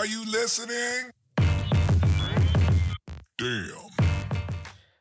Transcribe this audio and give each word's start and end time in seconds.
Are 0.00 0.06
you 0.06 0.24
listening? 0.24 1.12
Damn. 3.36 3.68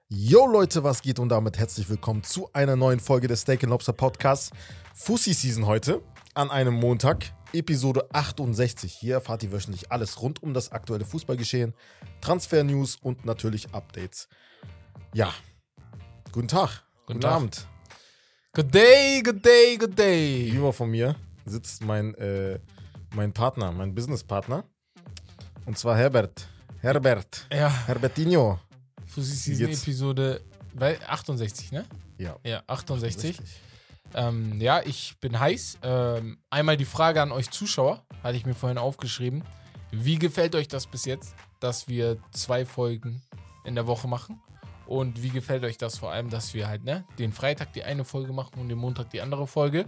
Yo 0.09 0.45
Leute, 0.45 0.83
was 0.83 1.01
geht 1.01 1.19
und 1.19 1.29
damit 1.29 1.57
herzlich 1.57 1.89
willkommen 1.89 2.21
zu 2.25 2.49
einer 2.51 2.75
neuen 2.75 2.99
Folge 2.99 3.29
des 3.29 3.39
Steak 3.39 3.61
Lobster 3.61 3.93
Podcasts. 3.93 4.51
Fussi 4.93 5.31
Season 5.31 5.65
heute 5.67 6.01
an 6.33 6.51
einem 6.51 6.73
Montag, 6.73 7.31
Episode 7.53 8.09
68. 8.11 8.91
Hier 8.91 9.13
erfahrt 9.13 9.41
ihr 9.43 9.53
wöchentlich 9.53 9.89
alles 9.89 10.21
rund 10.21 10.43
um 10.43 10.53
das 10.53 10.73
aktuelle 10.73 11.05
Fußballgeschehen, 11.05 11.73
Transfer-News 12.19 12.97
und 12.97 13.23
natürlich 13.23 13.73
Updates. 13.73 14.27
Ja, 15.13 15.33
guten 16.33 16.49
Tag, 16.49 16.83
guten, 17.05 17.21
Tag. 17.21 17.31
Abend. 17.31 17.67
Good 18.51 18.75
day, 18.75 19.21
good 19.23 19.45
day, 19.45 19.77
good 19.77 19.97
day. 19.97 20.43
Gegenüber 20.43 20.73
von 20.73 20.91
mir 20.91 21.15
sitzt 21.45 21.85
mein, 21.85 22.15
äh, 22.15 22.59
mein 23.15 23.31
Partner, 23.31 23.71
mein 23.71 23.95
Businesspartner. 23.95 24.65
Und 25.69 25.77
zwar 25.77 25.95
Herbert. 25.95 26.47
Herbert. 26.81 27.45
Ja, 27.53 27.69
Herbertinho. 27.85 28.59
Wie 29.13 29.21
Season? 29.21 29.69
Episode 29.69 30.41
bei 30.73 30.99
68, 31.07 31.71
ne? 31.71 31.85
Ja. 32.17 32.37
Ja, 32.43 32.63
68. 32.65 33.37
Richtig. 33.37 33.61
Ähm, 34.15 34.59
ja, 34.59 34.81
ich 34.83 35.19
bin 35.21 35.39
heiß. 35.39 35.77
Ähm, 35.83 36.39
einmal 36.49 36.75
die 36.75 36.85
Frage 36.85 37.21
an 37.21 37.31
euch 37.31 37.51
Zuschauer, 37.51 38.03
hatte 38.23 38.35
ich 38.35 38.47
mir 38.47 38.55
vorhin 38.55 38.79
aufgeschrieben. 38.79 39.43
Wie 39.91 40.17
gefällt 40.17 40.55
euch 40.55 40.67
das 40.67 40.87
bis 40.87 41.05
jetzt, 41.05 41.35
dass 41.59 41.87
wir 41.87 42.17
zwei 42.31 42.65
Folgen 42.65 43.21
in 43.63 43.75
der 43.75 43.85
Woche 43.85 44.07
machen? 44.07 44.41
Und 44.87 45.21
wie 45.21 45.29
gefällt 45.29 45.63
euch 45.63 45.77
das 45.77 45.99
vor 45.99 46.11
allem, 46.11 46.31
dass 46.31 46.55
wir 46.55 46.67
halt, 46.67 46.83
ne, 46.83 47.05
den 47.19 47.31
Freitag 47.31 47.73
die 47.73 47.83
eine 47.83 48.05
Folge 48.05 48.33
machen 48.33 48.59
und 48.59 48.69
den 48.69 48.79
Montag 48.79 49.11
die 49.11 49.21
andere 49.21 49.45
Folge? 49.45 49.85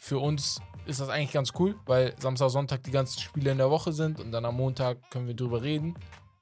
Für 0.00 0.18
uns 0.18 0.60
ist 0.86 1.00
das 1.00 1.08
eigentlich 1.08 1.32
ganz 1.32 1.52
cool, 1.58 1.74
weil 1.86 2.14
Samstag, 2.18 2.50
Sonntag 2.50 2.82
die 2.84 2.90
ganzen 2.90 3.20
Spiele 3.20 3.50
in 3.50 3.58
der 3.58 3.70
Woche 3.70 3.92
sind 3.92 4.20
und 4.20 4.32
dann 4.32 4.44
am 4.44 4.56
Montag 4.56 5.10
können 5.10 5.26
wir 5.26 5.34
drüber 5.34 5.62
reden. 5.62 5.94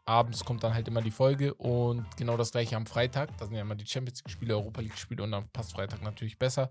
Abends 0.04 0.44
kommt 0.44 0.62
dann 0.62 0.72
halt 0.72 0.86
immer 0.86 1.02
die 1.02 1.10
Folge 1.10 1.52
und 1.54 2.06
genau 2.16 2.36
das 2.36 2.52
gleiche 2.52 2.76
am 2.76 2.86
Freitag. 2.86 3.36
Da 3.38 3.46
sind 3.46 3.56
ja 3.56 3.62
immer 3.62 3.74
die 3.74 3.86
Champions 3.86 4.20
League-Spiele, 4.20 4.54
Europa 4.56 4.80
League-Spiele 4.80 5.22
und 5.22 5.32
dann 5.32 5.48
passt 5.48 5.72
Freitag 5.72 6.00
natürlich 6.02 6.38
besser. 6.38 6.70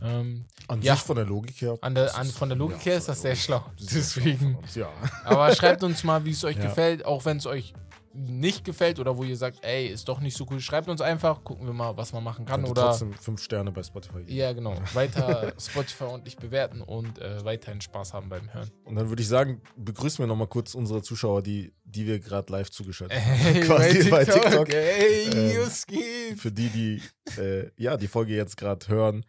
Ähm, 0.00 0.44
An 0.68 0.80
Ja. 0.82 0.94
sich 0.94 1.02
von 1.04 1.16
der 1.16 1.24
Logik 1.24 1.60
her. 1.60 1.76
An 1.80 1.94
der- 1.94 2.16
an- 2.16 2.26
von 2.26 2.48
der 2.48 2.58
Logik 2.58 2.84
her 2.86 2.96
ist 2.98 3.08
das 3.08 3.20
sehr 3.22 3.34
schlau. 3.34 3.64
Deswegen. 3.80 4.56
uns, 4.56 4.74
Ja. 4.76 4.88
aber 5.24 5.52
schreibt 5.56 5.82
uns 5.82 6.04
mal, 6.04 6.24
wie 6.24 6.30
es 6.30 6.44
euch 6.44 6.56
Ja. 6.56 6.62
gefällt, 6.64 7.04
auch 7.04 7.24
wenn 7.24 7.36
es 7.38 7.46
euch 7.46 7.72
nicht 8.14 8.64
gefällt 8.64 8.98
oder 9.00 9.16
wo 9.16 9.24
ihr 9.24 9.36
sagt, 9.36 9.64
ey, 9.64 9.86
ist 9.88 10.08
doch 10.08 10.20
nicht 10.20 10.36
so 10.36 10.46
cool. 10.50 10.60
Schreibt 10.60 10.88
uns 10.88 11.00
einfach, 11.00 11.42
gucken 11.44 11.66
wir 11.66 11.72
mal, 11.72 11.96
was 11.96 12.12
man 12.12 12.22
machen 12.22 12.44
kann. 12.44 12.64
Oder 12.64 12.82
trotzdem 12.88 13.12
fünf 13.14 13.42
Sterne 13.42 13.72
bei 13.72 13.82
Spotify 13.82 14.18
geben. 14.24 14.32
ja, 14.36 14.52
genau. 14.52 14.74
Weiter 14.94 15.52
Spotify 15.58 16.04
ordentlich 16.04 16.36
bewerten 16.36 16.82
und 16.82 17.18
äh, 17.18 17.44
weiterhin 17.44 17.80
Spaß 17.80 18.12
haben 18.12 18.28
beim 18.28 18.52
Hören. 18.52 18.70
Und 18.84 18.96
dann 18.96 19.08
würde 19.08 19.22
ich 19.22 19.28
sagen, 19.28 19.62
begrüßen 19.76 20.18
wir 20.22 20.26
nochmal 20.26 20.48
kurz 20.48 20.74
unsere 20.74 21.02
Zuschauer, 21.02 21.42
die, 21.42 21.72
die 21.84 22.06
wir 22.06 22.18
gerade 22.20 22.52
live 22.52 22.70
zugeschaltet 22.70 23.18
haben. 23.18 23.60
Quasi 23.62 24.10
bei 24.10 24.24
TikTok. 24.24 24.68
Ey, 24.72 25.52
Ähm, 25.54 25.62
was 25.64 25.86
geht? 25.86 26.38
Für 26.38 26.52
die, 26.52 26.68
die 26.68 27.40
äh, 27.40 27.70
ja, 27.76 27.96
die 27.96 28.08
Folge 28.08 28.34
jetzt 28.34 28.56
gerade 28.56 28.86
hören 28.88 29.24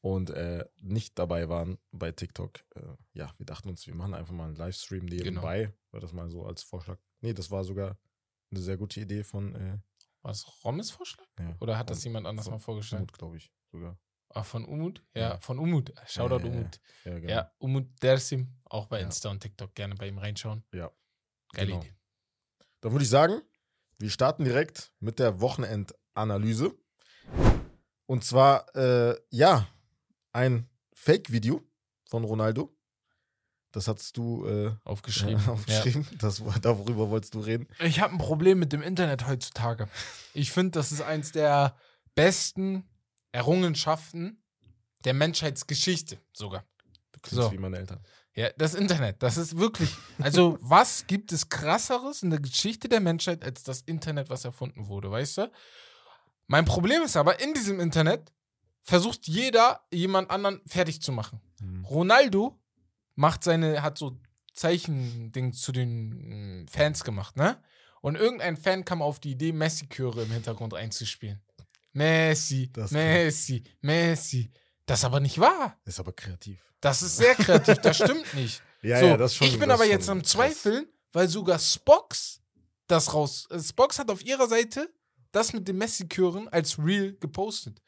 und 0.00 0.30
äh, 0.30 0.64
nicht 0.80 1.18
dabei 1.18 1.48
waren 1.48 1.78
bei 1.92 2.12
TikTok. 2.12 2.60
Äh, 2.76 2.80
ja, 3.14 3.30
wir 3.38 3.46
dachten 3.46 3.68
uns, 3.68 3.86
wir 3.86 3.94
machen 3.94 4.14
einfach 4.14 4.32
mal 4.34 4.46
einen 4.48 4.56
Livestream 4.56 5.06
Genau. 5.06 5.24
nebenbei. 5.24 5.72
War 5.90 6.00
das 6.00 6.12
mal 6.12 6.28
so 6.28 6.44
als 6.44 6.62
Vorschlag? 6.62 6.98
Nee, 7.20 7.32
das 7.32 7.50
war 7.50 7.64
sogar 7.64 7.96
eine 8.50 8.60
sehr 8.60 8.76
gute 8.76 9.00
Idee 9.00 9.22
von, 9.24 9.54
äh, 9.54 9.78
Was, 10.22 10.46
Rommes 10.64 10.90
Vorschlag? 10.90 11.26
ja, 11.38 11.56
Oder 11.60 11.78
hat 11.78 11.90
das 11.90 12.02
jemand 12.04 12.26
anders 12.26 12.46
von 12.46 12.54
mal 12.54 12.58
vorgestellt? 12.58 13.02
Umut, 13.02 13.18
glaube 13.18 13.36
ich, 13.36 13.52
sogar. 13.72 13.98
Ah, 14.30 14.42
von 14.42 14.64
Umut? 14.64 15.02
Ja, 15.14 15.20
Ja. 15.30 15.38
von 15.40 15.58
Umut. 15.58 15.92
Shoutout 16.06 16.44
ja. 16.46 16.52
Umut. 16.52 16.80
Ja, 17.04 17.18
genau. 17.18 17.32
Ja, 17.32 17.52
Umut 17.58 17.86
Dersim, 18.02 18.58
auch 18.64 18.86
bei. 18.86 19.00
Insta 19.00 19.30
und 19.30 19.40
TikTok. 19.40 19.74
Gerne 19.74 19.94
bei 19.94 20.08
ihm 20.08 20.18
reinschauen. 20.18 20.64
Ja, 20.72 20.90
Geile 21.54 21.68
genau. 21.68 21.80
Idee. 21.82 21.94
Dann 22.80 22.92
würde 22.92 23.04
ich 23.04 23.10
sagen, 23.10 23.40
wir 23.98 24.10
starten 24.10 24.44
direkt 24.44 24.92
mit 25.00 25.18
der 25.18 25.40
Wochenendanalyse. 25.40 26.72
Und 28.06 28.24
zwar, 28.24 28.74
äh, 28.76 29.16
ja, 29.30 29.66
ein 30.32 30.68
Fake-Video 30.94 31.62
von 32.08 32.24
Ronaldo. 32.24 32.74
Das 33.72 33.86
hast 33.86 34.16
du 34.16 34.46
äh, 34.46 34.72
Aufgeschrieben. 34.84 35.42
Ja, 35.46 35.52
aufgeschrieben. 35.52 36.06
Das, 36.18 36.42
darüber 36.62 37.10
wolltest 37.10 37.34
du 37.34 37.40
reden. 37.40 37.68
Ja. 37.78 37.84
Ich 37.86 38.00
habe 38.00 38.14
ein 38.14 38.18
Problem 38.18 38.58
mit 38.58 38.72
dem 38.72 38.82
Internet 38.82 39.26
heutzutage. 39.26 39.88
Ich 40.34 40.52
finde, 40.52 40.72
das 40.72 40.90
ist 40.92 41.02
eins 41.02 41.32
der 41.32 41.76
besten 42.14 42.88
Errungenschaften 43.32 44.42
der 45.04 45.14
Menschheitsgeschichte 45.14 46.18
sogar. 46.32 46.64
Du 47.12 47.20
klingst 47.20 47.44
So. 47.46 47.52
wie 47.52 47.58
meine 47.58 47.78
Eltern. 47.78 48.00
Ja, 48.34 48.50
das 48.56 48.74
Internet, 48.74 49.22
das 49.22 49.36
ist 49.36 49.58
wirklich. 49.58 49.90
Also, 50.20 50.58
was 50.60 51.06
gibt 51.08 51.32
es 51.32 51.48
krasseres 51.48 52.22
in 52.22 52.30
der 52.30 52.38
Geschichte 52.40 52.88
der 52.88 53.00
Menschheit 53.00 53.42
als 53.44 53.64
das 53.64 53.80
Internet, 53.80 54.30
was 54.30 54.44
erfunden 54.44 54.86
wurde, 54.86 55.10
weißt 55.10 55.38
du? 55.38 55.50
Mein 56.46 56.64
Problem 56.64 57.02
ist 57.02 57.16
aber, 57.16 57.40
in 57.40 57.52
diesem 57.52 57.80
Internet 57.80 58.32
versucht 58.82 59.26
jeder, 59.26 59.80
jemand 59.92 60.30
anderen 60.30 60.60
fertig 60.66 61.02
zu 61.02 61.10
machen. 61.12 61.40
Mhm. 61.60 61.84
Ronaldo 61.84 62.58
macht 63.18 63.42
seine, 63.42 63.82
hat 63.82 63.98
so 63.98 64.16
Zeichending 64.54 65.52
zu 65.52 65.72
den 65.72 66.62
mm, 66.62 66.68
Fans 66.68 67.02
gemacht, 67.04 67.36
ne? 67.36 67.60
Und 68.00 68.14
irgendein 68.16 68.56
Fan 68.56 68.84
kam 68.84 69.02
auf 69.02 69.18
die 69.18 69.32
Idee, 69.32 69.50
Messi-Chöre 69.52 70.22
im 70.22 70.30
Hintergrund 70.30 70.72
einzuspielen. 70.72 71.42
Messi, 71.92 72.70
Das 72.72 72.92
Messi, 72.92 73.64
Messi. 73.80 74.50
Das 74.86 75.00
ist 75.00 75.04
aber 75.04 75.18
nicht 75.18 75.38
wahr. 75.40 75.76
Ist 75.84 75.98
aber 75.98 76.12
kreativ. 76.12 76.60
Das 76.80 77.02
ist 77.02 77.16
sehr 77.16 77.34
kreativ, 77.34 77.78
das 77.78 77.96
stimmt 77.96 78.32
nicht. 78.34 78.62
Ja, 78.82 79.00
so, 79.00 79.06
ja, 79.06 79.16
das 79.16 79.34
schon. 79.34 79.48
ich 79.48 79.58
bin 79.58 79.70
aber 79.70 79.84
jetzt 79.84 80.08
am. 80.08 80.22
Zweifeln, 80.22 80.86
weil 81.12 81.28
sogar 81.28 81.58
Spox 81.58 82.40
das 82.86 83.12
raus. 83.12 83.48
äh, 83.50 83.58
Spox 83.60 83.98
hat 83.98 84.10
auf 84.10 84.24
ihrer 84.24 84.46
Seite 84.46 84.88
das 85.32 85.52
mit 85.52 85.66
den 85.66 85.76
Messi-Chören 85.76 86.48
als 86.48 86.78
Real 86.78 87.14
gepostet. 87.14 87.82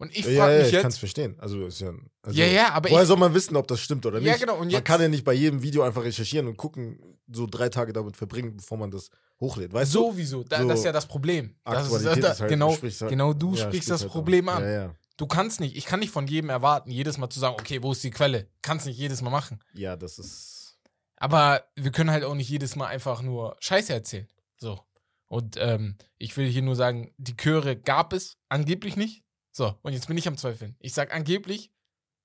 Und 0.00 0.10
ich 0.16 0.24
Ja, 0.24 0.40
frage 0.40 0.52
ja, 0.54 0.58
mich 0.64 0.72
ich 0.72 0.80
kann 0.80 0.88
es 0.88 0.94
jetzt. 0.94 0.98
verstehen. 0.98 1.36
Also 1.38 1.66
ist 1.66 1.80
ja. 1.80 1.92
Also, 2.22 2.38
ja, 2.38 2.46
ja, 2.46 2.72
aber 2.72 2.90
Woher 2.90 3.02
ich. 3.02 3.08
soll 3.08 3.16
man 3.18 3.34
wissen, 3.34 3.54
ob 3.56 3.68
das 3.68 3.80
stimmt 3.80 4.04
oder 4.06 4.18
nicht? 4.18 4.26
Ja, 4.28 4.36
genau, 4.36 4.54
und 4.54 4.60
man 4.60 4.70
jetzt- 4.70 4.84
kann 4.86 5.00
ja 5.00 5.08
nicht 5.08 5.24
bei 5.24 5.34
jedem 5.34 5.62
Video 5.62 5.82
einfach 5.82 6.02
recherchieren 6.02 6.48
und 6.48 6.56
gucken, 6.56 6.98
so 7.30 7.46
drei 7.46 7.68
Tage 7.68 7.92
damit 7.92 8.16
verbringen, 8.16 8.56
bevor 8.56 8.78
man 8.78 8.90
das 8.90 9.10
hochlädt. 9.40 9.72
Weißt 9.72 9.94
du? 9.94 9.98
Sowieso, 10.10 10.42
da, 10.42 10.62
So 10.62 10.68
das 10.68 10.78
ist 10.80 10.84
ja 10.86 10.92
das 10.92 11.06
Problem. 11.06 11.54
Das 11.64 11.86
ist, 11.92 12.04
da, 12.04 12.12
ist 12.14 12.40
halt- 12.40 12.48
genau, 12.50 12.72
sprichst 12.72 13.02
halt- 13.02 13.10
genau 13.10 13.32
du 13.34 13.54
Ja, 13.54 13.66
sprichst 13.66 13.90
das 13.90 14.00
halt 14.02 14.10
Problem 14.10 14.48
an. 14.48 14.56
an. 14.56 14.62
Ja, 14.64 14.70
ja. 14.70 14.94
Du 15.18 15.26
kannst 15.26 15.60
nicht, 15.60 15.76
ich 15.76 15.84
kann 15.84 16.00
nicht 16.00 16.10
von 16.10 16.26
jedem 16.26 16.48
erwarten, 16.48 16.90
jedes 16.90 17.18
Mal 17.18 17.28
zu 17.28 17.38
sagen, 17.38 17.56
okay, 17.60 17.82
wo 17.82 17.92
ist 17.92 18.02
die 18.02 18.10
Quelle? 18.10 18.48
Kannst 18.62 18.86
nicht 18.86 18.98
jedes 18.98 19.20
Mal 19.20 19.30
machen. 19.30 19.60
ja, 19.74 19.94
das 19.96 20.18
ist. 20.18 20.78
Aber 21.16 21.62
wir 21.76 21.90
können 21.92 22.10
halt 22.10 22.24
auch 22.24 22.34
nicht 22.34 22.48
jedes 22.48 22.74
Mal 22.76 22.86
einfach 22.86 23.20
nur 23.20 23.54
Scheiße 23.60 23.92
erzählen. 23.92 24.26
So. 24.56 24.80
Und 25.28 25.56
ähm, 25.58 25.96
ich 26.16 26.34
will 26.38 26.48
hier 26.48 26.62
nur 26.62 26.74
sagen, 26.74 27.12
die 27.18 27.36
Chöre 27.36 27.76
gab 27.76 28.14
es 28.14 28.38
angeblich 28.48 28.96
nicht. 28.96 29.22
So, 29.52 29.74
und 29.82 29.92
jetzt 29.92 30.06
bin 30.06 30.16
ich 30.16 30.28
am 30.28 30.36
Zweifeln. 30.36 30.76
Ich 30.78 30.94
sag 30.94 31.12
angeblich, 31.14 31.72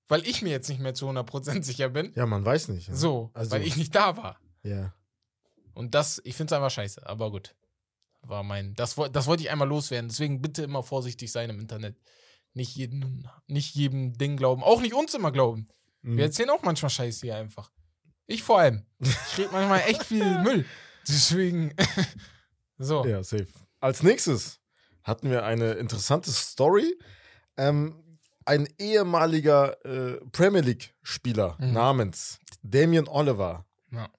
weil 0.07 0.25
ich 0.27 0.41
mir 0.41 0.49
jetzt 0.51 0.69
nicht 0.69 0.79
mehr 0.79 0.93
zu 0.93 1.07
100% 1.09 1.63
sicher 1.63 1.89
bin. 1.89 2.13
Ja, 2.15 2.25
man 2.25 2.45
weiß 2.45 2.67
nicht. 2.69 2.87
Ja. 2.89 2.95
So, 2.95 3.31
Also- 3.33 3.51
weil 3.51 3.63
ich 3.63 3.75
nicht 3.77 3.95
da 3.95 4.15
war. 4.17 4.39
Ja. 4.63 4.93
Und 5.73 5.93
das, 5.95 6.21
ich 6.23 6.35
finde 6.35 6.53
es 6.53 6.57
einfach 6.57 6.71
scheiße, 6.71 7.05
aber 7.07 7.31
gut. 7.31 7.55
War 8.21 8.43
mein, 8.43 8.73
das, 8.75 8.95
das 9.11 9.27
wollte 9.27 9.43
ich 9.43 9.51
einmal 9.51 9.67
loswerden. 9.67 10.09
Deswegen 10.09 10.41
bitte 10.41 10.63
immer 10.63 10.81
vorsichtig 10.83 11.31
sein 11.31 11.49
im 11.49 11.59
Internet. 11.59 11.95
Nicht 12.53 12.75
jedem, 12.75 13.27
nicht 13.47 13.75
jedem 13.75 14.13
Ding 14.17 14.37
glauben. 14.37 14.63
Auch 14.63 14.81
nicht 14.81 14.93
uns 14.93 15.13
immer 15.13 15.31
glauben. 15.31 15.67
Mhm. 16.01 16.17
Wir 16.17 16.23
erzählen 16.25 16.49
auch 16.49 16.63
manchmal 16.63 16.89
Scheiße 16.89 17.21
hier 17.27 17.35
einfach. 17.35 17.71
Ich 18.25 18.41
vor 18.41 18.59
allem. 18.59 18.85
Ich 18.99 19.37
rede 19.37 19.49
manchmal 19.51 19.81
echt 19.81 20.03
viel 20.03 20.23
Müll. 20.43 20.65
Deswegen. 21.07 21.75
so. 22.77 23.05
Ja, 23.05 23.21
safe. 23.23 23.47
Als 23.79 24.01
nächstes 24.01 24.59
hatten 25.05 25.29
wir 25.29 25.45
eine 25.45 25.73
interessante 25.73 26.31
Story. 26.31 26.97
Ähm, 27.55 27.95
ein 28.43 28.67
ehemaliger 28.77 29.83
äh, 29.85 30.19
Premier 30.31 30.61
League-Spieler 30.61 31.55
Mhm. 31.59 31.71
namens 31.73 32.39
Damien 32.61 33.07
Oliver 33.07 33.65
Ja. 33.91 34.09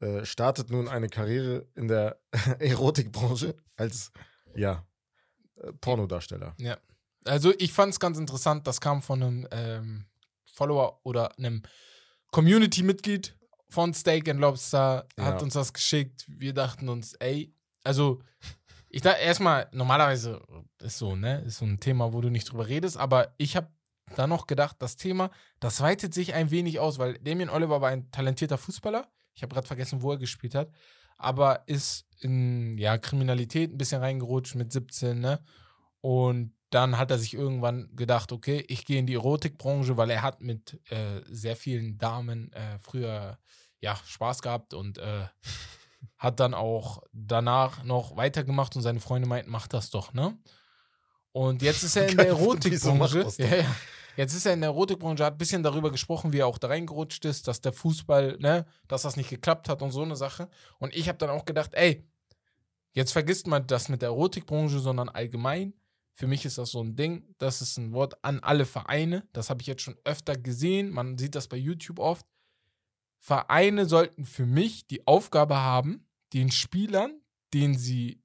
äh, 0.00 0.24
startet 0.26 0.70
nun 0.70 0.86
eine 0.88 1.08
Karriere 1.08 1.66
in 1.74 1.88
der 1.88 2.20
Erotikbranche 2.60 3.54
als 3.76 4.12
ja, 4.54 4.86
äh, 5.56 5.72
Pornodarsteller. 5.80 6.54
Also 7.24 7.52
ich 7.58 7.72
fand 7.72 7.92
es 7.94 8.00
ganz 8.00 8.18
interessant, 8.18 8.66
das 8.66 8.80
kam 8.80 9.02
von 9.02 9.22
einem 9.22 9.48
ähm, 9.50 10.06
Follower 10.52 11.00
oder 11.04 11.36
einem 11.38 11.62
Community-Mitglied 12.32 13.36
von 13.70 13.92
Steak 13.92 14.28
and 14.28 14.40
Lobster, 14.40 15.06
hat 15.18 15.34
Ja. 15.36 15.38
uns 15.40 15.54
das 15.54 15.72
geschickt. 15.72 16.24
Wir 16.28 16.54
dachten 16.54 16.88
uns, 16.88 17.14
ey, 17.14 17.54
also 17.84 18.22
ich 18.90 19.02
dachte 19.02 19.20
erstmal, 19.20 19.68
normalerweise 19.72 20.40
ist 20.80 20.98
so, 20.98 21.16
ne, 21.16 21.40
ist 21.42 21.58
so 21.58 21.64
ein 21.64 21.80
Thema, 21.80 22.12
wo 22.12 22.20
du 22.20 22.30
nicht 22.30 22.50
drüber 22.50 22.68
redest, 22.68 22.96
aber 22.96 23.34
ich 23.36 23.56
habe 23.56 23.68
da 24.16 24.26
noch 24.26 24.46
gedacht, 24.46 24.76
das 24.78 24.96
Thema, 24.96 25.30
das 25.60 25.80
weitet 25.80 26.14
sich 26.14 26.34
ein 26.34 26.50
wenig 26.50 26.80
aus, 26.80 26.98
weil 26.98 27.18
Damien 27.18 27.50
Oliver 27.50 27.80
war 27.80 27.90
ein 27.90 28.10
talentierter 28.10 28.58
Fußballer. 28.58 29.08
Ich 29.34 29.42
habe 29.42 29.52
gerade 29.52 29.66
vergessen, 29.66 30.02
wo 30.02 30.12
er 30.12 30.18
gespielt 30.18 30.54
hat, 30.54 30.72
aber 31.18 31.64
ist 31.66 32.06
in 32.20 32.78
ja, 32.78 32.98
Kriminalität 32.98 33.72
ein 33.72 33.78
bisschen 33.78 34.00
reingerutscht 34.00 34.54
mit 34.54 34.72
17, 34.72 35.20
ne? 35.20 35.40
Und 36.00 36.54
dann 36.70 36.98
hat 36.98 37.10
er 37.10 37.18
sich 37.18 37.34
irgendwann 37.34 37.94
gedacht, 37.96 38.32
okay, 38.32 38.64
ich 38.68 38.84
gehe 38.84 38.98
in 38.98 39.06
die 39.06 39.14
Erotikbranche, 39.14 39.96
weil 39.96 40.10
er 40.10 40.22
hat 40.22 40.40
mit 40.40 40.80
äh, 40.90 41.22
sehr 41.26 41.56
vielen 41.56 41.98
Damen 41.98 42.52
äh, 42.52 42.78
früher 42.78 43.38
ja, 43.80 43.96
Spaß 44.06 44.42
gehabt 44.42 44.74
und 44.74 44.98
äh, 44.98 45.26
hat 46.16 46.40
dann 46.40 46.54
auch 46.54 47.02
danach 47.12 47.84
noch 47.84 48.16
weitergemacht 48.16 48.74
und 48.76 48.82
seine 48.82 49.00
Freunde 49.00 49.28
meinten, 49.28 49.50
mach 49.50 49.68
das 49.68 49.90
doch, 49.90 50.12
ne? 50.12 50.36
Und 51.32 51.62
jetzt 51.62 51.82
ist 51.82 51.96
er 51.96 52.08
in 52.08 52.16
der 52.16 52.28
Erotikbranche. 52.28 53.26
Ja, 53.38 53.56
ja. 53.56 53.76
Jetzt 54.16 54.34
ist 54.34 54.46
er 54.46 54.54
in 54.54 54.60
der 54.62 54.70
Erotikbranche, 54.70 55.24
hat 55.24 55.34
ein 55.34 55.38
bisschen 55.38 55.62
darüber 55.62 55.92
gesprochen, 55.92 56.32
wie 56.32 56.38
er 56.38 56.48
auch 56.48 56.58
da 56.58 56.66
reingerutscht 56.66 57.24
ist, 57.24 57.46
dass 57.46 57.60
der 57.60 57.72
Fußball, 57.72 58.36
ne, 58.40 58.66
dass 58.88 59.02
das 59.02 59.16
nicht 59.16 59.30
geklappt 59.30 59.68
hat 59.68 59.80
und 59.80 59.92
so 59.92 60.02
eine 60.02 60.16
Sache. 60.16 60.48
Und 60.80 60.92
ich 60.92 61.08
habe 61.08 61.18
dann 61.18 61.30
auch 61.30 61.44
gedacht, 61.44 61.70
ey, 61.74 62.04
jetzt 62.94 63.12
vergisst 63.12 63.46
man 63.46 63.68
das 63.68 63.88
mit 63.88 64.02
der 64.02 64.08
Erotikbranche, 64.08 64.80
sondern 64.80 65.08
allgemein. 65.08 65.72
Für 66.14 66.26
mich 66.26 66.44
ist 66.44 66.58
das 66.58 66.72
so 66.72 66.82
ein 66.82 66.96
Ding, 66.96 67.32
das 67.38 67.62
ist 67.62 67.76
ein 67.76 67.92
Wort 67.92 68.16
an 68.24 68.40
alle 68.40 68.66
Vereine. 68.66 69.28
Das 69.32 69.50
habe 69.50 69.60
ich 69.60 69.68
jetzt 69.68 69.82
schon 69.82 69.96
öfter 70.02 70.36
gesehen. 70.36 70.90
Man 70.90 71.16
sieht 71.16 71.36
das 71.36 71.46
bei 71.46 71.56
YouTube 71.56 72.00
oft. 72.00 72.26
Vereine 73.18 73.86
sollten 73.86 74.24
für 74.24 74.46
mich 74.46 74.86
die 74.86 75.06
Aufgabe 75.06 75.56
haben, 75.56 76.08
den 76.32 76.50
Spielern, 76.50 77.20
denen 77.54 77.76
sie 77.76 78.22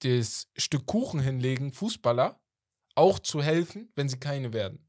das 0.00 0.48
Stück 0.56 0.86
Kuchen 0.86 1.20
hinlegen, 1.20 1.72
Fußballer, 1.72 2.40
auch 2.94 3.18
zu 3.18 3.42
helfen, 3.42 3.92
wenn 3.96 4.08
sie 4.08 4.18
keine 4.18 4.52
werden. 4.52 4.88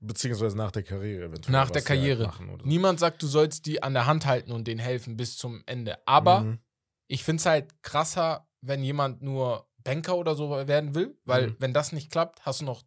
Beziehungsweise 0.00 0.56
nach 0.56 0.72
der 0.72 0.82
Karriere 0.82 1.26
eventuell. 1.26 1.52
Nach 1.52 1.70
der 1.70 1.80
halt 1.80 1.86
Karriere. 1.86 2.32
so. 2.36 2.66
Niemand 2.66 2.98
sagt, 2.98 3.22
du 3.22 3.28
sollst 3.28 3.66
die 3.66 3.82
an 3.82 3.94
der 3.94 4.06
Hand 4.06 4.26
halten 4.26 4.50
und 4.50 4.66
denen 4.66 4.80
helfen 4.80 5.16
bis 5.16 5.36
zum 5.36 5.62
Ende. 5.66 6.04
Aber 6.08 6.40
Mhm. 6.40 6.58
ich 7.06 7.22
finde 7.22 7.40
es 7.40 7.46
halt 7.46 7.82
krasser, 7.82 8.48
wenn 8.60 8.82
jemand 8.82 9.22
nur 9.22 9.68
Banker 9.84 10.16
oder 10.16 10.34
so 10.34 10.50
werden 10.50 10.94
will, 10.96 11.16
weil 11.24 11.48
Mhm. 11.48 11.56
wenn 11.60 11.72
das 11.74 11.92
nicht 11.92 12.10
klappt, 12.10 12.44
hast 12.44 12.60
du 12.60 12.64
noch 12.64 12.82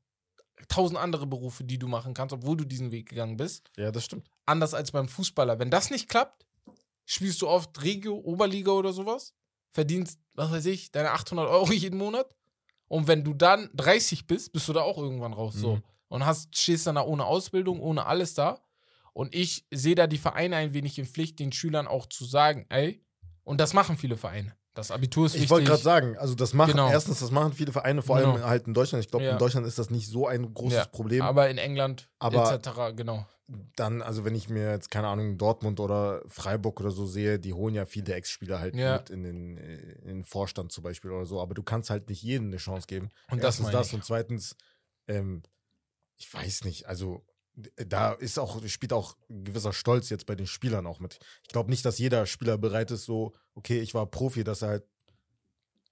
tausend 0.67 0.99
andere 0.99 1.25
Berufe, 1.25 1.63
die 1.63 1.77
du 1.77 1.87
machen 1.87 2.13
kannst, 2.13 2.33
obwohl 2.33 2.57
du 2.57 2.65
diesen 2.65 2.91
Weg 2.91 3.09
gegangen 3.09 3.37
bist. 3.37 3.71
Ja, 3.77 3.91
das 3.91 4.03
stimmt. 4.05 4.29
Anders 4.45 4.73
als 4.73 4.91
beim 4.91 5.07
Fußballer. 5.07 5.59
Wenn 5.59 5.69
das 5.71 5.89
nicht 5.89 6.07
klappt, 6.09 6.45
spielst 7.05 7.41
du 7.41 7.47
oft 7.47 7.81
Regio, 7.83 8.15
Oberliga 8.15 8.71
oder 8.71 8.93
sowas, 8.93 9.33
verdienst, 9.71 10.19
was 10.33 10.51
weiß 10.51 10.65
ich, 10.67 10.91
deine 10.91 11.11
800 11.11 11.47
Euro 11.49 11.71
jeden 11.71 11.97
Monat. 11.97 12.27
Und 12.87 13.07
wenn 13.07 13.23
du 13.23 13.33
dann 13.33 13.69
30 13.73 14.27
bist, 14.27 14.51
bist 14.53 14.67
du 14.67 14.73
da 14.73 14.81
auch 14.81 14.97
irgendwann 14.97 15.33
raus. 15.33 15.55
So. 15.55 15.75
Mhm. 15.77 15.83
Und 16.07 16.25
hast, 16.25 16.55
stehst 16.57 16.85
dann 16.87 16.95
da 16.95 17.03
ohne 17.03 17.25
Ausbildung, 17.25 17.79
ohne 17.79 18.05
alles 18.05 18.35
da. 18.35 18.59
Und 19.13 19.33
ich 19.33 19.65
sehe 19.71 19.95
da 19.95 20.07
die 20.07 20.17
Vereine 20.17 20.55
ein 20.57 20.73
wenig 20.73 20.99
in 20.99 21.05
Pflicht, 21.05 21.39
den 21.39 21.51
Schülern 21.51 21.87
auch 21.87 22.05
zu 22.05 22.25
sagen, 22.25 22.65
ey, 22.69 23.01
und 23.43 23.59
das 23.59 23.73
machen 23.73 23.97
viele 23.97 24.17
Vereine. 24.17 24.55
Das 24.75 24.91
Abitur 24.91 25.25
ist 25.25 25.33
Ich 25.35 25.41
wichtig. 25.41 25.51
wollte 25.51 25.67
gerade 25.67 25.81
sagen, 25.81 26.17
also 26.17 26.35
das 26.35 26.53
machen, 26.53 26.71
Genau. 26.71 26.89
erstens, 26.89 27.19
das 27.21 27.31
machen 27.31 27.53
viele 27.53 27.71
Vereine, 27.71 28.01
vor 28.01 28.17
allem 28.17 28.33
Genau. 28.35 28.45
halt 28.45 28.67
in 28.67 28.73
Deutschland. 28.73 29.03
Ich 29.05 29.09
glaube, 29.09 29.25
Ja. 29.25 29.31
in 29.31 29.37
Deutschland 29.37 29.65
ist 29.65 29.79
das 29.79 29.89
nicht 29.89 30.09
so 30.09 30.27
ein 30.27 30.53
großes 30.53 30.77
Ja, 30.77 30.85
Problem. 30.85 31.21
Aber 31.21 31.49
in 31.49 31.57
England 31.57 32.09
Aber- 32.19 32.53
etc., 32.53 32.93
genau. 32.95 33.25
Dann, 33.47 34.01
also 34.01 34.25
wenn 34.25 34.33
ich 34.33 34.49
mir 34.49 34.71
jetzt, 34.71 34.89
keine 34.89 35.07
Ahnung, 35.07 35.37
Dortmund 35.37 35.79
oder 35.79 36.23
Freiburg 36.27 36.79
oder 36.81 36.89
so 36.91 37.05
sehe, 37.05 37.37
die 37.39 37.53
holen 37.53 37.75
ja 37.75 37.85
viele 37.85 38.13
Ex-Spieler 38.15 38.59
halt 38.59 38.75
Ja. 38.75 38.97
mit 38.97 39.09
in 39.11 39.23
den, 39.23 39.57
äh, 39.57 39.75
in 40.01 40.07
den 40.07 40.23
Vorstand 40.23 40.71
zum 40.71 40.83
Beispiel 40.83 41.11
oder 41.11 41.25
so, 41.27 41.39
aber 41.39 41.53
du 41.53 41.61
kannst 41.61 41.89
halt 41.91 42.09
nicht 42.09 42.23
jedem 42.23 42.47
eine 42.47 42.57
Chance 42.57 42.87
geben. 42.87 43.11
Und 43.29 43.43
das 43.43 43.59
meine 43.59 43.71
das 43.71 43.93
und 43.93 44.03
zweitens, 44.03 44.55
ähm, 45.07 45.43
ich 46.17 46.33
weiß 46.33 46.63
nicht, 46.63 46.87
also 46.87 47.23
da 47.77 48.13
ist 48.13 48.39
auch, 48.39 48.65
spielt 48.67 48.91
auch 48.93 49.15
ein 49.29 49.43
gewisser 49.45 49.73
Stolz 49.73 50.09
jetzt 50.09 50.25
bei 50.25 50.35
den 50.35 50.47
Spielern 50.47 50.87
auch 50.87 50.99
mit. 50.99 51.19
Ich 51.43 51.49
glaube 51.49 51.69
nicht, 51.69 51.85
dass 51.85 51.99
jeder 51.99 52.25
Spieler 52.25 52.57
bereit 52.57 52.89
ist, 52.91 53.05
so, 53.05 53.33
okay, 53.53 53.79
ich 53.79 53.93
war 53.93 54.07
Profi, 54.07 54.43
dass 54.43 54.61
er 54.63 54.69
halt 54.69 54.83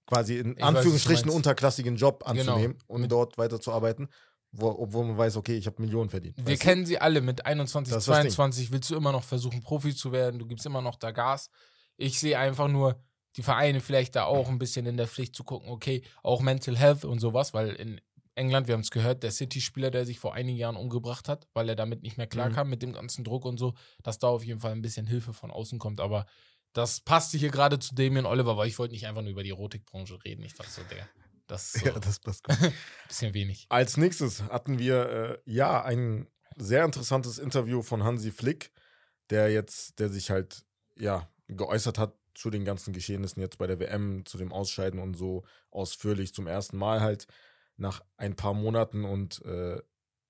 quasi 0.08 0.38
in 0.40 0.52
Ich 0.54 0.58
weiß, 0.58 0.64
Anführungsstrichen 0.64 1.26
meinst. 1.28 1.36
unterklassigen 1.38 1.96
Job 1.96 2.24
Genau. 2.26 2.32
anzunehmen 2.54 2.78
und 2.88 3.02
Mit- 3.02 3.12
dort 3.12 3.38
weiterzuarbeiten, 3.38 4.10
wo, 4.54 4.70
obwohl 4.70 5.06
man 5.06 5.18
weiß, 5.18 5.36
okay, 5.38 5.58
ich 5.58 5.66
habe 5.66 5.82
Millionen 5.82 6.10
verdient. 6.10 6.38
Wir 6.38 6.46
weißt 6.46 6.62
du? 6.62 6.66
kennen 6.66 6.86
sie 6.86 7.00
alle. 7.00 7.22
Mit 7.22 7.46
21, 7.46 7.94
Das 7.94 8.04
ist 8.04 8.08
das 8.08 8.22
Ding. 8.22 8.32
22 8.32 8.72
willst 8.72 8.90
du 8.90 8.96
immer 8.96 9.12
noch 9.12 9.24
versuchen, 9.24 9.62
Profi 9.62 9.96
zu 9.96 10.12
werden. 10.12 10.40
Du 10.40 10.46
gibst 10.46 10.66
immer 10.66 10.82
noch 10.82 10.96
da 10.96 11.12
Gas. 11.12 11.50
Ich 11.98 12.20
sehe 12.20 12.38
einfach 12.38 12.68
nur 12.68 13.04
die 13.36 13.44
Vereine 13.44 13.82
vielleicht 13.82 14.16
da 14.16 14.26
auch 14.26 14.50
ein 14.50 14.60
bisschen 14.60 14.86
in 14.86 14.96
der 14.96 15.08
Pflicht 15.08 15.36
zu 15.36 15.44
gucken, 15.44 15.70
okay, 15.70 16.04
auch 16.22 16.42
Mental 16.42 16.78
Health 16.78 17.04
und 17.04 17.20
sowas, 17.20 17.54
weil 17.54 17.70
in 17.70 18.00
England, 18.36 18.68
wir 18.68 18.74
haben 18.74 18.82
es 18.82 18.92
gehört, 18.92 19.24
der 19.24 19.32
City-Spieler, 19.32 19.92
der 19.92 20.06
sich 20.06 20.20
vor 20.20 20.34
einigen 20.34 20.58
Jahren 20.58 20.76
umgebracht 20.76 21.28
hat, 21.28 21.48
weil 21.54 21.70
er 21.70 21.76
damit 21.76 22.04
nicht 22.04 22.18
mehr 22.18 22.28
klarkam 22.28 22.70
mit 22.70 22.82
dem 22.82 22.94
ganzen 22.94 23.24
Druck 23.24 23.46
und 23.46 23.58
so, 23.58 23.74
dass 24.02 24.20
da 24.20 24.28
auf 24.28 24.44
jeden 24.44 24.60
Fall 24.60 24.72
ein 24.72 24.82
bisschen 24.82 25.06
Hilfe 25.08 25.34
von 25.34 25.52
außen 25.52 25.80
kommt. 25.80 26.00
Aber 26.00 26.26
das 26.74 27.02
passte 27.02 27.38
hier 27.38 27.50
gerade 27.50 27.78
zu 27.80 27.94
Damien 27.94 28.26
Oliver, 28.26 28.58
weil 28.58 28.68
ich 28.68 28.80
wollte 28.80 28.94
nicht 28.94 29.06
einfach 29.06 29.22
nur 29.22 29.32
über 29.32 29.44
die 29.44 29.52
Erotikbranche 29.52 30.18
reden. 30.26 30.44
Ich 30.44 30.56
dachte 30.56 30.72
so, 30.72 30.82
der, 30.90 31.08
das 31.48 31.76
ist 31.76 31.82
so 31.84 31.90
Ja, 31.90 32.00
das 32.00 32.20
passt 32.20 32.44
gut. 32.44 32.58
ein 32.62 32.74
bisschen 33.08 33.34
wenig. 33.34 33.66
Als 33.70 33.98
nächstes 33.98 34.44
hatten 34.44 34.80
wir 34.80 35.10
äh, 35.10 35.38
ja 35.46 35.84
ein 35.84 36.28
sehr 36.56 36.86
interessantes 36.86 37.40
Interview 37.40 37.82
von 37.82 38.04
Hansi 38.04 38.32
Flick, 38.32 38.72
der 39.30 39.52
jetzt, 39.52 40.00
der 40.00 40.10
sich 40.10 40.30
halt 40.30 40.66
ja 40.98 41.28
geäußert 41.48 41.98
hat 41.98 42.16
zu 42.36 42.50
den 42.50 42.66
ganzen 42.66 42.94
Geschehnissen 42.94 43.42
jetzt 43.42 43.58
bei 43.58 43.68
der 43.68 43.80
WM, 43.80 44.26
zu 44.26 44.38
dem 44.38 44.52
Ausscheiden 44.52 45.00
und 45.00 45.16
so 45.16 45.44
ausführlich 45.72 46.34
zum 46.34 46.48
ersten 46.48 46.78
Mal 46.78 47.02
halt 47.02 47.28
nach 47.78 48.04
ein 48.18 48.36
paar 48.36 48.54
Monaten 48.54 49.04
und 49.06 49.44
äh, 49.46 49.82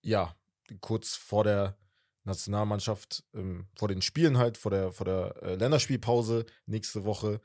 ja 0.02 0.36
kurz 0.82 1.16
vor 1.16 1.44
der 1.44 1.78
Nationalmannschaft, 2.24 3.24
ähm, 3.34 3.68
vor 3.76 3.88
den 3.88 4.02
Spielen 4.02 4.38
halt, 4.38 4.58
vor 4.58 4.72
der, 4.72 4.92
vor 4.92 5.06
der 5.06 5.36
äh, 5.44 5.56
Länderspielpause 5.56 6.46
nächste 6.66 7.04
Woche, 7.04 7.42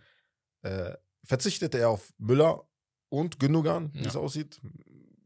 äh, 0.63 0.95
verzichtet 1.25 1.75
er 1.75 1.91
auf 1.91 2.13
Müller 2.19 2.68
und 3.09 3.39
Gündogan, 3.41 3.93
wie 3.95 4.01
Ja. 4.03 4.07
es 4.09 4.17
aussieht. 4.17 4.61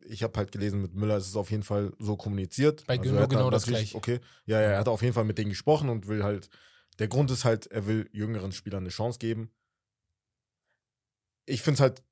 Ich 0.05 0.23
habe 0.23 0.37
halt 0.39 0.53
gelesen, 0.53 0.83
mit 0.83 0.95
Müller 0.95 1.17
ist 1.17 1.29
es 1.29 1.37
auf 1.37 1.51
jeden 1.51 1.63
Fall 1.63 1.93
so 1.99 2.17
kommuniziert. 2.17 2.85
Bei 2.87 2.95
Also 2.95 3.05
Gündo 3.05 3.21
hat 3.23 3.31
genau 3.31 3.51
das 3.51 3.67
Gleiche. 3.67 3.97
Okay, 3.97 4.21
ja, 4.47 4.61
ja, 4.61 4.71
er 4.73 4.79
hat 4.79 4.89
auf 4.89 5.01
jeden 5.03 5.15
Fall 5.15 5.25
mit 5.25 5.39
denen 5.39 5.51
gesprochen 5.51 5.89
und 5.89 6.07
will 6.09 6.23
halt, 6.25 6.51
der 6.99 7.09
Grund 7.09 7.31
ist 7.31 7.45
halt, 7.45 7.67
er 7.69 7.87
will 7.87 8.09
jüngeren 8.13 8.53
Spielern 8.53 8.83
eine 8.83 8.91
Chance 8.91 9.19
geben. 9.19 9.51
Ich 11.47 11.63
finde 11.63 11.77
es 11.77 11.81
halt, 11.81 12.05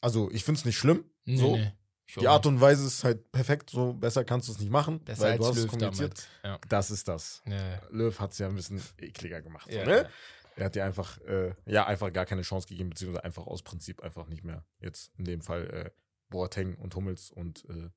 also 0.00 0.30
ich 0.30 0.44
finde 0.44 0.58
es 0.60 0.64
nicht 0.64 0.78
schlimm. 0.78 1.04
Nee, 1.24 1.36
so. 1.36 1.56
nee. 1.56 1.72
Die 2.20 2.28
Art 2.28 2.44
und 2.46 2.60
Weise 2.60 2.86
ist 2.86 3.02
halt 3.02 3.32
perfekt, 3.32 3.70
so 3.70 3.94
besser 3.94 4.24
kannst 4.24 4.48
du 4.48 4.52
es 4.52 4.58
nicht 4.58 4.70
machen, 4.70 5.00
Besser 5.04 5.22
weil 5.22 5.32
als 5.32 5.40
du 5.40 5.46
hast 5.46 5.56
es 5.56 5.62
Löw 5.64 5.70
kommuniziert. 5.70 6.28
damals. 6.42 6.60
Das 6.68 6.90
ist 6.90 7.08
das. 7.08 7.42
Ja. 7.46 7.54
Ja, 7.76 7.82
Löw 7.90 8.20
hat 8.20 8.32
es 8.32 8.38
ja 8.38 8.46
ein 8.48 8.54
bisschen 8.54 8.82
ekliger 8.98 9.40
gemacht. 9.40 9.70
ja. 9.72 9.84
so, 9.84 9.90
ne? 9.90 10.08
Er 10.56 10.66
hat 10.66 10.74
dir 10.74 10.84
einfach, 10.84 11.18
äh, 11.22 11.54
ja, 11.66 11.86
einfach 11.86 12.12
gar 12.12 12.26
keine 12.26 12.42
Chance 12.42 12.68
gegeben, 12.68 12.90
beziehungsweise 12.90 13.24
einfach 13.24 13.46
aus 13.46 13.62
Prinzip 13.62 14.02
einfach 14.02 14.26
nicht 14.28 14.44
mehr. 14.44 14.64
Jetzt 14.80 15.12
in 15.18 15.24
dem 15.24 15.40
Fall 15.40 15.66
äh, 15.70 15.90
Boateng 16.30 16.76
und 16.76 16.94
Hummels 16.96 17.30
und 17.30 17.64
äh, 17.68 17.90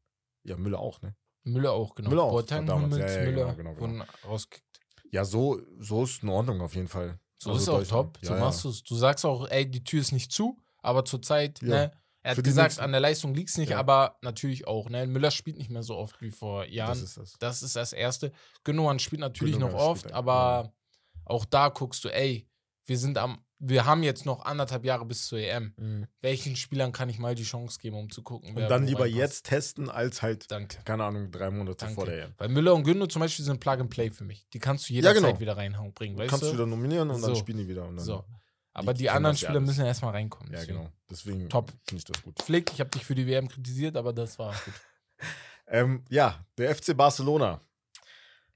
ja, 0.43 0.57
Müller 0.57 0.79
auch, 0.79 1.01
ne? 1.01 1.15
Müller 1.43 1.71
auch, 1.71 1.95
genau. 1.95 2.09
Müller 2.09 2.23
auch, 2.23 2.31
Boateng. 2.31 2.69
Hummels, 2.69 2.97
Ja, 2.97 3.07
ja, 3.23 3.29
Müller 3.31 3.55
genau, 3.55 3.73
genau, 3.75 3.87
genau. 3.87 4.05
rausgekickt. 4.25 4.65
Ja, 5.11 5.23
so, 5.23 5.61
so 5.79 6.03
ist 6.03 6.23
in 6.23 6.29
Ordnung 6.29 6.59
auf 6.61 6.75
jeden 6.75 6.87
Fall. 6.89 7.19
So 7.37 7.51
Also 7.51 7.79
ist 7.79 7.91
auch 7.91 8.03
top. 8.03 8.17
Ja, 8.21 8.29
so 8.29 8.33
machst 8.35 8.63
du 8.65 8.69
es. 8.69 8.83
Du 8.83 8.95
sagst 8.95 9.23
auch, 9.25 9.47
ey, 9.49 9.69
die 9.69 9.83
Tür 9.83 10.01
ist 10.01 10.11
nicht 10.11 10.31
zu, 10.31 10.57
aber 10.81 11.05
zurzeit, 11.05 11.59
ne? 11.61 11.91
Er 12.23 12.31
hat 12.35 12.43
gesagt, 12.43 12.65
nächsten- 12.71 12.81
an 12.83 12.91
der 12.91 12.99
Leistung 12.99 13.33
liegt 13.33 13.49
es 13.51 13.57
nicht, 13.57 13.69
Ja. 13.69 13.79
aber 13.79 14.17
natürlich 14.21 14.67
auch, 14.67 14.89
ne? 14.89 15.07
Müller 15.07 15.31
spielt 15.31 15.57
nicht 15.57 15.69
mehr 15.69 15.83
so 15.83 15.95
oft 15.95 16.19
wie 16.21 16.31
vor 16.31 16.65
Jahren. 16.65 16.89
Das 16.89 17.01
ist 17.01 17.15
das. 17.17 17.33
Das 17.39 17.63
ist 17.63 17.75
das 17.77 17.93
Erste. 17.93 18.33
Gündogan 18.65 18.99
spielt 18.99 19.21
natürlich 19.21 19.53
Gündogan 19.53 19.75
noch 19.77 19.81
oft, 19.81 20.11
aber 20.11 20.73
auch 21.29 21.45
da 21.45 21.69
guckst 21.69 22.03
du, 22.03 22.09
ey, 22.09 22.47
wir 22.85 22.97
sind 22.97 23.17
am, 23.17 23.43
wir 23.59 23.85
haben 23.85 24.03
jetzt 24.03 24.25
noch 24.25 24.45
anderthalb 24.45 24.85
Jahre 24.85 25.05
bis 25.05 25.27
zur 25.27 25.39
EM. 25.39 26.07
Welchen 26.21 26.55
Spielern 26.55 26.91
kann 26.91 27.09
ich 27.09 27.17
mal 27.19 27.35
die 27.35 27.43
Chance 27.43 27.79
geben, 27.81 27.97
um 27.97 28.09
zu 28.09 28.21
gucken? 28.23 28.55
Und 28.55 28.69
dann 28.69 28.85
lieber 28.85 29.01
reinpasst? 29.01 29.17
jetzt 29.19 29.45
testen, 29.47 29.89
als 29.89 30.21
halt, 30.21 30.49
Danke. 30.51 30.77
keine 30.85 31.03
Ahnung, 31.03 31.31
drei 31.31 31.49
Monate 31.49 31.77
Danke. 31.77 31.95
vor 31.95 32.05
der 32.05 32.25
EM. 32.25 32.33
Weil 32.37 32.49
Müller 32.49 32.73
und 32.75 32.83
Gündo 32.83 33.07
zum 33.07 33.19
Beispiel 33.21 33.43
sind 33.43 33.59
Plug 33.59 33.73
and 33.73 33.89
Play 33.89 34.09
für 34.11 34.23
mich. 34.23 34.47
Die 34.53 34.59
kannst 34.59 34.87
du 34.87 34.93
Ja, 34.93 34.97
jederzeit 34.97 35.21
genau. 35.23 35.39
wieder 35.39 35.57
reinbringen, 35.57 36.17
weißt 36.17 36.29
Kannst 36.29 36.45
du 36.45 36.53
wieder 36.53 36.65
nominieren 36.65 37.09
und 37.09 37.21
dann 37.21 37.31
So. 37.33 37.35
spielen 37.35 37.57
die 37.57 37.67
wieder. 37.67 37.85
Und 37.87 37.97
dann, 37.97 38.05
so. 38.05 38.23
Aber 38.73 38.93
die 38.93 38.99
die, 38.99 39.09
anderen 39.09 39.35
ja 39.35 39.39
Spieler 39.47 39.59
müssen 39.59 39.83
erstmal 39.85 40.11
reinkommen. 40.11 40.53
Ja, 40.53 40.59
deswegen. 40.59 40.77
genau. 40.77 40.91
Deswegen 41.09 41.49
Top. 41.49 41.71
finde 41.87 41.97
ich 41.99 42.05
das 42.05 42.21
gut. 42.21 42.39
Flick, 42.43 42.71
ich 42.71 42.79
habe 42.79 42.91
dich 42.91 43.03
für 43.05 43.15
die 43.15 43.25
WM 43.25 43.47
kritisiert, 43.47 43.97
aber 43.97 44.13
das 44.13 44.37
war 44.39 44.53
gut. 44.53 44.73
Ähm, 45.69 46.05
ja, 46.09 46.45
der 46.57 46.73
FC 46.73 46.95
Barcelona 46.95 47.59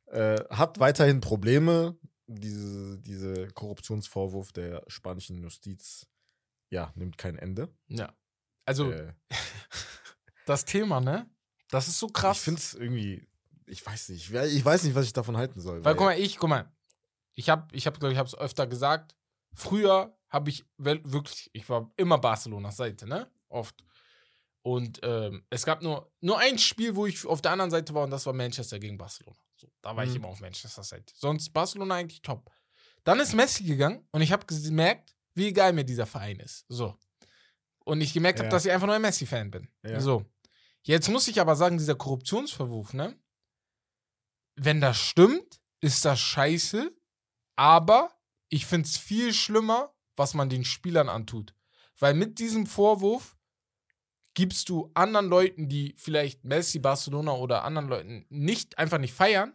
äh, 0.06 0.40
hat 0.50 0.80
weiterhin 0.80 1.20
Probleme. 1.20 1.98
Diese, 2.36 3.00
diese 3.00 3.48
Korruptionsvorwurf 3.50 4.52
der 4.52 4.84
spanischen 4.88 5.38
Justiz 5.38 6.08
ja, 6.70 6.92
nimmt 6.96 7.18
kein 7.18 7.38
Ende. 7.38 7.74
Ja. 7.88 8.14
Also, 8.66 8.92
äh, 8.92 9.14
das 10.46 10.66
Thema, 10.66 11.00
ne? 11.02 11.30
Das 11.70 11.88
ist 11.88 12.00
so 12.00 12.08
krass. 12.08 12.38
Ich 12.38 12.44
finde 12.44 12.60
es 12.60 12.74
irgendwie, 12.74 13.28
ich 13.66 13.86
weiß 13.86 14.10
nicht, 14.10 14.26
ich 14.26 14.32
we- 14.34 14.48
ich 14.48 14.64
weiß 14.64 14.84
nicht, 14.84 14.96
was 14.96 15.06
ich 15.06 15.14
davon 15.14 15.38
halten 15.38 15.60
soll. 15.62 15.84
Weil, 15.84 15.96
guck 15.96 16.06
mal, 16.06 16.20
ich, 16.20 16.38
guck 16.38 16.50
mal, 16.50 16.72
ich 17.36 17.50
habe, 17.50 17.74
ich 17.76 17.88
habe, 17.88 17.98
glaube 18.00 18.14
ich, 18.14 18.18
habe 18.18 18.28
es 18.28 18.36
öfter 18.38 18.68
gesagt. 18.68 19.16
Früher 19.54 20.18
habe 20.30 20.50
ich 20.50 20.66
wirklich, 20.78 21.50
ich 21.54 21.68
war 21.70 21.92
immer 21.98 22.18
Barcelonas 22.18 22.78
Seite, 22.78 23.08
ne? 23.08 23.30
Oft. 23.50 23.84
Und 24.64 25.00
ähm, 25.04 25.44
es 25.50 25.66
gab 25.66 25.82
nur, 25.82 26.12
nur 26.22 26.38
ein 26.40 26.58
Spiel, 26.58 26.96
wo 26.96 27.06
ich 27.06 27.26
auf 27.26 27.42
der 27.42 27.52
anderen 27.52 27.72
Seite 27.72 27.94
war 27.94 28.04
und 28.04 28.12
das 28.12 28.26
war 28.26 28.34
Manchester 28.34 28.80
gegen 28.80 28.98
Barcelona. 28.98 29.38
So, 29.62 29.72
da 29.84 29.96
war 29.96 30.04
ich 30.04 30.10
Mhm. 30.10 30.16
immer 30.18 30.28
auf 30.30 30.40
Manchester 30.42 30.84
Seite. 30.84 31.14
Sonst 31.16 31.52
Barcelona 31.54 31.94
eigentlich 31.96 32.24
top. 32.24 32.52
Dann 33.04 33.20
ist 33.20 33.34
Messi 33.36 33.64
gegangen 33.64 34.08
und 34.12 34.22
ich 34.24 34.32
habe 34.32 34.46
gemerkt, 34.48 35.16
wie 35.36 35.54
geil 35.54 35.72
mir 35.74 35.84
dieser 35.86 36.08
Verein 36.08 36.40
ist. 36.40 36.66
So. 36.68 36.98
Und 37.86 38.02
ich 38.02 38.12
gemerkt 38.14 38.40
habe, 38.40 38.48
Ja. 38.48 38.52
dass 38.52 38.66
ich 38.66 38.72
einfach 38.72 38.88
nur 38.88 38.96
ein 38.96 39.02
Messi-Fan 39.04 39.52
bin. 39.52 39.72
Ja. 39.84 40.00
So. 40.02 40.26
Jetzt 40.82 41.10
muss 41.10 41.28
ich 41.28 41.40
aber 41.40 41.56
sagen, 41.56 41.78
dieser 41.78 41.94
Korruptionsverwurf, 41.94 42.94
ne? 42.94 43.16
Wenn 44.56 44.82
das 44.82 44.98
stimmt, 44.98 45.62
ist 45.80 46.06
das 46.06 46.20
scheiße. 46.20 46.92
Aber 47.56 48.12
ich 48.50 48.66
finde 48.66 48.88
es 48.88 48.98
viel 48.98 49.32
schlimmer, 49.32 49.94
was 50.16 50.34
man 50.34 50.50
den 50.50 50.66
Spielern 50.66 51.08
antut. 51.10 51.54
Weil 52.00 52.16
mit 52.16 52.40
diesem 52.40 52.66
Vorwurf 52.66 53.38
gibst 54.34 54.70
du 54.70 54.90
anderen 54.94 55.28
Leuten, 55.28 55.68
die 55.68 55.94
vielleicht 55.98 56.44
Messi, 56.46 56.80
Barcelona 56.80 57.34
oder 57.34 57.64
anderen 57.64 57.88
Leuten 57.90 58.26
nicht 58.30 58.78
einfach 58.78 58.98
nicht 58.98 59.14
feiern, 59.14 59.54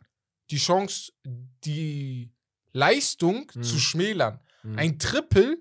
die 0.51 0.59
Chance, 0.59 1.13
die 1.65 2.33
Leistung 2.73 3.51
Mhm. 3.55 3.63
zu 3.63 3.79
schmälern. 3.79 4.41
Mhm. 4.63 4.79
Ein 4.79 4.99
Triple 4.99 5.59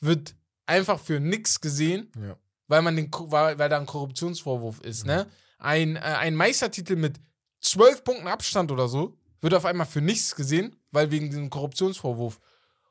wird 0.00 0.34
einfach 0.66 0.98
für 0.98 1.20
nix 1.20 1.60
gesehen, 1.60 2.10
Ja. 2.20 2.36
weil 2.66 2.82
man 2.82 2.96
den, 2.96 3.10
weil, 3.12 3.58
weil 3.58 3.68
da 3.68 3.78
ein 3.78 3.86
Korruptionsvorwurf 3.86 4.80
ist, 4.80 5.02
Mhm. 5.02 5.06
ne? 5.12 5.26
Ein, 5.58 5.96
äh, 5.96 6.00
ein 6.00 6.34
Meistertitel 6.34 6.96
mit 6.96 7.20
zwölf 7.60 8.02
Punkten 8.04 8.26
Abstand 8.28 8.72
oder 8.72 8.88
so 8.88 9.18
wird 9.42 9.52
auf 9.54 9.66
einmal 9.66 9.86
für 9.86 10.00
nichts 10.00 10.34
gesehen, 10.34 10.76
weil 10.90 11.10
wegen 11.10 11.28
diesem 11.28 11.50
Korruptionsvorwurf. 11.50 12.40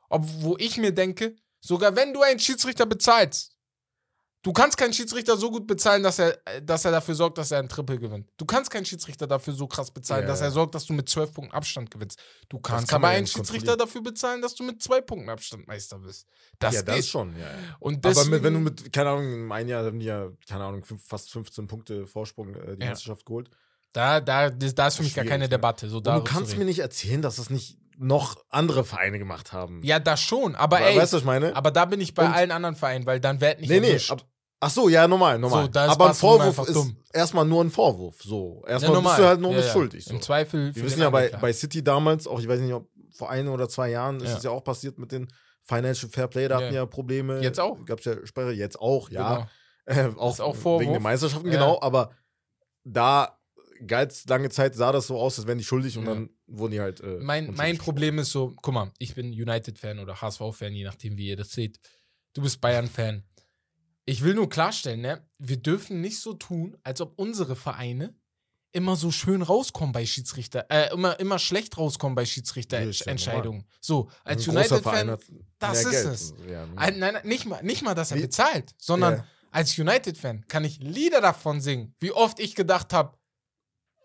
Ob, 0.08 0.24
wo 0.42 0.56
ich 0.58 0.76
mir 0.76 0.92
denke, 0.92 1.34
sogar 1.60 1.96
wenn 1.96 2.12
du 2.14 2.22
einen 2.22 2.38
Schiedsrichter 2.38 2.86
bezahlst, 2.86 3.49
du 4.42 4.52
kannst 4.52 4.76
keinen 4.78 4.92
Schiedsrichter 4.92 5.36
so 5.36 5.50
gut 5.50 5.66
bezahlen, 5.66 6.02
dass 6.02 6.18
er, 6.18 6.38
äh, 6.46 6.62
dass 6.62 6.84
er 6.84 6.90
dafür 6.92 7.14
sorgt, 7.14 7.38
dass 7.38 7.50
er 7.50 7.58
ein 7.58 7.68
Triple 7.68 7.98
gewinnt. 7.98 8.28
Du 8.36 8.44
kannst 8.44 8.70
keinen 8.70 8.84
Schiedsrichter 8.84 9.26
dafür 9.26 9.52
so 9.52 9.66
krass 9.66 9.90
bezahlen, 9.90 10.22
Ja, 10.22 10.28
dass 10.28 10.40
er 10.40 10.50
sorgt, 10.50 10.74
dass 10.74 10.86
du 10.86 10.92
mit 10.92 11.08
zwölf 11.08 11.32
Punkten 11.32 11.54
Abstand 11.54 11.90
gewinnst. 11.90 12.18
Du 12.48 12.58
kannst 12.58 12.88
kann 12.88 12.96
aber 13.02 13.08
einen 13.08 13.26
Schiedsrichter 13.26 13.76
dafür 13.76 14.02
bezahlen, 14.02 14.40
dass 14.42 14.54
du 14.54 14.62
mit 14.64 14.82
zwei 14.82 15.00
Punkten 15.00 15.28
Abstand 15.28 15.66
Meister 15.68 15.98
bist. 15.98 16.26
Das 16.58 16.74
ja, 16.74 16.82
das 16.82 16.96
geht. 16.96 17.06
schon, 17.06 17.36
ja. 17.38 17.46
Und 17.78 18.04
Aber 18.04 18.08
deswegen, 18.14 18.30
mit, 18.30 18.42
wenn 18.42 18.54
du 18.54 18.60
mit, 18.60 18.92
keine 18.92 19.10
Ahnung, 19.10 19.32
im 19.32 19.52
einen 19.52 19.68
Jahr 19.68 19.84
haben 19.84 19.98
die 19.98 20.06
ja, 20.06 20.28
keine 20.48 20.64
Ahnung, 20.64 20.84
fast 21.04 21.30
15 21.30 21.66
Punkte 21.66 22.06
Vorsprung 22.06 22.54
äh, 22.54 22.76
die 22.76 22.82
Ja. 22.82 22.90
Meisterschaft 22.90 23.26
geholt. 23.26 23.50
Da, 23.92 24.20
da, 24.20 24.50
das, 24.50 24.74
da 24.74 24.86
ist 24.86 24.96
für 24.96 25.02
mich 25.02 25.14
gar 25.14 25.24
keine 25.24 25.44
ne? 25.44 25.48
Debatte. 25.48 25.88
So 25.88 26.00
du 26.00 26.22
kannst 26.22 26.56
mir 26.56 26.64
nicht 26.64 26.78
erzählen, 26.78 27.22
dass 27.22 27.36
das 27.36 27.50
nicht 27.50 27.76
noch 27.98 28.42
andere 28.48 28.84
Vereine 28.84 29.18
gemacht 29.18 29.52
haben. 29.52 29.82
Ja, 29.82 29.98
das 29.98 30.22
schon. 30.22 30.54
Aber 30.54 30.78
We- 30.78 30.84
ey, 30.84 30.96
weißt 30.96 31.12
du, 31.12 31.16
was 31.16 31.22
ich 31.22 31.26
meine? 31.26 31.54
aber 31.54 31.70
da 31.70 31.84
bin 31.84 32.00
ich 32.00 32.14
bei 32.14 32.24
Und- 32.24 32.32
allen 32.32 32.50
anderen 32.50 32.74
Vereinen, 32.76 33.04
weil 33.04 33.20
dann 33.20 33.40
wird 33.42 33.60
nicht 33.60 33.68
nee, 33.68 33.80
nee. 33.80 33.88
erwischt. 33.90 34.10
Ab, 34.12 34.24
ach 34.60 34.70
so, 34.70 34.88
ja, 34.88 35.08
normal, 35.08 35.38
normal. 35.38 35.64
So, 35.64 35.68
da 35.70 35.86
ist 35.86 35.90
aber 35.92 36.04
ein 36.04 36.08
Barcelona 36.08 36.36
Vorwurf 36.44 36.58
einfach 36.58 36.68
ist 36.68 36.76
dumm. 36.76 36.96
erstmal 37.12 37.44
nur 37.46 37.64
ein 37.64 37.70
Vorwurf. 37.70 38.22
So, 38.22 38.62
Ja, 38.66 38.72
erstmal 38.72 39.02
bist 39.02 39.18
du 39.18 39.24
halt 39.24 39.40
nur 39.40 39.50
Ja, 39.52 39.56
nicht 39.56 39.66
ja. 39.66 39.72
schuldig. 39.72 40.04
So. 40.04 40.14
Im 40.14 40.20
Zweifel. 40.22 40.68
für 40.72 40.76
Wir 40.76 40.84
wissen 40.84 40.96
den 40.98 41.02
ja 41.04 41.10
bei, 41.10 41.18
Angeklagten. 41.20 41.40
bei 41.42 41.52
City 41.52 41.82
damals, 41.82 42.26
auch 42.26 42.38
ich 42.40 42.46
weiß 42.48 42.60
nicht, 42.60 42.72
ob 42.74 42.88
vor 43.12 43.30
ein 43.30 43.48
oder 43.48 43.68
zwei 43.68 43.90
Jahren 43.90 44.20
ist 44.20 44.30
Ja. 44.30 44.36
es 44.36 44.42
ja 44.44 44.50
auch 44.50 44.62
passiert 44.64 44.98
mit 44.98 45.10
den 45.12 45.28
Financial 45.66 46.10
Fair 46.10 46.28
Play, 46.28 46.48
da 46.48 46.56
hatten 46.56 46.66
Ja. 46.74 46.80
ja 46.82 46.86
Probleme. 46.86 47.40
Jetzt 47.42 47.60
auch. 47.60 47.84
Gab 47.84 47.98
es 48.00 48.04
ja 48.04 48.14
Sperre, 48.26 48.52
jetzt 48.52 48.78
auch, 48.80 49.10
ja. 49.10 49.34
Genau. 49.34 49.46
Äh, 49.86 50.08
auch, 50.18 50.32
Ist 50.34 50.40
auch 50.40 50.52
wegen 50.54 50.62
Vorwurf. 50.62 50.90
der 50.92 51.00
Meisterschaften, 51.00 51.46
Ja. 51.48 51.54
genau, 51.54 51.80
aber 51.80 52.10
da 52.84 53.36
galt 53.86 54.28
lange 54.28 54.50
Zeit, 54.50 54.74
sah 54.76 54.92
das 54.92 55.06
so 55.06 55.18
aus, 55.18 55.38
als 55.38 55.46
wären 55.48 55.58
die 55.58 55.64
schuldig 55.64 55.96
und 55.98 56.04
Ja. 56.04 56.14
dann 56.14 56.30
wurden 56.46 56.72
die 56.72 56.80
halt. 56.80 57.00
Äh, 57.00 57.16
Mein, 57.18 57.46
mein 57.46 57.48
unschuldig. 57.48 57.78
Problem 57.80 58.18
ist 58.18 58.30
so, 58.30 58.54
guck 58.62 58.74
mal, 58.74 58.92
ich 58.98 59.14
bin 59.14 59.28
United-Fan 59.32 59.98
oder 59.98 60.20
HSV-Fan, 60.20 60.74
je 60.74 60.84
nachdem, 60.84 61.16
wie 61.16 61.28
ihr 61.28 61.36
das 61.36 61.50
seht. 61.50 61.80
Du 62.34 62.42
bist 62.42 62.60
Bayern-Fan. 62.60 63.24
Ich 64.10 64.22
will 64.24 64.34
nur 64.34 64.48
klarstellen, 64.48 65.00
ne, 65.02 65.24
wir 65.38 65.56
dürfen 65.56 66.00
nicht 66.00 66.18
so 66.20 66.32
tun, 66.34 66.76
als 66.82 67.00
ob 67.00 67.12
unsere 67.16 67.54
Vereine 67.54 68.12
immer 68.72 68.96
so 68.96 69.10
schön 69.12 69.40
rauskommen 69.42 69.92
bei 69.92 70.04
Schiedsrichter, 70.04 70.66
äh, 70.68 70.92
immer, 70.92 71.18
immer 71.20 71.38
schlecht 71.38 71.76
rauskommen 71.78 72.14
bei 72.16 72.24
Schiedsrichterentscheidungen. 72.24 73.64
so, 73.80 74.10
als 74.24 74.46
großer 74.46 74.80
Verein 74.82 75.08
United-Fan, 75.10 75.44
das 75.60 75.84
ist 75.84 75.90
Geld. 75.90 76.06
es. 76.06 76.34
Ja, 76.48 76.66
ne? 76.66 76.72
Ein- 76.76 76.98
Nein, 76.98 77.14
nein, 77.14 77.22
nicht 77.26 77.46
mal, 77.46 77.62
nicht 77.62 77.82
mal, 77.82 77.94
dass 77.94 78.10
er 78.10 78.16
Wie- 78.18 78.22
bezahlt, 78.22 78.74
sondern 78.78 79.14
Ja. 79.18 79.24
als 79.52 79.78
United-Fan 79.78 80.44
kann 80.48 80.64
ich 80.64 80.78
Lieder 80.80 81.20
davon 81.20 81.60
singen, 81.60 81.94
wie 82.00 82.10
oft 82.12 82.38
ich 82.40 82.54
gedacht 82.56 82.92
habe, 82.92 83.16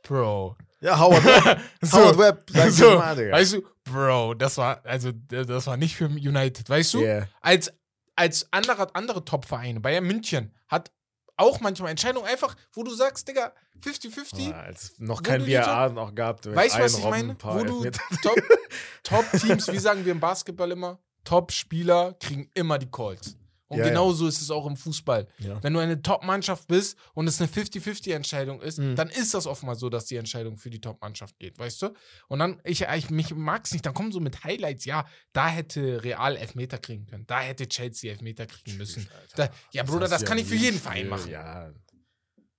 Bro. 0.03 0.55
ja, 0.81 0.99
Howard 0.99 1.23
Webb. 1.25 1.59
So, 1.81 1.97
Howard 1.97 2.17
Webb, 2.19 2.49
sag 2.51 2.71
so, 2.71 2.97
mal, 2.97 3.15
Digga. 3.15 3.31
weißt 3.31 3.53
du, 3.53 3.63
Bro, 3.85 4.33
das 4.35 4.57
war, 4.57 4.83
also, 4.85 5.11
das 5.11 5.67
war 5.67 5.77
nicht 5.77 5.95
für 5.95 6.05
United, 6.05 6.67
weißt 6.69 6.93
du? 6.95 6.99
Yeah. 7.01 7.27
Als, 7.41 7.71
als 8.15 8.47
andere, 8.51 8.93
andere 8.95 9.25
Top-Vereine, 9.25 9.79
Bayern 9.79 10.05
München, 10.05 10.53
hat 10.67 10.91
auch 11.37 11.59
manchmal 11.59 11.91
Entscheidungen 11.91 12.25
einfach, 12.27 12.55
wo 12.73 12.83
du 12.83 12.93
sagst, 12.93 13.27
Digga, 13.27 13.53
50-50, 13.83 14.53
Ah, 14.53 14.61
als 14.61 14.93
noch 14.99 15.21
kein 15.21 15.45
VAR 15.45 15.89
noch 15.89 16.15
gab. 16.15 16.45
Weißt 16.45 16.77
du, 16.77 16.79
was 16.81 16.97
ich 16.97 17.03
Robben, 17.03 17.27
meine? 17.27 17.37
Wo 17.43 17.63
du 17.65 17.83
Elfmeter. 17.83 18.01
Top- 18.21 18.43
Top-Teams, 19.03 19.71
wie 19.71 19.77
sagen 19.79 20.05
wir 20.05 20.13
im 20.13 20.19
Basketball 20.21 20.71
immer, 20.71 20.99
Top-Spieler 21.25 22.13
kriegen 22.19 22.49
immer 22.53 22.77
die 22.77 22.89
Calls. 22.89 23.35
Und 23.67 23.79
Ja, 23.79 23.85
ja. 23.85 23.89
genauso 23.89 24.27
ist 24.27 24.41
es 24.41 24.51
auch 24.51 24.67
im 24.67 24.75
Fußball. 24.77 25.27
Ja. 25.39 25.61
Wenn 25.63 25.73
du 25.73 25.79
eine 25.79 26.01
Top-Mannschaft 26.01 26.67
bist 26.67 26.97
und 27.13 27.27
es 27.27 27.41
eine 27.41 27.49
50-50-Entscheidung 27.49 28.61
ist, 28.61 28.77
Mhm. 28.79 28.95
dann 28.95 29.09
ist 29.09 29.33
das 29.33 29.47
oftmals 29.47 29.79
so, 29.79 29.89
dass 29.89 30.05
die 30.05 30.17
Entscheidung 30.17 30.57
für 30.57 30.69
die 30.69 30.79
Top-Mannschaft 30.81 31.39
geht, 31.39 31.57
weißt 31.57 31.81
du? 31.81 31.89
Und 32.27 32.39
dann, 32.39 32.61
ich, 32.63 32.81
ich 32.81 33.09
mich 33.09 33.33
mag's 33.33 33.71
nicht, 33.73 33.85
dann 33.85 33.93
kommen 33.93 34.11
so 34.11 34.19
mit 34.19 34.43
Highlights, 34.43 34.85
ja, 34.85 35.05
da 35.33 35.47
hätte 35.47 36.03
Real 36.03 36.35
Elfmeter 36.37 36.77
kriegen 36.77 37.05
können, 37.07 37.25
da 37.25 37.39
hätte 37.41 37.67
Chelsea 37.67 38.11
Elfmeter 38.11 38.45
kriegen 38.45 38.77
müssen. 38.77 39.07
Da, 39.35 39.49
ja, 39.71 39.83
Bruder, 39.83 40.07
das 40.07 40.21
du 40.21 40.27
kann 40.27 40.37
ja 40.37 40.43
ich 40.43 40.47
für 40.49 40.55
jeden 40.55 40.65
jedem 40.75 40.79
Verein 40.79 40.97
Spiel, 40.97 41.09
machen. 41.09 41.31
Ja, 41.31 41.71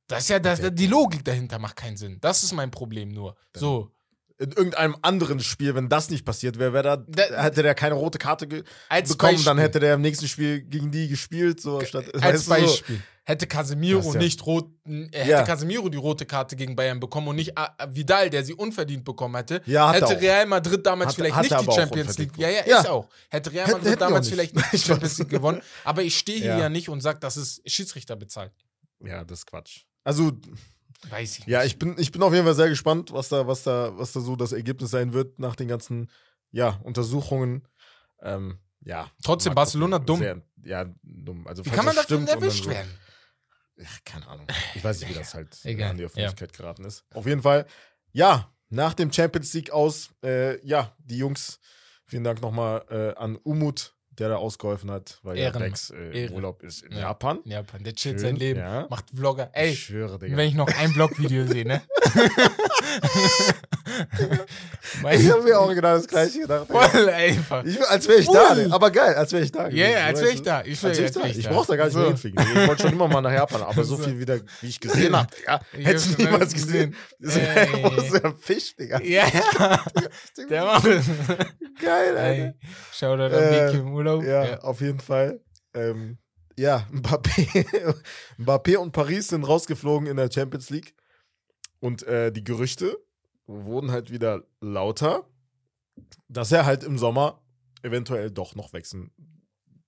Das 0.08 0.22
ist 0.24 0.28
ja, 0.28 0.38
das, 0.38 0.60
die 0.74 0.86
Logik 0.86 1.24
dahinter 1.24 1.58
macht 1.58 1.76
keinen 1.76 1.96
Sinn. 1.96 2.18
Das 2.20 2.42
ist 2.44 2.52
mein 2.52 2.70
Problem 2.70 3.08
nur. 3.08 3.36
So, 3.54 3.92
in 4.38 4.52
irgendeinem 4.52 4.96
anderen 5.02 5.40
Spiel, 5.40 5.74
wenn 5.74 5.88
das 5.88 6.10
nicht 6.10 6.24
passiert 6.24 6.58
wäre, 6.58 6.72
wäre 6.74 6.82
da, 6.82 6.96
Da- 6.96 7.42
hätte 7.42 7.62
der 7.62 7.74
keine 7.74 7.94
rote 7.94 8.18
Karte 8.18 8.46
bekommen, 8.46 8.64
Beispiel. 9.18 9.44
dann 9.44 9.58
hätte 9.58 9.80
der 9.80 9.94
im 9.94 10.02
nächsten 10.02 10.28
Spiel 10.28 10.60
gegen 10.60 10.90
die 10.90 11.08
gespielt. 11.08 11.60
So, 11.60 11.80
statt, 11.84 12.04
Als 12.22 12.44
du, 12.44 12.44
so. 12.44 12.50
Beispiel. 12.50 13.02
Hätte 13.24 13.46
Casemiro 13.48 14.12
ja- 14.12 14.18
nicht 14.20 14.44
rot, 14.46 14.70
äh, 14.86 15.06
hätte 15.10 15.30
Ja. 15.30 15.42
Casemiro 15.42 15.88
die 15.88 15.96
rote 15.98 16.26
Karte 16.26 16.54
gegen 16.54 16.76
Bayern 16.76 17.00
bekommen 17.00 17.26
und 17.28 17.36
nicht 17.36 17.58
äh, 17.58 17.86
Vidal, 17.88 18.30
der 18.30 18.44
sie 18.44 18.54
unverdient 18.54 19.04
bekommen 19.04 19.34
hätte, 19.34 19.62
Ja, 19.66 19.88
hat 19.88 19.96
hätte. 20.08 20.20
Real 20.20 20.46
Madrid 20.46 20.86
damals 20.86 21.08
Hat- 21.08 21.14
vielleicht 21.16 21.34
hat 21.34 21.42
nicht 21.50 21.60
die 21.68 21.72
Champions 21.72 22.18
League. 22.18 22.32
Ja, 22.36 22.48
ja, 22.50 22.60
ist 22.80 22.88
auch. 22.88 23.08
Hätte 23.30 23.50
Real 23.52 23.66
Hätte- 23.66 23.78
Madrid 23.78 23.94
auch 23.94 23.98
damals 23.98 24.26
nicht. 24.26 24.34
vielleicht 24.34 24.54
nicht 24.54 24.72
die 24.72 24.78
Champions. 24.78 25.18
League 25.18 25.28
gewonnen. 25.30 25.60
Aber 25.82 26.02
ich 26.02 26.16
stehe 26.16 26.38
hier 26.38 26.56
Ja. 26.58 26.68
nicht 26.68 26.88
und 26.88 27.00
sage, 27.00 27.18
das 27.20 27.36
ist 27.36 27.62
Schiedsrichter 27.68 28.14
bezahlt. 28.14 28.52
Ja, 29.04 29.24
das 29.24 29.40
ist 29.40 29.46
Quatsch. 29.46 29.80
Also, 30.04 30.30
Weiß 31.10 31.38
ich 31.38 31.46
ja, 31.46 31.62
nicht. 31.62 31.72
ich 31.72 31.78
bin, 31.78 31.94
ich 31.98 32.12
bin 32.12 32.22
auf 32.22 32.32
jeden 32.32 32.44
Fall 32.44 32.54
sehr 32.54 32.68
gespannt, 32.68 33.12
was 33.12 33.28
da, 33.28 33.46
was 33.46 33.62
da, 33.62 33.96
was 33.98 34.12
da 34.12 34.20
so 34.20 34.36
das 34.36 34.52
Ergebnis 34.52 34.90
sein 34.90 35.12
wird 35.12 35.38
nach 35.38 35.56
den 35.56 35.68
ganzen 35.68 36.10
ja, 36.50 36.80
Untersuchungen. 36.82 37.66
Ähm, 38.22 38.58
ja. 38.80 39.10
Trotzdem, 39.22 39.54
Barcelona 39.54 39.98
dumm. 39.98 40.20
Sehr, 40.20 40.42
ja, 40.64 40.86
dumm. 41.02 41.46
Also, 41.46 41.64
Wie 41.64 41.70
kann 41.70 41.84
man 41.84 41.96
dann 42.08 42.26
erwischt 42.26 42.64
so- 42.64 42.70
werden? 42.70 42.90
Ja, 43.76 43.88
keine 44.04 44.26
Ahnung. 44.26 44.46
Ich 44.74 44.82
weiß 44.82 45.00
nicht, 45.00 45.10
wie 45.10 45.18
das 45.18 45.34
halt 45.34 45.58
Egal, 45.64 45.90
an 45.90 45.96
die 45.96 46.02
ja. 46.02 46.06
Öffentlichkeit 46.06 46.52
geraten 46.54 46.84
ist. 46.84 47.04
Auf 47.12 47.26
jeden 47.26 47.42
Fall, 47.42 47.66
ja, 48.12 48.50
nach 48.70 48.94
dem 48.94 49.12
Champions 49.12 49.52
League 49.52 49.70
aus, 49.70 50.10
äh, 50.22 50.64
ja, 50.66 50.94
die 50.98 51.18
Jungs, 51.18 51.60
vielen 52.04 52.24
Dank 52.24 52.40
nochmal 52.40 52.84
äh, 52.88 53.18
an 53.20 53.36
Umut, 53.36 53.94
der 54.18 54.28
da 54.30 54.36
ausgeholfen 54.36 54.90
hat, 54.90 55.18
weil 55.22 55.36
ja 55.38 55.44
Ehren. 55.44 55.60
Bex 55.62 55.90
äh, 55.90 56.26
im. 56.26 56.32
Urlaub 56.32 56.62
ist 56.62 56.82
in 56.82 56.92
Ja. 56.92 56.98
Japan. 57.00 57.38
In 57.44 57.50
Japan, 57.52 57.84
der 57.84 57.94
chillt 57.94 58.16
Schön, 58.20 58.28
sein 58.28 58.36
Leben, 58.36 58.60
ja. 58.60 58.86
macht 58.90 59.06
Vlogger. 59.14 59.50
Ich 59.54 59.60
Ey, 59.60 59.74
schwöre, 59.76 60.18
Digga. 60.18 60.36
wenn 60.36 60.48
ich 60.48 60.54
noch 60.54 60.68
ein 60.68 60.90
Vlog-Video 60.90 61.46
sehe, 61.46 61.66
ne? 61.66 61.82
Ich 65.12 65.30
habe 65.30 65.42
mir 65.42 65.58
auch 65.58 65.68
genau 65.68 65.94
das 65.96 66.06
gleiche 66.06 66.40
gedacht. 66.40 66.66
Voll 66.68 67.08
einfach. 67.10 67.64
Ich, 67.64 67.80
als 67.88 68.08
wäre 68.08 68.18
ich 68.20 68.26
da. 68.28 68.54
Digga. 68.54 68.74
aber 68.74 68.90
geil, 68.90 69.14
als 69.14 69.32
wäre 69.32 69.42
ich 69.44 69.52
da. 69.52 69.68
Ja, 69.68 69.88
ja, 69.88 70.04
als 70.06 70.20
wäre 70.20 70.32
ich 70.32 70.42
da. 70.42 70.62
Ich, 70.64 70.82
Als 70.84 70.96
wär- 70.96 70.96
wäre 70.96 71.06
ich 71.06 71.12
da. 71.12 71.22
wär 71.22 71.30
Ich 71.36 71.48
brauchte 71.48 71.72
da 71.72 71.76
gar 71.76 71.84
nicht 71.86 71.94
mehr 71.94 72.04
So. 72.04 72.08
hinfliegen. 72.10 72.46
Ich 72.54 72.68
wollte 72.68 72.82
schon 72.82 72.92
immer 72.92 73.08
mal 73.08 73.20
nach 73.20 73.32
Japan, 73.32 73.62
aber 73.62 73.84
so 73.84 73.96
viel 73.96 74.18
wieder, 74.18 74.38
wie 74.60 74.66
ich 74.68 74.80
gesehen 74.80 75.16
habe. 75.16 75.28
Ich 75.76 75.86
Hättest 75.86 76.18
du 76.18 76.22
niemals 76.24 76.52
gesehen. 76.54 76.94
Das 77.18 77.36
Ey. 77.36 77.96
ist 77.98 78.10
so 78.12 78.22
ein 78.22 78.36
Fisch, 78.36 78.76
Digga. 78.76 79.00
Ja, 79.02 79.24
ja. 79.28 79.84
Der 80.50 80.80
es. 80.84 81.06
Geil, 81.82 82.16
Alter. 82.16 82.22
Ey, 82.44 82.54
schau 82.92 83.16
da 83.16 83.28
Äh, 83.28 83.72
im 83.76 83.92
Urlaub. 83.92 84.22
Ja, 84.24 84.60
auf 84.60 84.80
jeden 84.80 85.00
Fall. 85.00 85.40
Ähm, 85.74 86.18
ja, 86.58 86.86
Mbappé, 86.92 87.94
Mbappé 88.38 88.76
und 88.78 88.92
Paris 88.92 89.28
sind 89.28 89.44
rausgeflogen 89.44 90.08
in 90.08 90.16
der 90.16 90.30
Champions 90.32 90.70
League. 90.70 90.94
Und 91.80 92.02
äh, 92.04 92.32
die 92.32 92.42
Gerüchte 92.42 92.96
wurden 93.46 93.90
halt 93.90 94.10
wieder 94.10 94.44
lauter, 94.60 95.28
dass 96.28 96.52
er 96.52 96.66
halt 96.66 96.84
im 96.84 96.98
Sommer 96.98 97.42
eventuell 97.82 98.30
doch 98.30 98.54
noch 98.54 98.72
wechseln 98.72 99.12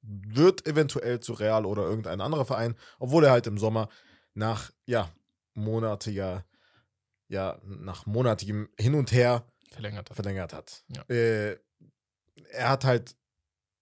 wird, 0.03 0.67
eventuell 0.67 1.21
zu 1.21 1.35
Real 1.35 1.67
oder 1.67 1.83
irgendein 1.83 2.21
anderer 2.21 2.45
Verein, 2.45 2.77
obwohl 2.99 3.25
er 3.25 3.33
halt 3.33 3.47
im 3.47 3.59
Sommer 3.59 3.89
nach, 4.35 4.71
ja, 4.87 5.11
monatiger, 5.55 6.45
ja, 7.29 7.61
nach 7.65 8.07
monatigem 8.07 8.69
Hin 8.79 8.95
und 8.95 9.13
Her 9.13 9.45
Verlängert. 9.71 10.09
verlängert 10.15 10.53
hat. 10.55 10.85
Ja. 10.89 11.03
Äh, 11.15 11.59
er 12.51 12.69
hat 12.71 12.85
halt 12.85 13.17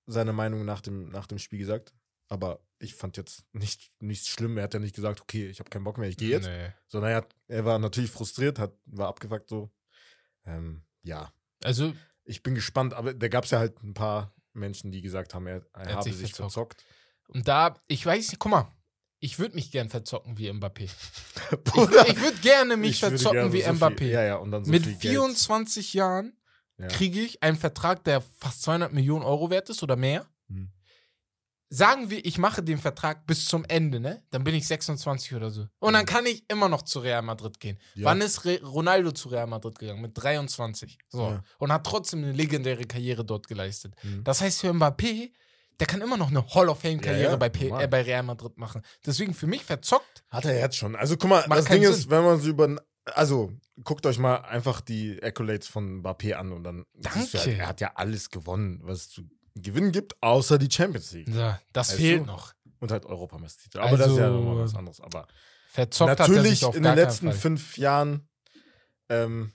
seine 0.07 0.33
Meinung 0.33 0.65
nach 0.65 0.81
dem, 0.81 1.11
nach 1.11 1.27
dem 1.27 1.39
Spiel 1.39 1.59
gesagt, 1.59 1.95
aber 2.29 2.61
ich 2.79 2.95
fand 2.95 3.17
jetzt 3.17 3.45
nicht, 3.53 3.91
nichts 4.01 4.29
schlimm. 4.29 4.57
Er 4.59 4.65
hat 4.65 4.75
ja 4.75 4.81
nicht 4.81 4.95
gesagt, 4.95 5.21
okay, 5.21 5.47
ich 5.49 5.59
habe 5.61 5.71
keinen 5.71 5.85
Bock 5.85 5.99
mehr, 5.99 6.09
ich 6.09 6.17
gehe 6.17 6.31
jetzt. 6.31 6.47
Nee. 6.47 6.73
Sondern 6.89 7.11
er, 7.13 7.17
hat, 7.19 7.35
er 7.49 7.65
war 7.65 7.79
natürlich 7.79 8.11
frustriert, 8.11 8.59
hat, 8.59 8.73
war 8.87 9.09
abgefuckt 9.09 9.49
so. 9.49 9.71
Ähm, 10.45 10.85
ja, 11.03 11.33
Also, 11.65 11.95
ich 12.25 12.43
bin 12.43 12.55
gespannt, 12.55 12.93
aber 12.95 13.15
da 13.15 13.29
gab 13.29 13.45
es 13.45 13.51
ja 13.51 13.59
halt 13.59 13.83
ein 13.83 13.95
paar 13.95 14.35
Menschen, 14.53 14.91
die 14.91 15.01
gesagt 15.03 15.35
haben, 15.35 15.47
er, 15.47 15.65
er, 15.75 15.81
hat 15.81 15.93
habe 15.93 16.03
sich 16.05 16.17
sich 16.17 16.35
verzockt. 16.35 16.83
verzockt. 16.83 16.85
und 17.29 17.49
da, 17.49 17.81
ich 17.89 18.05
weiß 18.05 18.29
nicht, 18.31 18.39
guck 18.39 18.51
mal, 18.53 18.73
ich 19.19 19.39
würde 19.39 19.55
mich 19.55 19.71
gern 19.71 19.89
verzocken 19.89 20.37
wie 20.39 20.51
Mbappé. 20.51 20.91
Ich, 21.51 21.59
Bruder, 21.63 22.03
würd- 22.03 22.11
ich 22.11 22.21
würde 22.21 22.39
gerne 22.39 22.77
mich 22.77 22.91
ich 22.91 23.01
verzocken 23.01 23.39
gerne 23.39 23.53
wie 23.53 23.63
so 23.63 23.71
Mbappé. 23.71 23.99
Viel, 23.99 24.09
ja, 24.11 24.23
ja, 24.25 24.37
und 24.37 24.51
dann 24.51 24.65
so 24.65 24.71
Mit 24.71 24.83
viel 24.83 24.93
Geld. 24.97 25.13
24 25.15 25.95
Jahren 25.95 26.37
Ja. 26.79 26.89
kriege 26.89 27.21
ich 27.21 27.41
einen 27.43 27.57
Vertrag, 27.57 28.03
der 28.05 28.21
fast 28.21 28.63
200 28.63 28.93
Millionen 28.93 29.23
Euro 29.25 29.49
wert 29.51 29.71
ist 29.71 29.83
oder 29.85 29.95
mehr. 29.97 30.27
Hm. 30.49 30.73
Sagen 31.69 32.11
wir, 32.11 32.25
ich 32.25 32.39
mache 32.39 32.63
den 32.63 32.79
Vertrag 32.79 33.27
bis 33.27 33.47
zum 33.47 33.65
Ende, 33.65 33.99
ne? 33.99 34.23
Dann 34.31 34.45
bin 34.45 34.55
ich 34.55 34.67
26 34.69 35.35
oder 35.35 35.51
so. 35.51 35.67
Und 35.81 35.95
dann 35.95 36.07
kann 36.07 36.25
ich 36.25 36.45
immer 36.49 36.69
noch 36.69 36.83
zu 36.83 37.01
Real 37.01 37.23
Madrid 37.23 37.59
gehen. 37.59 37.79
Ja. 37.95 38.07
Wann 38.07 38.21
ist 38.21 38.45
Re 38.45 38.61
Ronaldo 38.63 39.11
zu 39.11 39.29
Real 39.31 39.49
Madrid 39.49 39.79
gegangen? 39.79 40.01
Mit 40.01 40.13
23. 40.15 40.97
So. 41.09 41.23
Ja. 41.23 41.43
Und 41.59 41.73
hat 41.73 41.85
trotzdem 41.85 42.23
eine 42.23 42.33
legendäre 42.33 42.85
Karriere 42.85 43.25
dort 43.25 43.49
geleistet. 43.49 43.95
Mhm. 44.05 44.23
Das 44.23 44.41
heißt, 44.41 44.61
für 44.61 44.71
Mbappé, 44.71 45.33
der 45.81 45.87
kann 45.87 46.01
immer 46.01 46.17
noch 46.17 46.31
eine 46.31 46.47
Hall 46.55 46.69
of 46.69 46.81
Fame-Karriere 46.81 47.33
Ja, 47.33 47.37
bei, 47.37 47.49
äh, 47.49 47.89
bei 47.89 48.03
Real 48.03 48.23
Madrid 48.23 48.57
machen. 48.59 48.83
Deswegen 49.05 49.35
für 49.35 49.47
mich 49.49 49.65
verzockt. 49.65 50.25
Hat 50.29 50.45
er 50.45 50.59
jetzt 50.59 50.77
schon. 50.77 50.95
Also 50.95 51.17
guck 51.17 51.31
mal, 51.31 51.45
das 51.49 51.67
Ding 51.67 51.83
Sinn. 51.83 51.93
ist, 51.93 52.11
wenn 52.11 52.25
man 52.25 52.41
so 52.41 52.49
über. 52.49 52.77
Also, 53.15 53.53
guckt 53.85 54.05
euch 54.07 54.19
mal 54.19 54.37
einfach 54.37 54.81
die 54.81 55.23
Accolades 55.23 55.69
von 55.69 56.03
Mbappé 56.03 56.35
an 56.35 56.53
und 56.53 56.65
dann. 56.65 56.85
du 56.95 57.01
Danke. 57.03 57.39
Halt, 57.39 57.47
er 57.47 57.69
hat 57.69 57.81
ja 57.81 57.93
alles 57.95 58.31
gewonnen, 58.31 58.81
was 58.83 59.09
es 59.09 59.23
zu 59.57 59.63
gewinnen 59.63 59.93
gibt, 59.93 60.21
außer 60.23 60.59
die 60.59 60.71
Champions 60.71 61.13
League. 61.13 61.29
Ja, 61.29 61.61
das 61.73 61.91
Weißt 61.91 61.99
fehlt 61.99 62.21
du? 62.23 62.27
noch. 62.27 62.53
Und 62.79 62.91
halt 62.91 63.07
Europameistertitel. 63.07 63.79
Aber 63.79 63.97
das 63.97 64.11
ist 64.11 64.19
ja 64.19 64.25
Also, 64.27 64.39
nochmal 64.39 64.65
was 64.65 64.75
anderes. 64.75 65.01
Aber 65.01 65.27
Verzockt 65.71 66.21
er 66.21 66.29
natürlich 66.29 66.63
in 66.63 66.83
den 66.83 66.95
letzten 66.95 67.33
fünf 67.33 67.79
Jahren, 67.79 68.29
ähm, 69.09 69.53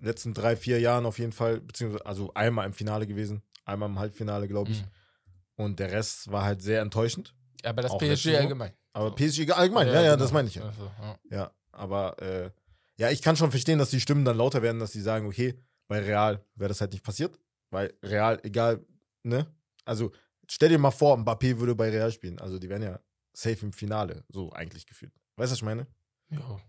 letzten 0.00 0.34
drei, 0.34 0.56
vier 0.56 0.80
Jahren 0.80 1.06
auf 1.06 1.18
jeden 1.18 1.32
Fall, 1.32 1.60
beziehungsweise 1.60 2.06
also 2.06 2.32
einmal 2.34 2.66
im 2.66 2.72
Finale 2.72 3.06
gewesen, 3.06 3.42
einmal 3.64 3.88
im 3.88 3.98
Halbfinale, 3.98 4.48
glaube 4.48 4.70
ich. 4.72 4.82
Mhm. 4.82 4.86
Und 5.56 5.78
der 5.78 5.90
Rest 5.92 6.30
war 6.30 6.44
halt 6.44 6.62
sehr 6.62 6.80
enttäuschend. 6.80 7.34
Aber 7.64 7.82
das 7.82 7.96
PSG 7.98 8.36
allgemein. 8.36 8.72
Aber 8.92 9.08
So. 9.10 9.14
PSG 9.14 9.50
allgemein, 9.52 9.86
ja, 9.88 10.02
ja, 10.02 10.16
das 10.16 10.28
genau. 10.28 10.34
meine 10.38 10.48
ich 10.48 10.54
ja. 10.56 10.64
Also, 10.64 10.90
ja. 11.00 11.18
Ja, 11.30 11.50
aber 11.72 12.20
äh, 12.20 12.50
ja, 12.96 13.10
ich 13.10 13.22
kann 13.22 13.36
schon 13.36 13.50
verstehen, 13.50 13.78
dass 13.78 13.90
die 13.90 14.00
Stimmen 14.00 14.24
dann 14.24 14.36
lauter 14.36 14.62
werden, 14.62 14.78
dass 14.80 14.92
die 14.92 15.00
sagen, 15.00 15.26
okay, 15.26 15.54
bei 15.88 16.00
Real 16.00 16.44
wäre 16.54 16.68
das 16.68 16.80
halt 16.80 16.92
nicht 16.92 17.04
passiert, 17.04 17.38
weil 17.70 17.92
Real, 18.02 18.38
egal, 18.42 18.84
ne? 19.22 19.46
Also 19.84 20.12
stell 20.48 20.68
dir 20.70 20.78
mal 20.78 20.90
vor, 20.90 21.16
Mbappé 21.18 21.58
würde 21.58 21.74
bei 21.74 21.90
Real 21.90 22.10
spielen. 22.12 22.38
Also 22.38 22.58
die 22.58 22.68
wären 22.68 22.82
ja 22.82 23.00
safe 23.32 23.64
im 23.66 23.72
Finale, 23.72 24.24
so 24.28 24.52
eigentlich 24.52 24.86
gefühlt. 24.86 25.12
Weißt 25.36 25.50
du, 25.50 25.52
was 25.52 25.58
ich 25.58 25.62
meine? 25.64 25.86
Ja. 26.30 26.60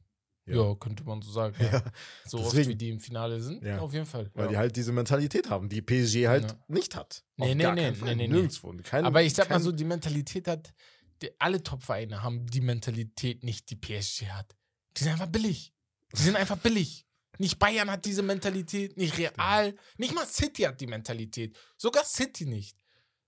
Ja. 0.46 0.56
Ja. 0.56 0.76
könnte 0.76 1.04
man 1.06 1.22
so 1.22 1.32
sagen. 1.32 1.56
Ja. 1.60 1.72
Ja. 1.72 1.84
So 2.26 2.40
oft 2.40 2.48
Deswegen. 2.52 2.70
wie 2.72 2.76
die 2.76 2.90
im 2.90 3.00
Finale 3.00 3.40
sind, 3.42 3.64
Ja. 3.64 3.80
auf 3.80 3.94
jeden 3.94 4.06
Fall. 4.06 4.30
Weil 4.34 4.50
die 4.50 4.58
halt 4.58 4.76
diese 4.76 4.92
Mentalität 4.92 5.50
haben, 5.50 5.70
die 5.70 5.82
PSG 5.82 6.28
halt 6.28 6.56
nicht 6.68 6.96
hat. 6.96 7.24
Nee, 7.38 7.50
Auf 7.52 7.56
nee, 7.56 7.64
gar 7.64 7.76
nee, 7.76 7.94
Fall. 7.94 8.16
nee, 8.16 8.28
nee. 8.28 8.34
Nirgendwo. 8.34 8.74
Kein, 8.84 9.06
Aber 9.06 9.22
ich 9.24 9.34
sag 9.34 9.50
mal 9.50 9.56
kein- 9.56 9.64
so, 9.64 9.72
die 9.72 9.86
Mentalität 9.86 10.48
hat, 10.48 10.74
die, 11.22 11.30
alle 11.40 11.64
Top-Vereine 11.64 12.24
haben 12.24 12.46
die 12.48 12.60
Mentalität 12.62 13.44
nicht, 13.44 13.70
die 13.70 13.76
PSG 13.78 14.28
hat. 14.32 14.56
Die 14.98 15.04
sind 15.04 15.14
einfach 15.14 15.28
billig. 15.28 15.74
Die 16.16 16.22
sind 16.22 16.36
einfach 16.36 16.58
billig. 16.58 17.06
Nicht 17.40 17.58
Bayern 17.58 17.90
hat 17.90 18.06
diese 18.06 18.22
Mentalität, 18.22 18.96
nicht 18.98 19.18
Real, 19.18 19.76
nicht 19.98 20.14
mal 20.14 20.26
City 20.28 20.64
hat 20.64 20.80
die 20.80 20.88
Mentalität. 20.88 21.58
Sogar 21.78 22.06
City 22.06 22.46
nicht. 22.46 22.78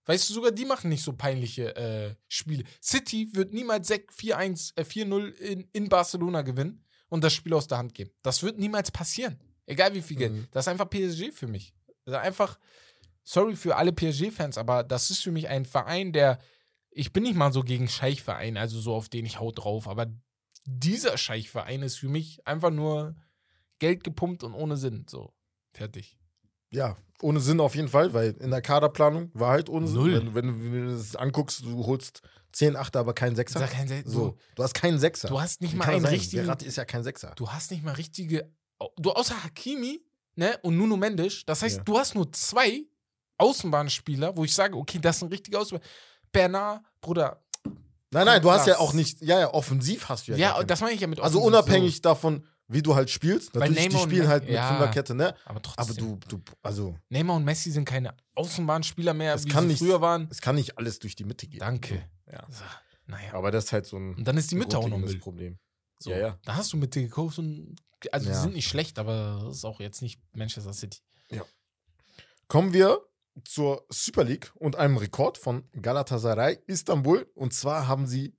Weißt 0.06 0.30
du, 0.30 0.34
sogar 0.36 0.52
die 0.52 0.66
machen 0.66 0.90
nicht 0.90 1.04
so 1.04 1.14
peinliche 1.14 1.76
äh, 1.76 2.16
Spiele. 2.28 2.64
City 2.82 3.30
wird 3.34 3.54
niemals 3.54 3.88
6 3.88 4.16
4-1, 4.16 4.78
äh, 4.78 4.84
4-0 4.84 5.34
in, 5.38 5.68
in 5.74 5.90
Barcelona 5.90 6.44
gewinnen 6.44 6.86
und 7.10 7.24
das 7.24 7.34
Spiel 7.34 7.54
aus 7.56 7.68
der 7.68 7.80
Hand 7.80 7.96
geben. 7.96 8.12
Das 8.22 8.44
wird 8.44 8.60
niemals 8.60 8.92
passieren. 8.92 9.40
Egal 9.66 9.96
wie 9.96 10.02
viel 10.04 10.18
Geld. 10.18 10.34
Mhm. 10.34 10.48
Das 10.52 10.66
ist 10.66 10.68
einfach 10.68 10.90
PSG 10.90 11.32
für 11.32 11.48
mich. 11.48 11.74
Das 12.06 12.14
ist 12.14 12.22
einfach, 12.22 12.60
sorry 13.24 13.56
für 13.56 13.76
alle 13.76 13.94
PSG-Fans, 13.94 14.60
aber 14.60 14.84
das 14.84 15.10
ist 15.10 15.24
für 15.24 15.32
mich 15.32 15.48
ein 15.48 15.66
Verein, 15.66 16.14
der, 16.14 16.38
ich 16.92 17.12
bin 17.12 17.24
nicht 17.24 17.36
mal 17.36 17.52
so 17.52 17.64
gegen 17.64 17.88
Scheichverein, 17.88 18.58
also 18.58 18.80
so 18.80 18.94
auf 18.94 19.10
den 19.10 19.26
ich 19.26 19.40
hau 19.40 19.52
drauf, 19.52 19.88
aber 19.88 20.14
dieser 20.66 21.18
Scheichverein 21.18 21.82
ist 21.82 21.98
für 21.98 22.10
mich 22.10 22.46
einfach 22.48 22.72
nur 22.72 23.16
Geld 23.80 24.04
gepumpt 24.04 24.44
und 24.44 24.54
ohne 24.54 24.78
Sinn. 24.78 25.06
So, 25.10 25.34
fertig. 25.74 26.18
Ja, 26.72 26.96
ohne 27.22 27.40
Sinn 27.40 27.60
auf 27.60 27.76
jeden 27.76 27.88
Fall, 27.88 28.14
weil 28.14 28.32
in 28.40 28.52
der 28.52 28.62
Kaderplanung 28.62 29.30
war 29.34 29.52
halt 29.52 29.70
ohne 29.70 29.88
Sinn. 29.88 30.04
Wenn, 30.06 30.36
wenn, 30.36 30.48
du- 30.48 30.64
wenn 30.74 30.88
du 30.88 30.92
das 30.96 31.16
anguckst, 31.16 31.64
du 31.64 31.86
holst 31.86 32.22
10 32.52 32.76
Achter, 32.76 33.00
aber 33.02 33.14
keinen 33.14 33.36
Sechser. 33.36 33.60
Sag 33.60 33.72
kein 33.72 33.88
Se- 33.88 34.04
So, 34.06 34.38
du 34.56 34.64
hast 34.64 34.74
keinen 34.74 35.00
Sechser. 35.00 35.28
Du 35.28 35.40
hast 35.40 35.62
nicht 35.62 35.74
Wie 35.74 35.78
mal 35.78 35.88
einen 35.90 36.06
richtigen. 36.06 36.44
Verratti 36.44 36.66
ist 36.66 36.76
ja 36.78 36.86
kein 36.86 37.04
Sechser. 37.04 37.34
Du 37.36 37.50
hast 37.50 37.72
nicht 37.72 37.84
mal 37.84 37.94
richtige. 37.94 38.52
Du 38.98 39.12
außer 39.12 39.42
Hakimi 39.44 40.02
ne, 40.36 40.58
und 40.64 40.78
Nuno 40.78 40.98
Mendes. 40.98 41.46
Das 41.46 41.62
heißt, 41.62 41.78
Ja. 41.78 41.84
du 41.84 41.98
hast 41.98 42.16
nur 42.16 42.32
zwei 42.34 42.84
Außenbahnspieler, 43.38 44.36
wo 44.36 44.44
ich 44.44 44.54
sage, 44.54 44.78
okay, 44.78 45.00
das 45.00 45.20
sind 45.20 45.32
richtige 45.32 45.60
Außenbahn. 45.60 45.86
Bernard, 46.32 46.82
Bruder. 47.02 47.42
Nein, 48.12 48.26
nein, 48.26 48.42
du 48.42 48.50
hast 48.52 48.68
ja 48.68 48.78
auch 48.80 48.94
nicht, 48.94 49.22
ja, 49.22 49.40
ja, 49.40 49.54
offensiv 49.54 50.08
hast 50.10 50.28
du 50.28 50.32
ja. 50.34 50.38
Ja, 50.38 50.64
das 50.64 50.80
meine 50.82 50.94
ich 50.94 51.02
ja 51.02 51.08
mit 51.08 51.20
also 51.20 51.40
offensiv, 51.40 51.48
unabhängig 51.60 52.02
davon, 52.02 52.46
wie 52.68 52.82
du 52.82 52.96
halt 52.96 53.10
spielst. 53.10 53.54
Natürlich, 53.54 53.78
die 53.80 53.88
Neymar 53.88 54.02
und 54.04 54.10
spielen 54.10 54.28
halt 54.28 54.44
mit 54.46 54.54
ja. 54.54 54.68
Fünferkette, 54.70 55.14
ne? 55.16 55.36
Aber 55.46 55.62
trotzdem. 55.62 55.84
Aber 56.08 56.18
du, 56.28 56.38
du, 56.38 56.42
also, 56.64 56.96
Neymar 57.10 57.36
und 57.36 57.44
Messi 57.46 57.72
sind 57.72 57.86
keine 57.86 58.16
Außenbahnspieler 58.36 59.14
mehr, 59.14 59.36
Es 59.36 59.46
wie 59.46 59.50
kann 59.50 59.68
nicht- 59.68 59.80
früher 59.80 60.02
waren. 60.02 60.28
es 60.32 60.42
kann 60.42 60.56
nicht 60.56 60.78
alles 60.78 61.00
durch 61.00 61.16
die 61.16 61.26
Mitte 61.26 61.48
gehen. 61.48 61.60
Danke. 61.60 62.04
Ja. 62.32 62.46
So, 62.50 62.64
naja. 63.08 63.34
Aber 63.34 63.52
das 63.52 63.66
ist 63.66 63.72
halt 63.74 63.86
so 63.86 63.98
ein 63.98 64.16
Und 64.16 64.28
dann 64.28 64.38
ist 64.38 64.50
die 64.52 64.56
Mitte 64.56 64.78
auch 64.78 64.88
noch 64.88 64.98
Müll. 64.98 65.18
Problem. 65.20 65.60
So. 66.00 66.10
Ja, 66.12 66.18
ja. 66.18 66.40
Da 66.44 66.56
hast 66.56 66.74
du 66.74 66.78
Mitte 66.78 67.02
gekauft 67.02 67.38
und. 67.40 67.76
Also, 68.12 68.28
die 68.28 68.34
Ja. 68.34 68.42
sind 68.42 68.54
nicht 68.54 68.68
schlecht, 68.68 69.00
aber 69.00 69.42
das 69.46 69.58
ist 69.58 69.66
auch 69.66 69.80
jetzt 69.80 70.02
nicht 70.02 70.20
Manchester 70.34 70.74
City. 70.74 71.00
Kommen 72.48 72.74
wir 72.74 73.00
zur 73.44 73.86
Super 73.90 74.24
League 74.24 74.52
und 74.56 74.76
einem 74.76 74.98
Rekord 74.98 75.38
von 75.38 75.68
Galatasaray 75.82 76.60
Istanbul. 76.68 77.30
Und 77.34 77.54
zwar 77.54 77.88
haben 77.88 78.06
sie 78.08 78.36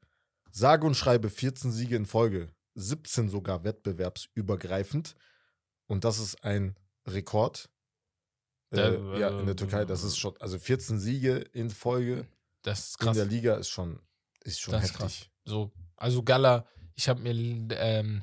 sage 0.52 0.86
und 0.86 0.94
schreibe 0.94 1.28
14 1.28 1.72
Siege 1.72 1.96
in 1.96 2.06
Folge, 2.06 2.48
17 2.76 3.28
sogar 3.28 3.64
wettbewerbsübergreifend. 3.64 5.16
Und 5.86 6.04
das 6.04 6.18
ist 6.18 6.44
ein 6.44 6.76
Rekord. 7.06 7.70
Äh, 8.70 8.76
Da- 8.76 9.18
ja, 9.18 9.40
in 9.40 9.46
der 9.46 9.56
Türkei, 9.56 9.84
das 9.84 10.02
ist 10.04 10.18
schon, 10.18 10.36
also 10.40 10.58
14 10.58 10.98
Siege 11.00 11.36
in 11.52 11.70
Folge 11.70 12.26
Das 12.62 12.88
ist 12.90 13.00
in 13.00 13.04
krass. 13.06 13.16
der 13.16 13.26
Liga 13.26 13.54
ist 13.56 13.68
schon, 13.70 14.00
ist 14.44 14.60
schon 14.60 14.72
Das 14.72 14.84
ist 14.84 14.98
heftig. 15.00 15.30
So, 15.44 15.72
also 15.96 16.22
Gala, 16.22 16.66
ich 16.94 17.08
habe 17.08 17.20
mir, 17.20 17.30
ähm, 17.78 18.22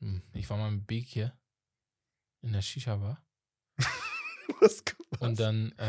hm, 0.00 0.22
ich 0.34 0.48
war 0.48 0.56
mal 0.58 0.70
mit 0.70 0.86
Beek 0.86 1.06
hier 1.06 1.36
in 2.42 2.52
der 2.52 2.62
Shisha-Bar 2.62 3.22
und 5.20 5.40
dann 5.40 5.72
äh, 5.78 5.84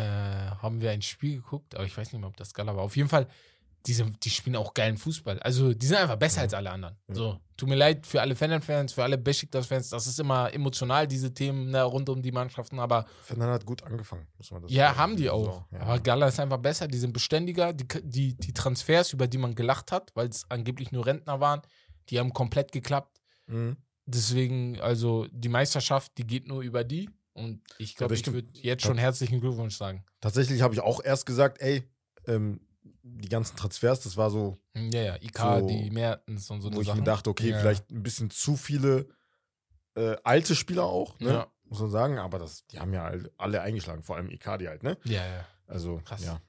haben 0.62 0.82
wir 0.82 0.92
ein 0.92 1.02
Spiel 1.02 1.38
geguckt, 1.38 1.76
aber 1.76 1.86
ich 1.86 1.96
weiß 1.96 2.12
nicht 2.12 2.20
mehr, 2.20 2.30
ob 2.30 2.38
das 2.38 2.54
Gala 2.54 2.76
war. 2.76 2.84
Auf 2.84 2.96
jeden 2.98 3.10
Fall, 3.10 3.30
die, 3.88 3.94
sind, 3.94 4.24
die 4.26 4.30
spielen 4.30 4.56
auch 4.56 4.74
geilen 4.74 4.98
Fußball. 4.98 5.40
Also, 5.40 5.74
die 5.74 5.86
sind 5.86 5.98
einfach 5.98 6.18
besser 6.18 6.38
Ja. 6.38 6.44
als 6.44 6.54
alle 6.54 6.70
anderen. 6.72 6.96
Ja. 7.08 7.16
So, 7.16 7.40
tut 7.56 7.70
mir 7.70 7.76
leid 7.76 8.06
für 8.06 8.22
alle 8.22 8.36
Fener-Fans, 8.36 8.94
für 8.94 9.04
alle 9.04 9.18
Besiktas-Fans, 9.18 9.90
das 9.90 10.06
ist 10.08 10.20
immer 10.20 10.54
emotional, 10.54 11.08
diese 11.08 11.34
Themen 11.34 11.72
ne, 11.72 11.82
rund 11.84 12.10
um 12.10 12.22
die 12.22 12.32
Mannschaften, 12.32 12.80
aber 12.80 13.06
Fernand 13.24 13.52
hat 13.52 13.66
gut 13.66 13.82
angefangen, 13.84 14.28
muss 14.38 14.52
man 14.52 14.62
das 14.64 14.72
Ja, 14.72 14.88
sagen. 14.90 14.98
haben 15.00 15.16
die 15.18 15.30
auch. 15.30 15.66
So, 15.72 15.76
ja. 15.78 15.82
Aber 15.82 16.00
Gala 16.00 16.28
ist 16.28 16.40
einfach 16.40 16.58
besser, 16.60 16.88
die 16.88 16.98
sind 16.98 17.14
beständiger. 17.14 17.74
Die, 17.74 17.88
die, 18.04 18.36
die 18.36 18.54
Transfers, 18.54 19.14
über 19.14 19.28
die 19.28 19.38
man 19.38 19.56
gelacht 19.56 19.92
hat, 19.92 20.12
weil 20.16 20.28
es 20.28 20.46
angeblich 20.52 20.92
nur 20.92 21.06
Rentner 21.06 21.40
waren, 21.40 21.62
die 22.10 22.20
haben 22.20 22.34
komplett 22.34 22.72
geklappt. 22.72 23.20
Mhm. 23.48 23.78
Deswegen, 24.06 24.80
also 24.80 25.28
die 25.32 25.50
Meisterschaft, 25.50 26.14
die 26.18 26.26
geht 26.26 26.48
nur 26.48 26.62
über 26.62 26.84
die. 26.84 27.10
Und 27.34 27.62
ich 27.78 27.96
glaube, 27.96 28.16
ich 28.16 28.26
würde 28.26 28.48
jetzt 28.62 28.84
schon 28.84 28.98
herzlichen 28.98 29.40
Glückwunsch 29.42 29.78
sagen. 29.78 30.04
Tatsächlich 30.22 30.62
habe 30.62 30.74
ich 30.74 30.80
auch 30.80 31.04
erst 31.04 31.26
gesagt, 31.26 31.62
ey, 31.62 31.84
ähm, 32.26 32.62
die 33.16 33.30
ganzen 33.30 33.56
Transfers, 33.56 34.02
das 34.02 34.18
war 34.18 34.30
so, 34.30 34.58
Ja, 34.76 35.02
ja, 35.02 35.16
Icardi, 35.22 35.86
So, 35.88 35.94
Mertens 35.94 36.50
und 36.50 36.62
so 36.62 36.74
wo 36.74 36.82
ich 36.82 36.88
Sachen. 36.88 37.00
mir 37.00 37.06
dachte, 37.06 37.30
okay, 37.30 37.50
Ja. 37.52 37.60
vielleicht 37.60 37.90
ein 37.92 38.04
bisschen 38.04 38.30
zu 38.30 38.56
viele 38.56 39.08
äh, 39.96 40.16
alte 40.24 40.56
Spieler 40.56 40.84
auch, 40.84 41.20
ne? 41.20 41.30
Ja. 41.30 41.52
muss 41.64 41.80
man 41.80 41.90
sagen, 41.90 42.20
aber 42.20 42.38
das, 42.40 42.66
die 42.68 42.80
haben 42.80 42.94
ja 42.94 43.04
all- 43.06 43.32
alle 43.38 43.62
eingeschlagen, 43.62 44.04
vor 44.04 44.16
allem 44.16 44.30
Icardi 44.30 44.66
halt, 44.66 44.84
ne? 44.84 44.98
Ja, 45.06 45.26
ja. 45.26 45.46
Also, 45.66 46.02
Krass. 46.06 46.24
ja. 46.24 46.40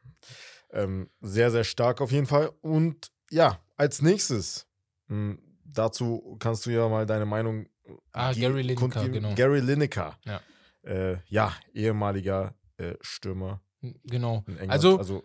Ähm, 0.71 1.09
sehr, 1.21 1.51
sehr 1.51 1.64
stark 1.64 2.01
auf 2.03 2.12
jeden 2.12 2.27
Fall. 2.27 2.51
Und 2.61 3.11
ja, 3.31 3.59
als 3.77 4.03
nächstes, 4.03 4.66
mh, 5.07 5.38
dazu 5.64 6.37
kannst 6.38 6.66
du 6.66 6.71
ja 6.71 6.88
mal 6.88 7.07
deine 7.07 7.25
Meinung. 7.25 7.66
Ah, 8.12 8.33
Gary 8.35 8.61
Lineker, 8.62 9.09
genau. 9.09 9.35
Gary 9.35 9.61
Lineker. 9.61 10.18
Ja. 10.25 10.40
Äh, 10.83 11.16
ja, 11.29 11.55
ehemaliger 11.73 12.55
äh, 12.77 12.94
Stürmer 13.01 13.62
Genau. 14.05 14.44
in 14.47 14.55
England. 14.59 14.73
Also, 14.73 14.99
also 14.99 15.25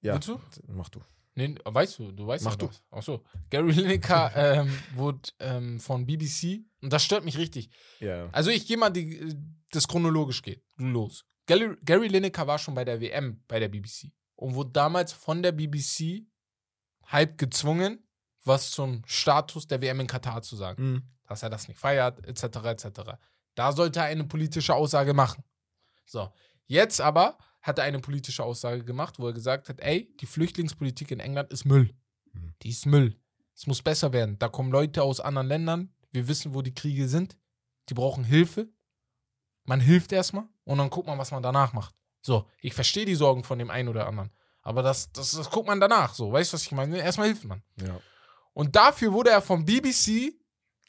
ja, 0.00 0.14
Willst 0.14 0.28
du? 0.28 0.40
mach 0.68 0.88
du. 0.88 1.00
Nee, 1.34 1.54
weißt 1.64 2.00
du, 2.00 2.10
du 2.10 2.26
weißt 2.26 2.44
Mach 2.44 2.52
ja 2.52 2.56
du. 2.56 2.70
Ach 2.90 3.02
so. 3.02 3.22
Gary 3.48 3.70
Lineker 3.70 4.32
ähm, 4.34 4.76
wurde 4.94 5.20
ähm, 5.38 5.78
von 5.78 6.04
BBC, 6.04 6.64
und 6.82 6.92
das 6.92 7.04
stört 7.04 7.24
mich 7.24 7.38
richtig, 7.38 7.70
Ja, 8.00 8.28
Also 8.32 8.50
ich 8.50 8.66
gehe 8.66 8.76
mal 8.76 8.90
die, 8.90 9.36
das 9.70 9.86
chronologisch 9.86 10.42
geht 10.42 10.64
los. 10.76 11.24
Gary, 11.46 11.76
Gary 11.84 12.08
Lineker 12.08 12.46
war 12.46 12.58
schon 12.58 12.74
bei 12.74 12.84
der 12.84 13.00
WM 13.00 13.42
bei 13.46 13.60
der 13.60 13.68
BBC 13.68 14.10
und 14.34 14.54
wurde 14.54 14.70
damals 14.72 15.12
von 15.12 15.42
der 15.42 15.52
BBC 15.52 16.26
halb 17.06 17.38
gezwungen, 17.38 18.04
was 18.44 18.70
zum 18.72 19.02
Status 19.06 19.66
der 19.66 19.80
WM 19.80 20.00
in 20.00 20.06
Katar 20.06 20.42
zu 20.42 20.56
sagen. 20.56 20.82
Mhm. 20.92 21.02
Dass 21.26 21.42
er 21.42 21.50
das 21.50 21.68
nicht 21.68 21.78
feiert, 21.78 22.24
etc. 22.26 22.42
etc. 22.64 23.00
Da 23.54 23.72
sollte 23.72 24.00
er 24.00 24.06
eine 24.06 24.24
politische 24.24 24.74
Aussage 24.74 25.14
machen. 25.14 25.44
So, 26.04 26.32
jetzt 26.66 27.00
aber 27.00 27.38
hat 27.60 27.78
er 27.78 27.84
eine 27.84 27.98
politische 28.00 28.44
Aussage 28.44 28.84
gemacht, 28.84 29.18
wo 29.18 29.26
er 29.26 29.32
gesagt 29.32 29.68
hat, 29.68 29.80
ey, 29.80 30.14
die 30.20 30.26
Flüchtlingspolitik 30.26 31.10
in 31.10 31.20
England 31.20 31.52
ist 31.52 31.64
Müll. 31.64 31.94
Mhm. 32.32 32.54
Die 32.62 32.70
ist 32.70 32.86
Müll. 32.86 33.16
Es 33.54 33.66
muss 33.66 33.82
besser 33.82 34.12
werden. 34.12 34.38
Da 34.38 34.48
kommen 34.48 34.70
Leute 34.70 35.02
aus 35.02 35.20
anderen 35.20 35.48
Ländern. 35.48 35.92
Wir 36.12 36.28
wissen, 36.28 36.54
wo 36.54 36.62
die 36.62 36.74
Kriege 36.74 37.08
sind. 37.08 37.36
die 37.88 37.94
brauchen 37.94 38.24
Hilfe. 38.24 38.68
Man 39.64 39.80
hilft 39.80 40.12
erstmal 40.12 40.44
und 40.64 40.78
dann 40.78 40.90
guckt 40.90 41.06
man, 41.06 41.18
was 41.18 41.30
man 41.30 41.42
danach 41.42 41.72
macht. 41.72 41.94
So, 42.20 42.48
ich 42.60 42.74
verstehe 42.74 43.04
die 43.06 43.14
Sorgen 43.14 43.44
von 43.44 43.58
dem 43.58 43.70
einen 43.70 43.88
oder 43.88 44.06
anderen. 44.06 44.30
Aber 44.62 44.82
das, 44.82 45.10
das, 45.12 45.30
das 45.32 45.50
guckt 45.50 45.66
man 45.66 45.80
danach 45.80 46.14
so. 46.14 46.30
Weißt 46.32 46.52
du, 46.52 46.54
was 46.54 46.62
ich 46.64 46.72
meine? 46.72 46.98
Erstmal 46.98 47.28
hilft 47.28 47.44
man. 47.44 47.62
Ja. 47.80 48.00
Und 48.52 48.76
dafür 48.76 49.12
wurde 49.12 49.30
er 49.30 49.40
vom 49.40 49.64
BBC 49.64 50.34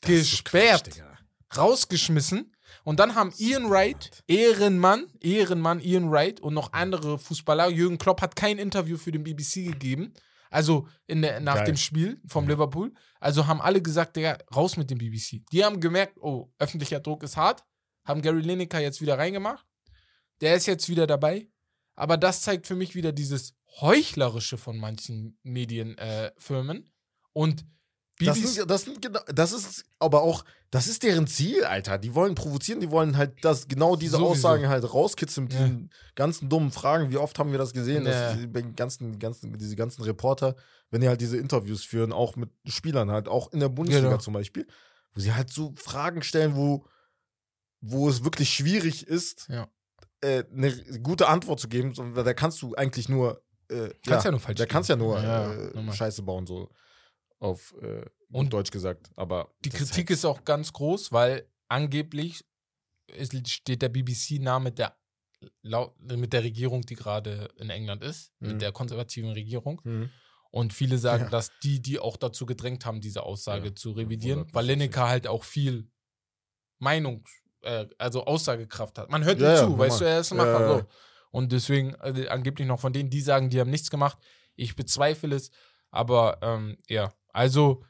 Das 0.01 0.09
gesperrt, 0.09 0.89
Quatsch, 0.89 1.57
rausgeschmissen. 1.57 2.53
Und 2.83 2.99
dann 2.99 3.15
haben 3.15 3.33
Ian 3.37 3.69
Wright, 3.69 4.23
Ehrenmann, 4.27 5.07
Ehrenmann 5.19 5.79
Ian 5.79 6.11
Wright 6.11 6.39
und 6.39 6.53
noch 6.53 6.73
andere 6.73 7.17
Fußballer, 7.19 7.69
Jürgen 7.69 7.97
Klopp 7.97 8.21
hat 8.21 8.35
kein 8.35 8.57
Interview 8.57 8.97
für 8.97 9.11
den 9.11 9.23
BBC 9.23 9.65
gegeben. 9.65 10.13
Also 10.49 10.87
in 11.05 11.21
der, 11.21 11.39
nach 11.39 11.55
Geil. 11.55 11.65
dem 11.65 11.77
Spiel 11.77 12.21
vom 12.27 12.45
Ja. 12.45 12.51
Liverpool. 12.51 12.91
Also 13.19 13.45
haben 13.47 13.61
alle 13.61 13.81
gesagt, 13.81 14.15
Digga, 14.15 14.37
raus 14.55 14.77
mit 14.77 14.89
dem 14.89 14.97
BBC. 14.97 15.41
Die 15.51 15.63
haben 15.63 15.79
gemerkt, 15.79 16.17
oh, 16.21 16.51
öffentlicher 16.57 16.99
Druck 16.99 17.23
ist 17.23 17.37
hart. 17.37 17.63
Haben 18.03 18.21
Gary 18.21 18.41
Lineker 18.41 18.79
jetzt 18.79 19.01
wieder 19.01 19.17
reingemacht. 19.17 19.65
Der 20.41 20.55
ist 20.55 20.65
jetzt 20.65 20.89
wieder 20.89 21.05
dabei. 21.05 21.47
Aber 21.95 22.17
das 22.17 22.41
zeigt 22.41 22.65
für 22.65 22.75
mich 22.75 22.95
wieder 22.95 23.11
dieses 23.11 23.53
Heuchlerische 23.81 24.57
von 24.57 24.77
manchen 24.77 25.37
Medienfirmen. 25.43 26.77
Äh, 26.77 26.89
und 27.33 27.65
Das, 28.27 28.37
sind, 28.37 28.69
das, 28.69 28.83
sind, 28.83 29.09
das 29.33 29.53
ist 29.53 29.85
aber 29.97 30.21
auch, 30.23 30.43
das 30.71 30.87
ist 30.87 31.03
deren 31.03 31.25
Ziel, 31.25 31.63
Alter. 31.63 31.97
Die 31.97 32.13
wollen 32.15 32.35
provozieren, 32.35 32.79
die 32.81 32.91
wollen 32.91 33.15
halt 33.17 33.33
das, 33.43 33.67
genau 33.67 33.95
diese 33.95 34.17
Sowieso. 34.17 34.31
Aussagen 34.31 34.67
halt 34.67 34.93
rauskitzeln 34.93 35.45
mit 35.45 35.53
Ja. 35.53 35.59
diesen 35.63 35.89
ganzen 36.15 36.49
dummen 36.49 36.71
Fragen. 36.71 37.11
Wie 37.11 37.17
oft 37.17 37.39
haben 37.39 37.51
wir 37.51 37.57
das 37.57 37.71
gesehen, 37.73 38.05
Ja. 38.05 38.33
dass 38.33 38.37
die 38.37 38.51
ganzen, 38.75 39.19
ganzen, 39.19 39.57
diese 39.57 39.75
ganzen 39.75 40.03
Reporter, 40.03 40.55
wenn 40.91 41.01
die 41.01 41.07
halt 41.07 41.21
diese 41.21 41.37
Interviews 41.37 41.83
führen, 41.85 42.11
auch 42.11 42.35
mit 42.35 42.49
Spielern 42.65 43.09
halt, 43.09 43.27
auch 43.29 43.51
in 43.53 43.59
der 43.61 43.69
Bundesliga 43.69 44.09
Genau. 44.09 44.19
zum 44.21 44.33
Beispiel, 44.33 44.67
wo 45.13 45.21
sie 45.21 45.33
halt 45.33 45.49
so 45.51 45.73
Fragen 45.77 46.21
stellen, 46.21 46.55
wo, 46.55 46.85
wo 47.81 48.09
es 48.09 48.23
wirklich 48.23 48.49
schwierig 48.49 49.07
ist, 49.07 49.47
Ja. 49.49 49.67
äh, 50.21 50.43
eine 50.53 50.73
gute 51.01 51.27
Antwort 51.29 51.59
zu 51.61 51.69
geben. 51.69 51.93
Da 52.15 52.33
kannst 52.33 52.61
du 52.61 52.75
eigentlich 52.75 53.07
nur, 53.07 53.41
äh, 53.69 53.89
Kannst 54.05 54.25
ja 54.25 54.31
nur 54.31 54.39
falsch 54.41 54.57
da 54.57 54.65
kannst 54.65 54.89
ja 54.89 54.95
nur 54.97 55.21
Ja, 55.21 55.53
äh. 55.53 55.93
Scheiße 55.93 56.21
bauen, 56.23 56.45
so 56.45 56.69
auf 57.39 57.73
äh, 57.81 58.05
Und 58.31 58.51
Deutsch 58.53 58.71
gesagt. 58.71 59.11
Aber 59.15 59.53
Die 59.65 59.69
Kritik 59.69 59.95
halt- 60.09 60.09
ist 60.11 60.25
auch 60.25 60.43
ganz 60.43 60.71
groß, 60.73 61.11
weil 61.11 61.49
angeblich 61.67 62.43
steht 63.45 63.81
der 63.81 63.89
BBC 63.89 64.39
nah 64.39 64.59
mit 64.59 64.77
der, 64.77 64.95
mit 65.99 66.33
der 66.33 66.43
Regierung, 66.43 66.81
die 66.83 66.95
gerade 66.95 67.47
in 67.57 67.69
England 67.69 68.03
ist, 68.03 68.31
Mhm. 68.39 68.47
mit 68.49 68.61
der 68.61 68.71
konservativen 68.71 69.31
Regierung. 69.31 69.81
Mhm. 69.83 70.09
Und 70.51 70.73
viele 70.73 70.97
sagen, 70.97 71.25
Ja. 71.25 71.29
dass 71.29 71.51
die, 71.63 71.81
die 71.81 71.99
auch 71.99 72.17
dazu 72.17 72.45
gedrängt 72.45 72.85
haben, 72.85 73.01
diese 73.01 73.23
Aussage 73.23 73.67
Ja, 73.69 73.75
zu 73.75 73.91
revidieren, 73.91 74.47
weil 74.51 74.65
Lineker 74.65 75.07
halt 75.07 75.27
auch 75.27 75.43
viel 75.43 75.89
Meinung, 76.79 77.23
äh, 77.61 77.85
also 77.97 78.25
Aussagekraft 78.25 78.97
hat. 78.97 79.11
Man 79.11 79.23
hört 79.23 79.39
Ja, 79.39 79.61
ihm 79.63 79.71
zu, 79.71 79.77
weißt 79.77 79.99
du, 79.99 80.03
normal. 80.03 80.15
er 80.15 80.19
ist 80.21 80.31
ein 80.31 80.37
Macher. 80.37 80.79
So. 80.79 80.85
Und 81.31 81.51
deswegen 81.51 81.93
äh, 81.95 82.27
angeblich 82.29 82.67
noch 82.67 82.79
von 82.79 82.93
denen, 82.93 83.09
die 83.09 83.21
sagen, 83.21 83.49
die 83.49 83.59
haben 83.59 83.69
nichts 83.69 83.89
gemacht. 83.89 84.17
Ich 84.55 84.75
bezweifle 84.75 85.35
es. 85.35 85.51
Aber 85.91 86.39
ähm, 86.41 86.77
ja, 86.87 87.13
also 87.33 87.83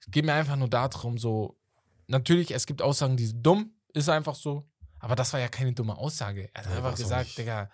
es 0.00 0.10
geht 0.10 0.24
mir 0.24 0.34
einfach 0.34 0.56
nur 0.56 0.68
darum, 0.68 1.18
so, 1.18 1.58
natürlich, 2.06 2.50
es 2.52 2.66
gibt 2.66 2.82
Aussagen, 2.82 3.16
die 3.16 3.26
sind 3.26 3.42
dumm, 3.44 3.74
ist 3.94 4.08
einfach 4.08 4.34
so. 4.34 4.68
Aber 5.00 5.16
das 5.16 5.32
war 5.32 5.40
ja 5.40 5.48
keine 5.48 5.72
dumme 5.72 5.96
Aussage. 5.96 6.48
Er 6.54 6.62
hat 6.64 6.70
Ja, 6.70 6.76
einfach 6.76 6.94
gesagt, 6.96 7.26
nicht. 7.26 7.38
Digga, 7.38 7.70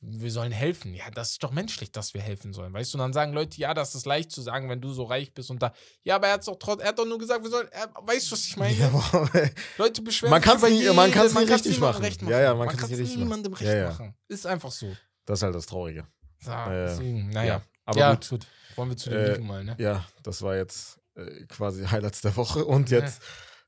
wir 0.00 0.30
sollen 0.30 0.52
helfen. 0.52 0.92
Ja, 0.94 1.10
das 1.10 1.30
ist 1.30 1.42
doch 1.42 1.50
menschlich, 1.50 1.92
dass 1.92 2.12
wir 2.12 2.20
helfen 2.20 2.52
sollen. 2.52 2.72
Weißt 2.72 2.92
du, 2.92 2.98
und 2.98 3.00
dann 3.00 3.12
sagen 3.12 3.32
Leute, 3.32 3.58
ja, 3.60 3.72
das 3.74 3.94
ist 3.94 4.04
leicht 4.06 4.30
zu 4.30 4.42
sagen, 4.42 4.68
wenn 4.68 4.80
du 4.80 4.92
so 4.92 5.04
reich 5.04 5.32
bist 5.32 5.50
und 5.50 5.62
da. 5.62 5.72
Ja, 6.02 6.16
aber 6.16 6.26
er 6.26 6.34
hat 6.34 6.46
doch 6.46 6.56
trotz, 6.58 6.82
er 6.82 6.88
hat 6.88 6.98
doch 6.98 7.06
nur 7.06 7.18
gesagt, 7.18 7.42
wir 7.42 7.50
sollen. 7.50 7.68
Er, 7.70 7.88
weißt 8.02 8.28
du, 8.28 8.32
was 8.32 8.44
ich 8.44 8.56
meine? 8.56 8.74
Ja, 8.76 8.88
aber- 8.88 9.30
Leute 9.78 10.02
beschweren 10.02 10.30
Man 10.30 10.42
sich 10.42 10.52
nie- 10.70 10.86
man 10.92 11.06
jeden, 11.08 11.12
kann's 11.14 11.34
nie 11.34 11.46
kann's 11.46 11.50
richtig 11.64 11.72
niemandem 11.76 11.80
machen. 11.80 12.04
recht 12.04 12.22
Ja, 12.22 12.40
ja, 12.40 12.54
man 12.54 12.68
nie 12.68 12.74
richtig 12.82 12.98
machen. 13.08 13.18
niemandem 13.18 13.52
recht 13.54 13.62
Ja, 13.68 13.74
ja. 13.76 13.88
machen. 13.90 14.14
Ist 14.28 14.46
einfach 14.46 14.70
so. 14.72 14.94
das 15.24 15.38
ist 15.38 15.42
halt 15.44 15.54
das 15.54 15.66
Traurige. 15.66 16.06
Ja. 16.44 16.68
deswegen, 16.86 17.30
naja. 17.30 17.54
Ja, 17.56 17.62
aber 17.86 17.98
ja, 17.98 18.14
gut. 18.14 18.46
Wollen 18.78 18.90
wir 18.90 18.96
zu 18.96 19.10
den 19.10 19.18
Äh, 19.18 19.32
Ligen 19.32 19.46
mal, 19.46 19.64
ne? 19.64 19.76
Ja, 19.78 20.06
das 20.22 20.42
war 20.42 20.56
jetzt 20.56 21.00
äh, 21.16 21.44
quasi 21.46 21.84
Highlights 21.90 22.20
der 22.20 22.36
Woche. 22.36 22.64
Und 22.64 22.90
jetzt 22.90 23.20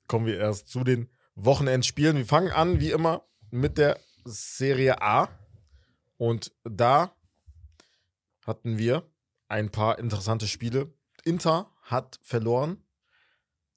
kommen 0.07 0.25
wir 0.27 0.39
erst 0.39 0.69
zu 0.69 0.85
den 0.85 1.11
Wochenendspielen. 1.35 2.17
Wir 2.17 2.27
fangen 2.27 2.53
an, 2.53 2.81
wie 2.81 2.93
immer, 2.93 3.25
mit 3.51 3.77
der 3.77 3.99
Serie 4.25 5.03
A. 5.03 5.29
Und 6.17 6.53
da 6.65 7.13
hatten 8.47 8.79
wir 8.79 9.03
ein 9.49 9.71
paar 9.71 9.99
interessante 9.99 10.47
Spiele. 10.47 10.93
Inter 11.25 11.71
hat 11.83 12.21
verloren. 12.23 12.85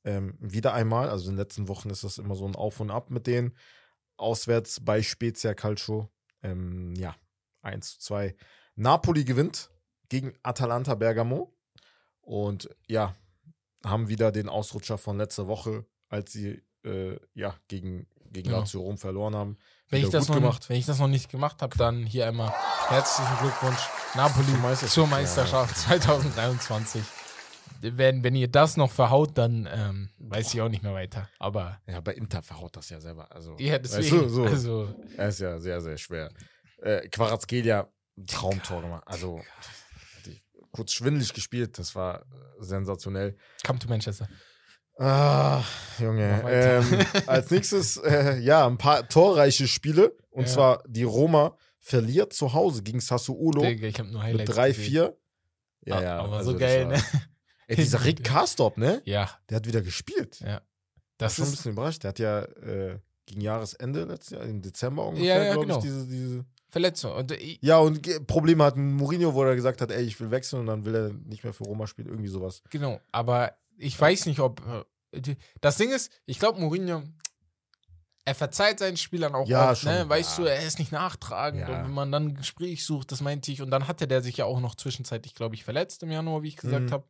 Ähm, 0.04 0.38
wieder 0.40 0.74
einmal. 0.74 1.10
Also 1.10 1.26
in 1.26 1.32
den 1.32 1.40
letzten 1.40 1.68
Wochen 1.68 1.90
ist 1.90 2.04
das 2.04 2.20
immer 2.20 2.36
so 2.36 2.46
ein 2.46 2.56
Auf 2.56 2.80
und 2.80 2.92
Ab 2.92 3.10
mit 3.10 3.26
denen. 3.26 3.58
Auswärts 4.18 4.84
bei 4.86 5.02
Spezia 5.02 5.56
Calcio. 5.56 6.12
Ähm, 6.44 6.94
ja, 6.96 7.16
1 7.64 7.94
zu 7.94 8.00
2. 8.00 8.36
Napoli 8.76 9.24
gewinnt 9.24 9.72
gegen 10.14 10.34
Atalanta 10.44 10.94
Bergamo. 10.94 11.52
Und 12.22 12.70
ja, 12.88 13.16
haben 13.84 14.08
wieder 14.10 14.32
den 14.32 14.48
Ausrutscher 14.48 14.98
von 15.00 15.18
letzter 15.18 15.48
Woche, 15.48 15.86
als 16.08 16.32
sie 16.32 16.62
äh, 16.86 17.18
ja, 17.34 17.56
gegen, 17.68 18.08
gegen 18.32 18.50
Genau. 18.50 18.60
Lazio 18.60 18.82
Rom 18.82 18.98
verloren 19.00 19.36
haben. 19.36 19.58
Wenn 19.90 20.04
ich, 20.04 20.10
das 20.10 20.28
noch, 20.28 20.36
gemacht. 20.36 20.70
wenn 20.70 20.78
ich 20.78 20.86
das 20.86 21.00
noch 21.00 21.08
nicht 21.08 21.30
gemacht 21.30 21.62
habe, 21.64 21.76
dann 21.78 22.06
hier 22.06 22.28
einmal 22.28 22.54
herzlichen 22.88 23.36
Glückwunsch 23.42 23.80
Napoli 24.16 24.46
Zur 24.46 24.58
Meisterschaft. 24.60 24.94
zur 24.94 25.08
Meisterschaft 25.08 25.78
2023. 25.78 27.04
Wenn, 27.82 28.24
wenn 28.24 28.36
ihr 28.36 28.48
das 28.48 28.78
noch 28.78 28.92
verhaut, 28.92 29.38
dann 29.38 29.68
ähm, 29.72 30.10
weiß 30.20 30.54
ich 30.54 30.62
auch 30.62 30.70
nicht 30.70 30.84
mehr 30.84 30.94
weiter. 30.94 31.28
Aber 31.40 31.82
Ja, 31.88 32.00
bei 32.02 32.14
Inter 32.14 32.42
verhaut 32.42 32.76
das 32.78 32.90
ja 32.90 33.02
selber. 33.02 33.32
Also, 33.32 33.56
ja, 33.60 33.74
weißt 33.74 33.98
deswegen. 33.98 34.22
du, 34.24 34.30
so. 34.30 34.44
Also, 34.46 34.96
Er 35.18 35.28
ist 35.30 35.40
ja 35.40 35.60
sehr, 35.60 35.82
sehr 35.82 35.98
schwer. 35.98 36.32
Äh, 36.82 37.08
Quarazgelia, 37.10 37.88
Traumtor 38.28 38.82
gemacht. 38.82 39.04
Also, 39.08 39.42
kurz 40.74 40.92
schwindelig 40.92 41.34
gespielt, 41.34 41.80
das 41.80 41.96
war 41.96 42.22
äh, 42.22 42.24
sensationell. 42.64 43.38
come 43.66 43.80
to 43.80 43.88
Manchester. 43.88 44.28
Ah, 45.00 45.64
Junge. 46.00 46.44
Ähm, 46.48 47.00
als 47.26 47.50
nächstes, 47.50 47.98
äh, 48.04 48.38
ja, 48.40 48.68
ein 48.68 48.78
paar 48.78 49.08
torreiche 49.08 49.68
Spiele. 49.68 50.16
Und 50.30 50.48
Ja. 50.48 50.54
zwar 50.54 50.84
die 50.88 51.04
Roma 51.04 51.58
verliert 51.80 52.34
zu 52.34 52.54
Hause 52.54 52.84
gegen 52.84 53.00
Sassuolo 53.00 53.62
Digga, 53.62 53.88
ich 53.88 54.00
habe 54.00 54.10
nur 54.10 54.24
mit 54.24 54.50
Highlights 54.56 54.80
3-4. 54.80 55.14
Ja, 55.86 55.96
Ah, 55.98 56.02
ja. 56.04 56.20
aber 56.20 56.38
also 56.38 56.52
so 56.52 56.58
geil, 56.58 56.86
war- 56.86 56.94
ne? 56.98 57.04
Ey, 57.68 57.76
dieser 57.78 58.04
Rick 58.06 58.24
Karstorp, 58.24 58.78
ne? 58.78 59.02
Ja, 59.06 59.30
Der 59.50 59.58
hat 59.58 59.68
wieder 59.68 59.82
gespielt. 59.82 60.40
ja. 60.42 60.62
Das 61.18 61.36
Das 61.36 61.38
ist 61.38 61.38
schon 61.38 61.46
ein 61.48 61.52
bisschen 61.56 61.72
überrascht. 61.74 62.04
Der 62.04 62.10
hat 62.10 62.20
ja 62.20 62.42
äh, 62.42 63.00
gegen 63.26 63.42
Jahresende 63.42 64.04
letztes 64.06 64.32
Jahr, 64.32 64.44
im 64.44 64.62
Dezember 64.62 65.06
ungefähr, 65.08 65.38
Ja, 65.38 65.44
ja, 65.44 65.54
glaube 65.54 65.68
genau. 65.68 65.78
ich, 65.78 65.84
diese, 65.84 66.08
diese. 66.08 66.46
Verletzung. 66.74 67.14
Und 67.14 67.32
ich, 67.32 67.60
Ja, 67.62 67.78
und 67.78 68.28
Probleme 68.28 68.64
hat 68.66 68.76
Mourinho, 68.76 69.34
wo 69.34 69.44
er 69.44 69.56
gesagt 69.56 69.80
hat, 69.80 69.92
ey, 69.92 70.04
ich 70.04 70.20
will 70.20 70.30
wechseln 70.32 70.60
und 70.62 70.66
dann 70.66 70.84
will 70.86 70.96
er 70.96 71.10
nicht 71.14 71.44
mehr 71.46 71.54
für 71.54 71.64
Roma 71.64 71.88
spielen, 71.88 72.08
irgendwie 72.10 72.28
sowas. 72.30 72.62
Genau, 72.70 73.00
aber 73.12 73.56
ich 73.78 74.00
weiß 74.00 74.26
nicht, 74.26 74.40
ob. 74.40 74.62
äh, 75.14 75.36
Das 75.62 75.78
Ding 75.78 75.92
ist, 75.92 76.12
ich 76.26 76.40
glaube, 76.40 76.60
Mourinho, 76.60 77.04
er 78.26 78.36
verzeiht 78.36 78.80
seinen 78.80 78.98
Spielern 78.98 79.36
auch 79.36 79.48
Ja, 79.48 79.72
oft, 79.72 79.82
schon, 79.82 79.92
ne? 79.92 80.08
Weißt 80.10 80.38
ja. 80.40 80.44
du, 80.46 80.50
er 80.50 80.66
ist 80.66 80.80
nicht 80.80 80.92
nachtragend. 80.92 81.62
Ja. 81.62 81.68
Und 81.80 81.84
wenn 81.86 81.92
man 81.94 82.12
dann 82.12 82.28
ein 82.30 82.36
Gespräch 82.36 82.86
sucht, 82.86 83.12
das 83.12 83.22
meinte 83.22 83.52
ich. 83.52 83.62
Und 83.62 83.70
dann 83.70 83.88
hatte 83.88 84.08
der 84.08 84.22
sich 84.22 84.38
ja 84.38 84.46
auch 84.46 84.60
noch 84.62 84.76
zwischenzeitlich, 84.76 85.36
glaube 85.36 85.56
ich, 85.56 85.64
verletzt 85.64 86.04
im 86.04 86.12
Januar, 86.12 86.42
wie 86.42 86.48
ich 86.48 86.56
gesagt 86.58 86.86
Mhm. 86.86 86.92
habe. 86.92 87.06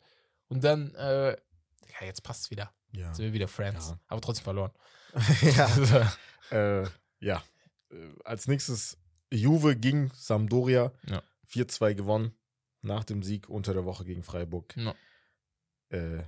Und 0.47 0.63
dann, 0.63 0.93
äh, 0.95 1.31
ja, 1.31 2.05
jetzt 2.05 2.23
passt 2.23 2.45
es 2.45 2.51
wieder. 2.51 2.71
Ja. 2.93 3.07
Jetzt 3.07 3.17
sind 3.17 3.25
wir 3.25 3.33
wieder 3.33 3.47
Friends. 3.47 3.89
Ja. 3.89 3.99
Aber 4.07 4.21
trotzdem 4.21 4.43
verloren. 4.43 4.71
ja. 5.55 5.65
Also, 5.67 6.01
Äh, 6.51 6.83
ja. 7.19 7.43
Äh, 7.91 7.95
als 8.25 8.47
nächstes 8.47 8.97
Juve 9.35 9.75
gegen 9.75 10.11
Sampdoria. 10.13 10.91
Ja. 11.07 11.21
4-2 11.49 11.93
gewonnen. 11.95 12.35
Nach 12.81 13.03
dem 13.03 13.23
Sieg 13.23 13.47
unter 13.49 13.73
der 13.73 13.85
Woche 13.85 14.03
gegen 14.05 14.23
Freiburg. 14.23 14.75
Ja. 14.75 14.93
Äh? 15.89 16.23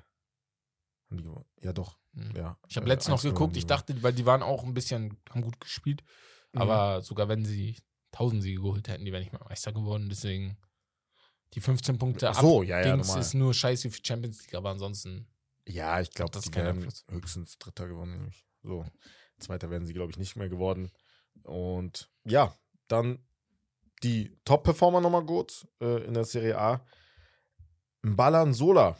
Ja, 1.62 1.74
doch. 1.74 1.98
Mhm. 2.14 2.32
Ja. 2.36 2.58
ich 2.68 2.78
habe 2.78 2.86
Äh, 2.86 2.90
letztens 2.90 3.10
noch 3.24 3.30
1-0 3.30 3.34
geguckt, 3.34 3.58
ich 3.58 3.66
dachte, 3.66 4.02
weil 4.04 4.14
die 4.14 4.26
waren 4.26 4.42
auch 4.44 4.64
ein 4.64 4.74
bisschen, 4.74 5.18
haben 5.30 5.42
gut 5.42 5.60
gespielt. 5.60 6.04
Mhm. 6.54 6.62
Aber 6.62 7.02
sogar 7.02 7.28
wenn 7.28 7.46
sie 7.46 7.78
1000 8.14 8.42
Siege 8.44 8.62
geholt 8.62 8.88
hätten, 8.88 9.06
die 9.06 9.12
wären 9.12 9.22
nicht 9.24 9.34
mal 9.34 9.44
Meister 9.48 9.72
geworden. 9.74 10.08
Deswegen 10.10 10.58
die 11.54 11.62
15 11.62 11.98
Punkte 11.98 12.30
Ach 12.30 12.40
so, 12.42 12.64
ja, 12.64 12.80
ja, 12.82 12.96
normal. 12.96 13.20
ist 13.20 13.34
nur 13.34 13.54
scheiße 13.54 13.90
für 13.92 14.02
Champions 14.04 14.42
League, 14.42 14.56
aber 14.56 14.70
ansonsten. 14.70 15.28
Ja, 15.68 16.00
ich 16.00 16.12
glaube, 16.12 16.32
Das 16.32 16.52
Einfluss. 16.54 17.06
höchstens 17.10 17.58
Dritter 17.58 17.88
gewonnen. 17.88 18.14
nämlich. 18.14 18.46
So. 18.64 18.86
Zweiter 19.40 19.70
werden 19.70 19.86
sie, 19.86 19.94
glaube 19.94 20.12
ich, 20.12 20.18
nicht 20.18 20.36
mehr 20.38 20.48
geworden. 20.50 20.92
Und 21.44 22.10
ja, 22.24 22.56
dann 22.88 23.20
die 24.04 24.38
Top-Performer 24.46 25.02
nochmal 25.02 25.26
kurz 25.26 25.68
äh, 25.82 26.04
in 26.06 26.14
der 26.14 26.26
Serie 26.26 26.58
A. 26.58 26.86
Balan 28.02 28.54
Sola 28.54 28.98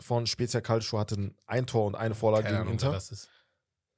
von 0.00 0.26
Spezia 0.26 0.60
Calcio 0.60 0.98
hatte 0.98 1.34
ein 1.46 1.66
Tor 1.66 1.86
und 1.86 1.94
eine 1.94 2.14
Vorlage 2.14 2.44
Keine 2.44 2.56
gegen 2.56 2.62
Ahnung, 2.62 2.72
Inter. 2.74 2.92
das 2.92 3.10
ist. 3.10 3.28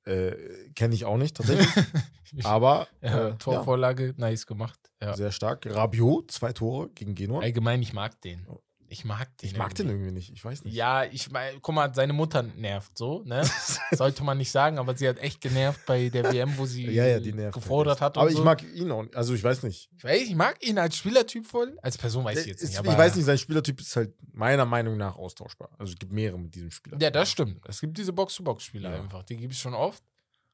Äh, 0.07 0.71
Kenne 0.75 0.95
ich 0.95 1.05
auch 1.05 1.17
nicht 1.17 1.37
tatsächlich. 1.37 1.69
Aber 2.45 2.89
ja, 3.01 3.29
äh, 3.29 3.39
Torvorlage, 3.39 4.15
nice 4.17 4.47
gemacht. 4.47 4.79
Ja. 5.01 5.09
ja, 5.09 5.17
sehr 5.17 5.33
stark. 5.33 5.65
Rabiot, 5.67 6.31
zwei 6.31 6.53
Tore 6.53 6.91
gegen 6.91 7.15
Genua. 7.15 7.41
Allgemein, 7.41 7.81
ich 7.81 7.93
mag 7.93 8.21
den. 8.21 8.47
Ich 8.95 9.01
Ich 9.01 9.05
mag 9.05 9.37
den. 9.39 9.47
Ich 9.51 9.57
mag 9.57 9.75
den 9.75 9.87
irgendwie. 9.89 10.05
irgendwie 10.07 10.15
nicht. 10.21 10.31
Ich 10.33 10.45
weiß 10.45 10.63
nicht. 10.65 10.73
Ja, 10.75 11.05
ich 11.05 11.31
meine, 11.31 11.59
guck 11.61 11.75
mal, 11.75 11.93
seine 11.95 12.13
Mutter 12.13 12.43
nervt 12.43 12.97
so, 12.97 13.23
ne? 13.25 13.43
Sollte 13.93 14.23
man 14.23 14.39
nicht 14.39 14.51
sagen, 14.53 14.79
aber 14.79 14.97
sie 14.97 15.09
hat 15.09 15.19
echt 15.19 15.41
genervt 15.41 15.81
bei 15.85 16.09
der 16.11 16.33
WM, 16.33 16.57
wo 16.57 16.65
sie 16.65 16.87
Ja, 16.91 17.05
ja, 17.07 17.19
nervt. 17.19 17.55
gefordert 17.55 18.01
hat. 18.01 18.17
Aber 18.17 18.31
ich 18.31 18.37
so. 18.37 18.45
mag 18.45 18.63
ihn 18.63 18.91
auch. 18.93 19.03
nicht. 19.03 19.17
Also 19.17 19.35
ich 19.35 19.43
weiß 19.43 19.65
nicht. 19.65 19.91
Ich 19.97 20.05
weiß, 20.05 20.23
ich 20.23 20.35
mag 20.37 20.63
ihn 20.65 20.79
als 20.79 20.97
Spielertyp 20.97 21.45
voll. 21.47 21.77
Als 21.83 21.99
Person 21.99 22.25
weiß 22.25 22.39
ich 22.41 22.47
jetzt 22.47 22.63
Ist- 22.63 22.71
nicht. 22.71 22.81
ich 22.83 22.89
Aber 22.89 22.97
weiß 22.97 23.17
nicht, 23.17 23.25
sein 23.25 23.39
Spielertyp 23.39 23.81
ist 23.81 23.97
halt 23.97 24.15
meiner 24.33 24.65
Meinung 24.65 24.97
nach 24.97 25.17
austauschbar. 25.17 25.71
Also 25.79 25.93
es 25.93 25.99
gibt 25.99 26.13
mehrere 26.13 26.39
mit 26.39 26.55
diesem 26.55 26.71
Spieler. 26.71 26.97
Ja, 27.01 27.11
das 27.11 27.29
stimmt. 27.31 27.61
Es 27.69 27.81
gibt 27.81 27.99
diese 27.99 28.13
Box-to-Box-Spieler 28.13 28.91
Ja. 28.93 29.01
einfach. 29.03 29.25
Die 29.25 29.37
gibt 29.37 29.55
es 29.55 29.59
schon 29.59 29.75
oft. 29.75 30.03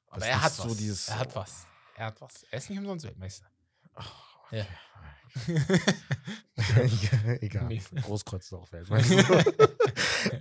Aber 0.08 0.24
er 0.24 0.36
ist 0.36 0.42
hat 0.42 0.52
so 0.54 0.74
dieses- 0.74 1.08
er 1.08 1.18
hat 1.18 1.36
was. 1.36 1.66
Er 1.96 2.06
hat 2.06 2.20
was. 2.20 2.42
Er 2.50 2.58
ist 2.58 2.70
nicht 2.70 2.78
umsonst 2.78 3.04
Weltmeister. 3.04 3.46
Ja. 4.50 4.66
Egal. 7.40 7.66
Nee. 7.68 7.80
Großkreuz 8.02 8.52
auch 8.52 8.70
Weltmeister. 8.72 9.44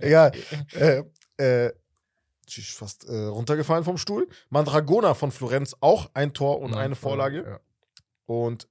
Egal. 0.00 0.32
Äh, 0.72 1.02
äh, 1.36 1.72
fast 2.48 3.04
äh, 3.04 3.26
runtergefallen 3.26 3.84
vom 3.84 3.96
Stuhl. 3.98 4.28
Mandragona 4.48 5.14
von 5.14 5.30
Florenz 5.30 5.76
auch 5.80 6.10
ein 6.14 6.34
Tor 6.34 6.60
und 6.60 6.72
Ja, 6.72 6.78
eine 6.78 6.96
Vorlage. 6.96 7.44
ja. 7.44 7.60
Und 8.26 8.68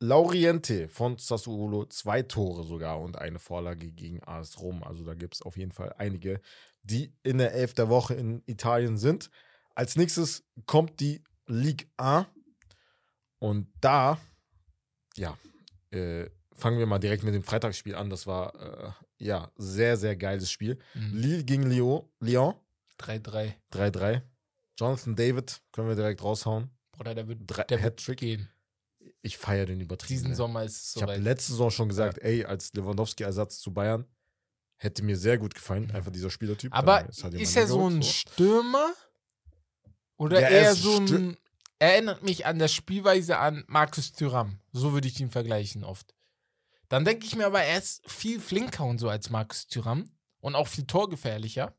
Lauriente 0.00 0.88
von 0.88 1.18
Sassuolo 1.18 1.86
zwei 1.86 2.22
Tore 2.22 2.64
sogar 2.64 3.00
und 3.00 3.18
eine 3.18 3.38
Vorlage 3.38 3.90
gegen 3.90 4.22
AS 4.22 4.60
Rom. 4.60 4.82
Also 4.84 5.04
da 5.04 5.14
gibt 5.14 5.34
es 5.34 5.42
auf 5.42 5.56
jeden 5.56 5.72
Fall 5.72 5.92
einige, 5.98 6.40
die 6.82 7.12
in 7.22 7.38
der 7.38 7.52
Elf 7.52 7.74
der 7.74 7.88
Woche 7.88 8.14
in 8.14 8.42
Italien 8.46 8.96
sind. 8.96 9.30
Als 9.74 9.96
nächstes 9.96 10.44
kommt 10.66 11.00
die 11.00 11.22
Ligue 11.46 11.88
1. 11.96 12.26
Und 13.40 13.68
da, 13.80 14.18
ja, 15.18 15.36
äh, 15.90 16.28
fangen 16.52 16.78
wir 16.78 16.86
mal 16.86 16.98
direkt 16.98 17.22
mit 17.24 17.34
dem 17.34 17.42
Freitagsspiel 17.44 17.94
an. 17.94 18.10
Das 18.10 18.26
war, 18.26 18.54
äh, 18.54 18.90
ja, 19.24 19.50
sehr, 19.56 19.96
sehr 19.96 20.16
geiles 20.16 20.50
Spiel. 20.50 20.78
Mhm. 20.94 21.16
Lille 21.16 21.44
gegen 21.44 21.62
Lyon, 21.70 22.08
Lyon 22.20 22.54
3-3. 22.98 23.54
3-3. 23.72 24.22
Jonathan 24.78 25.16
David 25.16 25.60
können 25.72 25.88
wir 25.88 25.96
direkt 25.96 26.22
raushauen. 26.22 26.70
Bruder, 26.92 27.14
der 27.14 27.28
wird, 27.28 27.40
Drei- 27.46 27.64
der 27.64 27.78
Hattrick. 27.80 28.18
gehen. 28.20 28.48
Ich 29.22 29.36
feiere 29.38 29.66
den 29.66 29.80
übertrieben. 29.80 30.18
Diesen 30.18 30.30
ne? 30.30 30.36
Sommer 30.36 30.64
ist 30.64 30.76
es 30.90 30.96
Ich 30.96 31.02
habe 31.02 31.16
letzte 31.16 31.52
Saison 31.52 31.70
schon 31.70 31.88
gesagt, 31.88 32.18
ey, 32.18 32.44
als 32.44 32.72
Lewandowski-Ersatz 32.74 33.58
zu 33.60 33.72
Bayern 33.72 34.04
hätte 34.76 35.02
mir 35.04 35.16
sehr 35.16 35.38
gut 35.38 35.54
gefallen, 35.54 35.90
einfach 35.90 36.12
dieser 36.12 36.30
Spielertyp. 36.30 36.72
Aber 36.72 37.02
Dann 37.02 37.12
Sadio 37.12 37.40
ist 37.40 37.56
er 37.56 37.66
so 37.66 37.88
ein 37.88 38.02
Stürmer? 38.02 38.92
Oder 40.16 40.40
Ja, 40.40 40.48
er 40.48 40.60
eher 40.62 40.72
ist 40.72 40.82
so 40.82 40.96
ein. 40.96 41.36
Erinnert 41.78 42.22
mich 42.24 42.44
an 42.46 42.58
der 42.58 42.68
Spielweise 42.68 43.38
an 43.38 43.64
Markus 43.68 44.12
Thuram. 44.12 44.58
So 44.72 44.92
würde 44.92 45.06
ich 45.08 45.20
ihn 45.20 45.30
vergleichen 45.30 45.84
oft. 45.84 46.14
Dann 46.88 47.04
denke 47.04 47.26
ich 47.26 47.36
mir 47.36 47.46
aber, 47.46 47.62
er 47.62 47.78
ist 47.78 48.08
viel 48.10 48.40
flinker 48.40 48.84
und 48.84 48.98
so 48.98 49.08
als 49.08 49.30
Markus 49.30 49.66
Thuram. 49.68 50.10
Und 50.40 50.54
auch 50.54 50.66
viel 50.68 50.84
torgefährlicher. 50.86 51.74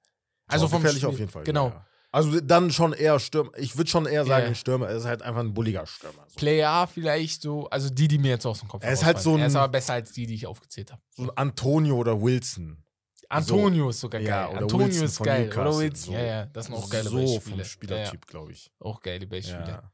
Also 0.47 0.67
vom 0.67 0.81
Torgefährlich 0.83 1.01
Spiel. 1.01 1.09
auf 1.13 1.19
jeden 1.19 1.31
Fall. 1.31 1.43
Genau. 1.43 1.67
Ja, 1.69 1.73
ja. 1.73 1.85
Also 2.11 2.39
dann 2.41 2.71
schon 2.71 2.93
eher 2.93 3.19
Stürmer. 3.19 3.51
Ich 3.57 3.77
würde 3.77 3.89
schon 3.89 4.05
eher 4.07 4.25
sagen, 4.25 4.47
ein 4.47 4.55
Stürmer. 4.55 4.87
Er 4.89 4.95
ist 4.97 5.05
halt 5.05 5.21
einfach 5.21 5.41
ein 5.41 5.53
bulliger 5.53 5.85
Stürmer. 5.85 6.25
So, 6.27 6.35
Player 6.37 6.87
vielleicht 6.87 7.41
so. 7.43 7.69
Also 7.69 7.89
die, 7.91 8.07
die 8.07 8.17
mir 8.17 8.29
jetzt 8.31 8.45
aus 8.47 8.59
dem 8.61 8.67
Kopf 8.67 8.83
Er 8.83 8.91
ist 8.93 9.05
halt 9.05 9.19
so 9.19 9.37
Er 9.37 9.45
ist 9.45 9.53
ein- 9.55 9.61
aber 9.61 9.71
besser 9.71 9.93
als 9.93 10.11
die, 10.11 10.25
die 10.25 10.33
ich 10.33 10.47
aufgezählt 10.47 10.91
habe. 10.91 11.01
so 11.11 11.23
ein 11.23 11.31
Antonio 11.37 11.95
oder 11.97 12.19
Wilson. 12.19 12.83
Antonio 13.29 13.89
ist 13.89 13.99
sogar 13.99 14.19
geil. 14.21 14.29
Ja, 14.29 14.49
Antonio 14.49 14.87
Wilson 14.87 15.05
ist 15.05 15.19
geil. 15.23 15.49
Oder 15.51 15.77
Wilson. 15.77 15.95
so. 15.95 16.11
Ja, 16.13 16.19
ja. 16.23 16.45
Das 16.47 16.65
sind 16.65 16.75
auch 16.75 16.89
geile 16.89 17.09
so 17.09 17.15
Beispiele. 17.17 17.41
vom 17.41 17.63
Spielertyp, 17.63 18.25
glaube 18.27 18.51
ich. 18.51 18.65
Ja, 18.65 18.71
ja. 18.79 18.85
Auch 18.85 19.01
geile 19.01 19.27
Beispiele. 19.27 19.67
Ja, 19.67 19.91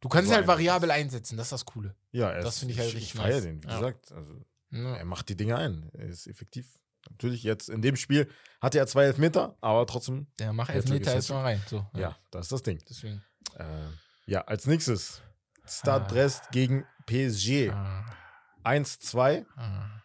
Du 0.00 0.08
kannst 0.08 0.26
So 0.28 0.32
ihn 0.34 0.38
halt 0.38 0.48
variabel 0.48 0.90
einsetzen. 0.90 1.36
Das 1.36 1.46
ist 1.46 1.52
das 1.52 1.64
Coole. 1.64 1.94
ja 2.10 2.30
er 2.30 2.42
Das 2.42 2.54
ist- 2.54 2.58
finde 2.60 2.74
ich 2.74 2.80
halt 2.80 2.88
Ich 2.90 2.96
richtig 2.96 3.12
feiere 3.14 3.34
nice. 3.36 3.42
den, 3.44 3.62
wie 3.62 3.68
Ja. 3.68 3.74
gesagt. 3.76 4.10
Also, 4.12 4.44
Ja. 4.70 4.96
er 4.96 5.04
macht 5.04 5.28
die 5.28 5.36
Dinge 5.36 5.56
ein. 5.56 5.90
Er 5.94 6.06
ist 6.08 6.26
effektiv. 6.26 6.66
Natürlich 7.10 7.42
jetzt 7.44 7.68
in 7.68 7.82
dem 7.82 7.94
Spiel 7.96 8.28
hatte 8.60 8.78
er 8.78 8.86
zwei 8.88 9.04
Elfmeter, 9.04 9.56
aber 9.60 9.86
trotzdem, 9.86 10.26
Der 10.40 10.52
macht 10.52 10.70
Elfmeter 10.70 11.10
ist 11.10 11.14
erstmal 11.14 11.42
rein. 11.42 11.62
So, 11.66 11.86
ja, 11.94 12.16
das 12.32 12.46
ist 12.46 12.52
das 12.52 12.62
Ding. 12.62 12.78
Deswegen. 12.88 13.22
Äh, 13.56 13.64
ja, 14.26 14.40
als 14.42 14.66
nächstes 14.66 15.20
Stade 15.64 16.04
Ah. 16.04 16.08
Brest 16.08 16.50
gegen 16.50 16.84
PSG. 17.06 17.70
Ah, 17.70 18.04
1-2 18.64 19.44
ah. 19.56 20.02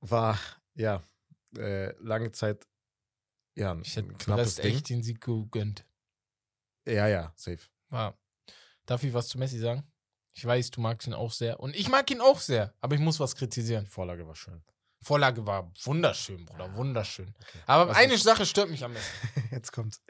war, 0.00 0.38
ja, 0.74 1.02
äh, 1.56 1.92
lange 2.00 2.32
Zeit, 2.32 2.66
ja, 3.56 3.72
ein 3.72 3.82
Ich 3.82 3.96
hätte 3.96 4.12
knappes 4.14 4.56
Ding. 4.56 4.74
echt 4.74 4.88
den 4.88 5.02
Sieg 5.02 5.20
gegönnt. 5.20 5.84
Ja, 6.86 7.06
ja, 7.08 7.32
safe. 7.36 7.60
Ja. 7.90 8.14
Darf 8.86 9.02
ich 9.02 9.12
was 9.12 9.28
zu 9.28 9.38
Messi 9.38 9.58
sagen? 9.58 9.84
Ich 10.32 10.44
weiß, 10.44 10.70
du 10.70 10.80
magst 10.80 11.06
ihn 11.06 11.14
auch 11.14 11.32
sehr. 11.32 11.60
Und 11.60 11.74
ich 11.76 11.88
mag 11.88 12.10
ihn 12.10 12.20
auch 12.20 12.38
sehr. 12.40 12.74
Aber 12.80 12.94
ich 12.94 13.00
muss 13.00 13.20
was 13.20 13.34
kritisieren. 13.34 13.86
Vorlage 13.86 14.26
war 14.26 14.34
schön. 14.36 14.62
Vorlage 15.02 15.46
war 15.46 15.72
wunderschön, 15.84 16.44
Bruder. 16.44 16.74
Wunderschön. 16.74 17.34
Aber 17.66 17.90
Was 17.90 17.96
eine 17.96 18.14
ist- 18.14 18.22
Sache 18.24 18.46
stört 18.46 18.70
mich 18.70 18.84
am 18.84 18.92
besten. 18.94 19.48
Jetzt 19.50 19.72
kommt's. 19.72 20.02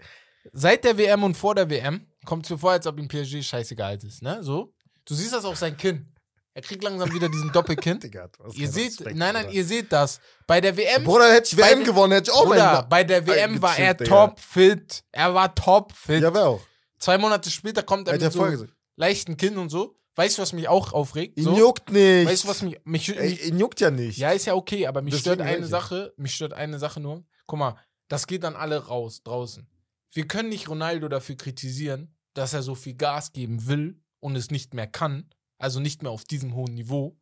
Seit 0.53 0.85
der 0.85 0.97
WM 0.99 1.23
und 1.23 1.37
vor 1.37 1.55
der 1.55 1.69
WM 1.71 2.07
kommt 2.25 2.45
es 2.45 2.51
mir 2.51 2.59
vor, 2.59 2.73
als 2.73 2.87
ob 2.87 2.99
ihm 2.99 3.09
PSG 3.09 3.43
scheißegal 3.43 3.97
ist. 4.05 4.23
Ne? 4.23 4.43
So. 4.43 4.75
Du 5.05 5.15
siehst 5.15 5.33
das 5.33 5.45
auf 5.45 5.57
sein 5.59 5.77
Kinn. 5.77 6.13
Er 6.53 6.63
kriegt 6.63 6.83
langsam 6.83 7.13
wieder 7.13 7.29
diesen 7.29 7.53
Doppelkinn. 7.53 8.01
Digga, 8.01 8.29
ihr 8.55 8.69
seht, 8.69 8.99
Respekt, 8.99 9.17
nein, 9.17 9.35
nein, 9.35 9.45
Bruder. 9.45 9.57
ihr 9.57 9.65
seht 9.65 9.93
das. 9.93 10.21
Bei 10.47 10.61
der 10.61 10.77
WM 10.77 11.05
Bruder, 11.05 11.33
hätte 11.33 11.55
ich 11.55 11.57
WM 11.57 11.85
gewonnen, 11.85 12.13
hätte 12.13 12.31
ich 12.31 12.37
auch 12.37 12.45
Bruder, 12.45 12.87
bei 12.89 13.05
der 13.05 13.27
WM 13.27 13.63
war 13.63 13.79
er 13.79 13.91
eingechippt, 13.91 14.01
Digga. 14.01 14.27
top 14.27 14.41
fit. 14.41 15.05
Er 15.13 15.35
war 15.35 15.55
top 15.55 15.93
fit. 15.93 16.23
Ja, 16.23 16.35
wer 16.35 16.49
auch. 16.49 16.61
Zwei 16.99 17.19
Monate 17.19 17.51
später 17.51 17.83
kommt 17.83 18.09
er 18.09 18.15
er 18.15 18.21
mit 18.21 18.33
so 18.33 18.67
leichten 18.97 19.37
Kinn 19.37 19.57
und 19.59 19.71
so. 19.71 19.97
Weißt 20.17 20.37
du, 20.37 20.43
was 20.43 20.53
mich 20.53 20.69
auch 20.69 20.93
aufregt? 20.93 21.39
Ihn 21.39 21.45
So? 21.45 21.57
juckt 21.57 21.91
nicht. 21.91 22.29
Weißt 22.29 22.45
du, 22.45 22.49
was 22.49 22.63
mich, 22.63 22.79
mich, 22.85 23.09
Ey, 23.09 23.31
mich 23.31 23.47
ihn 23.47 23.59
juckt 23.59 23.81
ja 23.81 23.91
nicht. 23.91 24.19
Ja, 24.19 24.33
ist 24.33 24.45
ja 24.45 24.55
okay, 24.55 24.87
aber 24.87 25.01
mich 25.03 25.15
Deswegen 25.15 25.37
stört 25.37 25.49
eine. 25.49 25.67
Sache, 25.67 26.13
mich 26.17 26.35
stört 26.35 26.53
eine 26.53 26.79
Sache 26.79 27.01
nur. 27.01 27.25
Guck 27.47 27.59
mal, 27.59 27.77
das 28.09 28.27
geht 28.27 28.43
dann 28.43 28.57
alle 28.57 28.87
raus 28.87 29.23
draußen. 29.23 29.67
Wir 30.13 30.27
können 30.27 30.49
nicht 30.49 30.69
Ronaldo 30.69 31.09
dafür 31.09 31.37
kritisieren, 31.37 32.15
dass 32.35 32.53
er 32.53 32.63
so 32.63 32.75
viel 32.75 32.95
Gas 32.95 33.33
geben 33.33 33.67
will 33.67 34.03
und 34.19 34.37
es 34.37 34.51
nicht 34.51 34.75
mehr 34.75 34.89
kann, 34.89 35.31
also 35.61 35.79
nicht 35.81 36.03
mehr 36.03 36.11
auf 36.11 36.25
diesem 36.25 36.55
hohen 36.55 36.75
Niveau. 36.75 37.17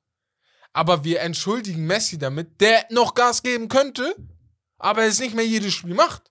Aber 0.73 1.05
wir 1.05 1.21
entschuldigen 1.21 1.87
Messi 1.87 2.19
damit, 2.19 2.61
der 2.61 2.87
noch 2.91 3.15
Gas 3.15 3.43
geben 3.43 3.69
könnte, 3.69 4.15
aber 4.79 5.05
es 5.05 5.19
nicht 5.19 5.35
mehr 5.35 5.47
jedes 5.47 5.75
Spiel 5.75 5.95
macht. 5.95 6.31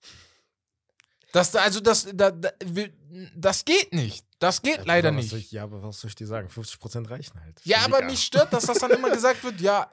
Das, 1.33 1.55
also 1.55 1.79
das, 1.79 2.07
da, 2.13 2.31
da, 2.31 2.49
wir- 2.65 2.91
das 3.35 3.65
geht 3.65 3.93
nicht. 3.93 4.25
Das 4.39 4.61
geht 4.61 4.77
Ja, 4.77 4.83
leider 4.85 5.11
nicht. 5.11 5.33
Ich, 5.33 5.51
ja, 5.51 5.63
aber 5.63 5.81
was 5.81 5.99
soll 5.99 6.09
ich 6.09 6.15
dir 6.15 6.27
sagen? 6.27 6.47
50% 6.47 7.09
reichen 7.09 7.39
halt. 7.41 7.59
Ja, 7.63 7.79
aber 7.85 8.01
mich 8.03 8.23
stört, 8.23 8.53
dass 8.53 8.65
das 8.65 8.77
dann 8.79 8.91
immer 8.91 9.09
gesagt 9.09 9.43
wird, 9.43 9.59
ja, 9.59 9.89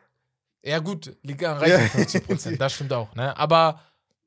ja 0.62 0.78
gut, 0.78 1.16
Liga 1.22 1.54
reicht 1.58 1.70
Ja. 1.78 1.88
50 1.88 2.26
Prozent, 2.26 2.60
das 2.60 2.72
stimmt 2.74 2.92
auch, 2.92 3.14
ne? 3.14 3.36
Aber 3.36 3.80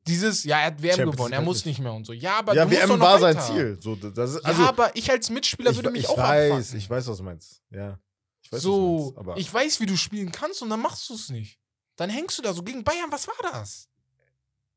dieses, 0.08 0.44
ja, 0.44 0.60
er 0.60 0.66
hat 0.68 0.82
WM 0.82 0.92
Champions 0.92 1.16
gewonnen, 1.16 1.34
er 1.34 1.42
muss 1.42 1.66
nicht. 1.66 1.80
mehr 1.80 1.94
und 1.94 2.06
so. 2.06 2.14
Ja, 2.14 2.40
aber 2.40 2.54
Ja, 2.56 2.70
WM 2.70 3.00
war 3.00 3.20
sein 3.20 3.36
weiter. 3.36 3.46
Ziel. 3.48 3.78
So, 3.80 3.96
das 3.96 4.32
ist, 4.36 4.44
Ja, 4.44 4.50
also, 4.50 4.64
aber 4.64 4.96
ich 4.96 5.10
als 5.12 5.30
Mitspieler 5.30 5.76
würde 5.76 5.90
ich, 5.90 5.94
mich 5.94 6.04
ich 6.04 6.10
auch 6.10 6.18
weiß, 6.18 6.52
abfucken. 6.54 6.78
ich 6.78 6.90
weiß, 6.90 7.08
was 7.08 7.18
du 7.18 7.24
meinst. 7.24 7.62
Ja. 7.70 8.00
Ich 8.42 8.52
weiß, 8.52 8.58
was 8.60 8.64
du 8.64 8.72
so, 8.72 9.04
meinst, 9.04 9.18
aber 9.18 9.38
ich 9.38 9.54
weiß, 9.54 9.80
wie 9.80 9.86
du 9.86 9.98
spielen 9.98 10.32
kannst 10.32 10.62
und 10.62 10.70
dann 10.70 10.82
machst 10.82 11.10
du 11.10 11.16
es 11.16 11.30
nicht. 11.30 11.60
Dann 11.98 12.10
hängst 12.10 12.38
du 12.38 12.42
da 12.42 12.54
so 12.54 12.64
gegen 12.64 12.84
Bayern, 12.84 13.12
was 13.12 13.28
war 13.28 13.36
das? 13.52 13.90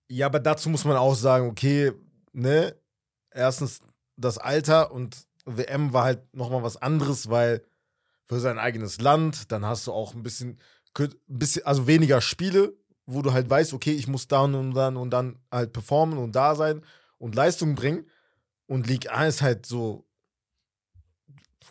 Ja, 0.09 0.27
aber 0.27 0.41
dazu 0.41 0.69
muss 0.71 0.85
man 0.85 0.97
auch 0.97 1.15
sagen, 1.15 1.49
okay, 1.49 1.93
ne, 2.33 2.75
erstens 3.31 3.81
das 4.17 4.39
Alter 4.39 4.91
und 4.93 5.17
WM 5.45 5.93
war 5.93 6.05
halt 6.05 6.35
nochmal 6.35 6.63
was 6.63 6.77
anderes, 6.77 7.31
weil 7.31 7.65
für 8.27 8.41
sein 8.41 8.59
eigenes 8.59 9.01
Land, 9.01 9.51
dann 9.53 9.65
hast 9.65 9.87
du 9.87 9.93
auch 9.93 10.15
ein 10.15 10.23
bisschen, 10.23 10.59
ein 10.99 11.11
bisschen, 11.27 11.65
also 11.65 11.87
weniger 11.87 12.21
Spiele, 12.21 12.75
wo 13.07 13.23
du 13.23 13.33
halt 13.33 13.49
weißt, 13.51 13.73
okay, 13.73 13.93
ich 13.93 14.07
muss 14.07 14.29
da 14.29 14.43
und 14.43 14.75
dann 14.75 14.97
und 14.97 15.11
dann 15.11 15.39
halt 15.51 15.73
performen 15.73 16.19
und 16.19 16.33
da 16.37 16.55
sein 16.55 16.85
und 17.19 17.35
Leistung 17.35 17.75
bringen. 17.75 18.09
Und 18.67 18.87
League 18.87 19.11
1 19.11 19.37
ist 19.37 19.43
halt 19.43 19.67
so, 19.67 20.07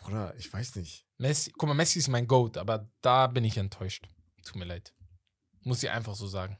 oder 0.06 0.34
ich 0.36 0.52
weiß 0.52 0.76
nicht. 0.76 1.06
Messi, 1.18 1.52
guck 1.52 1.68
mal, 1.68 1.74
Messi 1.74 1.98
ist 1.98 2.08
mein 2.08 2.26
Goat, 2.26 2.56
aber 2.56 2.90
da 3.00 3.26
bin 3.26 3.44
ich 3.44 3.56
enttäuscht. 3.56 4.08
Tut 4.44 4.56
mir 4.56 4.64
leid. 4.64 4.94
Muss 5.62 5.82
ich 5.82 5.90
einfach 5.90 6.14
so 6.14 6.26
sagen. 6.26 6.58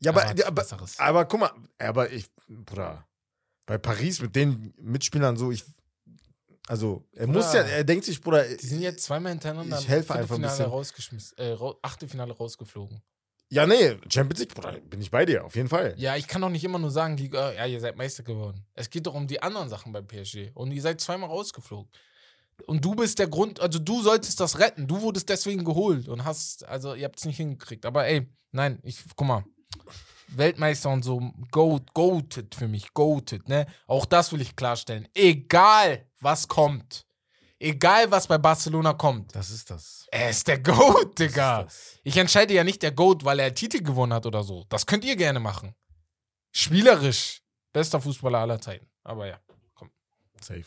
Ja, 0.00 0.10
aber, 0.10 0.24
Er 0.24 0.46
aber, 0.46 0.52
Besseres. 0.62 0.98
aber 0.98 1.24
guck 1.26 1.40
mal, 1.40 1.52
aber 1.78 2.10
ich, 2.10 2.28
Bruder, 2.48 3.06
bei 3.66 3.78
Paris 3.78 4.20
mit 4.20 4.34
den 4.34 4.74
Mitspielern 4.78 5.36
so, 5.36 5.52
ich, 5.52 5.64
also, 6.68 7.04
er 7.12 7.26
Bruder, 7.26 7.38
muss 7.38 7.52
ja, 7.52 7.62
er 7.62 7.84
denkt 7.84 8.04
sich, 8.04 8.20
Bruder, 8.20 8.44
Die 8.44 8.66
sind 8.66 8.80
jetzt 8.82 9.02
zweimal 9.04 9.32
hintereinander 9.32 9.78
Ich 9.78 9.88
helfe 9.88 10.14
einfach 10.14 10.36
ein 10.36 10.42
bisschen. 10.42 10.66
rausgeschmissen, 10.66 11.36
äh, 11.38 11.52
rau- 11.52 11.78
Achtelfinale 11.82 12.32
rausgeflogen. 12.32 13.02
ja, 13.50 13.66
nee, 13.66 13.98
Champions 14.08 14.40
League, 14.40 14.54
Bruder, 14.54 14.72
bin 14.80 15.00
ich 15.00 15.10
bei 15.10 15.26
dir, 15.26 15.44
auf 15.44 15.56
jeden 15.56 15.68
Fall. 15.68 15.94
Ja, 15.98 16.16
ich 16.16 16.26
kann 16.28 16.40
doch 16.40 16.48
nicht 16.50 16.64
immer 16.64 16.78
nur 16.78 16.90
sagen, 16.90 17.16
die, 17.16 17.26
äh, 17.32 17.56
ja, 17.56 17.66
ihr 17.66 17.80
seid 17.80 17.96
Meister 17.96 18.22
geworden. 18.22 18.64
Es 18.74 18.88
geht 18.90 19.06
doch 19.06 19.14
um 19.14 19.26
die 19.26 19.42
anderen 19.42 19.68
Sachen 19.68 19.92
beim 19.92 20.06
PSG. 20.06 20.50
Und 20.54 20.70
ihr 20.72 20.80
seid 20.82 21.00
zweimal 21.00 21.28
rausgeflogen. 21.28 21.90
Und 22.66 22.84
du 22.84 22.94
bist 22.94 23.18
der 23.18 23.26
Grund, 23.28 23.60
also 23.60 23.78
du 23.78 24.02
solltest 24.02 24.38
das 24.38 24.58
retten. 24.58 24.86
Du 24.86 25.00
wurdest 25.02 25.28
deswegen 25.28 25.64
geholt 25.64 26.06
und 26.08 26.24
hast, 26.24 26.64
also 26.66 26.94
ihr 26.94 27.04
habt 27.06 27.18
es 27.18 27.24
nicht 27.24 27.38
hingekriegt. 27.38 27.84
Aber 27.86 28.06
ey, 28.06 28.28
nein, 28.52 28.78
ich, 28.84 29.02
guck 29.16 29.26
mal. 29.26 29.44
Weltmeister 30.36 30.90
und 30.90 31.02
so, 31.02 31.32
goat, 31.50 31.92
goated 31.94 32.54
für 32.54 32.68
mich, 32.68 32.92
goated, 32.94 33.48
ne? 33.48 33.66
Auch 33.86 34.06
das 34.06 34.32
will 34.32 34.40
ich 34.40 34.56
klarstellen. 34.56 35.08
Egal, 35.14 36.06
was 36.20 36.48
kommt. 36.48 37.06
Egal, 37.58 38.10
was 38.10 38.26
bei 38.26 38.38
Barcelona 38.38 38.92
kommt. 38.92 39.34
Das 39.36 39.50
ist 39.50 39.70
das. 39.70 40.06
Er 40.10 40.30
ist 40.30 40.48
der 40.48 40.58
Goat, 40.58 41.18
Digga. 41.18 41.68
Ich 42.02 42.16
entscheide 42.16 42.54
ja 42.54 42.64
nicht 42.64 42.82
der 42.82 42.90
Goat, 42.90 43.24
weil 43.24 43.38
er 43.38 43.54
Titel 43.54 43.82
gewonnen 43.82 44.12
hat 44.12 44.26
oder 44.26 44.42
so. 44.42 44.64
Das 44.68 44.84
könnt 44.84 45.04
ihr 45.04 45.14
gerne 45.14 45.38
machen. 45.38 45.74
Spielerisch. 46.50 47.40
Bester 47.72 48.00
Fußballer 48.00 48.38
aller 48.38 48.60
Zeiten. 48.60 48.90
Aber 49.04 49.26
ja. 49.26 49.38
Safe. 50.40 50.64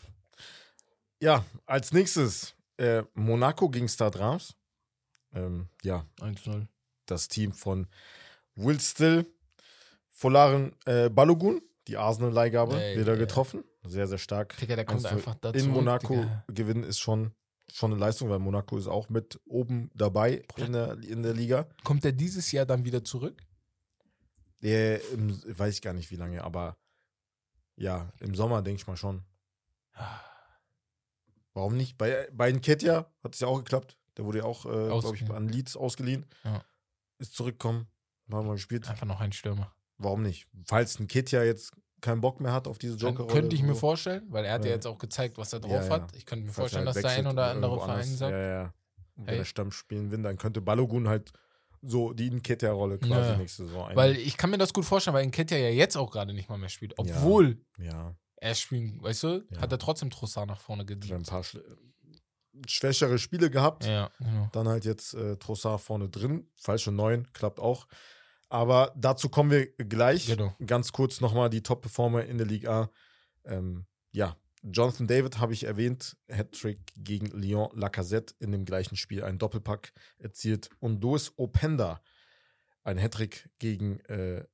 Ja, 1.20 1.44
als 1.66 1.92
nächstes 1.92 2.54
äh, 2.78 3.02
Monaco 3.14 3.68
gegen 3.68 3.88
Stade 3.88 4.18
Reims. 4.18 4.54
Ähm, 5.34 5.68
ja, 5.82 6.06
1-0. 6.20 6.66
das 7.04 7.28
Team 7.28 7.52
von 7.52 7.86
Will 8.54 8.80
Still, 8.80 9.26
Volaren 10.18 10.74
äh, 10.86 11.10
Balogun, 11.10 11.60
die 11.88 11.98
Arsenal-Leihgabe, 11.98 12.82
Ey, 12.82 12.98
wieder 12.98 13.12
ey. 13.12 13.18
getroffen. 13.18 13.64
Sehr, 13.84 14.08
sehr 14.08 14.16
stark. 14.16 14.56
Digga, 14.56 14.74
der 14.74 14.86
kommt 14.86 15.04
Also 15.04 15.14
einfach 15.14 15.34
dazu. 15.34 15.58
In 15.58 15.70
Monaco 15.70 16.24
gewinnen 16.48 16.84
ist 16.84 16.98
schon, 16.98 17.32
schon 17.70 17.92
eine 17.92 18.00
Leistung, 18.00 18.30
weil 18.30 18.38
Monaco 18.38 18.78
ist 18.78 18.86
auch 18.86 19.10
mit 19.10 19.38
oben 19.44 19.90
dabei 19.94 20.42
in 20.56 20.72
der, 20.72 20.98
in 21.02 21.22
der 21.22 21.34
Liga. 21.34 21.68
Kommt 21.84 22.04
er 22.06 22.12
dieses 22.12 22.50
Jahr 22.50 22.64
dann 22.64 22.86
wieder 22.86 23.04
zurück? 23.04 23.42
Äh, 24.62 24.96
im, 25.12 25.38
weiß 25.46 25.74
ich 25.74 25.82
gar 25.82 25.92
nicht 25.92 26.10
wie 26.10 26.16
lange, 26.16 26.42
aber 26.42 26.78
ja, 27.76 28.10
im 28.20 28.34
Sommer 28.34 28.62
denke 28.62 28.80
ich 28.80 28.86
mal 28.86 28.96
schon. 28.96 29.22
Warum 31.52 31.76
nicht? 31.76 31.98
Bei, 31.98 32.26
bei 32.32 32.50
Nketiah 32.50 33.12
hat 33.22 33.34
es 33.34 33.40
ja 33.40 33.48
auch 33.48 33.58
geklappt. 33.58 33.98
Der 34.16 34.24
wurde 34.24 34.38
ja 34.38 34.44
auch, 34.44 34.64
äh, 34.64 34.88
glaube 34.88 35.14
ich, 35.14 35.30
an 35.30 35.48
Leeds 35.48 35.76
ausgeliehen. 35.76 36.24
Ja. 36.42 36.64
Ist 37.18 37.34
zurückgekommen. 37.34 37.86
Haben 38.32 38.46
wir 38.46 38.54
gespielt. 38.54 38.88
Einfach 38.88 39.06
noch 39.06 39.20
ein 39.20 39.32
Stürmer. 39.32 39.72
Warum 39.98 40.22
nicht? 40.22 40.46
Falls 40.64 40.98
ein 40.98 41.04
Nketiah 41.04 41.42
jetzt 41.44 41.72
keinen 42.02 42.20
Bock 42.20 42.40
mehr 42.40 42.52
hat 42.52 42.68
auf 42.68 42.78
diese 42.78 42.96
Joker-Rolle. 42.96 43.32
könnte 43.32 43.56
ich 43.56 43.62
mir 43.62 43.74
vorstellen, 43.74 44.22
weil 44.28 44.44
er 44.44 44.52
hat 44.54 44.64
ja 44.64 44.70
Ja. 44.70 44.74
jetzt 44.76 44.86
auch 44.86 44.98
gezeigt, 44.98 45.38
was 45.38 45.52
er 45.52 45.60
drauf 45.60 45.72
Ja, 45.72 45.84
ja. 45.84 45.90
hat. 45.90 46.14
Ich 46.14 46.26
könnte 46.26 46.44
mir 46.46 46.52
falls 46.52 46.70
vorstellen, 46.72 46.86
halt 46.86 46.96
dass 46.96 47.02
der 47.02 47.10
ein 47.12 47.26
oder 47.26 47.50
andere 47.50 47.76
Verein 47.78 47.90
anders. 48.00 48.18
sagt. 48.18 48.32
Ja, 48.32 48.38
ja. 48.46 48.62
Und 49.16 49.26
wenn 49.26 49.34
Hey. 49.34 49.38
er 49.38 49.44
Stamm 49.46 49.70
spielen 49.72 50.10
will, 50.10 50.22
dann 50.22 50.36
könnte 50.36 50.60
Balogun 50.60 51.08
halt 51.08 51.32
so 51.82 52.12
die 52.12 52.30
Nketiah-Rolle 52.30 52.98
quasi 52.98 53.30
Ja. 53.30 53.36
nächste 53.38 53.64
Saison 53.64 53.82
einnehmen. 53.84 53.96
Weil 53.96 54.16
ich 54.18 54.36
kann 54.36 54.50
mir 54.50 54.58
das 54.58 54.72
gut 54.74 54.84
vorstellen, 54.84 55.14
weil 55.14 55.24
Nketiah 55.26 55.56
ja 55.58 55.68
jetzt 55.70 55.96
auch 55.96 56.10
gerade 56.10 56.34
nicht 56.34 56.48
mal 56.50 56.58
mehr 56.58 56.68
spielt. 56.68 56.94
Obwohl 56.98 57.62
ja, 57.78 58.14
er 58.36 58.54
spielt, 58.54 59.02
weißt 59.02 59.22
du, 59.22 59.44
Ja. 59.50 59.60
hat 59.62 59.72
er 59.72 59.78
trotzdem 59.78 60.10
Trossard 60.10 60.48
nach 60.48 60.60
vorne 60.60 60.82
er 60.82 60.84
ein 60.84 61.00
gedient. 61.00 61.26
paar 61.28 61.40
schl- 61.42 61.64
schwächere 62.66 63.18
Spiele 63.18 63.50
gehabt. 63.50 63.84
Ja, 63.86 64.10
genau. 64.18 64.48
Dann 64.52 64.68
halt 64.68 64.84
jetzt 64.84 65.14
äh, 65.14 65.36
Trossard 65.36 65.80
vorne 65.80 66.08
drin. 66.08 66.48
Falsche 66.56 66.90
9, 66.92 67.26
klappt 67.32 67.60
auch. 67.60 67.86
Aber 68.48 68.92
dazu 68.96 69.28
kommen 69.28 69.50
wir 69.50 69.66
gleich. 69.76 70.26
Genau. 70.26 70.54
Ganz 70.64 70.92
kurz 70.92 71.20
nochmal 71.20 71.50
die 71.50 71.62
Top-Performer 71.62 72.24
in 72.24 72.38
der 72.38 72.46
Liga 72.46 72.82
A. 72.82 72.90
Ähm, 73.44 73.86
ja, 74.12 74.36
Jonathan 74.62 75.06
David 75.06 75.38
habe 75.38 75.52
ich 75.52 75.64
erwähnt. 75.64 76.16
Hattrick 76.30 76.92
gegen 76.96 77.26
Lyon 77.26 77.70
Lacazette 77.74 78.34
in 78.38 78.52
dem 78.52 78.64
gleichen 78.64 78.96
Spiel. 78.96 79.24
Ein 79.24 79.38
Doppelpack 79.38 79.92
erzielt. 80.18 80.70
Und 80.80 81.02
Louis 81.02 81.32
Openda, 81.36 82.00
ein 82.82 82.98
Hattrick 82.98 83.50
gegen, 83.58 84.00
äh, 84.06 84.44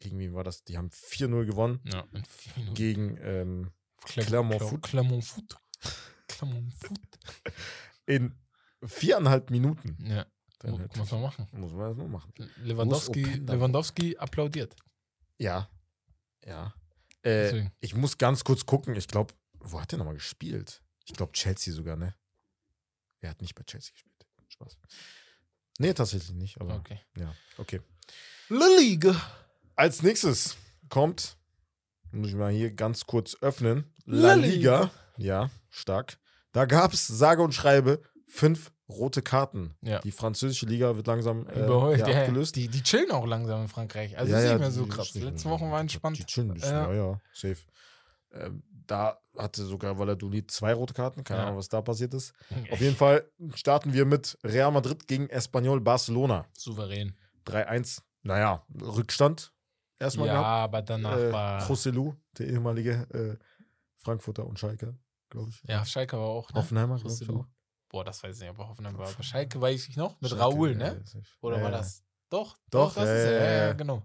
gegen 0.00 0.18
wen 0.18 0.34
war 0.34 0.44
das? 0.44 0.64
Die 0.64 0.76
haben 0.76 0.90
4-0 0.90 1.46
gewonnen. 1.46 1.80
Ja. 1.84 2.06
Gegen 2.74 3.18
ähm, 3.22 3.70
Clermont 4.04 4.28
Clermont 4.28 4.60
Foot. 4.60 4.70
Foot. 4.70 4.82
Clermont 4.82 5.24
Foot. 5.24 5.58
Clermont 6.28 6.74
Foot. 6.74 7.18
in 8.06 8.34
viereinhalb 8.82 9.50
Minuten. 9.50 9.96
Ja, 10.06 10.26
Dann 10.72 10.78
Hattrick. 10.80 10.96
muss 10.96 11.10
man 11.12 11.22
machen. 11.22 11.48
Muss 11.52 11.72
man 11.72 11.86
erstmal 11.88 12.08
machen. 12.08 12.32
Lewandowski. 12.62 13.22
Lewandowski 13.22 14.16
applaudiert. 14.16 14.74
Ja. 15.38 15.68
Ja. 16.44 16.74
Äh, 17.24 17.70
ich 17.80 17.94
muss 17.94 18.16
ganz 18.18 18.44
kurz 18.44 18.64
gucken. 18.66 18.94
Ich 18.96 19.08
glaube, 19.08 19.34
wo 19.60 19.80
hat 19.80 19.90
der 19.92 19.98
nochmal 19.98 20.14
gespielt? 20.14 20.82
Ich 21.06 21.14
glaube, 21.14 21.32
Chelsea 21.32 21.72
sogar, 21.72 21.96
ne? 21.96 22.14
Er 23.20 23.30
hat 23.30 23.40
nicht 23.40 23.54
bei 23.54 23.62
Chelsea 23.64 23.92
gespielt. 23.92 24.14
Spaß. 24.48 24.78
Nee, 25.78 25.92
tatsächlich 25.94 26.32
nicht. 26.36 26.60
Aber 26.60 26.76
Okay. 26.76 27.00
ja, 27.16 27.34
okay. 27.58 27.80
La 28.48 28.66
Liga. 28.78 29.14
Als 29.74 30.02
nächstes 30.02 30.56
kommt, 30.88 31.36
muss 32.12 32.28
ich 32.28 32.34
mal 32.34 32.52
hier 32.52 32.72
ganz 32.72 33.06
kurz 33.06 33.36
öffnen, 33.40 33.92
La 34.04 34.28
La 34.28 34.34
Liga. 34.34 34.90
Ja, 35.16 35.50
stark. 35.70 36.18
Da 36.52 36.66
gab 36.66 36.92
es, 36.92 37.06
sage 37.06 37.42
und 37.42 37.52
schreibe, 37.52 38.02
fünf 38.28 38.70
rote 38.88 39.22
Karten. 39.22 39.74
Ja. 39.82 40.00
Die 40.00 40.12
französische 40.12 40.66
Liga 40.66 40.94
wird 40.96 41.06
langsam 41.06 41.46
äh, 41.48 41.64
Überholt. 41.64 42.00
ja, 42.00 42.08
Ja, 42.08 42.20
abgelöst. 42.20 42.56
Die, 42.56 42.68
die 42.68 42.82
chillen 42.82 43.10
auch 43.12 43.26
langsam 43.26 43.62
in 43.62 43.68
Frankreich. 43.68 44.16
Also 44.18 44.32
Ja, 44.32 44.38
ist 44.38 44.44
ja, 44.44 44.50
nicht 44.52 44.60
mehr 44.60 44.70
so 44.70 44.86
krass. 44.86 45.12
die- 45.12 45.20
Letzte 45.20 45.48
Woche 45.50 45.70
war 45.70 45.80
entspannt. 45.80 46.18
Die 46.18 46.24
chillen 46.26 46.50
ein 46.50 46.54
bisschen, 46.54 46.72
Ja. 46.72 46.92
ja, 46.92 47.10
ja, 47.12 47.20
safe. 47.32 47.56
Ähm, 48.32 48.62
da 48.86 49.18
hatte 49.38 49.64
sogar 49.64 49.98
Valladolid 49.98 50.50
zwei 50.50 50.74
rote 50.74 50.92
Karten. 50.92 51.24
Keine 51.24 51.40
Ja. 51.40 51.46
Ahnung, 51.46 51.58
was 51.58 51.68
da 51.68 51.80
passiert 51.80 52.12
ist. 52.14 52.34
Auf 52.70 52.80
jeden 52.80 52.96
Fall 52.96 53.24
starten 53.54 53.92
wir 53.94 54.04
mit 54.04 54.36
Real 54.44 54.70
Madrid 54.70 55.06
gegen 55.08 55.28
Espanyol 55.30 55.80
Barcelona. 55.80 56.44
Souverän. 56.52 57.16
3-1. 57.46 58.02
Naja, 58.22 58.64
Rückstand 58.82 59.52
erstmal 59.98 60.26
Ja, 60.28 60.34
gehabt. 60.34 60.46
aber 60.46 60.82
danach 60.82 61.16
Äh, 61.18 61.32
war. 61.32 61.66
Joselu, 61.68 62.14
der 62.38 62.48
ehemalige 62.48 63.06
äh, 63.40 63.44
Frankfurter 63.96 64.46
und 64.46 64.58
Schalke, 64.58 64.94
glaube 65.30 65.50
ich. 65.50 65.62
Ja, 65.68 65.84
Schalke 65.86 66.16
war 66.18 66.24
auch. 66.26 66.50
Ne? 66.50 66.56
Hoffenheimer, 66.60 66.98
glaube 66.98 67.14
ich 67.20 67.30
auch. 67.30 67.46
Boah, 67.94 68.02
das 68.04 68.24
weiß 68.24 68.34
ich 68.34 68.40
nicht, 68.42 68.50
aber 68.50 68.68
Hoffenheim 68.68 68.98
war. 68.98 69.06
Aber 69.08 69.22
Schalke 69.22 69.60
weiß 69.60 69.86
ich 69.88 69.96
noch. 69.96 70.20
Mit 70.20 70.30
Schalke, 70.30 70.42
Raoul, 70.42 70.74
ne? 70.74 71.00
Oder 71.42 71.62
war 71.62 71.70
das? 71.70 72.02
Doch, 72.28 72.56
Doch, 72.68 72.92
das 72.92 73.04
ist 73.04 73.08
er. 73.08 73.66
ja, 73.68 73.72
genau. 73.74 74.02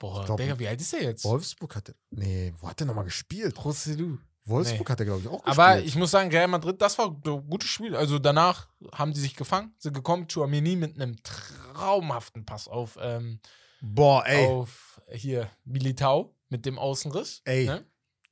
Boah, 0.00 0.24
glaub, 0.24 0.38
Digga, 0.38 0.58
wie 0.58 0.66
alt 0.66 0.80
ist 0.80 0.92
er 0.92 1.04
jetzt? 1.04 1.24
Wolfsburg 1.24 1.76
hatte. 1.76 1.94
Nee, 2.10 2.52
wo 2.58 2.68
hat 2.68 2.80
der 2.80 2.88
nochmal 2.88 3.04
gespielt? 3.04 3.56
Joselu. 3.56 4.18
Wolfsburg 4.44 4.88
Nee. 4.88 4.92
hat 4.92 4.98
er, 4.98 5.06
glaube 5.06 5.20
ich, 5.20 5.28
auch 5.28 5.44
gespielt. 5.44 5.56
Aber 5.56 5.78
ich 5.78 5.94
muss 5.94 6.10
sagen, 6.10 6.30
Real 6.30 6.48
Madrid, 6.48 6.82
das 6.82 6.98
war 6.98 7.10
ein 7.10 7.20
gutes 7.48 7.68
Spiel. 7.68 7.94
Also 7.94 8.18
danach 8.18 8.66
haben 8.92 9.14
sie 9.14 9.20
sich 9.20 9.36
gefangen, 9.36 9.72
sind 9.78 9.92
gekommen. 9.92 10.26
Chouameni 10.26 10.74
mit 10.74 10.96
einem 11.00 11.16
traumhaften 11.22 12.44
Pass 12.44 12.66
auf, 12.66 12.98
ähm, 13.00 13.38
Boah, 13.80 14.26
ey, 14.26 14.46
auf 14.48 15.00
hier 15.12 15.48
Militao 15.64 16.34
mit 16.48 16.66
dem 16.66 16.76
Außenriss. 16.76 17.42
Ey. 17.44 17.66
Ne? 17.66 17.84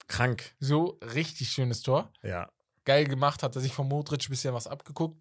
krank. 0.09 0.55
So, 0.61 0.99
richtig 1.15 1.51
schönes 1.51 1.83
Tor. 1.83 2.13
Ja. 2.23 2.51
Geil 2.87 3.05
gemacht, 3.07 3.43
hat 3.43 3.55
er 3.55 3.61
sich 3.61 3.73
von 3.75 3.87
Modric 3.89 4.25
ein 4.27 4.31
bisschen 4.31 4.55
was 4.55 4.67
abgeguckt. 4.67 5.21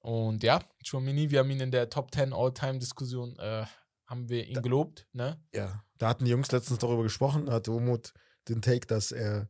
Und 0.00 0.42
ja, 0.42 0.60
Chouameni, 0.86 1.30
wir 1.30 1.38
haben 1.38 1.50
ihn 1.50 1.60
in 1.60 1.70
der 1.70 1.88
Top 1.88 2.12
10 2.14 2.32
All-Time-Diskussion, 2.34 3.38
äh, 3.38 3.64
haben 4.06 4.28
wir 4.28 4.46
ihn 4.46 4.60
gelobt. 4.62 5.06
Ne? 5.12 5.40
Ja, 5.54 5.82
da 5.98 6.08
hatten 6.08 6.24
die 6.26 6.30
Jungs 6.32 6.52
letztens 6.52 6.78
darüber 6.78 7.02
gesprochen, 7.02 7.46
da 7.46 7.54
hatte 7.54 7.72
Umut 7.72 8.12
den 8.48 8.60
Take, 8.62 8.86
dass 8.86 9.10
er 9.12 9.48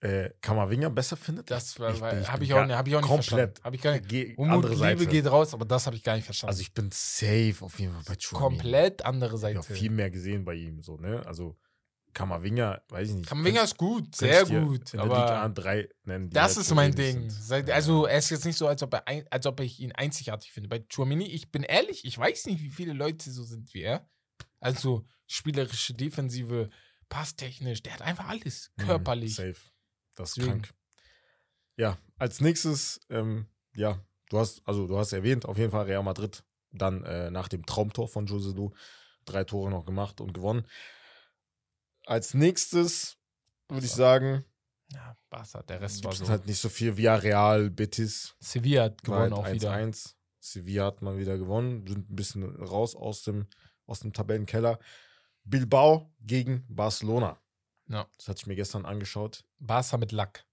äh, 0.00 0.30
Kammerwinger 0.42 0.90
besser 0.90 1.16
findet. 1.16 1.50
Das 1.50 1.80
war, 1.80 1.90
Ich 1.94 2.00
bin- 2.00 2.20
ich 2.20 2.30
habe 2.30 2.44
ich, 2.44 2.52
auch, 2.52 2.68
hab 2.68 2.86
ich 2.86 2.94
auch 2.94 3.00
nicht 3.00 3.08
komplett. 3.08 3.24
verstanden. 3.58 3.64
Hab 3.64 3.74
ich 3.74 3.80
gar 3.80 3.92
nicht. 3.92 4.06
Ge 4.08 4.34
Umut, 4.36 4.64
Liebe 4.64 4.76
Seite. 4.76 5.06
geht 5.06 5.26
raus, 5.26 5.54
aber 5.54 5.64
das 5.64 5.86
habe 5.86 5.96
ich 5.96 6.02
gar 6.04 6.14
nicht 6.16 6.26
verstanden. 6.26 6.50
also 6.50 6.60
ich 6.60 6.74
bin 6.74 6.90
safe 6.92 7.54
auf 7.60 7.78
jeden 7.80 7.94
Fall 7.94 8.02
bei 8.06 8.16
Chouameni. 8.20 8.58
Komplett 8.60 9.04
andere 9.04 9.36
Ich 9.36 9.40
Seite. 9.40 9.58
habe 9.60 9.72
viel 9.74 9.90
mehr 9.90 10.10
gesehen 10.10 10.44
bei 10.44 10.54
ihm, 10.54 10.82
so, 10.82 10.98
ne? 10.98 11.24
Also 11.26 11.56
Kammerwinger, 12.14 12.82
weiß 12.88 13.08
ich 13.10 13.14
nicht. 13.16 13.28
Kammerwinger 13.28 13.64
ist 13.64 13.76
gut, 13.76 14.14
sehr 14.14 14.44
gut. 14.44 14.94
In 14.94 14.98
der 15.00 15.04
Liga 15.04 15.42
Aber 15.42 15.54
drei 15.54 15.88
nennen, 16.04 16.30
das 16.30 16.56
ist 16.56 16.72
mein 16.74 16.94
Ding. 16.94 17.28
sind. 17.28 17.70
Also 17.70 18.06
er 18.06 18.18
ist 18.18 18.30
jetzt 18.30 18.44
nicht 18.44 18.56
so, 18.56 18.66
als 18.66 18.82
ob, 18.82 18.94
er 18.94 19.06
ein, 19.08 19.26
als 19.30 19.44
ob 19.46 19.60
ich 19.60 19.80
ihn 19.80 19.92
einzigartig 19.92 20.52
finde. 20.52 20.68
Bei 20.68 20.84
Chouamini, 20.88 21.26
ich 21.26 21.50
bin 21.50 21.62
ehrlich, 21.62 22.04
ich 22.04 22.16
weiß 22.16 22.46
nicht, 22.46 22.62
wie 22.62 22.70
viele 22.70 22.92
Leute 22.92 23.30
so 23.30 23.42
sind 23.42 23.74
wie 23.74 23.82
er. 23.82 24.08
Also 24.60 25.04
spielerische 25.26 25.94
Defensive, 25.94 26.70
passtechnisch, 27.08 27.82
der 27.82 27.94
hat 27.94 28.02
einfach 28.02 28.28
alles. 28.28 28.70
Mhm, 28.76 28.82
Körperlich. 28.86 29.34
Safe. 29.34 29.56
Das 30.14 30.30
ist 30.30 30.36
Deswegen. 30.38 30.62
krank. 30.62 30.74
Ja, 31.76 31.98
als 32.18 32.40
nächstes, 32.40 33.00
ähm, 33.10 33.46
ja, 33.74 34.00
du 34.30 34.38
hast, 34.38 34.62
also 34.66 34.86
du 34.86 34.96
hast 34.96 35.12
erwähnt, 35.12 35.44
auf 35.44 35.58
jeden 35.58 35.72
Fall 35.72 35.86
Real 35.86 36.02
Madrid 36.04 36.44
dann 36.70 37.02
äh, 37.04 37.30
nach 37.30 37.48
dem 37.48 37.66
Traumtor 37.66 38.08
von 38.08 38.26
Jose 38.26 38.52
Lu 38.52 38.70
drei 39.24 39.44
Tore 39.44 39.70
noch 39.70 39.84
gemacht 39.84 40.20
und 40.20 40.32
gewonnen. 40.34 40.66
Als 42.06 42.34
nächstes 42.34 43.16
würde 43.68 43.86
ich 43.86 43.92
sagen, 43.92 44.44
Ja, 44.92 45.16
Barca, 45.30 45.62
der 45.62 45.80
Rest 45.80 46.04
war 46.04 46.12
so. 46.12 46.28
halt 46.28 46.46
nicht 46.46 46.60
so 46.60 46.68
viel. 46.68 46.96
Villarreal, 46.96 47.70
Betis, 47.70 48.34
Sevilla 48.40 48.84
hat 48.84 49.02
gewonnen 49.02 49.20
halt 49.22 49.32
auch 49.32 49.50
wieder. 49.50 49.72
1-1. 49.72 50.14
Sevilla 50.38 50.86
hat 50.86 51.00
mal 51.02 51.16
wieder 51.18 51.38
gewonnen, 51.38 51.86
sind 51.86 52.10
ein 52.10 52.16
bisschen 52.16 52.44
raus 52.62 52.94
aus 52.94 53.22
dem, 53.22 53.46
aus 53.86 54.00
dem 54.00 54.12
Tabellenkeller. 54.12 54.78
Bilbao 55.44 56.12
gegen 56.20 56.66
Barcelona. 56.68 57.40
Ja. 57.88 58.06
Das 58.16 58.28
hatte 58.28 58.40
ich 58.40 58.46
mir 58.46 58.56
gestern 58.56 58.84
angeschaut. 58.84 59.44
Barca 59.58 59.96
mit 59.96 60.12
Lack. 60.12 60.46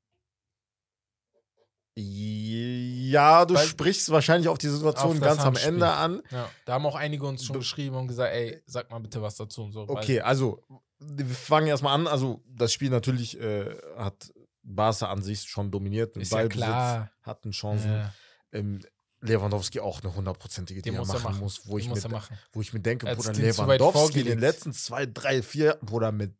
Ja, 1.96 3.46
du 3.46 3.54
Weil- 3.56 3.68
sprichst 3.68 4.10
wahrscheinlich 4.12 4.48
auf 4.48 4.58
die 4.58 4.70
Situation 4.70 5.18
Auf 5.18 5.24
ganz 5.24 5.42
am. 5.42 5.56
Ende 5.58 5.90
an. 5.92 6.22
Ja, 6.32 6.50
da 6.66 6.74
haben 6.74 6.86
auch 6.86 6.96
einige 6.96 7.26
uns 7.26 7.44
schon 7.46 7.54
Be- 7.54 7.60
geschrieben 7.60 7.96
und 7.98 8.08
gesagt, 8.08 8.34
ey, 8.34 8.62
sag 8.66 8.90
mal 8.90 9.00
bitte 9.00 9.22
was 9.22 9.36
dazu 9.36 9.64
und 9.64 9.74
so. 9.74 9.82
Okay, 9.82 10.22
also 10.22 10.64
wir 11.02 11.26
fangen 11.26 11.68
erstmal 11.68 11.96
an. 11.96 12.08
Also 12.08 12.44
das 12.48 12.72
Spiel 12.74 12.90
natürlich 12.90 13.40
äh, 13.40 13.76
hat 13.98 14.32
Barca 14.64 15.08
an 15.12 15.22
sich 15.24 15.42
schon 15.44 15.72
dominiert. 15.72 16.16
Ist 16.18 16.32
ja 16.32 16.48
klar. 16.48 17.12
hatten 17.24 17.52
Chancen. 17.52 17.92
Ja, 17.92 18.14
Ähm, 18.52 18.80
Lewandowski 19.24 19.80
auch 19.80 20.02
eine 20.02 20.16
hundertprozentige, 20.16 20.82
die 20.82 20.90
Den 20.90 20.96
er 21.00 21.02
er 21.02 21.06
machen 21.08 21.24
machen. 21.24 21.40
muss, 21.42 21.68
wo 21.68 21.78
den 21.78 21.84
ich, 21.84 21.90
muss 21.90 22.08
mir, 22.08 22.16
er 22.16 22.24
wo 22.54 22.62
ich 22.62 22.74
mir 22.74 22.80
denke, 22.80 23.06
Er 23.06 23.12
hat's 23.12 23.26
Bruder 23.26 23.38
den 23.38 23.46
Lewandowski 23.46 24.20
in 24.22 24.26
den 24.26 24.40
letzten 24.40 24.74
zwei, 24.74 25.06
drei, 25.06 25.42
vier, 25.44 25.78
Bruder 25.82 26.12
mit 26.12 26.34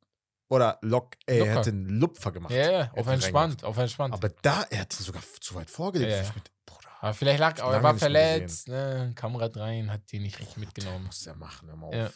Oder 0.50 0.80
lock, 0.82 1.16
er 1.28 1.40
Locker. 1.40 1.52
hätte 1.60 1.70
einen 1.70 1.90
Lupfer 2.00 2.32
gemacht. 2.32 2.54
Ja, 2.54 2.72
ja, 2.72 2.92
auf 2.96 3.08
entspannt, 3.08 3.64
auf 3.64 3.78
entspannt. 3.78 4.14
Aber 4.16 4.30
da, 4.30 4.64
er 4.70 4.80
hat 4.82 5.00
ihn 5.00 5.04
sogar 5.04 5.22
zu 5.40 5.56
weit 5.56 5.70
vorgelegt. 5.70 6.28
Ich 6.28 6.36
mit, 6.36 6.52
Bruder, 6.66 6.90
Aber 7.02 7.14
vielleicht 7.14 7.40
lag, 7.40 7.62
aber 7.62 7.74
er 7.76 7.84
war 7.84 7.96
verletzt, 7.98 8.68
ne? 8.68 9.12
kam 9.16 9.36
rein, 9.36 9.92
hat 9.92 10.12
die 10.12 10.20
nicht 10.20 10.40
richtig 10.40 10.58
mitgenommen. 10.58 11.06
muss 11.06 11.26
er 11.28 11.36
machen, 11.36 11.68
hör 11.70 11.76
mal 11.76 11.88
auf. 11.88 11.94
Ja. 11.94 12.10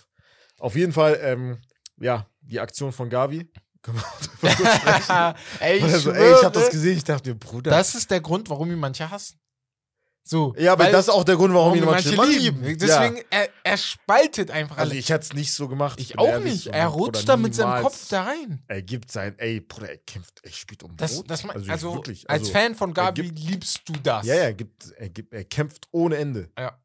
Auf 0.59 0.75
jeden 0.75 0.93
Fall, 0.93 1.19
ähm, 1.21 1.61
ja, 1.99 2.25
die 2.41 2.59
Aktion 2.59 2.91
von 2.91 3.09
Gavi. 3.09 3.49
Können 3.81 3.97
wir 4.41 4.49
sprechen? 4.65 5.35
ey, 5.59 5.77
ich, 5.77 5.83
also, 5.83 5.99
schwöre, 6.11 6.17
ey, 6.17 6.33
ich 6.39 6.43
hab 6.43 6.53
das 6.53 6.69
gesehen, 6.71 6.97
ich 6.97 7.03
dachte 7.03 7.29
mir, 7.29 7.35
Bruder. 7.35 7.69
das 7.71 7.93
ist 7.95 8.09
der 8.09 8.19
Grund, 8.21 8.49
warum 8.49 8.71
ihn 8.71 8.79
manche 8.79 9.09
hassen. 9.11 9.39
So, 10.27 10.55
ja, 10.57 10.73
aber 10.73 10.89
das 10.89 11.01
ist 11.07 11.13
auch 11.13 11.23
der 11.23 11.35
Grund, 11.35 11.53
warum, 11.53 11.73
warum 11.73 11.77
ihn 11.77 11.85
manche 11.85 12.15
manche 12.15 12.39
lieben. 12.39 12.63
lieben. 12.63 12.79
ja. 12.87 12.99
Deswegen, 13.09 13.23
er, 13.29 13.47
er 13.63 13.77
spaltet 13.77 14.49
einfach 14.49 14.75
Also 14.79 14.89
alle. 14.89 14.99
ich 14.99 15.09
hätte 15.09 15.23
es 15.27 15.33
nicht 15.33 15.53
so 15.53 15.67
gemacht. 15.67 15.99
Ich 15.99 16.17
auch 16.17 16.39
nicht. 16.39 16.63
so, 16.63 16.71
Er 16.71 16.87
rutscht 16.87 17.29
da 17.29 17.37
mit 17.37 17.53
seinem. 17.53 17.83
Kopf 17.83 18.09
da 18.09 18.23
rein. 18.23 18.63
Er 18.67 18.81
gibt 18.81 19.11
sein, 19.11 19.35
ey, 19.37 19.59
Bruder, 19.61 19.91
er 19.91 19.97
kämpft, 19.99 20.39
er 20.43 20.49
spielt 20.51 20.81
um 20.81 20.97
Das, 20.97 21.17
Brot. 21.17 21.29
das, 21.29 21.43
mein- 21.43 21.61
ich 21.61 21.69
also, 21.69 21.93
wirklich, 21.93 22.27
als 22.27 22.41
also, 22.41 22.53
Fan 22.53 22.73
von 22.73 22.91
Gabi 22.95 23.21
gibt- 23.21 23.37
liebst 23.37 23.81
du 23.87 23.93
das. 24.01 24.25
Ja, 24.25 24.33
ja, 24.33 24.41
er, 24.45 24.53
gibt, 24.55 24.91
er, 24.97 25.09
gibt, 25.09 25.31
er 25.31 25.43
kämpft 25.45 25.87
ohne 25.91 26.15
Ende. 26.15 26.49
Ja. 26.57 26.75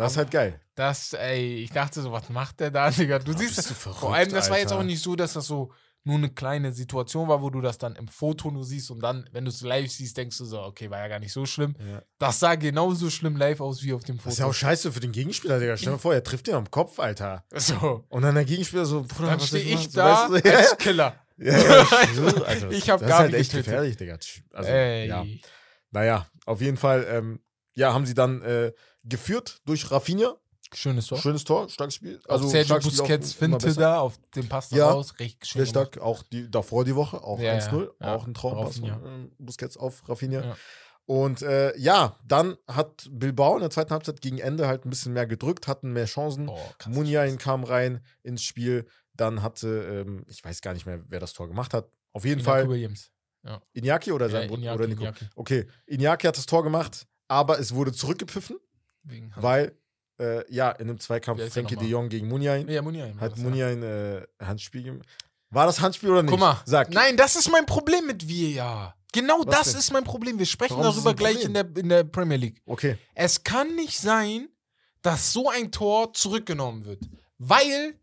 Das 0.00 0.12
ist 0.12 0.18
halt 0.18 0.30
geil. 0.30 0.60
Das, 0.74 1.12
ey, 1.12 1.56
ich 1.56 1.70
dachte 1.70 2.00
so, 2.02 2.10
was 2.12 2.28
macht 2.30 2.60
der 2.60 2.70
da, 2.70 2.90
Digga? 2.90 3.18
Du 3.18 3.32
siehst, 3.32 3.56
bist 3.56 3.70
du 3.70 3.74
vor 3.74 3.94
verrückt, 3.94 4.16
allem, 4.16 4.32
das 4.32 4.50
war 4.50 4.58
jetzt 4.58 4.72
Alter. 4.72 4.80
auch 4.80 4.84
nicht 4.86 5.02
so, 5.02 5.14
dass 5.16 5.34
das 5.34 5.46
so 5.46 5.72
nur 6.02 6.16
eine 6.16 6.30
kleine 6.30 6.72
Situation 6.72 7.28
war, 7.28 7.42
wo 7.42 7.50
du 7.50 7.60
das 7.60 7.76
dann 7.76 7.94
im 7.96 8.08
Foto 8.08 8.50
nur 8.50 8.64
siehst 8.64 8.90
und 8.90 9.00
dann, 9.00 9.28
wenn 9.32 9.44
du 9.44 9.50
es 9.50 9.60
live 9.60 9.90
siehst, 9.90 10.16
denkst 10.16 10.38
du 10.38 10.46
so, 10.46 10.62
okay, 10.62 10.88
war 10.88 10.98
ja 10.98 11.08
gar 11.08 11.18
nicht 11.18 11.32
so 11.32 11.44
schlimm. 11.44 11.76
Ja. 11.78 12.00
Das 12.18 12.40
sah 12.40 12.54
genauso 12.54 13.10
schlimm 13.10 13.36
live 13.36 13.60
aus 13.60 13.82
wie 13.82 13.92
auf 13.92 14.02
dem 14.04 14.16
Das 14.16 14.22
Foto. 14.24 14.32
ist 14.32 14.38
ja 14.38 14.46
auch 14.46 14.54
scheiße 14.54 14.92
für 14.92 15.00
den 15.00 15.12
Gegenspieler, 15.12 15.58
Digga. 15.60 15.76
Stell 15.76 15.92
dir 15.92 15.98
vor, 15.98 16.14
er 16.14 16.24
trifft 16.24 16.46
den 16.46 16.54
am 16.54 16.70
Kopf, 16.70 16.98
Alter. 16.98 17.44
so. 17.54 18.06
Und 18.08 18.22
dann 18.22 18.34
der 18.34 18.46
Gegenspieler 18.46 18.86
so, 18.86 19.02
Bruder, 19.02 19.28
Dann 19.32 19.40
stehe 19.40 19.62
ich 19.62 19.74
machen? 19.74 19.90
da 19.94 20.26
So, 20.28 20.32
weißt 20.34 20.44
du, 20.46 20.56
als 20.56 20.78
Killer. 20.78 21.14
ja, 21.36 21.52
ja, 21.58 21.82
ich 21.82 21.88
schwöre, 22.08 22.46
Alter, 22.46 22.70
Ich 22.70 22.88
hab 22.90 23.00
Das 23.00 23.08
ist 23.08 23.12
Gabi 23.16 23.22
halt 23.24 23.34
echt 23.34 23.50
getötet. 23.50 23.66
gefährlich, 23.66 23.96
Digga. 23.98 24.18
Also, 24.54 24.70
Ey. 24.70 25.06
ja. 25.08 25.24
Naja, 25.90 26.26
auf 26.46 26.60
jeden 26.62 26.76
Fall, 26.78 27.06
ähm, 27.10 27.40
ja, 27.74 27.92
haben 27.92 28.06
sie 28.06 28.14
dann 28.14 28.40
äh, 28.42 28.72
geführt 29.04 29.60
durch 29.64 29.90
Rafinha. 29.90 30.36
Schönes 30.72 31.06
Tor. 31.08 31.18
Schönes 31.18 31.42
Tor, 31.42 31.68
starkes 31.68 31.96
Spiel. 31.96 32.20
Also 32.28 32.46
Sergio 32.48 32.76
auch 32.76 32.80
Busquets 32.82 33.34
immer 33.40 33.58
finte 33.58 33.74
da 33.74 33.98
auf 34.00 34.20
dem 34.36 34.48
Pass 34.48 34.70
Ja. 34.70 34.90
raus. 34.92 35.14
Richtig 35.18 35.48
schön. 35.48 35.64
Sehr 35.64 35.72
gemacht. 35.72 35.94
stark, 35.94 36.04
auch 36.04 36.22
die, 36.22 36.48
davor 36.48 36.84
die 36.84 36.94
Woche, 36.94 37.22
auch 37.24 37.40
Ja, 37.40 37.54
1-0, 37.54 37.90
ja. 38.00 38.14
auch 38.14 38.26
ein 38.26 38.34
Traumpass 38.34 38.78
von 38.78 38.88
ähm, 38.88 39.32
Busquets 39.38 39.76
auf 39.76 40.08
Rafinha. 40.08 40.42
Ja. 40.44 40.56
Und 41.06 41.42
äh, 41.42 41.76
ja, 41.76 42.16
dann 42.24 42.56
hat 42.68 43.08
Bilbao 43.10 43.54
in 43.56 43.62
der 43.62 43.70
zweiten 43.70 43.90
Halbzeit 43.90 44.20
gegen 44.20 44.38
Ende 44.38 44.68
halt 44.68 44.84
ein 44.86 44.90
bisschen 44.90 45.12
mehr 45.12 45.26
gedrückt, 45.26 45.66
hatten 45.66 45.92
mehr 45.92 46.04
Chancen. 46.06 46.46
Boah, 46.46 46.74
krass. 46.78 46.94
Muniain 46.94 47.36
kam 47.36 47.64
rein 47.64 48.04
ins 48.22 48.44
Spiel. 48.44 48.86
Dann 49.14 49.42
hatte, 49.42 50.04
ähm, 50.06 50.24
ich 50.28 50.44
weiß 50.44 50.60
gar 50.60 50.72
nicht 50.72 50.86
mehr, 50.86 51.02
wer 51.08 51.18
das 51.18 51.32
Tor 51.32 51.48
gemacht 51.48 51.74
hat. 51.74 51.90
Auf 52.12 52.24
jeden 52.24 52.40
Inaki 52.42 52.44
Fall 52.60 52.68
Williams. 52.68 53.10
Iñaki 53.74 54.12
oder 54.12 54.28
sein 54.30 54.42
Ja, 54.42 54.48
Bruder 54.48 54.62
Iñaki, 54.62 54.74
oder 54.76 54.86
Nico. 54.86 55.02
Iñaki. 55.02 55.24
Okay, 55.34 55.66
Iñaki 55.88 56.28
hat 56.28 56.36
das 56.36 56.46
Tor 56.46 56.62
gemacht, 56.62 57.06
aber 57.26 57.58
es 57.58 57.74
wurde 57.74 57.92
zurückgepfiffen. 57.92 58.58
Weil 59.36 59.76
äh, 60.18 60.52
ja 60.52 60.70
in 60.72 60.88
einem 60.88 60.98
Zweikampf 61.00 61.52
Frenkie 61.52 61.76
de? 61.76 61.88
Jong 61.88 62.08
gegen 62.08 62.28
Muniain 62.28 62.68
Ja, 62.68 62.82
Muniain. 62.82 63.14
war 63.16 63.22
hat 63.22 63.32
das, 63.32 63.38
ja. 63.38 63.44
Muniain 63.44 63.82
äh, 63.82 64.26
Handspiel 64.40 64.82
gemacht. 64.82 65.08
War 65.50 65.66
das 65.66 65.80
Handspiel 65.80 66.10
oder 66.10 66.22
nicht? 66.22 66.30
Guck 66.30 66.40
mal, 66.40 66.60
Sag. 66.64 66.90
nein, 66.90 67.16
das 67.16 67.34
ist 67.36 67.50
mein 67.50 67.66
Problem 67.66 68.06
mit 68.06 68.28
VAR. 68.28 68.94
Genau 69.12 69.40
Was 69.44 69.56
das 69.56 69.70
denn? 69.72 69.80
ist 69.80 69.92
mein 69.92 70.04
Problem. 70.04 70.38
Wir 70.38 70.46
sprechen 70.46 70.76
Warum 70.76 70.92
darüber 70.94 71.14
gleich 71.14 71.42
in 71.42 71.54
der, 71.54 71.66
in 71.76 71.88
der 71.88 72.04
Premier 72.04 72.36
League. 72.36 72.62
Okay. 72.66 72.96
Es 73.14 73.42
kann 73.42 73.74
nicht 73.74 73.98
sein, 73.98 74.48
dass 75.02 75.32
so 75.32 75.48
ein 75.48 75.72
Tor 75.72 76.12
zurückgenommen 76.12 76.84
wird. 76.84 77.00
Weil 77.38 77.98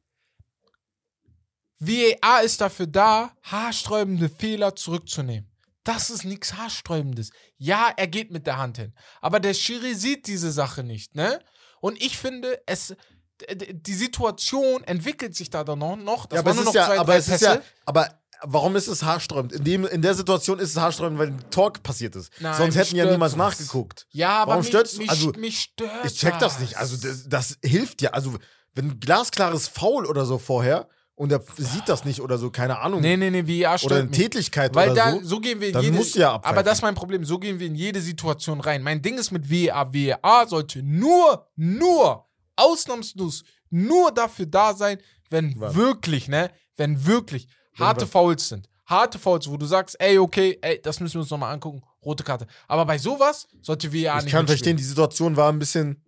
VAR 1.79 2.43
ist 2.43 2.59
dafür 2.59 2.87
da, 2.87 3.31
haarsträubende 3.43 4.27
Fehler 4.29 4.75
zurückzunehmen. 4.75 5.49
Das 5.87 6.09
ist 6.09 6.25
nichts 6.25 6.55
haarsträubendes. 6.55 7.29
Ja, 7.57 7.91
er 7.95 8.07
geht 8.07 8.29
mit 8.31 8.45
der 8.45 8.57
Hand 8.57 8.77
hin. 8.77 8.93
Aber 9.21 9.39
der 9.39 9.53
Schiri 9.53 9.95
sieht 9.95 10.27
diese 10.27 10.51
Sache 10.51 10.83
nicht, 10.83 11.15
ne? 11.15 11.39
Und 11.79 12.01
ich 12.01 12.17
finde, 12.17 12.61
es. 12.65 12.95
Die 13.61 13.93
Situation 13.93 14.83
entwickelt 14.83 15.35
sich 15.35 15.51
da 15.51 15.63
dann 15.63 15.79
noch. 16.03 16.25
Das 16.25 16.37
ja, 16.37 16.39
aber 16.41 16.51
es 16.51 16.57
ist 16.59 16.73
ja, 16.73 16.85
zwei, 16.87 16.99
aber 16.99 17.15
es 17.15 17.27
ist 17.29 17.41
ja, 17.41 17.61
aber 17.85 18.09
warum 18.41 18.75
ist 18.75 18.87
es 18.87 19.03
haarsträubend? 19.03 19.53
In, 19.53 19.63
dem, 19.63 19.85
in 19.85 20.01
der 20.01 20.15
Situation 20.15 20.57
ist 20.59 20.71
es 20.71 20.77
haarsträubend, 20.77 21.19
weil 21.19 21.27
ein 21.27 21.49
Tor 21.51 21.71
passiert 21.71 22.15
ist. 22.15 22.31
Nein, 22.39 22.57
Sonst 22.57 22.75
hätten 22.75 22.95
ja 22.95 23.05
niemals 23.05 23.33
sowas. 23.33 23.59
nachgeguckt. 23.59 24.07
Ja, 24.09 24.39
aber 24.41 24.51
Warum 24.51 24.61
mich, 24.63 24.69
stört's- 24.69 24.97
mich, 24.97 25.09
also, 25.09 25.31
mich 25.33 25.59
stört 25.59 26.05
Ich 26.05 26.15
check 26.17 26.39
das 26.39 26.59
nicht. 26.59 26.77
Also 26.77 26.97
das, 26.97 27.29
das 27.29 27.57
hilft 27.63 28.01
ja. 28.01 28.09
Also 28.11 28.37
wenn 28.73 28.89
ein 28.91 28.99
glasklares 28.99 29.67
Foul 29.67 30.05
oder 30.07 30.25
so 30.25 30.37
vorher 30.39 30.89
und 31.17 31.31
er 31.31 31.41
sieht 31.57 31.89
das 31.89 32.05
nicht 32.05 32.21
oder 32.21 32.37
so, 32.37 32.49
keine 32.51 32.79
Ahnung. 32.79 33.01
Nee, 33.01 33.17
nee, 33.17 33.29
nee, 33.31 33.63
VAR 33.63 33.77
stört 33.79 33.91
oder 33.91 33.99
eine 34.01 34.09
mich. 34.09 34.17
Tätigkeit 34.17 34.73
Weil 34.75 34.91
oder 34.91 34.95
da, 34.95 35.11
so. 35.13 35.23
so 35.23 35.39
gehen 35.39 35.59
wir 35.59 35.67
in 35.67 35.73
dann 35.73 35.83
jede, 35.83 35.97
musst 35.97 36.15
du 36.15 36.19
ja 36.19 36.33
abpfeifen. 36.35 36.55
Aber 36.57 36.63
das 36.63 36.77
ist 36.77 36.81
mein 36.83 36.93
Problem, 36.95 37.25
so 37.25 37.39
gehen 37.39 37.59
wir 37.59 37.65
in 37.67 37.75
jede 37.75 37.99
Situation 37.99 38.61
rein. 38.61 38.83
Mein 38.83 39.01
Ding 39.01 39.17
ist 39.17 39.31
mit 39.31 39.49
VAR, 39.51 39.93
VAR 39.93 40.47
sollte 40.47 40.83
nur, 40.83 41.47
nur, 41.55 42.25
ausnahmslos, 42.55 43.43
nur 43.69 44.11
dafür 44.11 44.45
da 44.45 44.73
sein, 44.73 44.99
wenn 45.29 45.59
Was? 45.59 45.75
wirklich, 45.75 46.27
ne, 46.27 46.51
wenn 46.75 47.05
wirklich 47.05 47.47
Wenn 47.75 47.87
harte 47.87 48.03
was? 48.03 48.09
Fouls 48.11 48.47
sind. 48.49 48.69
Harte 48.85 49.19
Fouls, 49.19 49.49
wo 49.49 49.57
du 49.57 49.65
sagst, 49.65 49.99
ey, 49.99 50.17
okay, 50.19 50.57
ey, 50.61 50.79
das 50.81 50.99
müssen 50.99 51.15
wir 51.15 51.21
uns 51.21 51.29
nochmal 51.31 51.51
angucken, 51.53 51.81
rote 52.05 52.23
Karte. 52.23 52.47
Aber 52.67 52.85
bei 52.85 52.97
sowas 52.97 53.47
sollte 53.61 53.91
VAR 53.91 53.95
ich 53.97 54.03
nicht 54.03 54.05
kann 54.05 54.21
mitspielen. 54.21 54.47
verstehen, 54.47 54.77
die 54.77 54.83
Situation 54.83 55.35
war 55.35 55.51
ein 55.51 55.59
bisschen. 55.59 56.01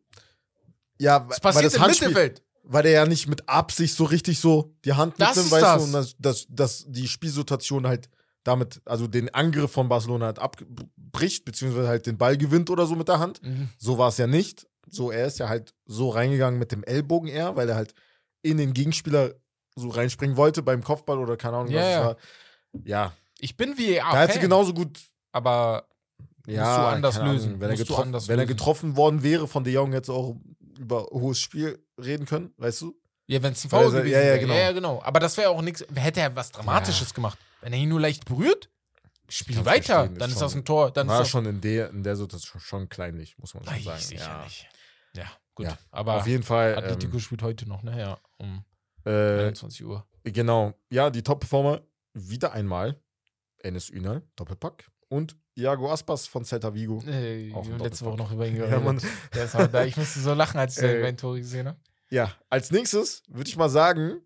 Ja, 0.99 1.25
Es 1.29 1.39
passiert 1.39 1.65
das 1.65 1.73
im 1.75 1.81
Handspiel, 1.81 2.09
Mittelfeld. 2.09 2.43
Weil 2.71 2.83
der 2.83 2.91
ja 2.91 3.05
nicht 3.05 3.27
mit 3.27 3.49
Absicht 3.49 3.95
so 3.95 4.03
richtig 4.03 4.39
so 4.39 4.73
die 4.85 4.93
Hand 4.93 5.15
Das 5.17 5.29
mitnimmt, 5.35 5.51
weißt 5.51 5.63
das. 5.63 5.77
du, 5.81 5.83
und 5.87 5.93
dass, 5.93 6.15
dass, 6.19 6.45
dass 6.49 6.85
die 6.87 7.07
Spielsituation 7.07 7.87
halt 7.87 8.09
damit, 8.43 8.81
also 8.85 9.07
den 9.07 9.33
Angriff 9.33 9.71
von 9.71 9.89
Barcelona 9.89 10.27
halt 10.27 10.39
abbricht, 10.39 11.45
beziehungsweise 11.45 11.87
halt 11.87 12.05
den 12.05 12.17
Ball 12.17 12.37
gewinnt 12.37 12.69
oder 12.69 12.85
so 12.85 12.95
mit 12.95 13.07
der 13.07 13.19
Hand. 13.19 13.41
Mhm. 13.43 13.69
So 13.77 13.97
war 13.97 14.09
es 14.09 14.17
ja 14.17 14.27
nicht. 14.27 14.67
So, 14.89 15.11
er 15.11 15.27
ist 15.27 15.39
ja 15.39 15.49
halt 15.49 15.73
so 15.85 16.09
reingegangen 16.09 16.59
mit 16.59 16.71
dem 16.71 16.83
Ellbogen 16.83 17.27
eher, 17.29 17.55
weil 17.55 17.69
er 17.69 17.75
halt 17.75 17.93
in 18.41 18.57
den 18.57 18.73
Gegenspieler 18.73 19.33
so 19.75 19.89
reinspringen 19.89 20.37
wollte 20.37 20.61
beim 20.63 20.83
Kopfball 20.83 21.19
oder 21.19 21.37
keine 21.37 21.57
Ahnung, 21.57 21.71
Ja, 21.71 21.79
was 21.79 21.87
es 21.87 21.93
ja. 21.93 22.05
war. 22.05 22.15
Ja, 22.85 23.13
Ich 23.39 23.55
bin 23.57 23.75
da 23.75 24.21
hätte 24.21 24.33
sie 24.33 24.39
genauso 24.39 24.73
gut. 24.73 24.99
aber 25.31 25.87
Ja, 26.47 26.63
musst 26.63 26.77
du 26.77 26.81
anders 26.81 27.17
lösen. 27.21 27.59
Wenn, 27.59 27.69
er 27.69 27.75
getroffen, 27.77 28.13
wenn 28.27 28.39
er 28.39 28.45
getroffen 28.45 28.95
worden 28.95 29.21
wäre 29.23 29.47
von 29.47 29.63
De 29.63 29.73
Jong, 29.73 29.91
hätte 29.91 30.11
er 30.11 30.15
auch 30.15 30.35
über 30.79 31.03
hohes 31.11 31.39
Spiel 31.39 31.77
reden 32.01 32.25
können, 32.25 32.53
weißt 32.57 32.81
du? 32.81 32.95
Ja, 33.27 33.43
wenn 33.43 33.53
es 33.53 33.63
ein 33.63 33.69
Foul 33.69 33.83
er- 33.85 33.91
gewesen 33.91 34.11
ja, 34.13 34.19
ja, 34.19 34.25
wäre. 34.25 34.39
genau. 34.39 34.53
Ja, 34.53 34.59
ja, 34.61 34.71
genau. 34.71 35.01
Aber 35.03 35.19
das 35.19 35.37
wäre 35.37 35.49
auch 35.49 35.61
nichts. 35.61 35.85
Hätte 35.93 36.21
er 36.21 36.35
was 36.35 36.51
Dramatisches 36.51 37.13
gemacht. 37.13 37.37
Wenn 37.61 37.73
er 37.73 37.79
ihn 37.79 37.89
nur 37.89 37.99
leicht 37.99 38.25
berührt, 38.25 38.69
spiel 39.27 39.63
weiter. 39.65 39.93
verstehen, 40.07 40.13
ist 40.13 40.21
Dann 40.21 40.29
ist 40.29 40.33
schon- 40.37 40.41
das 40.41 40.55
ein 40.55 40.65
Tor. 40.65 40.91
Dann 40.91 41.07
War 41.07 41.21
ist 41.21 41.29
schon 41.29 41.45
in 41.45 41.61
der, 41.61 41.89
in 41.91 42.01
der 42.03 42.15
Situation 42.15 42.59
schon 42.61 42.89
kleinlich, 42.89 43.37
muss 43.37 43.53
man 43.53 43.63
schon 43.65 43.73
Nein, 43.73 43.83
sagen. 43.83 43.99
sicher 44.01 44.21
ja. 44.23 44.43
nicht. 44.43 44.67
Ja, 45.15 45.25
gut. 45.53 45.65
Ja, 45.67 45.77
Aber 45.91 46.15
Auf 46.15 46.27
jeden 46.27 46.43
Fall. 46.43 46.75
Atletico 46.75 47.19
spielt 47.19 47.41
heute 47.43 47.67
noch, 47.69 47.83
ne? 47.83 47.99
Ja, 47.99 48.17
um 48.37 48.63
Ähm, 49.05 49.13
äh, 49.13 49.41
21 49.47 49.85
Uhr. 49.85 50.07
genau. 50.23 50.73
Ja, 50.89 51.09
die 51.11 51.21
Top-Performer 51.21 51.81
wieder 52.13 52.53
einmal. 52.53 52.99
Enes 53.59 53.89
Ünal, 53.89 54.23
Doppelpack. 54.37 54.89
Und 55.09 55.35
Iago 55.55 55.91
Aspas 55.91 56.27
von 56.27 56.45
Celta 56.45 56.73
Vigo. 56.73 57.01
Äh, 57.07 57.51
auch 57.53 57.67
letzte 57.79 58.05
Woche 58.05 58.17
noch 58.17 58.31
über 58.31 58.47
ihn 58.47 58.55
Ja, 58.57 58.65
geredet. 58.65 58.83
Mann. 58.83 59.01
Der 59.33 59.45
ist 59.45 59.53
halt 59.53 59.73
da. 59.73 59.83
Ich 59.83 59.97
musste 59.97 60.19
so 60.19 60.33
lachen, 60.33 60.57
als 60.59 60.77
ich 60.77 60.83
Äh, 60.83 61.01
beiden 61.01 61.17
Tore 61.17 61.39
gesehen 61.39 61.67
habe. 61.67 61.77
Ja, 62.09 62.31
als 62.49 62.71
nächstes 62.71 63.23
würde 63.27 63.49
ich 63.49 63.57
mal 63.57 63.69
sagen, 63.69 64.21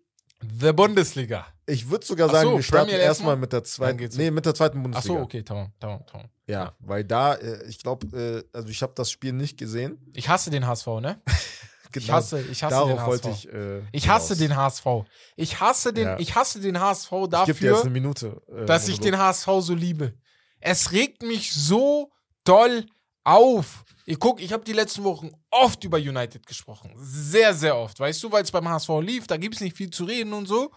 The 0.60 0.72
Bundesliga. 0.72 1.46
ich 1.66 1.88
würde 1.90 2.04
sogar 2.04 2.28
sagen, 2.28 2.50
so, 2.50 2.56
wir 2.56 2.62
starten 2.62 2.90
erstmal 2.90 3.36
mit 3.36 3.52
der 3.52 3.64
zweiten, 3.64 4.08
nee, 4.16 4.30
mit 4.30 4.44
der 4.44 4.54
zweiten 4.54 4.78
Ach 4.78 4.82
Bundesliga. 4.82 5.18
so, 5.18 5.22
okay, 5.24 5.42
tamam, 5.42 5.72
tamam, 5.80 6.04
tamam. 6.06 6.28
Ja, 6.46 6.74
weil 6.80 7.04
da, 7.04 7.34
äh, 7.34 7.64
ich 7.66 7.78
glaube, 7.82 8.06
äh, 8.52 8.56
also 8.56 8.68
ich 8.68 8.82
habe 8.82 8.92
das 8.94 9.10
Spiel 9.10 9.32
nicht 9.32 9.56
gesehen. 9.58 9.98
Ich 10.12 10.28
hasse 10.28 10.50
den 10.50 10.66
HSV, 10.66 10.86
ne? 11.00 11.20
Ich 11.96 12.06
Genau, 12.06 12.14
hasse, 12.14 12.40
ich 12.42 12.64
hasse 12.64 12.74
darauf 12.74 12.88
den 12.90 12.98
HSV. 12.98 13.06
wollte 13.06 13.30
ich. 13.30 13.52
Äh, 13.52 13.82
Ich 13.92 14.08
hasse 14.08 14.36
den 14.36 14.56
HSV. 14.56 14.86
Ich 15.36 15.60
hasse 15.60 15.92
den, 15.92 16.04
Ja. 16.08 16.18
ich 16.18 16.34
hasse 16.34 16.58
den 16.60 16.80
HSV 16.80 17.12
Ich 17.12 17.20
gebe 17.20 17.30
dir 17.30 17.46
jetzt 17.46 17.60
dafür, 17.62 17.80
eine 17.82 17.90
Minute. 17.90 18.42
Äh, 18.52 18.64
dass 18.66 18.88
ich 18.88 18.98
den. 18.98 19.16
HSV 19.16 19.46
so 19.60 19.74
liebe. 19.74 20.12
Es 20.66 20.92
regt 20.92 21.22
mich 21.22 21.52
so 21.52 22.10
doll 22.44 22.86
auf. 23.22 23.84
Ich 24.06 24.18
guck, 24.18 24.40
ich 24.40 24.50
habe 24.50 24.64
die 24.64 24.72
letzten 24.72 25.04
Wochen 25.04 25.30
oft 25.50 25.84
über 25.84 25.98
United 25.98 26.46
gesprochen. 26.46 26.92
Sehr, 26.96 27.52
sehr 27.52 27.76
oft. 27.76 28.00
Weißt 28.00 28.22
du, 28.22 28.32
weil 28.32 28.42
es 28.42 28.50
beim 28.50 28.66
HSV 28.66 28.88
lief, 29.02 29.26
da 29.26 29.36
gibt 29.36 29.54
es 29.56 29.60
nicht 29.60 29.76
viel 29.76 29.90
zu 29.90 30.04
reden 30.04 30.32
und 30.32 30.46
so. 30.46 30.70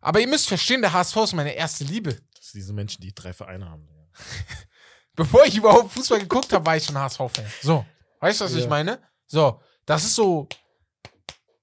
Aber 0.00 0.20
ihr 0.20 0.28
müsst 0.28 0.46
verstehen, 0.46 0.82
der 0.82 0.92
HSV 0.92 1.16
ist 1.16 1.34
meine 1.34 1.52
erste 1.52 1.82
Liebe. 1.82 2.14
Das 2.36 2.52
sind 2.52 2.60
diese 2.60 2.72
Menschen, 2.72 3.00
die 3.02 3.12
drei 3.12 3.32
Vereine 3.32 3.68
haben. 3.68 3.88
Bevor 5.16 5.44
ich 5.44 5.56
überhaupt 5.56 5.92
Fußball 5.92 6.20
geguckt 6.20 6.52
habe, 6.52 6.64
war 6.64 6.76
ich 6.76 6.84
schon 6.84 6.96
HSV-Fan. 6.96 7.46
So. 7.62 7.84
Weißt 8.20 8.40
du, 8.40 8.44
was 8.44 8.52
Ja. 8.52 8.58
ich 8.60 8.68
meine? 8.68 9.00
So. 9.26 9.60
Das 9.84 10.04
ist 10.04 10.14
so. 10.14 10.48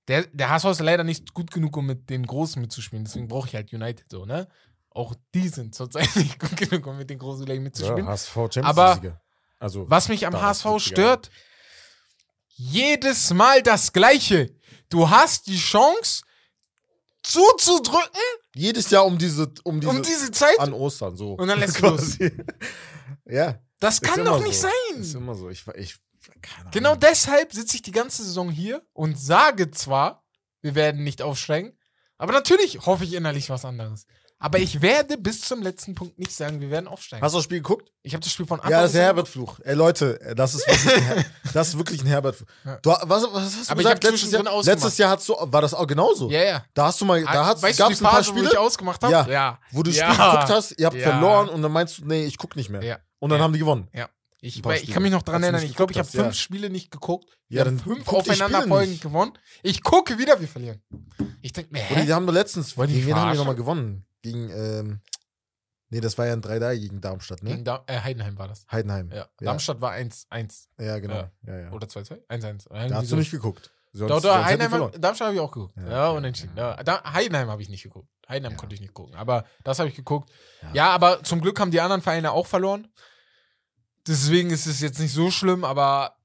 Der, 0.09 0.23
der 0.27 0.49
HSV 0.49 0.65
ist 0.65 0.81
leider 0.81 1.03
nicht 1.05 1.33
gut 1.33 1.51
genug, 1.51 1.75
um 1.77 1.85
mit 1.85 2.09
den 2.09 2.25
Großen 2.25 2.61
mitzuspielen. 2.61 3.05
Deswegen 3.05 3.27
brauche 3.29 3.47
ich 3.47 3.55
halt 3.55 3.71
United 3.73 4.09
so, 4.09 4.25
ne? 4.25 4.47
Auch 4.97 5.13
die 5.33 5.47
sind 5.47 5.75
zurzeit 5.75 6.13
nicht 6.15 6.39
gut 6.39 6.57
genug, 6.57 6.87
um 6.87 6.97
mit 6.97 7.09
den 7.09 7.19
Großen 7.19 7.45
Ja, 7.45 7.59
mitzuspielen. 7.59 8.07
HSV 8.07 8.33
Champions 8.33 8.65
Aber-. 8.65 9.21
Also, 9.59 9.89
Was 9.89 10.07
mich 10.07 10.25
am 10.27 10.39
HSV 10.39 10.67
stört, 10.79 11.31
jedes 12.55 13.33
Mal 13.33 13.61
das 13.63 13.93
Gleiche. 13.93 14.55
Du 14.89 15.09
hast 15.09 15.47
die 15.47 15.57
Chance 15.57 16.23
zuzudrücken 17.23 18.21
Jedes 18.55 18.89
Jahr 18.89 19.05
um 19.05 19.17
diese, 19.17 19.51
um 19.63 19.79
diese, 19.79 19.91
um 19.91 20.01
diese 20.01 20.31
Zeit? 20.31 20.59
an 20.59 20.73
Ostern, 20.73 21.15
so. 21.15 21.33
Und 21.33 21.47
dann 21.47 21.59
lässt 21.59 21.77
du 21.81 21.81
Quasi. 21.81 22.31
ja. 23.25 23.59
Das 23.79 24.01
kann 24.01 24.25
doch 24.25 24.41
nicht 24.41 24.55
so. 24.59 24.67
sein. 24.67 25.01
Ist 25.01 25.13
immer 25.13 25.35
so. 25.35 25.49
Ich, 25.49 25.63
ich, 25.75 25.97
keine 26.41 26.61
Ahnung. 26.61 26.71
Genau 26.71 26.95
deshalb 26.95 27.53
sitze 27.53 27.75
ich 27.75 27.83
die 27.83 27.91
ganze 27.91 28.23
Saison 28.23 28.49
hier 28.49 28.83
und 28.93 29.19
sage 29.19 29.69
zwar, 29.69 30.25
wir 30.61 30.73
werden 30.73 31.03
nicht 31.03 31.21
aufsteigen, 31.21 31.77
aber 32.17 32.33
natürlich 32.33 32.87
hoffe 32.87 33.03
ich 33.03 33.13
innerlich 33.13 33.51
was 33.51 33.65
anderes. 33.65 34.07
Aber 34.39 34.59
ich 34.59 34.81
werde 34.83 35.17
bis 35.17 35.41
zum 35.41 35.63
letzten 35.63 35.95
Punkt 35.95 36.19
nicht 36.19 36.31
sagen, 36.31 36.61
wir 36.61 36.69
werden 36.69 36.87
aufsteigen. 36.87 37.23
Hast 37.23 37.33
du 37.33 37.39
das 37.39 37.45
Spiel 37.45 37.57
geguckt? 37.57 37.91
ich 38.03 38.13
habe 38.13 38.23
das 38.23 38.31
Spiel 38.31 38.45
von 38.45 38.59
Anfang 38.59 38.71
Ja, 38.71 38.81
das 38.81 38.91
ist 38.91 38.93
der 38.93 39.01
an- 39.01 39.05
Herbert-Fluch. 39.07 39.59
Ey, 39.63 39.73
Leute, 39.73 40.19
das 40.35 40.53
ist 40.53 40.67
wirklich 40.67 40.93
ein, 40.95 41.03
Her 41.15 41.25
das 41.53 41.67
ist 41.69 41.77
wirklich 41.77 42.01
ein 42.01 42.07
Herbert-Fluch. 42.07 42.47
Ja. 42.63 42.77
Du, 42.83 42.89
was, 42.91 43.23
was 43.23 43.43
hast 43.43 43.67
du 43.67 43.71
Aber 43.71 43.81
ich 43.81 43.85
gesagt? 43.87 44.03
Letztes 44.03 44.31
Jahr, 44.31 44.63
letztes 44.63 44.97
Jahr 44.99 45.09
hast 45.17 45.27
du, 45.27 45.35
war 45.39 45.61
das 45.61 45.73
auch 45.73 45.87
genauso. 45.87 46.29
Ja, 46.29 46.43
ja. 46.43 46.65
Da 46.75 46.85
hast 46.85 47.01
du 47.01 47.05
mal, 47.05 47.23
da 47.23 47.45
hat's, 47.47 47.63
weißt 47.63 47.79
du 47.79 47.83
gab's 47.83 47.97
die 47.97 48.03
ein 48.05 48.09
paar 48.09 48.17
Phase, 48.23 48.31
wo 48.33 48.37
ich 48.37 48.45
Spiele, 48.45 48.59
ausgemacht 48.59 49.01
habe? 49.03 49.11
Ja. 49.11 49.27
ja. 49.27 49.59
wo 49.71 49.81
du 49.83 49.89
das 49.89 49.99
Ja. 49.99 50.13
Spiel 50.13 50.25
geguckt 50.25 50.49
hast, 50.49 50.79
ihr 50.79 50.85
habt 50.85 50.95
Ja. 50.97 51.09
verloren 51.11 51.49
und 51.49 51.61
dann 51.63 51.71
meinst 51.71 51.97
du, 51.97 52.05
nee, 52.05 52.25
ich 52.25 52.37
guck 52.37 52.55
nicht 52.55 52.69
mehr. 52.69 52.83
Ja. 52.83 52.99
Und 53.19 53.31
dann 53.31 53.39
Ja. 53.39 53.43
haben 53.43 53.53
die 53.53 53.59
gewonnen. 53.59 53.89
Ich, 54.39 54.63
weil 54.63 54.75
ich 54.75 54.81
Spiele. 54.81 54.93
kann 54.93 55.03
mich 55.03 55.11
noch 55.11 55.23
dran 55.23 55.41
du 55.41 55.47
erinnern, 55.47 55.63
ich 55.65 55.75
glaube, 55.75 55.91
ich 55.91 55.97
habe 55.97 56.07
fünf 56.07 56.25
ja. 56.27 56.33
Spiele 56.33 56.69
nicht 56.69 56.91
geguckt. 56.91 57.25
Wir 57.49 57.57
Ja, 57.61 57.65
haben 57.65 57.77
dann 57.77 57.83
fünf 57.83 58.03
Spiele 58.05 58.17
aufeinanderfolgend 58.19 59.01
gewonnen. 59.01 59.31
Ich 59.63 59.81
gucke 59.81 60.19
wieder, 60.19 60.39
wir 60.39 60.47
verlieren. 60.47 60.79
Ich 61.41 61.53
denke 61.53 61.73
mir, 61.73 61.81
Oder 61.91 62.05
die 62.05 62.13
haben 62.13 62.27
doch 62.27 62.33
letztens, 62.33 62.77
Wollen 62.77 62.89
die 62.89 62.97
wen 62.97 63.13
haben 63.15 63.19
verarschen? 63.21 63.37
nochmal 63.39 63.55
gewonnen? 63.55 64.05
Gegen, 64.31 64.49
ähm, 64.49 65.01
nee, 65.89 66.01
das 66.01 66.17
war 66.17 66.25
ja 66.27 66.33
ein 66.33 66.41
3-3 66.41 66.77
gegen 66.79 67.01
Darmstadt, 67.01 67.43
ne? 67.43 67.51
Gegen 67.51 67.63
da 67.63 67.83
äh, 67.87 67.99
Heidenheim 67.99 68.37
war 68.37 68.47
das. 68.47 68.65
Heidenheim. 68.71 69.09
Ja. 69.11 69.17
ja. 69.17 69.27
Darmstadt 69.39 69.79
war 69.81 69.93
1-1 69.93 70.67
Ja, 70.79 70.99
genau. 70.99 71.29
Ja. 71.45 71.59
Ja, 71.59 71.71
oder 71.71 71.87
2-2? 71.87 72.27
1-1. 72.27 72.89
Da 72.89 72.95
hast 72.95 73.11
du 73.11 73.15
nicht 73.15 73.31
geguckt. 73.31 73.71
Sonst, 73.93 74.09
Doch, 74.11 74.21
doch, 74.21 74.33
sonst 74.33 74.45
Heidenheim, 74.45 74.81
hab- 74.81 75.01
Darmstadt 75.01 75.27
habe 75.27 75.35
ich 75.35 75.41
auch 75.41 75.51
geguckt. 75.51 75.73
Ja, 75.77 75.89
Ja, 75.89 76.09
unentschieden. 76.09 76.55
Ja, 76.57 76.83
da, 76.83 77.03
Heidenheim 77.13 77.47
habe 77.49 77.61
ich 77.61 77.69
nicht 77.69 77.83
geguckt. 77.83 78.09
Heidenheim 78.27 78.51
Ja. 78.53 78.57
konnte 78.59 78.75
ich 78.75 78.81
nicht 78.81 78.93
gucken. 78.93 79.15
Aber 79.15 79.45
das 79.63 79.79
habe 79.79 79.89
ich 79.89 79.95
geguckt. 79.95 80.29
Ja. 80.61 80.69
Ja. 80.73 80.89
aber 80.89 81.23
zum 81.23 81.41
Glück 81.41 81.59
haben 81.59 81.71
die 81.71 81.79
anderen 81.81 82.01
Vereine 82.01 82.31
auch 82.33 82.45
verloren. 82.47 82.87
Deswegen 84.05 84.49
ist 84.51 84.67
es 84.67 84.81
jetzt 84.81 84.99
nicht 84.99 85.13
so 85.13 85.31
schlimm, 85.31 85.63
aber 85.63 86.16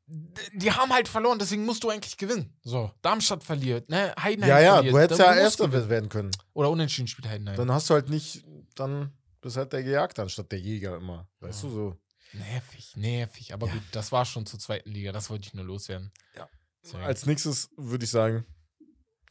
die 0.55 0.71
haben 0.73 0.93
halt 0.93 1.09
verloren, 1.09 1.39
deswegen 1.39 1.65
musst 1.65 1.83
du 1.85 1.91
eigentlich 1.91 2.17
gewinnen. 2.17 2.55
So, 2.63 2.91
Darmstadt 3.03 3.43
verliert, 3.45 3.89
ne? 3.89 4.15
Heidenheim 4.21 4.51
Ja, 4.51 4.61
ja, 4.61 4.75
verliert. 4.75 4.95
du 4.95 4.99
hättest 4.99 5.21
ja 5.21 5.35
Erster 5.35 5.89
werden 5.89 6.09
können. 6.09 6.31
Oder 6.53 6.71
unentschieden 6.71 7.09
spielt 7.09 7.29
Heidenheim. 7.29 7.57
Dann 7.57 7.71
hast 7.73 7.89
du 7.91 7.95
halt 7.95 8.09
nicht, 8.11 8.45
dann 8.75 9.13
bist 9.41 9.57
halt 9.57 9.73
der 9.73 9.83
Gejagte 9.83 10.23
anstatt 10.23 10.53
der 10.53 10.61
Jäger 10.61 10.97
immer. 10.97 11.29
Weißt 11.41 11.63
Ja. 11.63 11.69
du 11.69 11.75
so? 11.75 11.97
nervig, 12.35 12.97
nervig. 12.97 13.53
Aber 13.53 13.67
Ja. 13.67 13.75
gut, 13.75 13.83
das 13.93 14.11
war 14.13 14.25
schon 14.25 14.47
zur 14.47 14.59
zweiten 14.59 14.91
Liga. 14.91 15.13
Das 15.13 15.29
wollte 15.31 15.47
ich 15.49 15.55
nur 15.55 15.65
loswerden. 15.65 16.13
Ja. 16.37 16.49
Deswegen. 16.83 17.03
Als 17.05 17.27
nächstes 17.27 17.71
würde 17.77 18.05
ich 18.05 18.11
sagen, 18.11 18.45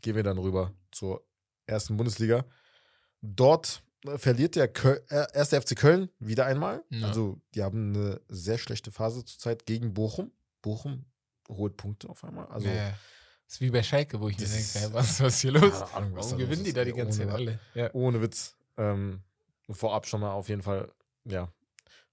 gehen 0.04 0.16
wir 0.16 0.24
dann 0.24 0.38
rüber 0.38 0.74
zur 0.92 1.26
ersten 1.66 1.98
Bundesliga. 1.98 2.46
Dort 3.22 3.82
äh, 4.06 4.18
verliert 4.18 4.56
der 4.56 4.68
Köl 4.68 5.04
äh, 5.10 5.26
erste 5.34 5.60
FC 5.62 5.76
Köln 5.76 6.10
wieder 6.20 6.46
einmal. 6.46 6.84
Ja. 6.90 7.08
Also, 7.08 7.40
die 7.56 7.64
haben 7.64 7.96
eine 7.96 8.22
sehr 8.30 8.58
schlechte 8.58 8.92
Phase 8.92 9.24
zurzeit 9.26 9.66
gegen 9.66 9.94
Bochum. 9.94 10.32
Bochum 10.62 11.06
holt 11.50 11.78
Punkte 11.78 12.10
auf 12.10 12.24
einmal. 12.24 12.48
Also, 12.48 12.68
ja, 12.68 12.74
ja. 12.74 12.94
ist 13.48 13.62
wie 13.62 13.70
bei 13.72 13.84
Schalke, 13.84 14.20
wo 14.22 14.30
ich 14.30 14.38
mir 14.40 14.46
denke, 14.48 14.80
hä, 14.80 14.88
was, 14.92 15.20
ist 15.20 15.42
hier 15.42 15.52
los? 15.52 15.72
keine 15.72 15.94
Ahnung, 15.94 16.16
was 16.16 16.26
Warum 16.28 16.38
gewinnen 16.40 16.64
die 16.64 16.70
ist, 16.70 16.78
da 16.78 16.86
die 16.86 16.94
ganze 16.94 17.20
Zeit 17.20 17.28
ohne- 17.28 17.36
alle? 17.36 17.60
Ja. 17.74 17.90
Ohne 17.94 18.22
Witz. 18.22 18.56
Ähm, 18.78 19.22
vorab 19.70 20.08
schon 20.08 20.22
mal 20.22 20.32
auf 20.32 20.50
jeden 20.50 20.62
Fall, 20.62 20.92
ja, 21.26 21.52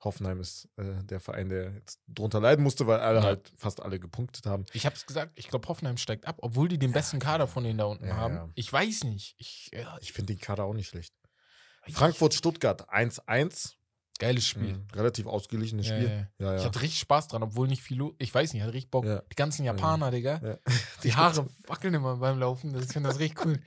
Hoffenheim 0.00 0.38
ist 0.40 0.68
äh, 0.76 1.02
der 1.04 1.18
Verein, 1.18 1.48
der 1.48 1.72
jetzt 1.74 2.00
drunter 2.06 2.40
leiden 2.40 2.62
musste, 2.62 2.86
weil 2.86 3.00
alle 3.00 3.18
Ja. 3.18 3.24
halt 3.24 3.52
fast 3.56 3.82
alle 3.82 3.98
gepunktet 3.98 4.46
haben. 4.46 4.64
Ich 4.72 4.86
hab's 4.86 5.04
gesagt, 5.06 5.32
ich 5.34 5.48
glaube, 5.48 5.66
Hoffenheim 5.66 5.96
steigt 5.96 6.26
ab, 6.26 6.36
obwohl 6.40 6.68
die 6.68 6.78
den 6.78 6.92
besten 6.92 7.18
Kader 7.18 7.48
von 7.48 7.64
denen 7.64 7.78
da 7.78 7.84
unten 7.86 8.06
Ja, 8.06 8.16
haben. 8.16 8.34
ja. 8.34 8.48
Ich 8.54 8.72
weiß 8.72 9.04
nicht. 9.04 9.34
Ich, 9.38 9.70
ja, 9.72 9.98
Ich 10.00 10.12
finde 10.12 10.34
den 10.34 10.40
Kader 10.40 10.64
auch 10.64 10.74
nicht 10.74 10.88
schlecht. 10.88 11.14
Frankfurt-Stuttgart 11.90 12.88
1-1. 12.90 13.74
Geiles 14.18 14.46
Spiel. 14.46 14.74
Mhm. 14.74 14.86
Relativ 14.94 15.26
ausgeglichenes 15.26 15.88
Ja, 15.88 15.96
Spiel. 15.96 16.26
ja. 16.38 16.52
Ja. 16.52 16.56
Ich 16.58 16.64
hatte 16.64 16.80
richtig 16.82 16.98
Spaß 17.00 17.28
dran, 17.28 17.42
obwohl 17.42 17.68
nicht 17.68 17.82
viel. 17.82 18.02
Ich 18.18 18.34
weiß 18.34 18.52
nicht, 18.52 18.60
ich 18.60 18.62
hatte 18.64 18.74
richtig 18.74 18.90
Bock. 18.90 19.04
Die 19.04 19.34
ganzen 19.36 19.64
Japaner, 19.64 20.10
Digga. 20.10 20.40
Ja. 20.44 20.58
Die 21.04 21.14
Haare 21.14 21.46
wackeln 21.66 21.94
immer 21.94 22.16
beim 22.16 22.38
Laufen. 22.38 22.72
Das- 22.72 22.86
Ich 22.86 22.92
finde 22.92 23.08
das 23.10 23.18
richtig 23.20 23.44
cool. 23.46 23.60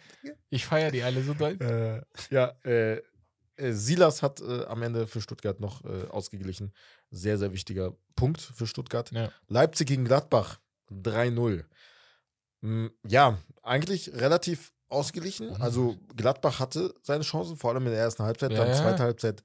Ich 0.50 0.66
feiere 0.66 0.92
die 0.92 1.04
alle 1.04 1.24
so 1.24 1.34
doll. 1.34 1.58
Äh, 1.62 2.34
ja, 2.34 2.54
äh, 2.66 2.98
äh, 3.56 3.72
Silas 3.74 4.22
hat 4.22 4.42
äh, 4.42 4.66
am 4.66 4.82
Ende 4.84 5.08
für 5.08 5.22
Stuttgart 5.22 5.60
noch 5.62 5.84
äh, 5.86 6.08
ausgeglichen. 6.10 6.74
Sehr, 7.12 7.38
sehr 7.38 7.54
wichtiger 7.54 7.94
Punkt 8.16 8.42
für 8.42 8.68
Stuttgart. 8.68 9.12
Leipzig 9.48 9.88
gegen 9.88 10.04
Gladbach 10.06 10.60
3-0. 10.92 11.64
Mm, 12.62 12.88
Ja, 13.08 13.38
eigentlich 13.64 14.14
relativ 14.14 14.74
ausgeglichen. 14.90 15.50
Mhm. 15.50 15.62
Also 15.62 15.98
Gladbach 16.16 16.60
hatte 16.60 16.94
seine 17.04 17.24
Chancen, 17.24 17.56
vor 17.58 17.72
allem 17.72 17.86
in 17.86 17.92
der 17.94 18.02
ersten 18.02 18.24
Halbzeit. 18.24 18.52
Dann 18.52 18.74
zweite 18.74 19.04
Halbzeit 19.04 19.44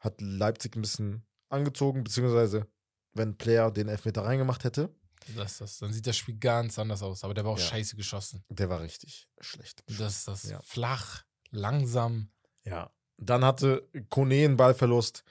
hat 0.00 0.20
Leipzig 0.20 0.76
ein 0.76 0.82
bisschen 0.82 1.26
angezogen, 1.48 2.04
beziehungsweise 2.04 2.66
wenn 3.14 3.36
Player 3.36 3.70
den 3.70 3.88
Elfmeter 3.88 4.24
reingemacht 4.24 4.64
hätte, 4.64 4.94
Das, 5.34 5.58
das, 5.58 5.78
dann 5.78 5.92
sieht 5.92 6.06
das 6.06 6.16
Spiel 6.16 6.38
ganz 6.38 6.78
anders 6.78 7.02
aus. 7.02 7.24
Aber 7.24 7.34
der 7.34 7.44
war 7.44 7.52
auch 7.52 7.58
Ja. 7.58 7.64
scheiße 7.66 7.96
geschossen. 7.96 8.44
der 8.48 8.68
war 8.70 8.80
richtig 8.80 9.28
schlecht. 9.40 9.82
Das 9.98 10.16
ist 10.18 10.28
das 10.28 10.42
Ja. 10.44 10.60
flach, 10.62 11.24
langsam. 11.50 12.30
Ja. 12.64 12.90
Dann 13.16 13.44
hatte 13.44 13.88
Kone 14.10 14.44
einen 14.44 14.56
Ballverlust, 14.56 15.24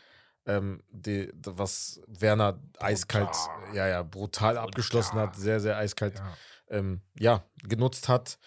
ähm, 0.46 0.84
die, 0.90 1.32
was 1.36 2.02
Werner 2.08 2.62
eiskalt, 2.80 3.34
ja, 3.74 3.88
ja, 3.88 4.04
brutal, 4.04 4.58
abgeschlossen 4.58 5.18
hat, 5.18 5.36
sehr, 5.36 5.60
sehr 5.62 5.78
eiskalt, 5.78 6.16
Ja. 6.20 6.38
ähm, 6.70 7.02
ja, 7.18 7.44
genutzt 7.64 8.08
hat. 8.10 8.38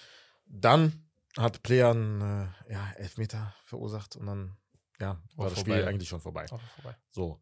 Dann 0.47 1.09
hat 1.39 1.63
Player 1.63 1.91
einen 1.91 2.21
äh, 2.21 2.73
ja, 2.73 2.91
Elfmeter 2.97 3.55
verursacht 3.65 4.17
und 4.17 4.27
dann, 4.27 4.57
ja, 5.01 5.09
war 5.09 5.19
War 5.37 5.45
das 5.47 5.55
vorbei. 5.55 5.79
Spiel 5.79 5.89
eigentlich 5.89 6.09
schon 6.09 6.21
vorbei. 6.21 6.47
Vorbei. 6.47 6.97
So, 7.09 7.41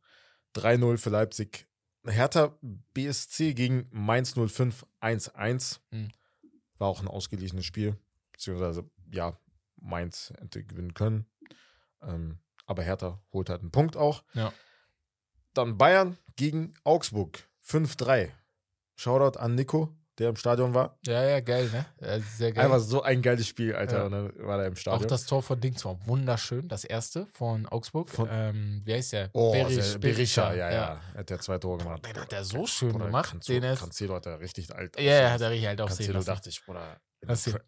3-0 0.55 0.97
für 0.99 1.11
Leipzig. 1.11 1.67
Hertha 2.07 2.57
BSC 2.95 3.55
gegen 3.55 3.89
Mainz 3.91 4.35
05 4.35 4.87
1-1. 5.01 5.81
Mhm. 5.91 6.09
War 6.79 6.89
auch 6.89 7.01
ein 7.01 7.09
ausgeglichenes 7.09 7.67
Spiel. 7.67 7.99
Beziehungsweise, 8.33 8.89
ja, 9.11 9.37
Mainz 9.77 10.33
hätte 10.39 10.65
gewinnen 10.65 10.95
können. 10.95 11.27
Ähm, 12.03 12.39
aber 12.67 12.83
Hertha 12.83 13.21
holt 13.33 13.51
halt 13.51 13.63
einen 13.63 13.73
Punkt 13.73 13.97
auch. 13.97 14.23
Ja. 14.35 14.53
Dann 15.55 15.77
Bayern 15.77 16.17
gegen 16.37 16.75
Augsburg 16.85 17.49
5-3. 17.67 18.31
Shoutout 18.95 19.39
an 19.39 19.55
Nico, 19.55 19.97
der 20.19 20.29
im 20.31 20.37
Stadion 20.37 20.75
war. 20.75 20.99
Ja, 21.07 21.23
ja, 21.25 21.41
geil, 21.41 21.71
ne? 21.73 21.87
Ja, 22.01 22.19
sehr 22.21 22.53
geil. 22.53 22.65
Einfach 22.65 22.81
so 22.81 23.03
ein 23.03 23.23
geiles 23.23 23.47
Spiel, 23.47 23.75
Alter. 23.75 23.99
Ja. 23.99 24.05
Und 24.07 24.13
dann 24.13 24.33
war 24.47 24.59
er 24.61 24.67
im 24.67 24.73
Auch 24.73 24.77
Stadion. 24.77 25.09
das 25.09 25.27
Tor 25.27 25.43
von 25.43 25.61
Dings 25.61 25.85
war 25.85 25.97
wunderschön. 26.07 26.67
Das 26.69 26.85
erste 26.85 27.27
von 27.33 27.67
Augsburg. 27.67 28.09
Von- 28.09 28.29
ähm, 28.31 28.81
wie 28.85 28.95
heißt 28.95 29.13
der? 29.13 29.31
oh, 29.33 29.53
Berisch- 29.53 29.83
sehr- 29.83 29.99
Berisha, 29.99 30.53
ja, 30.55 30.71
ja. 30.71 31.01
Er 31.15 31.21
hat 31.21 31.31
ja 31.31 31.39
zwei 31.39 31.59
Tore 31.59 31.79
gemacht. 31.79 32.05
Den 32.05 32.17
hat 32.21 32.33
er 32.33 32.45
so 32.45 32.67
schön 32.67 32.93
Bruder, 32.93 33.07
gemacht. 33.07 33.31
Cancelo, 33.31 33.61
Den 33.61 33.73
ist, 33.73 33.81
Cancelo 33.81 34.15
hat 34.15 34.27
er 34.27 34.41
richtig 34.41 34.75
alt. 34.75 34.99
ja, 35.01 35.23
ja, 35.23 35.31
hat 35.31 35.41
er 35.41 35.51
richtig 35.51 35.69
halt 35.69 35.81
aufsehen 35.81 35.97
Cancelo 35.99 36.19
lassen. 36.19 36.27
dachte 36.27 36.49
ich, 36.51 36.65
Bruder, 36.65 37.01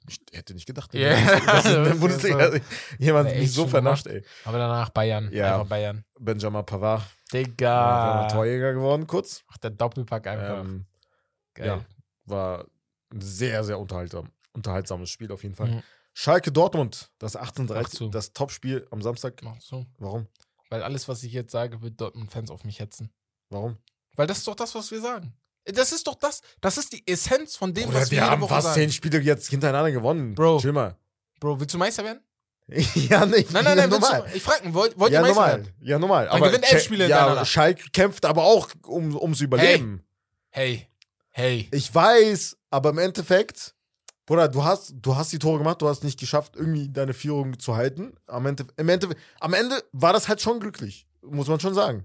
ich 0.08 0.20
hätte 0.36 0.54
nicht 0.54 0.66
gedacht, 0.66 0.94
Ja. 0.94 1.10
der 1.10 1.40
Das 1.46 1.64
ist 1.64 2.00
Bundesliga 2.00 2.50
jemand 2.98 3.34
mich 3.36 3.52
so 3.52 3.66
vernascht, 3.66 4.06
ey. 4.06 4.22
Aber 4.44 4.58
danach 4.58 4.90
Bayern. 4.90 5.28
Ja. 5.32 5.54
Einfach 5.54 5.68
Bayern. 5.68 6.04
Benjamin 6.18 6.64
Pavard, 6.64 7.02
Digga. 7.32 8.28
Torjäger 8.28 8.74
geworden, 8.74 9.06
kurz. 9.06 9.42
Ach, 9.50 9.56
der 9.58 9.70
Doppelpack 9.70 10.26
einfach. 10.26 10.60
Ähm, 10.60 10.86
geil. 11.54 11.66
ja, 11.66 11.84
war 12.30 12.66
ein 13.12 13.20
sehr, 13.20 13.64
sehr 13.64 13.78
unterhaltsam, 13.78 14.30
unterhaltsames 14.52 15.10
Spiel 15.10 15.32
auf 15.32 15.42
jeden 15.42 15.54
Fall. 15.54 15.68
Mhm. 15.68 15.82
Schalke 16.12 16.50
Dortmund, 16.52 17.10
das 17.18 17.34
Mach 17.34 17.42
38, 17.42 17.98
zu. 17.98 18.08
das 18.08 18.32
Topspiel 18.32 18.86
am 18.90 19.02
Samstag. 19.02 19.40
Mach 19.42 19.60
so. 19.60 19.86
Warum? 19.98 20.26
Weil 20.68 20.82
alles, 20.82 21.08
was 21.08 21.22
ich 21.22 21.32
jetzt 21.32 21.52
sage, 21.52 21.82
wird 21.82 22.00
Dortmund-Fans 22.00 22.50
auf 22.50 22.64
mich 22.64 22.80
hetzen. 22.80 23.10
Warum? 23.48 23.76
Weil 24.16 24.26
das 24.26 24.38
ist 24.38 24.46
doch 24.48 24.54
das, 24.54 24.74
was 24.74 24.90
wir 24.90 25.00
sagen. 25.00 25.32
Das 25.64 25.92
ist 25.92 26.06
doch 26.06 26.14
das. 26.14 26.40
Das 26.60 26.78
ist 26.78 26.92
die 26.92 27.06
Essenz 27.06 27.56
von 27.56 27.74
dem, 27.74 27.84
Bruder, 27.86 28.00
was 28.00 28.10
wir 28.10 28.16
wir 28.16 28.22
jede 28.22 28.30
haben 28.30 28.42
Woche 28.42 28.54
fast 28.54 28.66
sagen. 28.68 28.80
zehn 28.80 28.92
Spiele 28.92 29.20
jetzt 29.20 29.48
hintereinander 29.48 29.92
gewonnen. 29.92 30.34
Bro. 30.34 30.58
Chill 30.60 30.72
mal. 30.72 30.96
Bro, 31.38 31.60
willst 31.60 31.74
du 31.74 31.78
Meister 31.78 32.04
werden? 32.04 32.20
ja, 32.68 33.26
nicht. 33.26 33.50
Nein, 33.52 33.64
nein, 33.64 33.76
nein, 33.76 33.90
willst 33.90 34.02
normal. 34.02 34.28
du, 34.30 34.36
ich 34.36 34.42
frage, 34.42 34.72
wollt, 34.74 34.98
wollt 34.98 35.12
ja, 35.12 35.20
ihr 35.20 35.22
Meister 35.22 35.34
normal. 35.34 35.50
werden? 35.64 35.74
Ja, 35.80 35.98
normal. 35.98 36.28
Dann 36.28 36.42
gewinnt 36.42 36.72
elf 36.72 36.82
Spiele 36.82 37.08
Ja, 37.08 37.16
hintereinander. 37.16 37.44
Schalke 37.44 37.90
kämpft 37.90 38.24
aber 38.24 38.44
auch 38.44 38.68
um, 38.86 39.16
ums 39.16 39.40
Überleben. 39.40 40.04
Hey, 40.50 40.76
hey. 40.76 40.86
Ich 41.70 41.94
weiß, 41.94 42.56
aber 42.70 42.90
im 42.90 42.98
Endeffekt, 42.98 43.74
Bruder, 44.26 44.48
du 44.48 44.64
hast, 44.64 44.94
du 44.96 45.16
hast 45.16 45.32
die 45.32 45.38
Tore 45.38 45.58
gemacht, 45.58 45.80
du 45.82 45.88
hast 45.88 46.04
nicht 46.04 46.18
geschafft, 46.18 46.54
irgendwie 46.56 46.88
deine 46.88 47.14
Führung 47.14 47.58
zu 47.58 47.76
halten. 47.76 48.14
Am 48.26 48.46
Ende, 48.46 48.66
im 48.76 48.88
Ende, 48.88 49.08
am 49.40 49.54
Ende 49.54 49.82
war 49.92 50.12
das 50.12 50.28
halt 50.28 50.40
schon 50.40 50.60
glücklich, 50.60 51.06
muss 51.22 51.48
man 51.48 51.60
schon 51.60 51.74
sagen. 51.74 52.04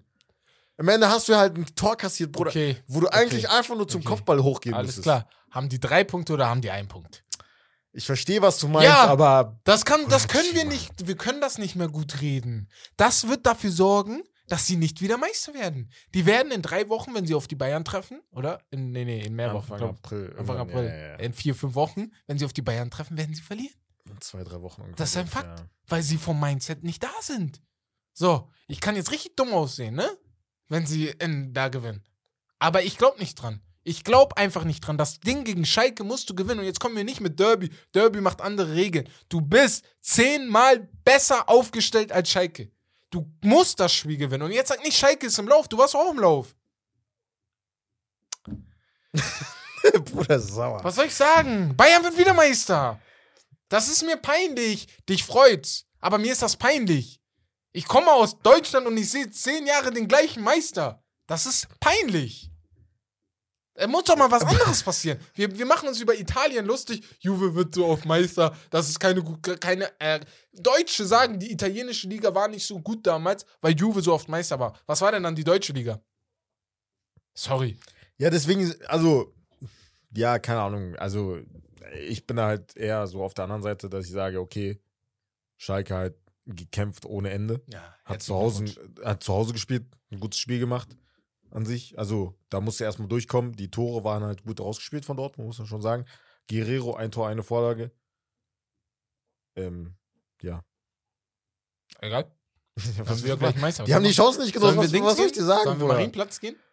Am 0.77 0.87
Ende 0.89 1.07
hast 1.09 1.29
du 1.29 1.35
halt 1.35 1.57
ein 1.57 1.65
Tor 1.75 1.95
kassiert, 1.95 2.31
Bruder, 2.31 2.49
Okay, 2.49 2.77
wo 2.87 2.99
du 2.99 3.07
eigentlich 3.07 3.49
einfach 3.49 3.75
nur 3.75 3.87
zum 3.87 4.01
Okay. 4.01 4.09
Kopfball 4.09 4.43
hochgehen 4.43 4.75
alles 4.75 4.87
müsstest. 4.97 5.03
klar. 5.03 5.29
Haben 5.51 5.69
die 5.69 5.79
drei 5.79 6.03
Punkte 6.03 6.33
oder 6.33 6.49
haben 6.49 6.61
die 6.61 6.69
einen 6.71 6.87
Punkt? 6.89 7.23
Ich 7.93 8.05
verstehe, 8.05 8.41
was 8.41 8.59
du 8.59 8.67
meinst, 8.67 8.89
Ja. 8.89 9.05
aber 9.07 9.57
Das, 9.63 9.85
kann, 9.85 10.09
das 10.09 10.27
können 10.27 10.53
wir 10.53 10.65
nicht, 10.65 11.07
wir 11.07 11.15
können 11.15 11.39
das 11.39 11.57
nicht 11.57 11.77
mehr 11.77 11.87
gut 11.87 12.19
reden. 12.19 12.67
Das 12.97 13.29
wird 13.29 13.45
dafür 13.45 13.71
sorgen, 13.71 14.21
dass 14.47 14.67
sie 14.67 14.75
nicht 14.75 15.01
wieder 15.01 15.17
Meister 15.17 15.53
werden. 15.53 15.89
Die 16.13 16.25
werden 16.25 16.51
in 16.51 16.61
drei 16.61 16.87
Wochen, 16.89 17.13
wenn 17.13 17.25
sie 17.25 17.33
auf 17.35 17.47
die 17.47 17.55
Bayern 17.55 17.83
treffen, 17.85 18.21
oder? 18.31 18.61
In, 18.71 18.91
nee, 18.91 19.05
nee, 19.05 19.21
in 19.21 19.35
mehr 19.35 19.53
Wochen. 19.53 19.73
Anfang 19.73 19.89
April. 19.89 20.35
Anfang 20.37 20.57
April. 20.57 20.85
Ja, 20.85 20.95
ja, 20.95 21.07
ja. 21.09 21.15
In 21.15 21.33
vier, 21.33 21.55
fünf 21.55 21.75
Wochen, 21.75 22.11
wenn 22.27 22.37
sie 22.37 22.45
auf 22.45 22.53
die 22.53 22.61
Bayern 22.61 22.91
treffen, 22.91 23.17
werden 23.17 23.33
sie 23.33 23.41
verlieren. 23.41 23.75
zwei, 24.19 24.43
drei 24.43 24.61
Wochen 24.61 24.81
ungefähr. 24.81 24.97
Das 24.97 25.09
ist 25.09 25.17
ein 25.17 25.25
Ja. 25.25 25.31
Fakt. 25.31 25.65
Weil 25.87 26.03
sie 26.03 26.17
vom 26.17 26.39
Mindset 26.39 26.83
nicht 26.83 27.03
da 27.03 27.11
sind. 27.21 27.61
So, 28.13 28.49
ich 28.67 28.79
kann 28.81 28.95
jetzt 28.95 29.11
richtig 29.11 29.35
dumm 29.35 29.53
aussehen, 29.53 29.95
ne? 29.95 30.09
Wenn 30.67 30.85
sie 30.85 31.07
in, 31.07 31.53
da 31.53 31.67
gewinnen. 31.67 32.03
Aber 32.59 32.81
ich 32.83 32.97
glaube 32.97 33.19
nicht 33.19 33.35
dran. 33.35 33.61
Ich 33.83 34.03
glaube 34.03 34.35
einfach 34.37 34.63
nicht 34.63 34.81
dran. 34.81 34.97
Das 34.97 35.19
Ding 35.19 35.43
gegen 35.43 35.63
Schalke 35.63 36.03
musst 36.03 36.27
du 36.29 36.33
gewinnen. 36.33 36.61
Und 36.61 36.65
jetzt 36.65 36.79
kommen 36.79 36.95
wir 36.95 37.03
nicht 37.03 37.21
mit 37.21 37.39
Derby. 37.39 37.69
Derby 37.93 38.19
macht 38.19 38.41
andere 38.41 38.73
Regeln. 38.73 39.07
Du 39.29 39.41
bist 39.41 39.85
zehnmal 40.01 40.89
besser 41.03 41.47
aufgestellt 41.47 42.11
als 42.11 42.31
Schalke. 42.31 42.71
Du 43.15 43.25
musst 43.39 43.79
das 43.79 43.93
Spiel 43.93 44.17
gewinnen. 44.17 44.43
Und 44.43 44.51
jetzt 44.51 44.67
sag 44.67 44.83
nicht, 44.83 44.97
Schalke 44.97 45.27
ist 45.27 45.39
im 45.39 45.47
Lauf. 45.47 45.69
Du 45.69 45.77
warst 45.77 45.95
auch 45.95 46.11
im 46.11 46.19
Lauf. 46.19 46.53
Bruder 50.03 50.37
sauer. 50.37 50.83
Was 50.83 50.95
soll 50.95 51.05
ich 51.05 51.15
sagen? 51.15 51.73
Bayern 51.77 52.03
wird 52.03 52.17
wieder 52.17 52.33
Meister. 52.33 52.99
Das 53.69 53.87
ist 53.87 54.03
mir 54.03 54.17
peinlich. 54.17 54.87
Dich 55.07 55.23
freut's. 55.23 55.85
Aber 56.01 56.17
mir 56.17 56.33
ist 56.33 56.41
das 56.41 56.57
peinlich. 56.57 57.21
Ich 57.71 57.87
komme 57.87 58.11
aus 58.11 58.37
Deutschland 58.39 58.85
und 58.85 58.97
ich 58.97 59.09
sehe 59.09 59.31
zehn 59.31 59.65
Jahre 59.65 59.91
den 59.91 60.09
gleichen 60.09 60.43
Meister. 60.43 61.01
Das 61.25 61.45
ist 61.45 61.69
peinlich. 61.79 62.51
Es 63.77 63.87
muss 63.87 64.05
doch 64.05 64.15
mal 64.15 64.31
was 64.31 64.43
anderes 64.43 64.81
passieren. 64.81 65.19
Wir, 65.33 65.53
wir 65.57 65.65
machen 65.65 65.89
uns 65.89 65.99
über 65.99 66.17
Italien 66.17 66.65
lustig. 66.65 67.03
Juve 67.19 67.55
wird 67.55 67.75
so 67.75 67.85
auf 67.85 68.05
Meister. 68.05 68.55
Das 68.69 68.87
ist 68.87 68.99
keine 68.99 69.21
gut, 69.21 69.59
keine. 69.59 69.91
Äh, 69.99 70.21
Deutsche 70.53 71.05
sagen, 71.05 71.37
die 71.39 71.51
italienische 71.51 72.07
Liga 72.07 72.33
war 72.33 72.47
nicht 72.47 72.65
so 72.65 72.79
gut 72.79 73.05
damals, 73.05 73.45
weil 73.59 73.75
Juve 73.75 74.01
so 74.01 74.13
oft 74.13 74.29
Meister 74.29 74.57
war. 74.57 74.79
Was 74.85 75.01
war 75.01 75.11
denn 75.11 75.23
dann 75.23 75.35
die 75.35 75.43
deutsche 75.43 75.73
Liga? 75.73 75.99
Sorry. 77.33 77.77
Ja, 78.17 78.29
deswegen, 78.29 78.73
also, 78.87 79.35
ja, 80.15 80.39
keine 80.39 80.61
Ahnung. 80.61 80.95
Also, 80.95 81.39
ich 81.99 82.25
bin 82.25 82.37
da 82.37 82.47
halt 82.47 82.77
eher 82.77 83.05
so 83.07 83.21
auf 83.21 83.33
der 83.33 83.43
anderen 83.43 83.61
Seite, 83.61 83.89
dass 83.89 84.05
ich 84.05 84.13
sage, 84.13 84.39
okay, 84.39 84.79
Schalke 85.57 85.95
halt 85.95 86.15
gekämpft 86.45 87.05
ohne 87.05 87.31
Ende. 87.31 87.61
Ja, 87.73 87.93
Hat 88.05 88.23
zu, 88.23 88.35
Hause, 88.35 88.63
hat 89.03 89.21
zu 89.21 89.33
Hause 89.33 89.51
gespielt, 89.51 89.83
ein 90.11 90.21
gutes 90.21 90.39
Spiel 90.39 90.59
gemacht 90.59 90.95
an 91.51 91.65
sich. 91.65 91.97
Also, 91.97 92.37
da 92.49 92.61
musste 92.61 92.83
er 92.83 92.87
erstmal 92.87 93.07
durchkommen. 93.07 93.53
Die 93.53 93.71
Tore 93.71 94.03
waren 94.03 94.23
halt 94.23 94.43
gut 94.43 94.59
rausgespielt 94.59 95.05
von 95.05 95.17
Dortmund, 95.17 95.47
muss 95.47 95.57
man 95.59 95.67
schon 95.67 95.81
sagen. 95.81 96.05
Guerrero, 96.49 96.95
ein 96.95 97.11
Tor, 97.11 97.27
eine 97.27 97.43
Vorlage. 97.43 97.91
Ähm, 99.55 99.95
ja. 100.41 100.63
Egal. 102.01 102.31
was 103.05 103.23
wir 103.23 103.37
gleich 103.37 103.55
Meister. 103.57 103.85
die 103.85 103.95
haben 103.95 104.03
die 104.03 104.11
Chance 104.11 104.41
nicht 104.41 104.53
genutzt. 104.53 104.77
Was, 104.77 104.91
was 104.93 105.17
soll 105.17 105.27
ich 105.27 105.31
dir 105.31 105.45
sagen, 105.45 105.63
Sollen 105.63 105.79
wir? 105.79 105.87
Marienplatz 105.87 106.39
gehen? 106.39 106.55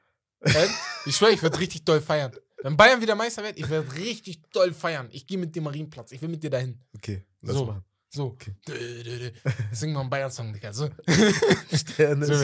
Ähm, 0.45 0.69
ich 1.07 1.15
schwöre, 1.15 1.31
ich 1.31 1.41
werde 1.41 1.57
richtig 1.61 1.85
doll 1.85 2.01
feiern. 2.01 2.33
Wenn 2.65 2.77
Bayern 2.77 3.01
wieder 3.01 3.15
Meister 3.15 3.45
wird, 3.45 3.61
ich 3.61 3.71
werde 3.71 3.95
richtig 3.95 4.43
doll 4.51 4.75
feiern. 4.75 5.09
Ich 5.13 5.29
gehe 5.29 5.39
mit 5.39 5.55
dem 5.55 5.63
Marienplatz. 5.63 6.11
Ich 6.11 6.21
will 6.21 6.31
mit 6.31 6.43
dir 6.43 6.51
dahin. 6.51 6.81
Okay, 6.97 7.25
lass 7.43 7.55
So. 7.55 7.67
mal. 7.67 7.85
So. 8.09 8.25
Okay. 8.25 8.53
Dö, 8.67 9.03
dö, 9.05 9.19
dö. 9.19 9.31
Sing 9.71 9.93
noch 9.93 10.01
einen 10.01 10.11
Bayern-Song, 10.11 10.53
Digga. 10.53 10.73
So. 10.73 10.91
Sterne. 11.73 12.27
So 12.27 12.35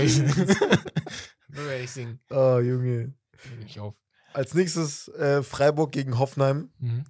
singen. 1.86 2.20
Oh, 2.30 2.58
Junge. 2.58 3.14
Nehm 3.50 3.62
ich 3.66 3.80
auf. 3.80 3.96
Als 4.32 4.54
nächstes 4.54 5.08
äh, 5.08 5.42
Freiburg 5.42 5.92
gegen 5.92 6.18
Hoffenheim. 6.18 6.70
Mhm. 6.78 7.04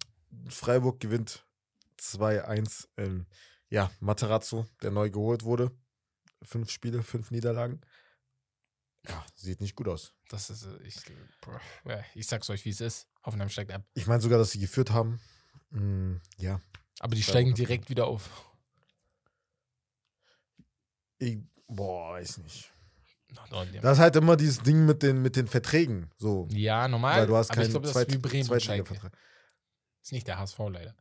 Freiburg 0.49 1.01
gewinnt 1.01 1.45
2-1. 2.01 2.89
Ähm, 2.97 3.27
ja, 3.71 3.91
Materazzo, 4.01 4.67
der 4.83 4.91
neu 4.91 5.11
geholt 5.11 5.45
wurde. 5.45 5.71
Fünf 6.43 6.71
Spiele, 6.71 7.03
fünf 7.03 7.31
Niederlagen. 7.31 7.81
Ja, 9.07 9.25
sieht 9.35 9.61
nicht 9.61 9.75
gut 9.77 9.89
aus. 9.89 10.15
Das 10.29 10.51
ist, 10.51 10.65
äh, 10.65 10.83
ich, 10.85 10.97
ich 12.15 12.27
sag's 12.27 12.49
euch, 12.51 12.65
wie 12.65 12.71
es 12.71 12.81
ist. 12.81 13.09
Hoffenheim 13.25 13.49
steigt 13.49 13.73
ab. 13.73 13.85
Ich 13.95 14.07
meine 14.07 14.21
sogar, 14.21 14.39
dass 14.39 14.53
sie 14.53 14.61
geführt 14.61 14.91
haben. 14.91 15.21
Mm, 15.71 16.17
ja. 16.39 16.61
Aber 17.01 17.15
die 17.15 17.23
steigen 17.23 17.55
direkt 17.55 17.91
wieder 17.91 18.07
auf. 18.07 18.49
Ich, 21.19 21.39
boah, 21.67 22.15
weiß 22.15 22.39
nicht. 22.39 22.73
Das 23.83 23.99
ist 23.99 23.99
halt 24.01 24.17
immer 24.17 24.37
dieses 24.37 24.61
Ding 24.63 24.87
mit 24.87 25.03
den, 25.03 25.21
mit 25.23 25.37
den 25.37 25.47
Verträgen. 25.47 26.11
So. 26.17 26.49
Ja, 26.51 26.89
normal. 26.89 27.21
Weil 27.21 27.27
du 27.27 27.37
hast 27.37 27.51
aber 27.51 27.61
ich 27.61 27.65
keinen 27.65 27.71
glaube, 27.73 27.85
das 27.87 27.93
Zweit 27.93 28.09
ist 28.09 28.15
wie 28.15 28.19
Bremen 28.19 28.51
und 28.51 28.63
Schalke. 28.63 28.85
Zweitliga-Vertrag. 28.85 29.19
Ist 30.03 30.13
nicht 30.13 30.27
der 30.27 30.39
HSV 30.39 30.59
leider. 30.71 30.95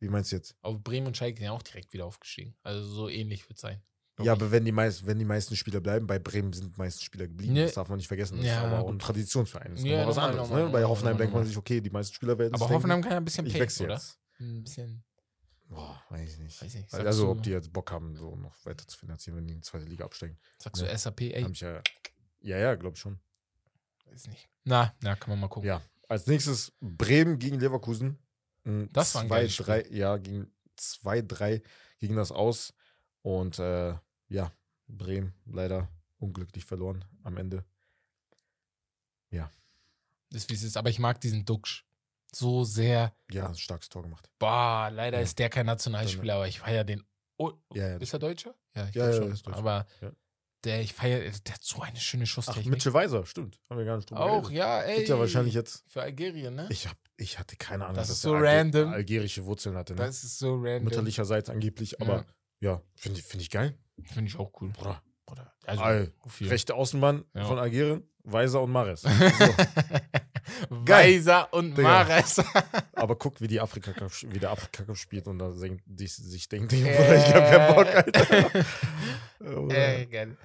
Wie 0.00 0.08
meinst 0.08 0.30
du 0.32 0.36
jetzt? 0.36 0.54
Aber 0.62 0.78
Bremen 0.78 1.08
und 1.08 1.16
Schalke 1.16 1.38
sind 1.38 1.46
ja 1.46 1.52
auch 1.52 1.62
direkt 1.62 1.92
wieder 1.92 2.06
aufgestiegen. 2.06 2.54
Also 2.62 2.84
so 2.88 3.08
ähnlich 3.08 3.48
wird 3.48 3.58
sein. 3.58 3.82
glaub 4.14 4.26
Ja, 4.26 4.34
ich. 4.34 4.40
aber 4.40 4.50
wenn 4.52 4.64
die, 4.64 4.70
meist, 4.72 5.04
wenn 5.06 5.18
die 5.18 5.24
meisten 5.24 5.56
Spieler 5.56 5.80
bleiben, 5.80 6.06
bei 6.06 6.18
Bremen 6.20 6.52
sind 6.52 6.74
die 6.74 6.78
meisten 6.78 7.02
Spieler 7.02 7.26
geblieben. 7.26 7.54
Ne. 7.54 7.64
Das 7.64 7.74
darf 7.74 7.88
man 7.88 7.96
nicht 7.98 8.08
vergessen. 8.08 8.36
Das 8.36 8.46
Ja, 8.46 8.58
ist 8.58 8.64
aber 8.72 8.78
auch 8.84 8.88
ein. 8.90 8.98
Traditionsverein. 9.00 9.72
Das 9.72 9.80
ist 9.80 9.86
Ja, 9.86 10.06
was 10.06 10.18
anderes. 10.18 10.48
normal, 10.48 10.66
ne? 10.66 10.70
Bei 10.70 10.84
Hoffenheim 10.84 11.14
normal, 11.14 11.18
denkt 11.26 11.34
man 11.34 11.44
sich, 11.46 11.56
okay, 11.56 11.80
die 11.80 11.90
meisten 11.90 12.14
Spieler 12.14 12.38
werden 12.38 12.54
aber 12.54 12.68
Hoffenheim 12.68 13.02
denken, 13.02 13.02
kann 13.02 13.12
ja 13.12 13.16
ein 13.16 13.24
bisschen 13.24 13.52
wechsle 13.52 13.86
oder? 13.86 13.94
jetzt. 13.94 14.18
Ein 14.38 14.62
bisschen. 14.62 15.04
Boah, 15.68 16.02
weiß 16.08 16.32
ich 16.34 16.38
nicht. 16.38 16.62
Weiß 16.62 16.74
ich 16.74 16.80
nicht. 16.80 16.90
Sagst 16.90 17.06
also, 17.06 17.30
ob 17.30 17.42
die 17.42 17.50
jetzt 17.50 17.72
Bock 17.72 17.90
haben, 17.92 18.16
so 18.16 18.34
noch 18.36 18.54
weiter 18.64 18.86
zu 18.88 18.96
finanzieren, 18.98 19.36
wenn 19.36 19.46
die 19.46 19.52
in 19.54 19.60
die 19.60 19.64
zweite 19.66 19.84
Liga 19.84 20.04
absteigen. 20.04 20.38
Sagst 20.58 20.80
Ja. 20.82 20.88
du 20.88 20.98
SAP, 20.98 21.20
ey? 21.20 21.42
Hab 21.42 21.50
ich 21.50 21.60
ja, 21.60 21.82
ja, 22.40 22.58
ja, 22.58 22.74
glaube 22.74 22.94
ich 22.94 23.00
schon. 23.00 23.18
Weiß 24.06 24.26
nicht. 24.28 24.48
Na, 24.64 24.94
na, 25.02 25.14
kann 25.16 25.30
man 25.30 25.40
mal 25.40 25.48
gucken. 25.48 25.68
Ja. 25.68 25.82
Als 26.08 26.26
nächstes 26.26 26.72
Bremen 26.80 27.38
gegen 27.38 27.60
Leverkusen. 27.60 28.18
Das 28.92 29.14
war 29.14 29.22
ein 29.22 29.28
zwei, 29.28 29.36
geiles 29.36 29.54
Spiel. 29.54 29.64
drei, 29.66 29.86
Ja, 29.90 30.16
gegen 30.16 30.50
2-3 30.78 31.62
ging 31.98 32.16
das 32.16 32.32
aus. 32.32 32.72
Und 33.22 33.58
äh, 33.58 33.94
ja, 34.28 34.52
Bremen 34.86 35.34
leider 35.46 35.88
unglücklich 36.18 36.64
verloren 36.64 37.04
am 37.22 37.36
Ende. 37.36 37.64
Das 40.30 40.42
ist, 40.42 40.50
wie 40.50 40.54
es 40.54 40.62
ist. 40.62 40.76
Aber 40.76 40.90
ich 40.90 40.98
mag 40.98 41.22
diesen 41.22 41.46
Duxch. 41.46 41.86
So 42.34 42.64
sehr. 42.64 43.12
Ja, 43.30 43.52
starkes 43.54 43.88
Tor 43.88 44.02
gemacht. 44.02 44.28
Boah, 44.38 44.90
leider 44.92 45.18
Ja. 45.18 45.22
ist 45.24 45.38
der 45.38 45.48
kein 45.48 45.66
Nationalspieler, 45.66 46.34
aber 46.36 46.48
ich 46.48 46.60
feiere 46.60 46.84
den. 46.84 47.02
Oh, 47.38 47.52
Ja, 47.74 47.88
ja, 47.90 47.96
ist 47.96 48.12
er 48.12 48.18
Deutscher? 48.18 48.54
Ja, 48.76 48.88
ich 48.88 48.94
Ja, 48.94 49.12
schon. 49.12 49.32
ist 49.32 49.46
Deutscher. 49.46 49.58
Aber 49.58 49.86
der, 50.64 50.80
ich 50.82 50.92
feiere, 50.92 51.20
der 51.20 51.54
hat 51.54 51.62
so 51.62 51.80
eine 51.80 51.96
schöne 51.98 52.24
Ach, 52.24 52.26
Schusstechnik. 52.26 52.66
Mitchell 52.66 52.92
Weiser, 52.92 53.24
stimmt. 53.24 53.58
Haben 53.70 53.78
wir 53.78 53.84
gar 53.86 53.96
nicht 53.96 54.10
drüber 54.10 54.20
Auch, 54.22 54.42
geredet. 54.42 54.58
ja, 54.58 54.80
ey. 54.80 55.04
Ja 55.06 55.18
wahrscheinlich 55.18 55.54
jetzt. 55.54 55.84
Für 55.88 56.02
Algerien, 56.02 56.54
ne? 56.56 56.66
Ich, 56.70 56.88
hab, 56.88 56.96
ich 57.16 57.38
hatte 57.38 57.56
keine 57.56 57.84
Ahnung, 57.84 57.96
Das 57.96 58.08
dass 58.08 58.18
ist 58.18 58.24
er 58.24 58.30
so 58.30 58.34
Alge- 58.36 58.46
random. 58.48 58.92
algerische 58.92 59.44
Wurzeln 59.46 59.76
hatte. 59.76 59.94
Ne? 59.94 60.02
Das 60.04 60.24
ist 60.24 60.38
so 60.38 60.54
random. 60.56 60.84
Mütterlicherseits 60.84 61.48
angeblich, 61.48 62.00
aber 62.02 62.26
ja, 62.60 62.82
finde 62.96 63.20
ich, 63.20 63.24
find 63.26 63.42
ich 63.42 63.50
geil. 63.50 63.78
Finde 64.04 64.28
ich 64.28 64.36
auch 64.38 64.50
cool. 64.60 64.70
Bruder, 64.70 65.00
Bruder. 65.26 65.52
Also, 65.64 65.82
All, 65.82 66.12
rechte 66.40 66.74
Außenbahn 66.74 67.24
Ja. 67.34 67.44
von 67.46 67.58
Algerien, 67.58 68.02
Weiser 68.24 68.60
und 68.60 68.72
Mares. 68.72 69.02
So. 69.08 69.08
Weiser 70.70 71.52
und. 71.52 71.76
Mares. 71.78 72.42
Aber 72.94 73.16
guck, 73.16 73.40
wie, 73.40 73.48
die 73.48 73.60
Afrika 73.60 73.92
Cup, 73.92 74.10
wie 74.26 74.38
der 74.38 74.50
Afrika 74.50 74.84
Cup 74.84 74.96
spielt 74.96 75.26
und 75.26 75.38
da 75.38 75.52
singt, 75.52 75.82
die, 75.86 76.06
sich 76.06 76.48
denkt, 76.48 76.72
Digga, 76.72 76.90
Bruder, 76.96 77.16
ich 77.16 77.34
hab 77.34 77.50
keinen 77.50 77.74
Bock, 77.74 77.94
Alter. 77.94 78.64
Oh, 79.56 79.68
äh, 79.70 80.04
geil. 80.06 80.36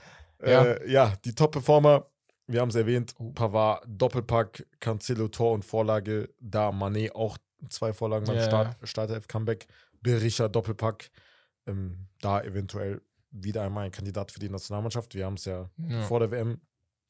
äh, 0.44 0.92
ja, 0.92 1.14
die 1.26 1.34
Top-Performer, 1.34 2.06
wir 2.48 2.62
haben 2.62 2.70
es 2.70 2.76
erwähnt, 2.76 3.16
Oh. 3.18 3.32
Pavard, 3.32 3.84
Doppelpack, 3.88 4.68
Cancelo, 4.80 5.28
Tor 5.30 5.54
und 5.54 5.66
Vorlage, 5.66 6.30
da 6.40 6.70
Mané 6.70 7.12
auch 7.14 7.38
zwei 7.70 7.92
Vorlagen 7.92 8.26
beim 8.26 8.36
Ja. 8.36 8.44
Start, 8.46 8.78
Startelf-Comeback, 8.84 9.66
Berisha, 10.02 10.48
Doppelpack, 10.48 11.10
ähm, 11.66 12.08
da 12.22 12.42
eventuell 12.42 13.02
wieder 13.32 13.64
einmal 13.64 13.86
ein 13.86 13.92
Kandidat 13.92 14.32
für 14.32 14.40
die 14.40 14.50
Nationalmannschaft. 14.50 15.16
Wir 15.16 15.26
haben 15.26 15.36
es 15.36 15.46
ja, 15.46 15.70
Ja. 15.78 16.02
vor 16.04 16.20
der 16.20 16.30
WM, 16.30 16.62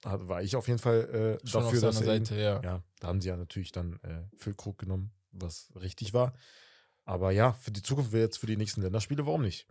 war 0.03 0.41
ich 0.41 0.55
auf 0.55 0.67
jeden 0.67 0.79
Fall 0.79 1.39
äh, 1.43 1.47
Schon 1.47 1.63
dafür, 1.63 1.81
dass 1.81 2.01
er 2.01 2.05
Seite, 2.05 2.35
ja. 2.35 2.61
ja, 2.61 2.83
da 2.99 3.07
haben 3.07 3.21
sie 3.21 3.29
ja 3.29 3.37
natürlich 3.37 3.71
dann 3.71 3.99
äh, 4.03 4.23
Füllkrug 4.37 4.77
genommen, 4.77 5.11
was 5.31 5.69
richtig 5.75 6.13
war. 6.13 6.33
Aber 7.05 7.31
ja, 7.31 7.53
für 7.53 7.71
die 7.71 7.81
Zukunft 7.81 8.11
wäre 8.11 8.23
jetzt 8.23 8.37
für 8.37 8.45
die 8.47 8.57
nächsten 8.57 8.81
Länderspiele, 8.81 9.25
warum 9.25 9.41
nicht? 9.41 9.67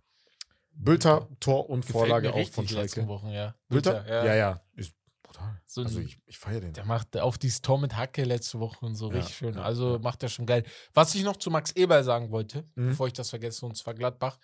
Bülter, 0.74 1.28
Tor 1.40 1.68
und 1.68 1.86
Gefällt 1.86 1.92
Vorlage 2.08 2.32
auch 2.32 2.48
von 2.48 2.66
Schalke. 2.66 3.06
Wochen, 3.06 3.28
ja. 3.28 3.54
Bülter? 3.68 4.06
Ja. 4.06 4.24
Ja, 4.24 4.34
ja. 4.34 4.60
Ist 4.74 4.94
brutal. 5.22 5.60
So 5.66 5.82
also 5.82 6.00
ich, 6.00 6.18
ich 6.26 6.38
feiere 6.38 6.60
den. 6.60 6.72
Der 6.72 6.84
macht 6.84 7.16
auf 7.18 7.36
dieses 7.38 7.60
Tor 7.60 7.78
mit 7.78 7.96
Hacke 7.96 8.24
letzte 8.24 8.58
Woche 8.58 8.84
und 8.86 8.94
so 8.94 9.10
Ja, 9.10 9.16
richtig 9.16 9.36
schön. 9.36 9.58
Also 9.58 9.98
macht 9.98 10.22
er 10.22 10.28
schon 10.28 10.46
geil. 10.46 10.64
Was 10.94 11.14
ich 11.14 11.24
noch 11.24 11.36
zu 11.36 11.50
Max 11.50 11.72
Eberl 11.72 12.04
sagen 12.04 12.30
wollte, 12.30 12.64
Mhm. 12.74 12.88
bevor 12.88 13.06
ich 13.06 13.12
das 13.12 13.30
vergesse, 13.30 13.66
und 13.66 13.76
zwar 13.76 13.94
Gladbach. 13.94 14.38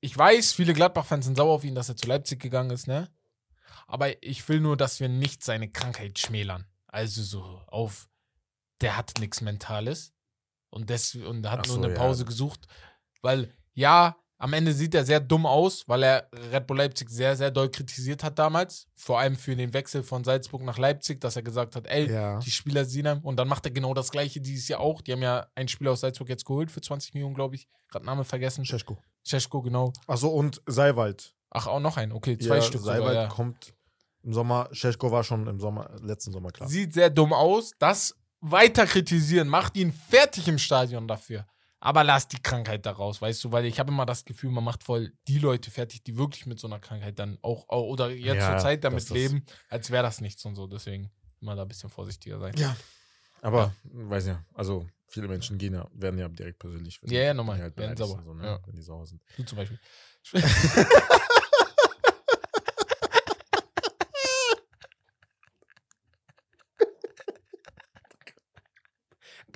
Ich 0.00 0.16
weiß, 0.16 0.52
viele 0.52 0.72
Gladbach-Fans 0.74 1.24
sind 1.24 1.36
sauer 1.36 1.54
auf 1.54 1.64
ihn, 1.64 1.74
dass 1.74 1.88
er 1.88 1.96
zu 1.96 2.06
Leipzig 2.06 2.40
gegangen 2.40 2.70
ist, 2.70 2.86
ne? 2.86 3.10
Aber 3.86 4.22
ich 4.22 4.48
will 4.48 4.60
nur, 4.60 4.76
dass 4.76 5.00
wir 5.00 5.08
nicht 5.08 5.44
seine 5.44 5.70
Krankheit 5.70 6.18
schmälern. 6.18 6.66
Also 6.86 7.22
so 7.22 7.42
auf, 7.66 8.08
der 8.80 8.96
hat 8.96 9.14
nichts 9.20 9.40
Mentales 9.40 10.12
und, 10.70 10.90
des, 10.90 11.14
und 11.14 11.48
hat 11.48 11.60
Ach 11.62 11.66
nur 11.66 11.76
so, 11.76 11.82
eine 11.82 11.92
ja. 11.92 11.98
Pause 11.98 12.24
gesucht. 12.24 12.66
Weil, 13.22 13.52
ja, 13.74 14.16
am 14.38 14.52
Ende 14.52 14.72
sieht 14.72 14.94
er 14.94 15.04
sehr 15.04 15.20
dumm 15.20 15.46
aus, 15.46 15.88
weil 15.88 16.02
er 16.02 16.28
Red 16.52 16.66
Bull 16.66 16.76
Leipzig 16.76 17.08
sehr, 17.08 17.36
sehr 17.36 17.50
doll 17.50 17.70
kritisiert 17.70 18.22
hat 18.22 18.38
damals. 18.38 18.86
Vor 18.94 19.18
allem 19.18 19.36
für 19.36 19.56
den 19.56 19.72
Wechsel 19.72 20.02
von 20.02 20.24
Salzburg 20.24 20.62
nach 20.62 20.76
Leipzig, 20.76 21.20
dass 21.20 21.36
er 21.36 21.42
gesagt 21.42 21.74
hat, 21.74 21.86
ey, 21.86 22.10
Ja. 22.10 22.38
die 22.40 22.50
Spieler 22.50 22.84
sehen 22.84 23.06
einem. 23.06 23.20
Und 23.22 23.36
dann 23.36 23.48
macht 23.48 23.64
er 23.64 23.72
genau 23.72 23.94
das 23.94 24.10
Gleiche 24.10 24.40
dieses 24.40 24.68
Jahr 24.68 24.80
auch. 24.80 25.00
Die 25.00 25.12
haben 25.12 25.22
ja 25.22 25.46
einen 25.54 25.68
Spieler 25.68 25.92
aus 25.92 26.00
Salzburg 26.00 26.28
jetzt 26.28 26.44
geholt 26.44 26.70
für 26.70 26.82
20 26.82 27.14
Millionen, 27.14 27.34
glaube 27.34 27.54
ich. 27.54 27.66
Gerade 27.88 28.04
Name 28.04 28.24
vergessen. 28.24 28.64
Scheschko. 28.64 28.98
Cesko, 29.24 29.62
genau. 29.62 29.92
Achso, 30.06 30.28
und 30.28 30.60
Seiwald. 30.66 31.34
Ach, 31.50 31.66
auch 31.66 31.80
noch 31.80 31.96
ein. 31.96 32.12
Okay, 32.12 32.36
zwei 32.36 32.56
ja, 32.56 32.62
Stück 32.62 32.82
sogar, 32.82 32.96
Seiwald 32.98 33.16
ja. 33.16 33.26
kommt 33.28 33.72
im 34.26 34.34
Sommer. 34.34 34.68
Scheschko 34.72 35.10
war 35.10 35.24
schon 35.24 35.46
im 35.46 35.60
Sommer, 35.60 35.88
letzten 36.02 36.32
Sommer 36.32 36.50
klar. 36.50 36.68
Sieht 36.68 36.92
sehr 36.92 37.08
dumm 37.08 37.32
aus. 37.32 37.70
Das 37.78 38.14
weiter 38.40 38.86
kritisieren. 38.86 39.48
Macht 39.48 39.76
ihn 39.76 39.92
fertig 39.92 40.48
im 40.48 40.58
Stadion 40.58 41.08
dafür. 41.08 41.46
Aber 41.78 42.02
lass 42.02 42.26
die 42.26 42.42
Krankheit 42.42 42.84
da 42.84 42.92
raus, 42.92 43.20
weißt 43.22 43.44
du, 43.44 43.52
weil 43.52 43.66
ich 43.66 43.78
habe 43.78 43.92
immer 43.92 44.06
das 44.06 44.24
Gefühl, 44.24 44.50
man 44.50 44.64
macht 44.64 44.82
voll 44.82 45.12
die 45.28 45.38
Leute 45.38 45.70
fertig, 45.70 46.02
die 46.02 46.16
wirklich 46.16 46.46
mit 46.46 46.58
so 46.58 46.66
einer 46.66 46.80
Krankheit 46.80 47.18
dann 47.18 47.38
auch, 47.42 47.68
oder 47.68 48.10
jetzt 48.10 48.38
Ja, 48.38 48.50
zur 48.50 48.58
Zeit 48.58 48.82
damit 48.82 49.08
leben, 49.10 49.44
als 49.68 49.90
wäre 49.90 50.02
das 50.02 50.20
nichts 50.20 50.44
und 50.46 50.56
so. 50.56 50.66
Deswegen 50.66 51.12
immer 51.40 51.54
da 51.54 51.62
ein 51.62 51.68
bisschen 51.68 51.90
vorsichtiger 51.90 52.40
sein. 52.40 52.54
Ja. 52.56 52.74
Aber, 53.42 53.72
weiß 53.84 54.26
ja, 54.26 54.44
also 54.54 54.86
viele 55.06 55.28
Menschen 55.28 55.58
gehen 55.58 55.74
ja, 55.74 55.86
werden 55.92 56.18
ja 56.18 56.28
direkt 56.28 56.58
persönlich. 56.58 56.98
Ja, 57.04 57.20
ja, 57.20 57.34
normal. 57.34 57.60
halt 57.60 57.76
Werden 57.76 57.96
sauer. 57.96 58.22
so, 58.24 58.34
ne? 58.34 58.44
Ja. 58.44 58.58
Wenn 58.66 58.74
die 58.74 58.82
sauer 58.82 59.06
sind. 59.06 59.20
Du 59.36 59.44
zum 59.44 59.58
Beispiel. 59.58 59.78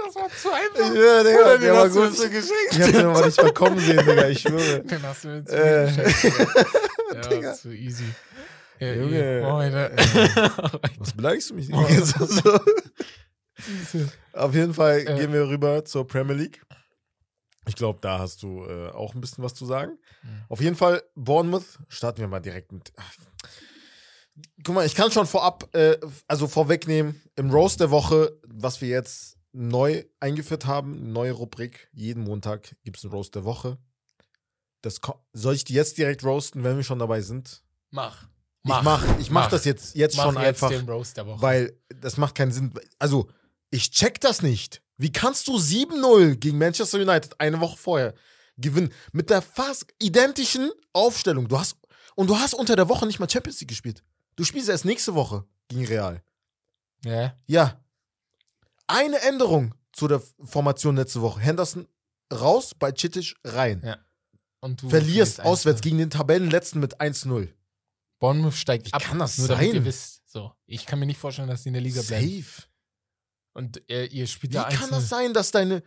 Das 0.05 0.15
war 0.15 0.30
zu 0.43 0.49
einfach. 0.53 0.95
Ja, 0.95 1.23
Digga, 1.23 1.41
Oder 1.41 1.59
der 1.59 1.59
den 1.59 1.73
war 1.73 1.85
hast 1.85 1.95
du 1.97 2.01
gut. 2.01 2.11
mir 2.11 2.17
so 2.17 2.23
geschenkt. 2.25 2.53
Ich 2.73 2.81
hab 2.83 2.93
den 2.93 3.07
aber 3.07 3.27
nicht 3.27 3.43
mal 3.43 3.53
kommen 3.53 3.79
sehen, 3.79 3.97
Digga, 4.07 4.29
ich 4.29 4.41
schwöre. 4.41 4.83
Den 4.85 5.03
hast 5.03 5.25
du 5.25 5.29
mir 5.29 5.45
zu 5.45 5.57
Äh. 5.57 5.91
mir 5.91 6.03
geschenkt. 6.05 6.67
Ja, 7.15 7.21
Digga. 7.29 7.55
zu 7.55 7.73
easy. 7.73 8.05
Ja, 8.79 8.93
Junge. 8.95 9.45
Alter. 9.47 9.91
Was 10.99 11.13
beleidigst 11.13 11.51
du 11.51 11.55
mich? 11.55 11.73
Oh. 11.73 11.85
Jetzt 11.89 12.15
so. 12.19 12.61
Auf 14.33 14.55
jeden 14.55 14.75
Fall 14.75 15.01
Äh. 15.01 15.17
gehen 15.19 15.33
wir 15.33 15.49
rüber 15.49 15.85
zur 15.85 16.07
Premier 16.07 16.35
League. 16.35 16.63
Ich 17.69 17.75
glaube, 17.77 17.99
da 18.01 18.19
hast 18.19 18.43
du 18.43 18.65
äh, 18.65 18.89
auch 18.91 19.15
ein 19.15 19.21
bisschen 19.21 19.45
was 19.45 19.55
zu 19.55 19.67
sagen. 19.67 19.99
Mhm. 20.23 20.43
Auf 20.49 20.61
jeden 20.61 20.77
Fall, 20.77 21.03
Bournemouth, 21.15 21.79
starten 21.89 22.21
wir 22.21 22.29
mal 22.29 22.41
direkt 22.41 22.73
mit. 22.73 22.93
Ach. 22.97 23.13
Guck 24.65 24.75
mal, 24.75 24.87
ich 24.87 24.95
kann 24.95 25.11
schon 25.11 25.27
vorab, 25.27 25.69
äh, 25.75 25.99
also 26.27 26.49
vorwegnehmen, 26.49 27.21
im 27.37 27.51
Roast 27.51 27.81
der 27.81 27.91
Woche, 27.91 28.39
was 28.47 28.81
wir 28.81 28.89
jetzt 28.89 29.37
neu 29.53 30.05
eingeführt 30.21 30.67
haben, 30.67 31.13
neue 31.13 31.33
Rubrik, 31.33 31.89
jeden 31.93 32.25
Montag 32.25 32.77
gibt 32.85 32.97
es 32.99 33.05
einen 33.05 33.13
Roast 33.13 33.35
der 33.35 33.45
Woche. 33.45 33.79
Das 34.83 35.01
soll 35.33 35.55
ich 35.55 35.65
die 35.65 35.75
jetzt 35.75 35.99
direkt 35.99 36.25
roasten, 36.25 36.65
wenn 36.65 36.77
wir 36.77 36.83
schon 36.85 36.99
dabei 36.99 37.21
sind? 37.21 37.63
Mach. 37.91 38.29
ich 38.65 38.71
mach, 38.83 39.19
ich 39.19 39.31
mach, 39.31 39.51
das 39.51 39.65
jetzt, 39.65 39.95
jetzt 39.95 40.17
Mach 40.17 40.25
schon 40.25 40.37
jetzt 40.37 40.47
einfach. 40.47 40.71
den 40.71 40.89
Roast 40.89 41.17
der 41.17 41.27
Woche. 41.27 41.43
Weil 41.43 41.79
das 42.01 42.17
macht 42.17 42.35
keinen 42.35 42.53
Sinn. 42.53 42.73
Also, 42.99 43.29
ich 43.71 43.91
check 43.91 44.21
das 44.21 44.43
nicht. 44.43 44.83
Wie 44.97 45.13
kannst 45.13 45.49
du 45.49 45.57
7-0 45.57 46.37
gegen 46.37 46.59
Manchester 46.59 46.99
United 46.99 47.39
eine 47.41 47.61
Woche 47.61 47.77
vorher 47.77 48.15
gewinnen? 48.57 48.93
Mit 49.13 49.31
der 49.31 49.43
fast 49.43 49.87
identischen 49.99 50.71
Aufstellung. 50.93 51.49
Du 51.49 51.59
hast, 51.59 51.77
und 52.15 52.29
du 52.29 52.39
hast 52.39 52.55
unter 52.55 52.77
der 52.77 52.89
Woche 52.89 53.07
nicht 53.07 53.19
mal 53.19 53.29
Champions 53.29 53.61
League 53.61 53.69
gespielt. 53.69 54.03
Du 54.37 54.45
spielst 54.45 54.69
erst 54.69 54.85
nächste 54.85 55.15
Woche 55.15 55.45
gegen 55.69 55.87
Real. 55.87 56.23
ja. 57.05 57.35
Ja. 57.47 57.81
Eine 58.91 59.21
Änderung 59.23 59.75
zu 59.93 60.09
der 60.09 60.23
Formation 60.43 60.97
letzte 60.97 61.21
Woche. 61.23 61.41
Henderson 61.41 61.87
raus, 62.33 62.75
bei 62.79 62.93
Chittisch 62.93 63.35
rein. 63.45 63.83
Ja. 63.85 63.99
Und 64.61 64.83
du 64.83 64.91
Verlierst 64.91 65.41
auswärts 65.41 65.81
1-0. 65.81 65.83
gegen 65.83 65.99
den 65.99 66.11
Tabellenletzten 66.11 66.81
mit 66.81 67.01
1-0. 67.01 67.49
Bournemouth 68.19 68.55
steigt 68.55 68.89
Wie 68.89 68.93
ab. 68.93 69.03
kann 69.03 69.19
das 69.19 69.39
nur 69.39 69.49
damit 69.49 69.67
sein? 69.67 69.75
ihr 69.77 69.85
wisst. 69.85 70.23
So, 70.31 70.53
ich 70.67 70.85
kann 70.87 70.99
mir 70.99 71.07
nicht 71.07 71.19
vorstellen, 71.19 71.49
dass 71.49 71.63
die 71.63 71.69
in 71.71 71.75
der 71.75 71.83
Liga 71.83 72.03
bleiben. 72.03 72.43
Safe. 72.43 72.63
Und 73.55 73.91
äh, 73.91 74.07
ihr 74.07 74.27
spielt 74.27 74.53
Wie 74.53 74.57
da 74.57 74.69
kann 74.69 74.91
das 74.91 75.05
1-0. 75.07 75.09
sein, 75.09 75.35
dass 75.35 75.51
deine, 75.51 75.83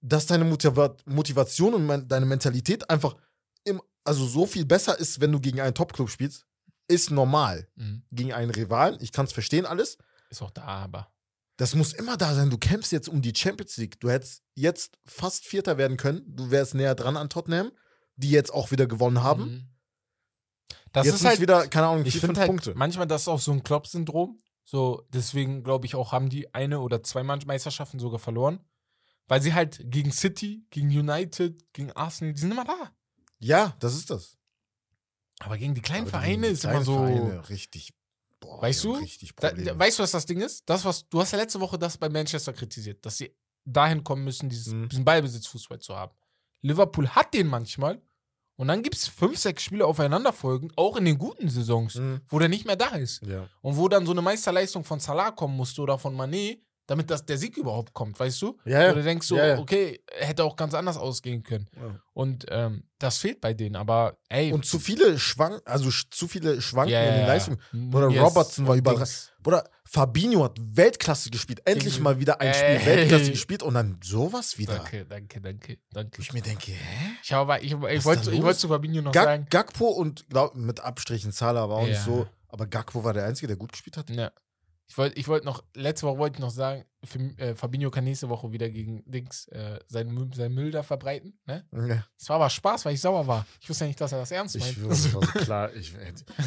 dass 0.00 0.26
deine 0.26 0.44
Motiva 0.44 0.96
Motivation 1.04 1.74
und 1.74 1.86
mein, 1.86 2.08
deine 2.08 2.26
Mentalität 2.26 2.88
einfach 2.90 3.14
im, 3.64 3.80
also 4.02 4.26
so 4.26 4.46
viel 4.46 4.64
besser 4.64 4.98
ist, 4.98 5.20
wenn 5.20 5.30
du 5.30 5.38
gegen 5.40 5.60
einen 5.60 5.74
Topclub 5.74 6.10
spielst? 6.10 6.46
Ist 6.88 7.10
normal. 7.10 7.68
Mhm. 7.76 8.02
Gegen 8.10 8.32
einen 8.32 8.50
Rivalen, 8.50 8.98
ich 9.00 9.12
kann 9.12 9.26
es 9.26 9.32
verstehen 9.32 9.66
alles. 9.66 9.98
Ist 10.30 10.42
auch 10.42 10.50
da, 10.50 10.64
aber. 10.64 11.13
Das 11.56 11.74
muss 11.74 11.92
immer 11.92 12.16
da 12.16 12.34
sein. 12.34 12.50
Du 12.50 12.58
kämpfst 12.58 12.90
jetzt 12.92 13.08
um 13.08 13.22
die 13.22 13.34
Champions 13.34 13.76
League. 13.76 14.00
Du 14.00 14.10
hättest 14.10 14.42
jetzt 14.54 14.98
fast 15.04 15.46
Vierter 15.46 15.78
werden 15.78 15.96
können. 15.96 16.22
Du 16.26 16.50
wärst 16.50 16.74
näher 16.74 16.94
dran 16.94 17.16
an 17.16 17.30
Tottenham, 17.30 17.70
die 18.16 18.30
jetzt 18.30 18.52
auch 18.52 18.70
wieder 18.70 18.86
gewonnen 18.86 19.22
haben. 19.22 19.44
Mhm. 19.44 19.68
Das 20.92 21.06
jetzt 21.06 21.14
ist 21.14 21.20
sind 21.20 21.28
halt 21.30 21.40
wieder, 21.40 21.66
keine 21.68 21.88
Ahnung, 21.88 22.04
Ich 22.04 22.12
vier, 22.12 22.20
finde 22.20 22.34
fünf 22.34 22.38
halt, 22.38 22.48
Punkte. 22.48 22.74
manchmal 22.76 23.06
das 23.06 23.22
ist 23.22 23.28
auch 23.28 23.40
so 23.40 23.52
ein 23.52 23.62
Klopp-Syndrom. 23.62 24.38
So, 24.64 25.06
deswegen 25.10 25.62
glaube 25.62 25.86
ich 25.86 25.94
auch, 25.94 26.12
haben 26.12 26.30
die 26.30 26.54
eine 26.54 26.80
oder 26.80 27.02
zwei 27.02 27.22
Meisterschaften 27.22 27.98
sogar 27.98 28.18
verloren. 28.18 28.60
Weil 29.26 29.42
sie 29.42 29.54
halt 29.54 29.80
gegen 29.84 30.12
City, 30.12 30.66
gegen 30.70 30.88
United, 30.88 31.72
gegen 31.72 31.92
Arsenal, 31.92 32.34
die 32.34 32.40
sind 32.40 32.50
immer 32.50 32.64
da. 32.64 32.92
Ja, 33.38 33.74
das 33.78 33.94
ist 33.94 34.10
das. 34.10 34.38
Aber 35.40 35.58
gegen 35.58 35.74
die 35.74 35.82
kleinen 35.82 36.08
Aber 36.08 36.18
die 36.18 36.24
Vereine 36.24 36.46
ist 36.48 36.64
immer 36.64 36.72
kleinen 36.74 36.84
so. 36.84 36.94
Vereine, 36.94 37.48
richtig. 37.48 37.92
Boah, 38.44 38.62
Weißt 38.62 38.84
du? 38.84 38.92
Richtig 38.94 39.34
Da, 39.36 39.50
da, 39.52 39.78
weißt 39.78 39.98
du, 39.98 40.02
was 40.02 40.10
das 40.12 40.26
Ding 40.26 40.40
ist? 40.40 40.62
Das, 40.68 40.84
was, 40.84 41.08
du 41.08 41.20
hast 41.20 41.32
ja 41.32 41.38
letzte 41.38 41.60
Woche 41.60 41.78
das 41.78 41.96
bei 41.98 42.08
Manchester 42.08 42.52
kritisiert, 42.52 43.04
dass 43.04 43.16
sie 43.18 43.34
dahin 43.64 44.04
kommen 44.04 44.24
müssen, 44.24 44.48
dieses, 44.48 44.72
Mhm. 44.72 44.88
diesen 44.88 45.04
Ballbesitzfußball 45.04 45.78
zu 45.80 45.96
haben. 45.96 46.12
Liverpool 46.62 47.08
hat 47.08 47.32
den 47.34 47.46
manchmal. 47.46 48.00
Und 48.56 48.68
dann 48.68 48.82
gibt 48.82 48.94
es 48.94 49.08
fünf, 49.08 49.36
sechs 49.38 49.64
Spiele 49.64 49.84
aufeinanderfolgen, 49.84 50.72
auch 50.76 50.96
in 50.96 51.04
den 51.06 51.18
guten 51.18 51.48
Saisons, 51.48 51.96
Mhm. 51.96 52.20
wo 52.28 52.38
der 52.38 52.48
nicht 52.48 52.64
mehr 52.66 52.76
da 52.76 52.88
ist. 52.96 53.22
Ja. 53.26 53.48
Und 53.62 53.76
wo 53.76 53.88
dann 53.88 54.06
so 54.06 54.12
eine 54.12 54.22
Meisterleistung 54.22 54.84
von 54.84 55.00
Salah 55.00 55.32
kommen 55.32 55.56
musste 55.56 55.82
oder 55.82 55.98
von 55.98 56.14
Mané, 56.16 56.58
damit 56.86 57.10
das, 57.10 57.24
der 57.24 57.38
Sieg 57.38 57.56
überhaupt 57.56 57.92
kommt, 57.94 58.18
weißt 58.18 58.40
du? 58.42 58.58
Ja, 58.64 58.82
ja. 58.82 58.92
Du 58.92 59.02
denkst 59.02 59.26
so, 59.26 59.36
Ja, 59.36 59.46
ja. 59.46 59.58
okay, 59.58 60.00
hätte 60.12 60.44
auch 60.44 60.56
ganz 60.56 60.74
anders 60.74 60.96
ausgehen 60.96 61.42
können. 61.42 61.68
Ja. 61.76 62.00
Und 62.12 62.46
ähm, 62.50 62.84
das 62.98 63.18
fehlt 63.18 63.40
bei 63.40 63.54
denen, 63.54 63.76
aber 63.76 64.18
ey. 64.28 64.52
Und 64.52 64.64
zu 64.66 64.78
viele 64.78 65.18
Schwank, 65.18 65.60
also 65.64 65.90
zu 66.10 66.28
viele 66.28 66.60
Schwanken 66.60 66.94
in 66.94 67.14
den 67.14 67.26
Leistungen. 67.26 67.58
ja. 67.72 67.98
Oder 67.98 68.08
Yes. 68.10 68.22
Robertson 68.22 68.66
war. 68.66 68.76
Dings. 68.80 69.32
Oder 69.46 69.68
Fabinho 69.86 70.44
hat 70.44 70.56
Weltklasse 70.60 71.30
gespielt. 71.30 71.60
Endlich 71.66 72.00
mal 72.00 72.18
wieder 72.18 72.40
ein 72.40 72.52
Spiel 72.54 72.66
Ey. 72.66 72.86
Weltklasse 72.86 73.30
gespielt 73.30 73.62
und 73.62 73.74
dann 73.74 73.98
sowas 74.02 74.58
wieder. 74.58 74.76
Danke, 74.76 75.04
danke, 75.06 75.40
danke, 75.40 75.78
danke. 75.92 76.20
ich 76.22 76.32
mir 76.32 76.42
denke, 76.42 76.72
hä? 76.72 77.10
Ich, 77.22 77.32
habe, 77.32 77.58
ich, 77.60 77.72
ich, 77.72 78.04
wollte, 78.04 78.42
wollte 78.42 78.58
zu 78.58 78.68
Fabinho 78.68 79.02
noch 79.02 79.12
Gag 79.12 79.24
sagen. 79.24 79.46
Gakpo 79.50 79.86
und 79.88 80.28
glaub, 80.28 80.54
mit 80.54 80.80
Abstrichen 80.80 81.32
Zahler 81.32 81.68
war 81.68 81.78
auch 81.78 81.86
nicht 81.86 82.00
so. 82.00 82.26
Aber 82.48 82.66
Gakpo 82.66 83.02
war 83.04 83.12
der 83.12 83.24
Einzige, 83.26 83.48
der 83.48 83.56
gut 83.56 83.72
gespielt 83.72 83.96
hat. 83.96 84.08
Ja. 84.10 84.30
Ich 84.94 84.98
wollte 84.98 85.18
ich 85.18 85.26
wollt 85.26 85.44
noch, 85.44 85.64
letzte 85.74 86.06
Woche 86.06 86.18
wollte 86.18 86.36
ich 86.36 86.40
noch 86.40 86.50
sagen, 86.52 86.84
für, 87.04 87.18
äh, 87.38 87.56
Fabinho 87.56 87.90
kann 87.90 88.04
nächste 88.04 88.28
Woche 88.28 88.52
wieder 88.52 88.70
gegen 88.70 89.02
Dings 89.10 89.48
äh, 89.48 89.80
seinen, 89.88 90.14
Müll, 90.14 90.30
seinen 90.32 90.54
Müll 90.54 90.70
da 90.70 90.84
verbreiten. 90.84 91.36
Ne? 91.46 91.64
Ja, 91.72 92.04
Es 92.16 92.28
war 92.28 92.36
aber 92.36 92.48
Spaß, 92.48 92.84
weil 92.84 92.94
ich 92.94 93.00
sauer 93.00 93.26
war. 93.26 93.44
Ich 93.60 93.68
wusste 93.68 93.84
ja 93.84 93.88
nicht, 93.88 94.00
dass 94.00 94.12
er 94.12 94.20
das 94.20 94.30
ernst 94.30 94.54
Ich 94.54 94.62
meint. 94.62 94.74
schwöre, 94.76 94.88
das 94.90 95.12
war 95.12 95.22
so 95.22 95.32
klar. 95.40 95.74
Ich, 95.74 95.92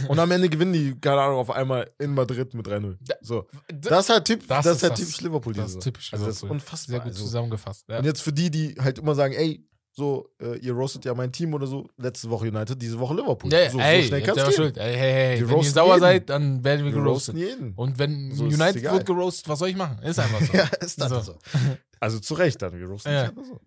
und 0.08 0.18
am 0.18 0.32
Ende 0.32 0.48
gewinnen 0.48 0.72
die, 0.72 0.96
keine 0.98 1.20
Ahnung, 1.20 1.40
auf 1.40 1.52
einmal 1.52 1.92
in 2.00 2.14
Madrid 2.14 2.54
mit 2.54 2.66
3-0. 2.66 2.96
Da- 3.02 3.16
So. 3.22 3.48
Das 3.68 4.06
ist 4.06 4.10
halt, 4.12 4.24
typ, 4.24 4.48
das 4.48 4.64
Das 4.64 4.78
ist 4.78 4.84
halt 4.84 4.96
typisch 4.96 5.20
Liverpool. 5.20 5.54
das 5.54 5.72
ist 5.72 5.82
typisch 5.82 6.14
Also 6.14 6.26
das 6.28 6.38
ist 6.38 6.44
unfassbar. 6.44 6.94
Sehr 6.94 7.00
gut 7.02 7.08
also. 7.10 7.24
zusammengefasst. 7.26 7.86
Ja. 7.90 8.00
Und 8.00 8.06
jetzt 8.06 8.22
für 8.22 8.32
die, 8.32 8.50
die 8.50 8.76
halt 8.80 8.98
immer 9.00 9.14
sagen, 9.14 9.34
ey, 9.34 9.62
so, 9.98 10.30
äh, 10.40 10.58
ihr 10.60 10.74
roastet 10.74 11.06
ja 11.06 11.14
mein 11.16 11.32
Team 11.32 11.54
oder 11.56 11.66
so, 11.66 11.88
letzte 11.98 12.30
Woche 12.30 12.48
United, 12.48 12.80
diese 12.80 13.00
Woche 13.00 13.16
Liverpool. 13.16 13.52
Ja, 13.52 13.68
so, 13.70 13.80
ey, 13.80 14.02
so 14.04 14.08
schnell 14.10 14.20
ihr 14.22 14.26
kann 14.28 14.38
habt 14.38 14.50
es 14.50 14.56
selber 14.56 14.72
gehen. 14.72 14.76
schuld. 14.76 14.78
Ey, 14.78 14.96
hey, 14.96 15.12
hey, 15.40 15.50
wenn 15.50 15.58
ihr 15.58 15.64
sauer 15.72 15.88
jeden. 15.88 16.00
seid, 16.02 16.30
dann 16.30 16.64
werden 16.64 16.86
wir 16.86 16.94
Wir 16.94 17.02
geroastet. 17.02 17.36
jeden. 17.36 17.74
Und 17.74 17.98
wenn 17.98 18.32
So 18.32 18.44
United 18.44 18.84
wird 18.84 19.06
geroastet, 19.08 19.50
was 19.50 19.58
soll 19.60 19.70
ich 19.70 19.76
machen? 19.76 19.98
Ist 20.04 20.20
einfach 20.20 20.40
so. 20.42 20.54
ja, 20.58 20.66
ist 20.82 21.02
dann 21.02 21.10
So. 21.10 21.20
so. 21.22 21.36
Also 22.00 22.20
zu 22.20 22.36
Recht 22.36 22.62
dann, 22.62 22.80
wir 22.80 22.88
roasten 22.88 23.12
Ja. 23.12 23.32
nicht 23.32 23.46
so. 23.48 23.60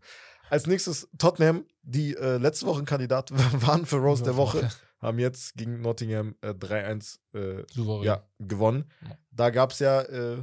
Als 0.50 0.66
nächstes 0.68 1.08
Tottenham, 1.18 1.64
die 1.82 2.14
äh, 2.14 2.36
letzte 2.38 2.66
Woche 2.66 2.84
Kandidat 2.84 3.30
waren 3.66 3.84
für 3.84 3.96
Roast 3.96 4.24
der 4.24 4.36
Woche, 4.36 4.68
haben 5.00 5.18
jetzt 5.18 5.54
gegen 5.56 5.80
Nottingham 5.80 6.36
äh, 6.42 6.50
3-1 6.50 7.18
äh, 7.34 8.04
ja, 8.04 8.22
gewonnen. 8.38 8.84
Da 9.32 9.50
gab 9.50 9.72
es 9.72 9.80
ja 9.80 10.02
äh, 10.02 10.38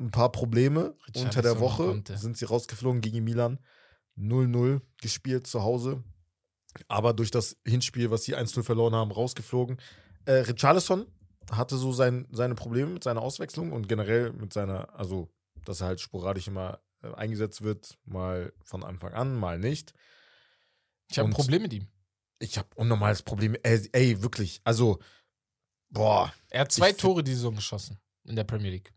ein 0.00 0.10
paar 0.10 0.32
Probleme. 0.32 0.94
Richarlison 1.06 1.24
Unter 1.26 1.42
der 1.42 1.60
Woche 1.60 1.84
konnte. 1.84 2.16
sind 2.16 2.36
sie 2.38 2.46
rausgeflogen 2.46 3.00
gegen 3.02 3.22
Milan. 3.24 3.58
0-0 4.18 4.80
gespielt 5.00 5.46
zu 5.46 5.62
Hause. 5.62 6.02
Aber 6.88 7.12
durch 7.12 7.30
das 7.30 7.56
Hinspiel, 7.66 8.10
was 8.10 8.24
sie 8.24 8.36
1-0 8.36 8.62
verloren 8.62 8.94
haben, 8.94 9.10
rausgeflogen. 9.10 9.78
Äh, 10.24 10.32
Richarlison 10.32 11.06
hatte 11.50 11.76
so 11.76 11.92
sein, 11.92 12.26
seine 12.30 12.54
Probleme 12.54 12.90
mit 12.90 13.04
seiner 13.04 13.20
Auswechslung 13.20 13.72
und 13.72 13.88
generell 13.88 14.32
mit 14.32 14.52
seiner, 14.52 14.94
also, 14.94 15.28
dass 15.64 15.80
er 15.80 15.88
halt 15.88 16.00
sporadisch 16.00 16.48
immer 16.48 16.80
äh, 17.02 17.12
eingesetzt 17.14 17.62
wird, 17.62 17.98
mal 18.04 18.52
von 18.64 18.84
Anfang 18.84 19.12
an, 19.12 19.34
mal 19.34 19.58
nicht. 19.58 19.92
Ich 21.10 21.18
habe 21.18 21.28
ein 21.28 21.34
Problem 21.34 21.62
mit 21.62 21.72
ihm. 21.72 21.88
Ich 22.38 22.58
habe 22.58 22.68
unnormales 22.74 23.22
Problem. 23.22 23.56
Ey, 23.62 23.88
ey, 23.92 24.22
wirklich. 24.22 24.60
Also, 24.64 24.98
boah. 25.90 26.32
Er 26.48 26.62
hat 26.62 26.72
zwei 26.72 26.90
Ich 26.90 26.96
Tore 26.96 27.22
die 27.22 27.34
Saison 27.34 27.54
geschossen 27.54 27.98
in 28.24 28.34
der 28.34 28.44
Premier 28.44 28.70
League. 28.70 28.92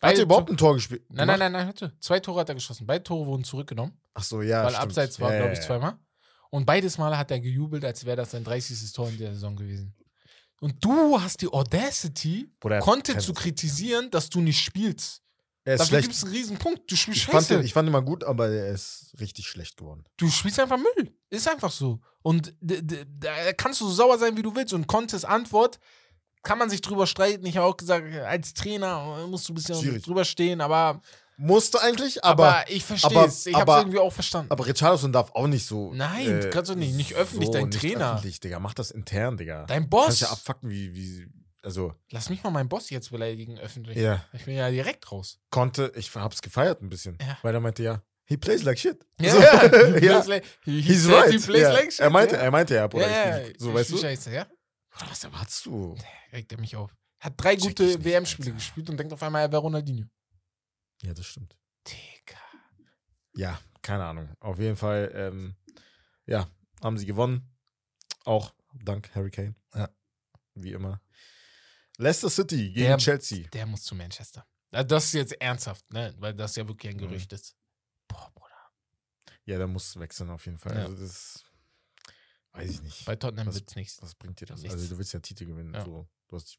Hat 0.00 0.10
Beide 0.10 0.20
er 0.20 0.22
überhaupt 0.24 0.50
ein 0.50 0.56
Tor 0.56 0.74
gespielt? 0.74 1.02
Nein, 1.08 1.26
nein, 1.26 1.38
nein, 1.40 1.52
nein, 1.52 1.66
hörte. 1.66 1.92
Zwei 1.98 2.20
Tore 2.20 2.40
hat 2.40 2.48
er 2.48 2.54
geschossen. 2.54 2.86
Beide 2.86 3.02
Tore 3.02 3.26
wurden 3.26 3.42
zurückgenommen, 3.44 4.00
Ach 4.14 4.22
so, 4.22 4.42
ja. 4.42 4.62
weil 4.62 4.70
stimmt. 4.70 4.84
Abseits 4.84 5.18
war, 5.20 5.32
Ja, 5.32 5.38
glaube 5.40 5.54
ich, 5.54 5.60
zweimal. 5.60 5.98
Und 6.50 6.64
beides 6.66 6.98
Mal 6.98 7.18
hat 7.18 7.30
er 7.30 7.40
gejubelt, 7.40 7.84
als 7.84 8.04
wäre 8.04 8.16
das 8.16 8.30
sein 8.30 8.44
30. 8.44 8.92
Tor 8.92 9.08
in 9.08 9.18
der 9.18 9.32
Saison 9.34 9.56
gewesen. 9.56 9.94
Und 10.60 10.82
du 10.84 11.20
hast 11.20 11.40
die 11.42 11.48
Audacity, 11.48 12.50
Bruder, 12.60 12.76
er 12.76 12.78
hat 12.80 12.84
Conte 12.84 13.18
zu 13.18 13.32
kritisieren, 13.34 14.10
dass 14.10 14.28
du 14.30 14.40
nicht 14.40 14.58
spielst. 14.60 15.22
Er 15.64 15.74
ist 15.74 15.80
Dafür 15.80 16.00
gibt 16.00 16.14
es 16.14 16.24
einen 16.24 16.32
riesen 16.32 16.56
Punkt. 16.58 16.90
Du 16.90 16.96
spielst 16.96 17.18
Ich 17.20 17.26
fand, 17.26 17.42
scheiße. 17.44 17.56
den, 17.58 17.64
ich 17.66 17.72
fand 17.74 17.88
ihn 17.88 17.92
mal 17.92 18.00
gut, 18.00 18.24
aber 18.24 18.48
er 18.48 18.70
ist 18.72 19.12
richtig 19.20 19.46
schlecht 19.46 19.76
geworden. 19.76 20.04
du 20.16 20.28
spielst 20.30 20.58
einfach 20.58 20.78
Müll. 20.78 21.12
Ist 21.28 21.46
einfach 21.48 21.70
so. 21.70 22.00
Und 22.22 22.54
da 22.60 23.52
kannst 23.52 23.80
du 23.80 23.86
so 23.86 23.92
sauer 23.92 24.18
sein, 24.18 24.36
wie 24.36 24.42
du 24.42 24.54
willst. 24.54 24.72
Und 24.72 24.86
Contes 24.86 25.24
Antwort, 25.26 25.78
kann 26.42 26.58
man 26.58 26.70
sich 26.70 26.80
drüber 26.80 27.06
streiten. 27.06 27.44
Ich 27.46 27.56
habe 27.56 27.66
auch 27.66 27.76
gesagt, 27.76 28.04
als 28.14 28.54
Trainer 28.54 29.26
musst 29.28 29.48
du 29.48 29.52
ein 29.52 29.56
bisschen 29.56 29.76
Schwierig. 29.80 30.04
drüber 30.04 30.24
stehen, 30.24 30.60
aber, 30.60 31.00
Musste 31.40 31.80
eigentlich, 31.80 32.24
aber, 32.24 32.48
aber, 32.48 32.64
ich 32.70 32.84
verstehe 32.84 33.24
es. 33.26 33.46
Ich 33.46 33.54
habe 33.54 33.70
es 33.70 33.78
irgendwie 33.78 33.98
auch 34.00 34.12
verstanden. 34.12 34.50
aber 34.50 34.66
Richarlison 34.66 35.12
darf 35.12 35.30
auch 35.34 35.46
nicht 35.46 35.64
so. 35.64 35.92
äh, 35.92 35.96
Nein, 35.96 36.40
du 36.40 36.50
kannst 36.50 36.68
doch 36.68 36.74
nicht- 36.74 36.96
nicht 36.96 37.14
öffentlich 37.14 37.50
dein 37.50 37.68
nicht 37.68 37.80
Trainer. 37.80 38.14
Öffentlich, 38.14 38.40
Digga. 38.40 38.58
Mach 38.58 38.74
das 38.74 38.90
intern, 38.90 39.36
Digga. 39.36 39.64
Dein 39.66 39.82
Kannst 39.88 39.90
Boss. 39.90 40.20
ja 40.20 40.30
abfucken, 40.30 40.68
wie, 40.68 40.92
wie. 40.96 41.28
Also, 41.62 41.94
Lass 42.10 42.28
mich 42.28 42.42
mal 42.42 42.50
meinen 42.50 42.68
Boss 42.68 42.90
jetzt 42.90 43.12
beleidigen 43.12 43.56
öffentlich. 43.58 43.96
ja. 43.96 44.24
Ich 44.32 44.46
bin 44.46 44.56
ja 44.56 44.68
direkt 44.70 45.12
raus. 45.12 45.38
Konnte, 45.50 45.92
ich 45.94 46.12
hab's 46.14 46.42
gefeiert 46.42 46.82
ein 46.82 46.88
bisschen. 46.88 47.16
Ja. 47.20 47.38
Weil 47.42 47.54
er 47.54 47.60
meinte, 47.60 47.84
ja, 47.84 48.02
he 48.24 48.36
plays 48.36 48.64
like 48.64 48.78
shit. 48.80 48.98
Ja, 49.20 49.30
So, 49.32 49.38
ja. 49.40 49.60
He 50.00 50.06
ja. 50.06 50.12
plays 50.14 50.26
like, 50.26 50.44
he, 50.64 50.80
he 50.80 50.92
He's 50.92 51.08
right. 51.08 51.30
He 51.30 51.38
plays 51.38 51.62
ja. 51.62 51.72
like 51.72 51.92
shit. 51.92 52.00
er 52.00 52.10
meinte, 52.10 52.34
ja. 52.34 52.42
er 52.42 52.50
meinte 52.50 52.74
ja, 52.74 52.86
Bruder. 52.88 53.08
ja, 53.08 53.38
ich, 53.38 53.46
ja, 53.48 53.52
so, 53.58 53.74
weißt 53.74 53.90
du? 53.92 53.98
Scheiße, 53.98 54.32
ja? 54.34 54.46
Was 55.00 55.24
erwartest 55.24 55.66
du? 55.66 55.96
Regt 56.32 56.52
er 56.52 56.58
mich 56.60 56.76
auf. 56.76 56.96
Hat 57.20 57.34
drei 57.36 57.56
Check 57.56 57.76
gute 57.76 58.04
WM-Spiele 58.04 58.52
gespielt 58.52 58.88
und 58.90 58.96
denkt 58.96 59.12
auf 59.12 59.22
einmal, 59.22 59.42
er 59.42 59.50
wäre 59.52 59.62
Ronaldinho. 59.62 60.06
Ja, 61.02 61.12
das 61.14 61.26
stimmt. 61.26 61.56
Digga. 61.86 62.38
Ja, 63.34 63.60
keine 63.82 64.04
Ahnung. 64.04 64.34
Auf 64.40 64.58
jeden 64.58 64.76
Fall, 64.76 65.10
ähm, 65.14 65.56
ja, 66.26 66.48
haben 66.82 66.98
sie 66.98 67.06
gewonnen. 67.06 67.54
Auch 68.24 68.52
dank 68.72 69.12
Harry 69.14 69.30
Kane. 69.30 69.54
Ja. 69.74 69.88
Wie 70.54 70.72
immer. 70.72 71.00
Leicester 71.96 72.30
City 72.30 72.70
gegen 72.72 72.86
Der- 72.88 72.98
Chelsea. 72.98 73.48
Der 73.48 73.66
muss 73.66 73.82
zu 73.82 73.94
Manchester. 73.94 74.46
Das 74.70 75.04
ist 75.06 75.14
jetzt 75.14 75.40
ernsthaft, 75.40 75.90
ne? 75.92 76.14
Weil 76.18 76.34
das 76.34 76.54
ja 76.56 76.66
wirklich 76.68 76.90
ein 76.92 76.96
Mhm. 76.96 77.08
Gerücht 77.08 77.32
ist. 77.32 77.56
Boah, 78.06 78.30
Bruder. 78.34 78.70
Ja, 79.44 79.56
der 79.58 79.66
muss 79.66 79.98
wechseln 79.98 80.30
auf 80.30 80.44
jeden 80.46 80.58
Fall. 80.58 80.76
Ja. 80.76 80.82
Also 80.84 80.96
das 80.98 81.44
weiß 82.58 82.70
ich 82.70 82.82
nicht. 82.82 83.04
Bei 83.04 83.16
Tottenham 83.16 83.46
Was- 83.48 83.54
wird's 83.56 83.74
nichts. 83.76 84.02
Was 84.02 84.14
bringt 84.14 84.40
dir 84.40 84.46
das? 84.46 84.60
Nichts. 84.62 84.74
Also 84.74 84.88
du 84.88 84.98
willst 84.98 85.12
ja 85.14 85.20
Titel 85.20 85.46
gewinnen. 85.46 85.74
Ja. 85.74 85.84
So. 85.84 86.06
Du 86.28 86.36
hast 86.36 86.58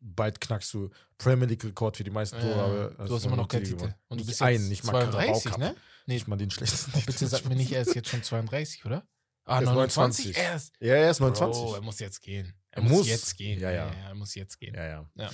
bald 0.00 0.40
knackst 0.40 0.72
du 0.72 0.90
Premier 1.18 1.46
League 1.46 1.62
Rekord 1.64 1.96
für 1.96 2.04
die 2.04 2.10
meisten 2.10 2.38
Tore, 2.40 2.50
Ja, 2.56 2.64
aber 2.64 3.06
du 3.08 3.14
hast 3.14 3.24
immer 3.26 3.36
noch 3.36 3.48
keinen 3.48 3.64
Titel 3.64 3.76
gewonnen. 3.76 3.94
Und 4.08 4.18
du 4.18 4.22
nicht 4.22 4.28
bist 4.28 4.42
einen, 4.42 4.60
jetzt 4.60 4.68
nicht 4.70 4.84
mal 4.84 5.02
32, 5.10 5.44
Carabao 5.44 5.50
Cup. 5.50 5.58
ne? 5.58 5.80
Nee, 6.06 6.14
Nicht 6.14 6.28
mal 6.28 6.36
den 6.36 6.50
schlechtesten. 6.50 6.92
oh, 6.96 7.02
bitte 7.06 7.26
sag 7.26 7.44
mir 7.46 7.54
nicht, 7.56 7.72
er 7.72 7.82
ist 7.82 7.94
jetzt 7.94 8.08
schon 8.08 8.22
32, 8.22 8.84
oder? 8.86 9.06
Ah, 9.46 9.56
Er 9.56 9.62
ist 9.62 9.66
29 9.68 10.24
29. 10.26 10.36
erst. 10.38 10.72
Ja, 10.80 10.94
er 10.94 11.10
ist 11.10 11.20
29. 11.20 11.62
Bro, 11.62 11.74
er 11.74 11.80
muss 11.82 11.98
jetzt 11.98 12.20
gehen. 12.22 12.54
Er, 12.70 12.82
muss, 12.82 12.92
muss. 12.92 13.06
jetzt 13.08 13.36
gehen. 13.36 13.60
Ja, 13.60 13.70
ja. 13.70 13.86
Er 13.90 14.14
muss 14.14 14.34
jetzt 14.34 14.58
gehen. 14.58 14.74
Ja, 14.74 14.86
ja. 14.86 15.10
Ja. 15.16 15.30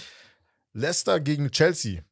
Leicester 0.73 1.21
gegen 1.21 1.51
Chelsea. 1.53 2.03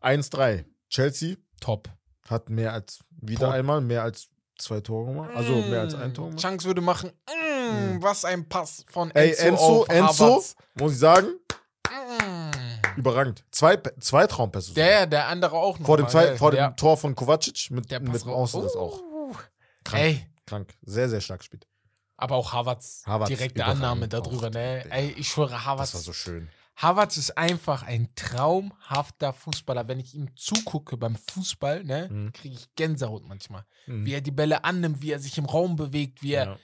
1-3. 0.00 0.64
Chelsea 0.88 1.36
Top. 1.60 1.88
hat 2.28 2.48
mehr 2.50 2.72
als, 2.72 3.00
wieder 3.10 3.46
Top. 3.46 3.52
einmal, 3.54 3.80
mehr 3.82 4.02
als 4.02 4.28
zwei 4.58 4.80
Tore 4.80 5.06
gemacht. 5.12 5.30
Also 5.34 5.52
mehr 5.54 5.80
als 5.82 5.94
ein 5.94 6.10
Mm, 6.10 6.14
Tor 6.14 6.26
gemacht. 6.28 6.42
Chunks 6.42 6.64
würde 6.64 6.80
machen, 6.80 7.10
mm, 7.28 8.02
was 8.02 8.24
ein 8.24 8.48
Pass 8.48 8.84
von 8.90 9.10
Ey, 9.12 9.30
Enzo, 9.30 9.44
Enzo, 9.46 9.82
auf 9.82 9.88
Enzo, 9.88 10.24
Havertz. 10.26 10.56
muss 10.74 10.92
ich 10.92 10.98
sagen, 10.98 11.26
Mm. 11.90 12.50
überragend. 12.98 13.44
Zwei, 13.50 13.76
zwei 14.00 14.26
Traumpässe. 14.26 14.74
Der, 14.74 14.90
ja, 14.90 15.06
der 15.06 15.28
andere 15.28 15.56
auch 15.56 15.78
noch. 15.78 15.86
vor 15.86 15.96
dem, 15.96 16.08
zwei, 16.08 16.30
ne? 16.30 16.36
vor 16.36 16.50
dem 16.50 16.56
der, 16.58 16.76
Tor 16.76 16.96
von 16.96 17.14
Kovacic 17.14 17.70
mit, 17.70 17.90
mit 17.90 18.26
Außen 18.26 18.62
das 18.62 18.74
auch. 18.76 19.00
Uh. 19.00 19.32
Krank, 19.84 20.02
Ey, 20.02 20.26
krank. 20.46 20.74
Sehr, 20.82 21.08
sehr 21.08 21.20
stark 21.20 21.40
gespielt. 21.40 21.66
aber 22.16 22.36
auch 22.36 22.52
Havertz. 22.52 23.02
Havertz, 23.06 23.28
Direkte 23.28 23.64
Annahme 23.64 24.08
darüber, 24.08 24.48
ne? 24.50 24.84
Ey, 24.90 25.10
ich 25.18 25.28
schwöre, 25.28 25.64
Havertz. 25.64 25.92
Das 25.92 26.00
war 26.00 26.04
so 26.04 26.12
schön. 26.12 26.48
Havertz 26.76 27.16
ist 27.16 27.36
einfach 27.38 27.82
ein 27.84 28.08
traumhafter 28.16 29.32
Fußballer. 29.32 29.86
Wenn 29.88 30.00
ich 30.00 30.14
ihm 30.14 30.36
zugucke 30.36 30.96
beim 30.96 31.16
Fußball, 31.16 31.84
ne, 31.84 32.08
Mhm. 32.10 32.32
kriege 32.32 32.54
ich 32.56 32.74
Gänsehaut 32.74 33.26
manchmal. 33.26 33.64
Mhm. 33.86 34.04
Wie 34.06 34.12
er 34.14 34.20
die 34.20 34.30
Bälle 34.32 34.64
annimmt, 34.64 35.00
wie 35.02 35.12
er 35.12 35.20
sich 35.20 35.38
im 35.38 35.44
Raum 35.46 35.76
bewegt, 35.76 36.22
wie 36.22 36.32
er 36.32 36.44
Ja. 36.46 36.58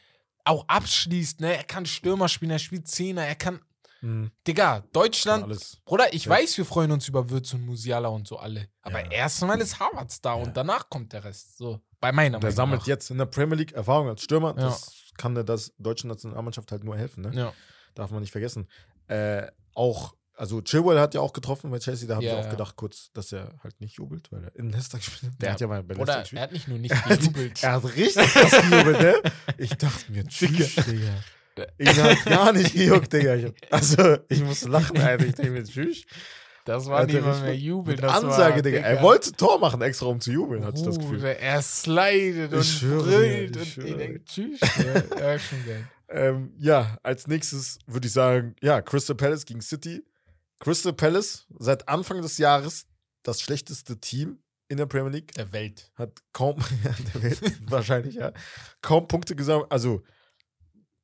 auch 0.45 0.65
abschließt, 0.69 1.41
ne? 1.41 1.57
Er 1.57 1.65
kann 1.65 1.87
Stürmer 1.87 2.29
spielen, 2.29 2.51
er 2.51 2.59
spielt 2.59 2.89
Zehner, 2.89 3.25
er 3.25 3.35
kann. 3.37 3.61
Mhm. 4.01 4.31
Digga, 4.47 4.83
Deutschland. 4.93 5.45
Alles. 5.45 5.77
Bruder, 5.85 6.13
ich 6.15 6.25
Ja. 6.25 6.31
weiß, 6.33 6.57
wir 6.57 6.65
freuen 6.65 6.91
uns 6.91 7.07
über 7.07 7.29
Würz 7.31 7.53
und 7.55 7.67
Musiala 7.67 8.09
und 8.09 8.27
so 8.27 8.39
alle. 8.39 8.69
Aber 8.83 9.01
Ja. 9.05 9.11
erstmal 9.11 9.61
ist 9.61 9.79
Havertz 9.79 10.21
da 10.21 10.35
Ja. 10.37 10.43
und 10.43 10.57
danach 10.57 10.89
kommt 10.89 11.13
der 11.13 11.23
Rest. 11.25 11.59
So, 11.59 11.81
bei 12.01 12.11
meiner 12.11 12.39
Der 12.41 12.49
Meinung 12.49 12.57
sammelt 12.57 12.81
nach. 12.81 12.87
jetzt 12.89 13.11
in 13.11 13.19
der 13.19 13.27
Premier 13.27 13.57
League 13.59 13.73
Erfahrung 13.73 14.09
als 14.09 14.23
Stürmer. 14.23 14.55
Das 14.55 15.13
kann 15.19 15.35
der 15.35 15.45
das 15.45 15.73
deutschen 15.79 16.09
Nationalmannschaft 16.09 16.73
halt 16.73 16.83
nur 16.83 16.97
helfen. 16.97 17.23
Ne? 17.25 17.33
Ja. 17.35 17.53
Darf 17.95 18.11
man 18.11 18.21
nicht 18.23 18.33
vergessen. 18.33 18.67
Äh, 19.07 19.49
auch, 19.75 20.15
also 20.35 20.61
Chilwell 20.63 20.99
hat 20.99 21.15
ja 21.15 21.21
auch 21.21 21.33
getroffen 21.33 21.71
bei 21.71 21.79
Chelsea. 21.79 22.09
Da 22.09 22.17
haben 22.17 22.23
Ja, 22.23 22.31
sie 22.33 22.37
auch 22.39 22.45
ja. 22.45 22.51
gedacht 22.51 22.77
kurz, 22.77 23.11
dass 23.13 23.33
er 23.33 23.53
halt 23.63 23.81
nicht 23.81 23.97
jubelt, 23.99 24.31
weil 24.33 24.45
er 24.45 24.57
in 24.57 24.71
Leicester 24.71 24.99
gespielt 24.99 25.33
hat. 25.33 25.41
Der 25.43 25.49
Ja. 25.49 25.53
hat 25.55 25.61
ja 25.61 25.67
mal 25.67 25.83
bei 25.83 25.95
Leicester 25.95 26.03
Oder 26.03 26.15
er 26.15 26.21
gespielt. 26.23 26.43
hat 26.43 26.53
nicht 26.53 26.69
nur 26.69 26.79
nicht 26.79 26.95
Er 27.09 27.17
gejubelt. 27.17 27.63
Er 27.63 27.73
hat 27.73 27.85
richtig 27.97 28.27
krass 28.27 28.51
gejubelt, 28.63 29.01
ne? 29.01 29.15
Ich 29.59 29.71
dachte 29.77 30.13
mir, 30.13 30.25
tschüss, 30.29 30.75
Digga. 30.77 31.65
Ihn 31.79 32.03
hat 32.03 32.25
gar 32.25 32.53
nicht 32.53 32.73
gejuckt, 32.73 33.13
Digga. 33.13 33.35
Ich, 33.35 33.53
also, 33.71 34.17
ich 34.29 34.43
muss 34.43 34.63
lachen, 34.67 34.97
Alter. 34.99 35.27
Ich 35.27 35.35
denke 35.35 35.53
mir, 35.53 35.65
tschüss. 35.65 36.05
Das 36.65 36.87
war 36.87 37.01
Hat 37.01 37.07
nicht 37.09 37.17
er 37.17 37.23
mal 37.23 37.41
mehr 37.41 37.57
Jubel. 37.57 37.97
Mit 37.97 38.05
Ansage, 38.05 38.57
war, 38.57 38.63
Digga. 38.63 38.79
Er 38.79 39.03
wollte 39.03 39.33
Tor 39.33 39.59
machen, 39.59 39.81
extra 39.83 40.07
um 40.07 40.21
zu 40.21 40.31
jubeln, 40.31 40.65
hatte 40.65 40.79
ich 40.79 40.85
das 40.85 40.99
Gefühl. 40.99 41.23
Er 41.25 41.61
slidet 41.63 42.53
und 42.53 42.61
Ich 42.61 42.79
schwöre, 42.79 43.03
brüllt 43.05 43.57
ich 43.57 43.79
und 43.79 43.87
ich 43.87 43.97
denke, 43.97 44.25
tschüss. 44.25 44.61
ja, 45.19 45.39
schon 45.39 45.67
geil. 45.67 45.89
Ähm, 46.11 46.53
ja, 46.59 46.99
als 47.03 47.27
nächstes 47.29 47.79
würde 47.87 48.07
ich 48.09 48.13
sagen, 48.13 48.57
ja, 48.61 48.83
Crystal 48.83 49.17
Palace 49.17 49.45
gegen 49.47 49.61
City. 49.63 50.05
Crystal 50.59 50.93
Palace 50.93 51.47
seit 51.59 51.89
Anfang 51.89 52.21
des 52.21 52.37
Jahres 52.39 52.87
das 53.23 53.41
schlechteste 53.41 53.99
Team 54.01 54.43
in 54.69 54.77
der 54.77 54.87
Premier 54.87 55.11
League. 55.11 55.33
Der 55.35 55.53
Welt. 55.53 55.91
Hat 55.95 56.21
kaum, 56.33 56.57
der 57.15 57.23
Welt 57.23 57.41
wahrscheinlich, 57.71 58.17
ja, 58.17 58.33
kaum 58.83 59.07
Punkte 59.09 59.37
gesammelt. 59.37 59.71
Also, 59.71 60.03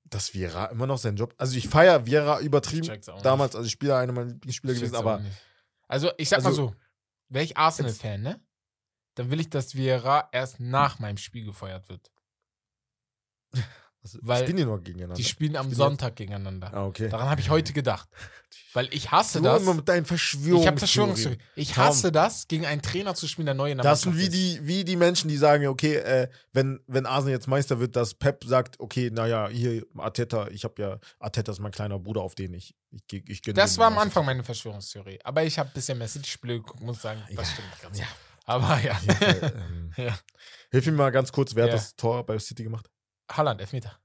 dass 0.05 0.35
Vieira 0.35 0.67
immer 0.67 0.87
noch 0.87 0.99
seinen 0.99 1.17
Job, 1.17 1.35
also 1.39 1.57
ich 1.57 1.69
feiere 1.69 2.07
Vieira 2.07 2.41
übertrieben. 2.41 3.01
Damals, 3.23 3.57
also 3.57 3.69
Spieler, 3.69 3.99
einer 3.99 4.13
meiner 4.13 4.31
Lieblingsspieler 4.33 4.73
nicht. 4.73 4.83
gewesen, 4.83 4.97
aber 4.97 5.19
nicht. 5.21 5.37
Also, 5.89 6.11
ich 6.19 6.29
sag 6.29 6.43
mal 6.43 6.49
Also- 6.51 6.69
so: 6.69 6.77
Wäre 7.29 7.45
ich 7.45 7.57
Arsenal-Fan, 7.57 8.23
ne? 8.23 8.41
Dann 9.15 9.31
will 9.31 9.41
ich, 9.41 9.51
dass 9.51 9.75
Vieira 9.75 10.29
erst 10.33 10.61
nach 10.61 10.99
meinem 10.99 11.17
Spiel 11.17 11.45
gefeuert 11.45 11.89
wird. 11.89 12.13
also, 14.15 14.19
weil 14.23 14.43
spielen 14.43 14.57
die 14.59 14.65
nur 14.65 14.81
gegeneinander. 14.83 15.17
Die 15.17 15.25
spielen 15.25 15.57
am 15.57 15.67
Spielen 15.67 15.77
Sonntag 15.77 16.17
gegeneinander. 16.17 16.73
ah, 16.73 16.85
okay. 16.87 17.09
Daran 17.09 17.29
habe 17.29 17.41
ich 17.41 17.51
heute 17.51 17.73
gedacht. 17.73 18.09
Weil 18.73 18.89
ich 18.93 19.11
hasse 19.11 19.39
Du 19.39 19.45
das. 19.45 19.63
immer 19.63 19.75
mit 19.75 19.89
deinen 19.89 20.05
Verschwörungen. 20.05 20.61
Ich 20.61 20.67
habe 20.67 20.79
Verschwörungstheorie. 20.79 21.39
Ich 21.57 21.77
hasse 21.77 22.13
das, 22.13 22.47
gegen 22.47 22.67
einen 22.67 22.83
Trainer 22.83 23.15
zu 23.15 23.27
spielen, 23.27 23.47
der 23.47 23.55
neu 23.55 23.71
in 23.71 23.79
der 23.79 23.85
Das 23.85 24.03
sind 24.03 24.13
Mannschaft 24.15 24.33
wie 24.33 24.37
ist. 24.53 24.59
die, 24.61 24.67
wie 24.67 24.85
die 24.85 24.97
Menschen, 24.97 25.29
die 25.29 25.37
sagen, 25.37 25.67
okay, 25.67 25.97
äh, 25.97 26.29
wenn, 26.53 26.81
wenn 26.87 27.07
Arsenal 27.07 27.33
jetzt 27.35 27.47
Meister 27.49 27.81
wird, 27.81 27.97
dass 27.97 28.15
Pep 28.15 28.45
sagt, 28.45 28.79
okay, 28.79 29.11
naja, 29.11 29.49
hier 29.49 29.83
Arteta, 29.97 30.49
ich 30.49 30.65
habe 30.65 30.81
ja, 30.83 30.99
Arteta 31.19 31.53
ist 31.53 31.59
mein 31.61 31.73
kleiner 31.73 31.99
Bruder, 31.99 32.21
auf 32.21 32.35
den 32.35 32.53
ich, 32.55 32.75
ich, 32.91 33.03
ich, 33.13 33.47
ich 33.47 33.55
Das 33.55 33.79
war 33.79 33.87
am 33.87 33.99
Anfang 33.99 34.27
meine 34.27 34.45
Verschwörungstheorie. 34.45 35.19
Aber 35.25 35.43
ich 35.43 35.59
habe 35.59 35.71
bisher 35.75 35.95
mehr 35.95 36.09
City-Spiele 36.09 36.55
geguckt, 36.57 36.81
muss 36.83 37.01
sagen, 37.03 37.23
das 37.35 37.49
Ja, 37.49 37.53
stimmt 37.55 37.71
nicht 37.71 37.83
ganz. 37.83 37.99
ja. 37.99 38.07
Aber 38.49 38.79
ja. 38.81 38.95
Fall, 38.95 39.53
ähm, 39.71 39.93
ja. 39.97 40.17
Hilf 40.71 40.87
mir 40.87 40.93
mal 40.93 41.11
ganz 41.11 41.33
kurz, 41.33 41.55
wer 41.57 41.67
Ja. 41.67 41.73
hat 41.73 41.79
das 41.81 41.97
Tor 41.97 42.25
bei 42.25 42.39
City 42.39 42.63
gemacht? 42.63 42.89
Halland, 43.31 43.61
Elfmeter. 43.61 43.99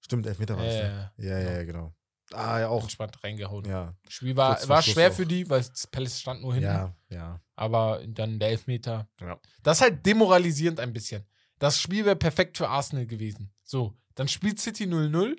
Stimmt, 0.00 0.26
Elfmeter 0.26 0.56
war 0.56 0.64
es. 0.64 0.74
Ne? 0.74 1.12
Ja, 1.18 1.38
ja, 1.38 1.52
ja, 1.52 1.64
genau. 1.64 1.94
Ah, 2.32 2.60
ja, 2.60 2.68
auch. 2.68 2.82
entspannt 2.82 3.22
reingehauen. 3.22 3.64
Ja, 3.66 3.94
Spiel 4.08 4.34
war, 4.36 4.56
war 4.68 4.82
Schluss 4.82 4.94
schwer 4.94 5.10
auch. 5.10 5.14
für 5.14 5.26
die, 5.26 5.48
weil 5.50 5.60
das 5.62 5.86
Palace 5.86 6.18
stand 6.20 6.40
nur 6.42 6.54
hinten. 6.54 6.68
ja, 6.68 6.94
ja. 7.10 7.40
Aber 7.56 8.02
dann 8.06 8.38
der 8.38 8.48
Elfmeter. 8.48 9.06
Ja. 9.20 9.38
Das 9.62 9.78
ist 9.78 9.82
halt 9.82 10.06
demoralisierend 10.06 10.80
ein 10.80 10.92
bisschen. 10.92 11.26
Das 11.58 11.78
Spiel 11.78 12.04
wäre 12.06 12.16
perfekt 12.16 12.56
für 12.56 12.68
Arsenal 12.68 13.06
gewesen. 13.06 13.52
So, 13.62 13.96
dann 14.14 14.28
spielt 14.28 14.58
City 14.60 14.84
0-0, 14.84 15.36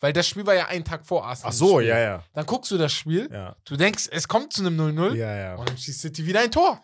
weil 0.00 0.12
das 0.12 0.26
Spiel 0.26 0.44
war 0.44 0.54
ja 0.54 0.66
einen 0.66 0.84
Tag 0.84 1.06
vor 1.06 1.24
Arsenal. 1.24 1.50
Ach 1.52 1.56
so, 1.56 1.80
ja, 1.80 1.98
ja. 1.98 2.24
Dann 2.34 2.44
guckst 2.46 2.70
du 2.72 2.78
das 2.78 2.92
Spiel, 2.92 3.28
Ja, 3.32 3.56
du 3.64 3.76
denkst, 3.76 4.08
es 4.10 4.26
kommt 4.28 4.52
zu 4.52 4.66
einem 4.66 4.78
0-0 4.78 5.14
ja, 5.14 5.34
ja. 5.36 5.54
und 5.54 5.68
dann 5.68 5.78
schießt 5.78 6.00
City 6.00 6.26
wieder 6.26 6.40
ein 6.40 6.50
Tor. 6.50 6.82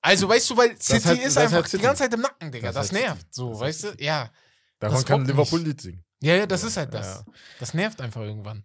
Also, 0.00 0.28
weißt 0.28 0.50
du, 0.50 0.56
weil 0.56 0.80
City 0.80 1.06
halt- 1.06 1.20
ist 1.22 1.36
einfach 1.36 1.56
halt 1.56 1.66
die 1.66 1.70
City. 1.70 1.82
ganze 1.82 2.02
Zeit 2.04 2.14
im 2.14 2.20
Nacken, 2.20 2.50
Digga. 2.50 2.68
Das 2.72 2.88
Das, 2.88 2.92
nervt. 2.92 3.20
City. 3.20 3.28
So, 3.32 3.50
Das 3.50 3.60
weißt 3.60 3.84
du? 3.84 3.90
City. 3.90 4.04
Ja. 4.04 4.30
Davon 4.78 5.04
kann 5.04 5.24
Liverpool 5.24 5.58
nicht. 5.60 5.68
Lied 5.68 5.80
singen. 5.80 6.04
Ja, 6.22 6.34
ja, 6.34 6.46
das 6.46 6.64
ist 6.64 6.76
halt 6.76 6.92
Ja, 6.92 7.00
das. 7.00 7.24
ja. 7.26 7.32
Das 7.60 7.74
nervt 7.74 8.00
einfach 8.00 8.22
irgendwann. 8.22 8.64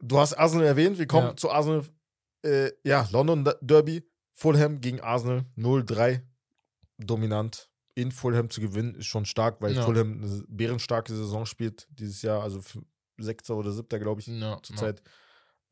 Du 0.00 0.18
hast 0.18 0.34
Arsenal 0.34 0.66
erwähnt, 0.66 0.98
wir 0.98 1.06
kommen 1.06 1.28
Ja. 1.28 1.36
zu 1.36 1.50
Arsenal. 1.50 1.84
Äh, 2.44 2.70
ja, 2.84 3.08
London 3.10 3.48
Derby, 3.60 4.08
Fulham 4.32 4.80
gegen 4.80 5.00
Arsenal 5.00 5.44
0-3. 5.56 6.22
Dominant. 6.98 7.68
In 7.94 8.12
Fulham 8.12 8.48
zu 8.48 8.60
gewinnen 8.60 8.94
ist 8.94 9.06
schon 9.06 9.24
stark, 9.24 9.60
weil 9.60 9.74
Ja. 9.74 9.84
Fulham 9.84 10.22
eine 10.22 10.44
bärenstarke 10.48 11.12
Saison 11.14 11.46
spielt 11.46 11.88
dieses 11.90 12.22
Jahr, 12.22 12.42
also 12.42 12.60
Sechster 13.18 13.56
oder 13.56 13.72
Siebter, 13.72 13.98
glaube 13.98 14.20
ich, 14.20 14.28
Ja, 14.28 14.60
zurzeit. 14.62 15.02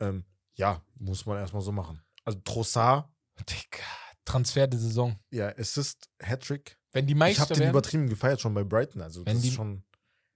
Ähm, 0.01 0.25
ja, 0.55 0.83
muss 0.97 1.25
man 1.27 1.39
erstmal 1.39 1.63
so 1.63 1.71
machen. 1.71 2.01
Also 2.25 2.41
Trossard, 2.41 3.09
Digga. 3.49 3.85
Transfer 4.25 4.67
der 4.67 4.81
Saison. 4.81 5.17
ja, 5.31 5.49
Assist, 5.57 6.09
Hattrick. 6.21 6.77
Wenn 6.97 7.07
die 7.07 7.13
Ich 7.13 7.19
Meister 7.19 7.43
habe 7.43 7.55
den 7.55 7.69
übertrieben 7.71 8.09
gefeiert 8.09 8.41
schon 8.41 8.55
bei 8.55 8.65
Brighton. 8.65 9.03
Also 9.03 9.25
Wenn 9.27 9.35
das 9.35 9.43
die- 9.43 9.49
ist 9.49 9.55
schon. 9.55 9.83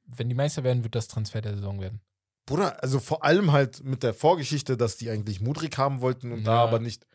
wenn 0.04 0.28
die 0.28 0.34
Meister 0.34 0.62
werden, 0.62 0.82
wird 0.84 0.94
das 0.94 1.08
Transfer 1.08 1.40
der 1.40 1.54
Saison 1.56 1.80
werden. 1.80 2.00
Bruder, 2.46 2.82
also 2.82 3.00
vor 3.00 3.24
allem 3.24 3.52
halt 3.52 3.82
mit 3.84 4.02
der 4.02 4.12
Vorgeschichte, 4.12 4.76
dass 4.76 4.96
die 4.96 5.08
eigentlich 5.08 5.40
Mudrik 5.40 5.78
haben 5.78 6.00
wollten 6.00 6.32
und 6.32 6.44
da 6.44 6.56
Ja. 6.56 6.62
aber 6.64 6.78
nicht, 6.80 7.06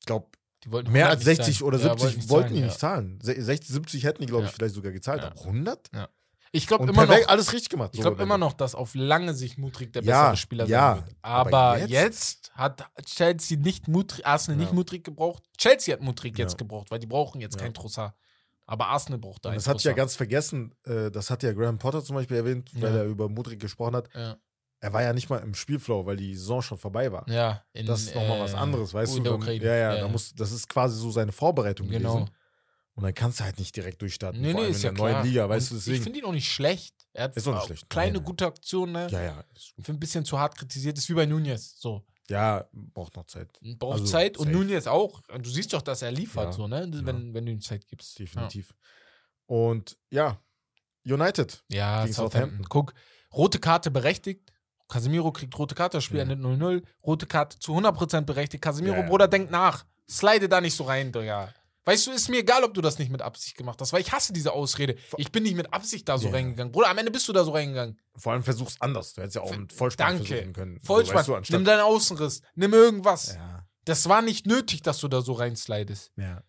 ich 0.00 0.06
glaube, 0.06 0.28
Die 0.64 0.70
wollten 0.72 0.92
mehr 0.92 1.06
100 1.06 1.18
als 1.18 1.26
nicht 1.26 1.36
60 1.36 1.58
zahlen. 1.58 1.66
oder 1.68 1.78
Ja, 1.78 1.98
70 1.98 2.28
wollten, 2.28 2.48
die 2.48 2.54
zahlen, 2.60 2.66
nicht 2.66 2.78
zahlen. 2.78 3.18
Se- 3.22 3.42
60, 3.42 3.68
70 3.68 4.04
hätten 4.04 4.20
die, 4.22 4.26
glaube 4.26 4.44
ich, 4.44 4.50
Ja. 4.50 4.54
vielleicht 4.56 4.74
sogar 4.74 4.92
gezahlt. 4.92 5.22
Ja. 5.22 5.28
Aber 5.30 5.44
100? 5.44 5.88
Ja. 5.94 6.08
Ich 6.52 6.66
glaube 6.66 6.88
immer 6.90 7.06
noch, 7.06 7.28
alles 7.28 7.52
richtig 7.52 7.68
gemacht. 7.68 7.92
ich 7.94 8.00
glaube 8.00 8.20
immer 8.20 8.36
noch, 8.36 8.52
dass 8.52 8.74
auf 8.74 8.94
lange 8.96 9.32
Sicht 9.34 9.56
Mudrik 9.56 9.92
der 9.92 10.02
Ja, 10.02 10.22
bessere 10.24 10.36
Spieler 10.36 10.66
ja, 10.66 10.96
sein 10.96 11.06
wird. 11.06 11.16
aber 11.22 11.56
Aber, 11.58 11.78
jetzt- 11.78 11.90
jetzt, 11.90 12.50
hat 12.54 12.90
Chelsea 13.06 13.56
nicht 13.56 13.86
Mudrik, 13.86 14.26
Arsenal 14.26 14.58
Ja. 14.58 14.64
nicht 14.64 14.74
Mudrik 14.74 15.04
gebraucht. 15.04 15.44
Chelsea 15.56 15.94
hat 15.94 16.02
Mudrik 16.02 16.36
Ja. 16.36 16.44
jetzt 16.44 16.58
gebraucht, 16.58 16.90
weil 16.90 16.98
die 16.98 17.06
brauchen 17.06 17.40
jetzt 17.40 17.54
Ja. 17.56 17.62
keinen 17.62 17.74
Trossard. 17.74 18.14
Aber 18.70 18.86
Arsenal 18.86 19.18
braucht 19.18 19.44
da 19.44 19.48
Und 19.48 19.56
das 19.56 19.66
hatte 19.66 19.78
ich 19.78 19.84
ja 19.84 19.92
ganz 19.92 20.14
vergessen, 20.14 20.72
äh, 20.84 21.10
das 21.10 21.28
hat 21.28 21.42
ja 21.42 21.52
Graham 21.52 21.78
Potter 21.78 22.04
zum 22.04 22.14
Beispiel 22.14 22.36
erwähnt, 22.36 22.70
weil 22.74 22.92
Ja. 22.94 22.98
er 23.00 23.04
über 23.06 23.28
Mudrik 23.28 23.58
gesprochen 23.58 23.96
hat. 23.96 24.08
Ja, 24.14 24.36
Er 24.82 24.92
war 24.92 25.02
ja 25.02 25.12
nicht 25.12 25.28
mal 25.28 25.38
im 25.38 25.54
Spielflow, 25.54 26.06
weil 26.06 26.16
die 26.16 26.36
Saison 26.36 26.62
schon 26.62 26.78
vorbei 26.78 27.10
war. 27.10 27.28
ja 27.28 27.64
in, 27.72 27.84
das 27.86 28.02
ist 28.02 28.14
nochmal 28.14 28.38
was 28.40 28.52
äh, 28.52 28.56
anderes, 28.56 28.94
weißt 28.94 29.16
du? 29.16 29.20
Dann- 29.24 29.34
Ukraine. 29.34 29.64
Ja, 29.64 29.74
ja, 29.74 29.96
Da 30.00 30.08
muss, 30.08 30.32
das 30.34 30.52
ist 30.52 30.68
quasi 30.68 30.96
so 31.00 31.10
seine 31.10 31.32
Vorbereitung 31.32 31.88
Genau. 31.88 32.14
gewesen. 32.18 32.30
Und 32.94 33.02
dann 33.04 33.14
kannst 33.14 33.40
du 33.40 33.44
halt 33.44 33.58
nicht 33.58 33.74
direkt 33.74 34.00
durchstarten. 34.02 34.40
Nee, 34.40 34.52
vor 34.52 34.60
nee, 34.62 34.68
ist 34.68 34.76
in 34.78 34.82
ja 34.84 34.90
der 34.92 34.98
neuen 34.98 35.12
klar. 35.14 35.24
Liga, 35.24 35.48
weißt 35.48 35.70
Und 35.72 35.74
du, 35.76 35.78
Ich 35.80 35.84
deswegen. 35.86 36.02
finde 36.04 36.18
ihn 36.20 36.24
auch 36.26 36.32
nicht 36.32 36.50
schlecht. 36.52 36.94
Er 37.12 37.24
hat 37.24 37.36
Ist 37.36 37.48
auch 37.48 37.54
nicht 37.54 37.66
schlecht. 37.66 37.90
kleine, 37.90 38.12
Nein, 38.18 38.24
gute 38.24 38.46
Aktionen. 38.46 38.92
Ne? 38.92 39.08
Ja, 39.10 39.20
ja. 39.22 39.44
Ich 39.56 39.72
finde 39.74 39.92
ein 39.94 40.00
bisschen 40.00 40.24
zu 40.24 40.38
hart 40.38 40.56
kritisiert. 40.56 40.96
Ist 40.96 41.08
wie 41.08 41.14
bei 41.14 41.26
Nunez. 41.26 41.74
So. 41.80 42.04
Ja, 42.30 42.64
braucht 42.72 43.16
noch 43.16 43.26
Zeit. 43.26 43.48
Braucht 43.78 44.00
Also, 44.00 44.04
Zeit 44.06 44.38
und 44.38 44.46
safe. 44.46 44.56
Nunez 44.56 44.86
auch. 44.86 45.20
Und 45.32 45.44
Du 45.44 45.50
siehst 45.50 45.72
doch, 45.72 45.82
dass 45.82 46.02
er 46.02 46.12
liefert, 46.12 46.44
Ja, 46.46 46.52
so, 46.52 46.68
ne? 46.68 46.88
ja. 46.92 47.04
Wenn, 47.06 47.34
wenn 47.34 47.44
du 47.46 47.52
ihm 47.52 47.60
Zeit 47.60 47.86
gibst. 47.88 48.18
Definitiv. 48.18 48.72
Und 49.46 49.98
ja, 50.10 50.38
United. 51.04 51.64
Ja, 51.68 51.76
ja 51.78 52.02
Gegen 52.04 52.14
Southampton. 52.14 52.40
Southampton. 52.40 52.66
Guck, 52.68 52.94
rote 53.32 53.58
Karte 53.58 53.90
berechtigt. 53.90 54.52
Casemiro 54.88 55.30
kriegt 55.32 55.56
rote 55.58 55.74
Karte, 55.74 55.96
das 55.98 56.04
Spiel 56.04 56.18
Ja. 56.18 56.22
endet 56.24 56.40
0-0. 56.40 56.82
Rote 57.04 57.26
Karte 57.26 57.58
zu 57.58 57.74
100% 57.74 58.22
berechtigt. 58.26 58.62
Casemiro, 58.62 58.96
Ja, 58.96 59.02
ja. 59.02 59.08
Bruder, 59.08 59.28
denkt 59.28 59.50
nach. 59.50 59.84
Slide 60.08 60.48
da 60.48 60.60
nicht 60.60 60.74
so 60.74 60.84
rein, 60.84 61.12
Digga. 61.12 61.52
Weißt 61.84 62.06
du, 62.06 62.10
ist 62.12 62.28
mir 62.28 62.40
egal, 62.40 62.62
ob 62.62 62.74
du 62.74 62.80
das 62.82 62.98
nicht 62.98 63.10
mit 63.10 63.22
Absicht 63.22 63.56
gemacht 63.56 63.80
hast, 63.80 63.92
weil 63.92 64.02
ich 64.02 64.12
hasse 64.12 64.32
diese 64.34 64.52
Ausrede. 64.52 64.96
Ich 65.16 65.32
bin 65.32 65.42
nicht 65.44 65.56
mit 65.56 65.72
Absicht 65.72 66.08
da 66.08 66.18
so 66.18 66.26
Ja. 66.28 66.34
reingegangen. 66.34 66.72
Bruder, 66.72 66.88
am 66.90 66.98
Ende 66.98 67.10
bist 67.10 67.26
du 67.26 67.32
da 67.32 67.42
so 67.42 67.52
reingegangen. 67.52 67.98
Vor 68.16 68.32
allem 68.32 68.42
versuch's 68.42 68.76
anders. 68.80 69.14
Du 69.14 69.22
hättest 69.22 69.36
ja 69.36 69.42
auch 69.42 69.56
mit 69.56 69.72
Vollspann 69.72 70.16
Danke. 70.18 70.26
versuchen 70.26 70.52
können. 70.52 70.80
Vollspann. 70.80 71.24
So, 71.24 71.32
weißt 71.32 71.48
du, 71.50 71.56
nimm 71.56 71.64
deinen 71.64 71.80
Außenriss. 71.80 72.42
Nimm 72.54 72.74
irgendwas. 72.74 73.34
ja, 73.34 73.66
Das 73.86 74.08
war 74.10 74.20
nicht 74.20 74.46
nötig, 74.46 74.82
dass 74.82 74.98
du 74.98 75.08
da 75.08 75.22
so 75.22 75.32
reinslidest. 75.32 76.12
ja. 76.16 76.42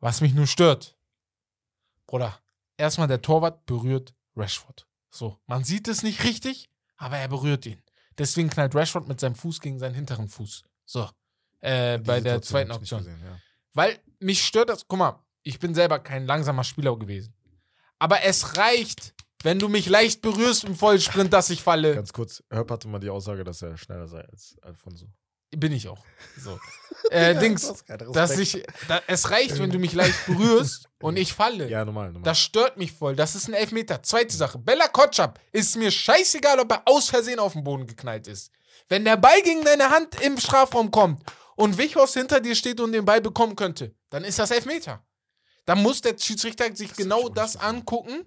Was 0.00 0.20
mich 0.20 0.34
nun 0.34 0.46
stört. 0.46 0.98
Bruder, 2.06 2.38
erstmal 2.76 3.08
der 3.08 3.22
Torwart 3.22 3.64
berührt 3.66 4.14
Rashford. 4.36 4.86
So, 5.10 5.38
man 5.46 5.64
sieht 5.64 5.88
es 5.88 6.02
nicht 6.02 6.24
richtig, 6.24 6.68
aber 6.96 7.16
er 7.16 7.28
berührt 7.28 7.64
ihn. 7.66 7.82
Deswegen 8.18 8.50
knallt 8.50 8.74
Rashford 8.74 9.08
mit 9.08 9.18
seinem 9.20 9.34
Fuß 9.34 9.60
gegen 9.60 9.78
seinen 9.78 9.94
hinteren 9.94 10.28
Fuß. 10.28 10.64
So, 10.84 11.08
äh, 11.60 11.98
bei 11.98 12.20
der 12.20 12.42
zweiten 12.42 12.72
Option. 12.72 12.98
gesehen, 12.98 13.20
ja. 13.24 13.38
Weil 13.72 13.98
mich 14.24 14.44
stört 14.44 14.70
das, 14.70 14.88
guck 14.88 14.98
mal, 14.98 15.24
ich 15.42 15.58
bin 15.58 15.74
selber 15.74 15.98
kein 15.98 16.26
langsamer 16.26 16.64
Spieler 16.64 16.96
gewesen. 16.98 17.34
Aber 17.98 18.22
es 18.22 18.56
reicht, 18.56 19.14
wenn 19.42 19.58
du 19.58 19.68
mich 19.68 19.88
leicht 19.88 20.22
berührst 20.22 20.64
im 20.64 20.74
Vollsprint, 20.74 21.32
dass 21.32 21.50
ich 21.50 21.62
falle. 21.62 21.94
Ganz 21.94 22.12
kurz, 22.12 22.42
Herb 22.50 22.70
hatte 22.70 22.88
mal 22.88 22.98
die 22.98 23.10
Aussage, 23.10 23.44
dass 23.44 23.62
er 23.62 23.76
schneller 23.76 24.08
sei 24.08 24.22
als 24.22 24.56
Alfonso. 24.62 25.06
Bin 25.50 25.72
ich 25.72 25.88
auch. 25.88 26.04
So. 26.38 26.58
Äh, 27.10 27.38
Dings, 27.38 27.84
dass 28.14 28.38
ich, 28.38 28.64
da, 28.88 29.02
es 29.06 29.30
reicht, 29.30 29.58
wenn 29.58 29.70
du 29.70 29.78
mich 29.78 29.92
leicht 29.92 30.24
berührst 30.26 30.88
und 31.02 31.18
ich 31.18 31.34
falle. 31.34 31.68
Ja, 31.68 31.84
normal, 31.84 32.06
normal. 32.06 32.22
Das 32.22 32.40
stört 32.40 32.78
mich 32.78 32.92
voll. 32.92 33.14
Das 33.14 33.34
ist 33.34 33.46
ein 33.46 33.52
Elfmeter. 33.52 34.02
Zweite 34.02 34.34
Sache. 34.34 34.58
Bella 34.58 34.88
Kotschap 34.88 35.38
ist 35.52 35.76
mir 35.76 35.90
scheißegal, 35.90 36.58
ob 36.60 36.72
er 36.72 36.82
aus 36.86 37.10
Versehen 37.10 37.38
auf 37.38 37.52
den 37.52 37.62
Boden 37.62 37.86
geknallt 37.86 38.26
ist. 38.26 38.50
Wenn 38.88 39.04
der 39.04 39.18
Ball 39.18 39.40
gegen 39.42 39.62
deine 39.64 39.90
Hand 39.90 40.18
im 40.22 40.38
Strafraum 40.38 40.90
kommt 40.90 41.22
und 41.56 41.78
Wichhorst 41.78 42.14
hinter 42.14 42.40
dir 42.40 42.54
steht 42.54 42.80
und 42.80 42.92
den 42.92 43.04
Ball 43.04 43.20
bekommen 43.20 43.56
könnte, 43.56 43.94
dann 44.10 44.24
ist 44.24 44.38
das 44.38 44.50
Elfmeter. 44.50 45.04
Dann 45.64 45.82
muss 45.82 46.00
der 46.00 46.18
Schiedsrichter 46.18 46.74
sich 46.74 46.88
Das 46.88 46.96
genau 46.96 47.28
das 47.28 47.56
angucken, 47.56 48.26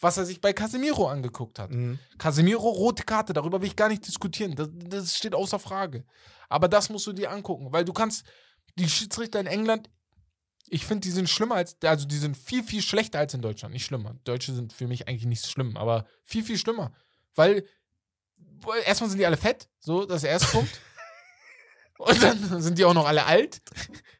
was 0.00 0.16
er 0.16 0.24
sich 0.24 0.40
bei 0.40 0.52
Casemiro 0.52 1.08
angeguckt 1.08 1.58
hat. 1.58 1.70
Mhm. 1.70 1.98
Casemiro, 2.18 2.68
rote 2.68 3.02
Karte, 3.02 3.32
darüber 3.32 3.60
will 3.60 3.68
ich 3.68 3.76
gar 3.76 3.88
nicht 3.88 4.06
diskutieren. 4.06 4.54
Das, 4.54 4.68
das 4.72 5.16
steht 5.16 5.34
außer 5.34 5.58
Frage. 5.58 6.04
Aber 6.48 6.68
das 6.68 6.88
musst 6.88 7.06
du 7.06 7.12
dir 7.12 7.30
angucken, 7.30 7.68
weil 7.70 7.84
du 7.84 7.92
kannst, 7.92 8.24
die 8.76 8.88
Schiedsrichter 8.88 9.40
in 9.40 9.46
England, 9.46 9.90
ich 10.68 10.86
finde, 10.86 11.02
die 11.02 11.10
sind 11.10 11.28
schlimmer 11.28 11.56
als, 11.56 11.76
also 11.82 12.06
die 12.06 12.16
sind 12.16 12.36
viel, 12.36 12.62
viel 12.62 12.80
schlechter 12.80 13.18
als 13.18 13.34
in 13.34 13.42
Deutschland. 13.42 13.74
Nicht 13.74 13.84
schlimmer. 13.84 14.14
Deutsche 14.24 14.54
sind 14.54 14.72
für 14.72 14.86
mich 14.86 15.08
eigentlich 15.08 15.26
nicht 15.26 15.46
schlimm, 15.46 15.76
aber 15.76 16.06
viel, 16.24 16.44
viel 16.44 16.58
schlimmer. 16.58 16.92
Weil, 17.34 17.66
erstmal 18.86 19.10
sind 19.10 19.18
die 19.18 19.26
alle 19.26 19.36
fett, 19.36 19.68
so, 19.80 20.04
das 20.06 20.16
ist 20.16 20.22
der 20.22 20.30
erste 20.30 20.48
Punkt. 20.48 20.80
Und 22.00 22.22
dann 22.22 22.62
sind 22.62 22.78
die 22.78 22.84
auch 22.84 22.94
noch 22.94 23.06
alle 23.06 23.26
alt. 23.26 23.60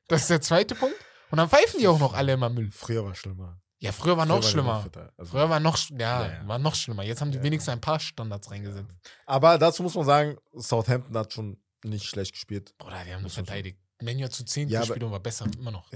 Das 0.09 0.23
ist 0.23 0.31
der 0.31 0.41
zweite 0.41 0.75
Punkt. 0.75 0.97
Und 1.31 1.39
dann 1.39 1.49
pfeifen 1.49 1.81
die 1.81 1.89
auch 1.89 1.99
noch 1.99 2.15
alle 2.15 2.33
immer 2.33 2.51
Müll. 2.51 2.71
Früher 2.71 3.05
war 3.05 3.15
schlimmer. 3.15 3.61
Ja, 3.79 3.93
früher 3.93 4.17
war 4.17 4.27
noch 4.27 4.43
Früher 4.43 4.65
war 4.67 4.83
schlimmer. 4.83 5.11
Also, 5.17 5.31
Früher 5.33 5.49
war 5.49 5.61
noch, 5.61 5.79
ja, 5.91 6.27
Ja, 6.27 6.47
war 6.49 6.59
noch 6.59 6.75
schlimmer. 6.75 7.03
Jetzt 7.05 7.21
haben 7.23 7.31
die 7.31 7.39
Ja. 7.39 7.43
wenigstens 7.45 7.73
ein 7.73 7.81
paar 7.81 7.99
Standards 7.99 8.51
reingesetzt. 8.51 8.95
Aber 9.25 9.57
dazu 9.57 9.83
muss 9.83 9.95
man 9.95 10.05
sagen, 10.05 10.37
Southampton 10.55 11.17
hat 11.17 11.33
schon 11.33 11.63
nicht 11.85 12.05
schlecht 12.07 12.33
gespielt. 12.33 12.77
Bruder, 12.77 13.03
die 13.07 13.15
haben 13.15 13.23
man 13.23 13.31
verteidigt. 13.31 13.79
Menu 14.03 14.25
hat 14.25 14.33
zu 14.33 14.45
10 14.45 14.69
Ja, 14.69 14.81
gespielt 14.81 15.03
und 15.03 15.13
war 15.13 15.21
besser, 15.21 15.47
immer 15.59 15.71
noch. 15.71 15.91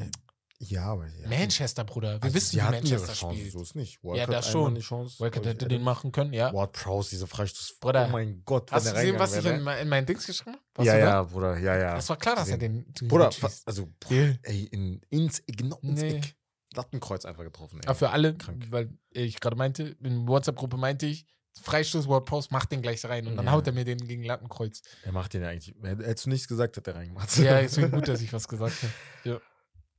Ja, 0.70 0.84
aber 0.86 1.06
ja. 1.06 1.28
Manchester, 1.28 1.84
Bruder. 1.84 2.14
Wir 2.14 2.22
Also, 2.24 2.34
wissen, 2.34 2.56
wie 2.58 2.62
Manchester 2.62 3.12
Chance, 3.12 3.36
spielt. 3.38 3.52
so 3.52 3.62
ist 3.62 3.74
nicht. 3.76 3.94
Ja, 4.02 4.08
Walcott 4.10 4.34
das 4.34 4.46
einmal 4.54 4.70
schon. 4.70 4.78
Chance, 4.80 5.20
Walcott 5.20 5.46
hätte 5.46 5.68
den 5.68 5.82
machen 5.82 6.12
können, 6.12 6.32
ja. 6.32 6.52
Ward 6.52 6.72
Prowse, 6.72 7.10
diese 7.10 7.26
Freistoß. 7.26 7.76
Bruder, 7.80 8.06
oh 8.08 8.12
mein 8.12 8.42
Gott, 8.44 8.70
wenn 8.70 8.76
Hast 8.76 8.86
du 8.88 8.92
gesehen, 8.94 9.18
was 9.18 9.36
ich 9.36 9.44
in, 9.44 9.62
mein- 9.62 9.78
in 9.82 9.88
mein 9.88 10.06
Dings 10.06 10.26
geschrieben 10.26 10.56
habe? 10.76 10.86
Ja, 10.86 10.96
ja, 10.98 11.22
Bruder, 11.22 11.58
ja, 11.58 11.76
ja. 11.76 11.94
Das 11.94 12.08
war 12.08 12.16
klar, 12.16 12.36
dass 12.36 12.48
er 12.48 12.58
den. 12.58 12.84
Bruder, 13.08 13.30
also, 13.66 13.88
Ja. 14.08 14.32
ey, 14.42 14.64
in, 14.72 15.00
ins, 15.10 15.42
genau 15.46 15.78
ins 15.82 16.00
Nee. 16.00 16.16
Eck. 16.16 16.34
Lattenkreuz 16.74 17.24
einfach 17.24 17.44
getroffen, 17.44 17.78
ey. 17.82 17.86
Aber 17.86 17.94
für 17.94 18.10
alle, 18.10 18.34
Krank. 18.34 18.66
weil 18.70 18.90
ich 19.10 19.38
gerade 19.38 19.54
meinte, 19.56 19.96
in 20.02 20.20
der 20.24 20.26
WhatsApp-Gruppe 20.28 20.76
meinte 20.76 21.06
ich, 21.06 21.24
Freistoß, 21.62 22.08
Word 22.08 22.24
Post, 22.26 22.50
mach 22.50 22.66
den 22.66 22.82
gleich 22.82 23.04
rein. 23.04 23.28
Und 23.28 23.36
dann 23.36 23.46
Ja. 23.46 23.52
haut 23.52 23.64
er 23.68 23.72
mir 23.72 23.84
den 23.84 23.98
gegen 23.98 24.24
Lattenkreuz. 24.24 24.82
Er 25.04 25.12
macht 25.12 25.34
den 25.34 25.42
ja 25.42 25.50
eigentlich. 25.50 25.72
Hättest 25.84 26.26
du 26.26 26.30
nichts 26.30 26.48
gesagt, 26.48 26.76
hätte 26.76 26.90
er 26.90 26.96
reingemacht. 26.96 27.36
Ja, 27.38 27.60
deswegen 27.60 27.92
gut, 27.92 28.08
dass 28.08 28.20
ich 28.20 28.32
was 28.32 28.48
gesagt 28.48 28.74
habe. 28.82 29.40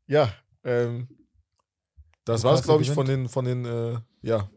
Ja, 0.07 0.33
ähm, 0.65 1.07
das 2.25 2.43
war 2.43 2.55
es, 2.55 2.63
glaube 2.63 2.81
ich, 2.83 2.91
von 2.91 3.05
den, 3.05 3.29
von 3.29 3.45
den 3.45 3.65
äh, 3.65 3.99
ja, 4.21 4.49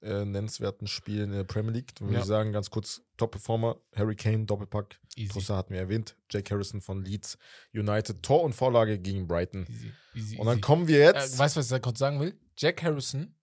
äh, 0.00 0.24
nennenswerten 0.24 0.86
Spielen 0.86 1.30
in 1.30 1.36
der 1.36 1.44
Premier 1.44 1.72
League. 1.72 1.94
Dann 1.96 2.06
würde 2.08 2.14
Ja. 2.18 2.20
ich 2.20 2.26
sagen, 2.26 2.52
ganz 2.52 2.70
kurz, 2.70 3.02
Top-Performer, 3.16 3.80
Harry 3.94 4.14
Kane, 4.14 4.44
Doppelpack. 4.46 5.00
Trossard 5.30 5.58
hatten 5.58 5.72
wir 5.74 5.80
erwähnt, 5.80 6.16
Jake 6.30 6.54
Harrison 6.54 6.80
von 6.80 7.04
Leeds 7.04 7.36
United, 7.74 8.22
Tor 8.22 8.44
und 8.44 8.54
Vorlage 8.54 9.00
gegen 9.00 9.26
Brighton. 9.26 9.66
Easy, 9.68 9.92
easy, 10.14 10.36
Und 10.38 10.46
dann 10.46 10.54
easy. 10.58 10.60
kommen 10.60 10.86
wir 10.86 11.00
jetzt, 11.00 11.34
Äh, 11.34 11.38
weißt 11.40 11.56
du, 11.56 11.58
was 11.58 11.66
ich 11.66 11.70
da 11.70 11.80
kurz 11.80 11.98
sagen 11.98 12.20
will? 12.20 12.38
Jack 12.56 12.84
Harrison, 12.84 13.34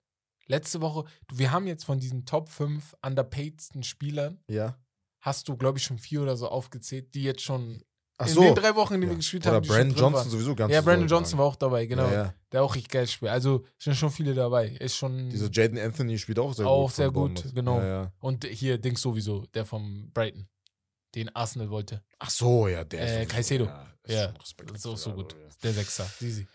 letzte 0.46 0.80
Woche, 0.80 1.04
du, 1.28 1.36
wir 1.38 1.50
haben 1.50 1.66
jetzt 1.66 1.84
von 1.84 1.98
diesen 2.00 2.24
Top 2.24 2.48
5 2.48 2.96
underpaidsten 3.02 3.82
Spielern, 3.82 4.42
ja, 4.48 4.78
hast 5.20 5.48
du, 5.48 5.56
glaube 5.58 5.76
ich, 5.78 5.84
schon 5.84 5.98
vier 5.98 6.22
oder 6.22 6.36
so 6.38 6.48
aufgezählt, 6.48 7.14
die 7.14 7.24
jetzt 7.24 7.42
schon 7.42 7.84
ach 8.18 8.26
in 8.28 8.34
so, 8.34 8.40
den 8.42 8.54
drei 8.54 8.74
Wochen, 8.74 8.94
die 8.94 9.00
wir 9.02 9.08
Ja. 9.08 9.14
gespielt 9.14 9.46
oder 9.46 9.56
haben, 9.56 9.64
schon 9.64 9.74
Brandon 9.76 9.96
Johnson 9.96 10.12
waren. 10.14 10.30
sowieso 10.30 10.54
ganz 10.54 10.72
Ja, 10.72 10.80
Brandon 10.80 11.08
soll 11.08 11.18
Johnson 11.18 11.38
war 11.38 11.46
auch 11.46 11.56
dabei, 11.56 11.86
genau. 11.86 12.06
Ja, 12.08 12.12
ja. 12.14 12.34
Der 12.52 12.62
auch 12.62 12.74
richtig 12.74 12.90
geil 12.92 13.06
spielt. 13.06 13.30
Also 13.32 13.64
sind 13.78 13.94
schon 13.96 14.10
viele 14.10 14.34
dabei. 14.34 14.68
Ist 14.68 14.96
schon. 14.96 15.28
Dieser 15.30 15.50
Jaden 15.50 15.78
Anthony 15.78 16.18
spielt 16.18 16.38
auch 16.38 16.52
sehr 16.54 16.66
Auch 16.66 16.86
gut. 16.86 16.92
von 16.92 16.96
sehr 16.96 17.10
gut, 17.10 17.34
Bournemouth. 17.34 17.54
genau. 17.54 18.10
Und 18.20 18.44
hier 18.44 18.78
Dings 18.78 19.00
sowieso, 19.02 19.44
der 19.54 19.64
vom 19.66 20.10
Brighton, 20.12 20.48
den 21.14 21.34
Arsenal 21.34 21.70
wollte. 21.70 22.02
Ach 22.18 22.30
so, 22.30 22.68
ja, 22.68 22.84
der 22.84 23.22
Äh, 23.22 23.26
Caicedo. 23.26 23.64
Ja, 24.08 24.32
ist 24.34 24.54
ist 24.74 24.86
auch 24.86 24.96
so 24.96 25.12
gut. 25.12 25.34
also. 25.34 25.46
Der 25.62 25.72
Sechser. 25.72 26.06
Easy. 26.20 26.46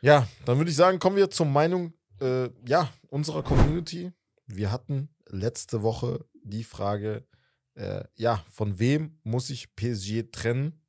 Ja, 0.00 0.26
dann 0.44 0.58
würde 0.58 0.70
ich 0.70 0.76
sagen, 0.76 0.98
kommen 0.98 1.16
wir 1.16 1.30
zur 1.30 1.46
Meinung 1.46 1.92
äh, 2.20 2.48
ja, 2.66 2.88
unserer 3.08 3.42
Community. 3.42 4.12
Wir 4.46 4.70
hatten 4.70 5.08
letzte 5.26 5.82
Woche 5.82 6.24
die 6.44 6.64
Frage, 6.64 7.26
äh, 7.74 8.04
ja, 8.16 8.44
von 8.50 8.78
wem 8.78 9.18
muss 9.24 9.48
sich 9.48 9.74
PSG 9.74 10.30
trennen? 10.30 10.80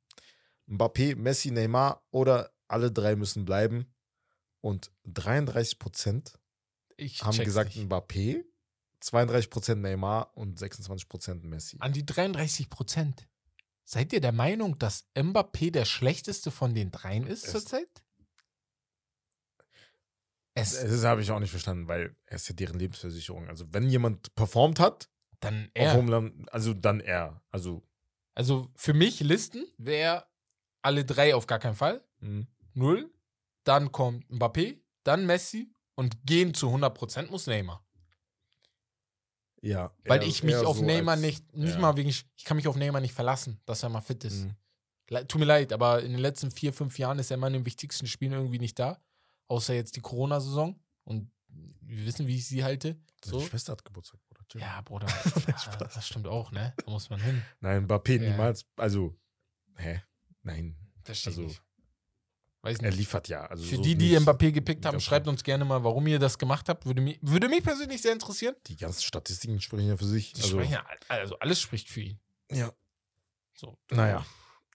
Mbappé, 0.68 1.16
Messi, 1.16 1.50
Neymar 1.50 2.02
oder 2.10 2.52
alle 2.68 2.90
drei 2.90 3.16
müssen 3.16 3.44
bleiben? 3.44 3.86
Und 4.60 4.90
33 5.04 5.78
Prozent 5.78 6.38
haben 7.20 7.38
gesagt 7.38 7.76
nicht. 7.76 7.88
Mbappé, 7.88 8.44
32 9.00 9.50
Prozent 9.50 9.82
Neymar 9.82 10.36
und 10.36 10.58
26 10.58 11.08
Prozent 11.08 11.44
Messi. 11.44 11.76
An 11.80 11.92
die 11.92 12.04
33 12.04 12.68
Prozent. 12.68 13.28
Seid 13.84 14.12
ihr 14.12 14.20
der 14.20 14.32
Meinung, 14.32 14.78
dass 14.78 15.06
Mbappé 15.14 15.70
der 15.70 15.84
schlechteste 15.84 16.50
von 16.50 16.74
den 16.74 16.90
dreien 16.90 17.26
ist 17.26 17.48
zurzeit? 17.48 17.88
Es, 20.54 20.72
Das 20.72 21.04
habe 21.04 21.20
ich 21.22 21.30
auch 21.30 21.38
nicht 21.38 21.50
verstanden, 21.50 21.86
weil 21.86 22.16
er 22.24 22.36
ist 22.36 22.48
ja 22.48 22.54
deren 22.54 22.78
Lebensversicherung. 22.78 23.48
Also 23.48 23.66
wenn 23.72 23.88
jemand 23.88 24.34
performt 24.34 24.80
hat, 24.80 25.08
dann 25.38 25.70
er. 25.74 25.94
Homeland, 25.94 26.52
also 26.52 26.72
dann 26.74 27.00
er. 27.00 27.42
Also 27.50 27.86
Also 28.34 28.70
für 28.74 28.94
mich 28.94 29.20
Listen 29.20 29.66
wäre 29.76 30.26
alle 30.86 31.04
drei 31.04 31.34
auf 31.34 31.46
gar 31.46 31.58
keinen 31.58 31.74
Fall. 31.76 32.02
mh. 32.20 32.46
Null. 32.74 33.10
Dann 33.64 33.90
kommt 33.92 34.24
Mbappé, 34.30 34.78
dann 35.02 35.26
Messi 35.26 35.72
und 35.96 36.24
gehen 36.26 36.54
zu 36.54 36.68
100% 36.68 37.30
muss 37.30 37.46
Neymar. 37.46 37.82
Ja. 39.62 39.92
Weil 40.04 40.22
eher- 40.22 40.28
ich 40.28 40.42
mich 40.42 40.54
auf 40.56 40.76
so 40.78 40.84
Neymar 40.84 41.16
nicht, 41.16 41.52
nicht 41.54 41.74
ja. 41.74 41.80
mal 41.80 41.96
wegen, 41.96 42.08
ich 42.08 42.26
kann 42.44 42.56
mich 42.56 42.68
auf 42.68 42.76
Neymar 42.76 43.00
nicht 43.00 43.14
verlassen, 43.14 43.60
dass 43.66 43.82
er 43.82 43.88
mal 43.88 44.00
fit 44.00 44.22
ist. 44.24 44.44
Mhm. 44.44 44.54
Tut 45.28 45.38
mir 45.38 45.44
leid, 45.46 45.72
aber 45.72 46.02
in 46.02 46.12
den 46.12 46.20
letzten 46.20 46.50
vier, 46.50 46.72
fünf 46.72 46.98
Jahren 46.98 47.18
ist 47.18 47.30
er 47.30 47.36
immer 47.36 47.46
in 47.46 47.52
den 47.54 47.66
wichtigsten 47.66 48.06
Spielen 48.06 48.32
irgendwie 48.32 48.58
nicht 48.58 48.78
da. 48.78 49.00
Außer 49.48 49.72
jetzt 49.74 49.94
die 49.96 50.00
Corona-Saison. 50.00 50.78
Und 51.04 51.30
wir 51.48 52.04
wissen, 52.06 52.26
wie 52.26 52.36
ich 52.36 52.46
sie 52.46 52.64
halte. 52.64 52.96
So. 53.24 53.38
Seine 53.38 53.48
Schwester 53.50 53.72
hat 53.72 53.84
Geburtstag, 53.84 54.18
Bruder. 54.28 54.44
Ja, 54.64 54.80
Bruder. 54.82 55.06
ja, 55.46 55.76
das 55.78 56.06
stimmt 56.06 56.26
auch, 56.26 56.50
ne? 56.50 56.74
Da 56.84 56.90
muss 56.90 57.08
man 57.08 57.20
hin. 57.20 57.42
Nein, 57.60 57.86
Mbappé 57.86 58.20
Ja. 58.22 58.30
niemals. 58.30 58.66
Also, 58.76 59.16
hä? 59.76 60.02
Nein. 60.46 60.76
Verstehe 61.04 61.32
Also, 61.32 61.42
nicht. 61.42 61.62
Weiß 62.62 62.78
Er 62.78 62.88
nicht. 62.90 62.98
liefert 62.98 63.28
ja. 63.28 63.44
Also 63.46 63.62
Für 63.64 63.76
so 63.76 63.82
die, 63.82 63.94
die 63.96 64.10
nicht. 64.12 64.22
Mbappé 64.22 64.50
gepickt 64.52 64.86
haben, 64.86 64.98
schreibt 65.00 65.28
uns 65.28 65.42
gerne 65.44 65.64
mal, 65.64 65.84
warum 65.84 66.06
ihr 66.06 66.18
das 66.18 66.38
gemacht 66.38 66.68
habt. 66.68 66.86
Würde 66.86 67.00
mich, 67.00 67.18
würde 67.22 67.48
mich 67.48 67.62
persönlich 67.62 68.00
sehr 68.02 68.12
interessieren. 68.12 68.54
Die 68.66 68.76
ganzen 68.76 69.02
Statistiken 69.02 69.60
sprechen 69.60 69.88
ja 69.88 69.96
für 69.96 70.04
sich. 70.06 70.32
Die 70.32 70.42
Also, 70.42 70.56
sprechen 70.58 70.72
ja, 70.72 70.84
also 71.08 71.38
alles 71.38 71.60
spricht 71.60 71.88
für 71.90 72.00
ihn. 72.00 72.20
ja. 72.50 72.72
So. 73.54 73.78
Naja. 73.90 74.24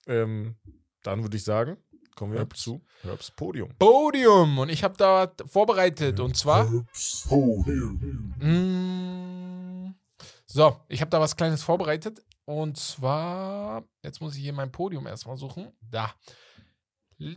Ähm, 0.08 0.56
dann 1.04 1.22
würde 1.22 1.38
ich 1.38 1.44
sagen, 1.44 1.78
kommen 2.16 2.32
wir 2.34 2.40
Herbst. 2.40 2.64
zu 2.64 2.84
Herbs 3.04 3.30
Podium. 3.30 3.70
Podium. 3.78 4.58
Und 4.58 4.70
ich 4.70 4.84
habe 4.84 4.98
da 4.98 5.32
vorbereitet. 5.46 6.20
Und 6.20 6.36
zwar. 6.36 6.66
Podium. 7.28 8.34
Mm, 8.40 9.96
so, 10.48 10.80
ich 10.88 11.00
habe 11.02 11.12
da 11.12 11.20
was 11.20 11.36
Kleines 11.36 11.62
vorbereitet. 11.64 12.24
Und 12.46 12.78
zwar. 12.78 13.84
Jetzt 14.04 14.22
muss 14.22 14.36
ich 14.36 14.42
hier 14.42 14.54
mein 14.54 14.72
Podium 14.72 15.08
erstmal 15.08 15.38
suchen. 15.38 15.72
Da. 15.82 16.14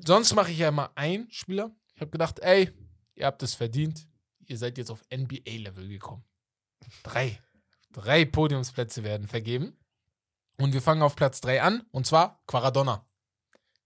Sonst 0.07 0.35
mache 0.35 0.51
ich 0.51 0.59
ja 0.59 0.69
immer 0.69 0.97
einen 0.97 1.31
Spieler. 1.31 1.75
Ich 1.95 2.01
habe 2.01 2.11
gedacht, 2.11 2.41
ey, 2.41 2.71
ihr 3.15 3.27
habt 3.27 3.43
es 3.43 3.55
verdient. 3.55 4.09
Ihr 4.47 4.59
seid 4.59 4.79
jetzt 4.79 4.91
auf 4.91 5.03
NBA-Level 5.13 5.89
gekommen. 5.89 6.25
Drei. 7.03 7.41
Drei 7.93 8.25
Podiumsplätze 8.25 9.05
werden 9.05 9.29
vergeben. 9.29 9.77
Und 10.59 10.73
wir 10.73 10.83
fangen 10.83 11.03
auf 11.03 11.17
Platz 11.17 11.41
3 11.41 11.63
an. 11.63 11.87
Und 11.91 12.07
zwar 12.07 12.43
Quaradonna. 12.47 13.07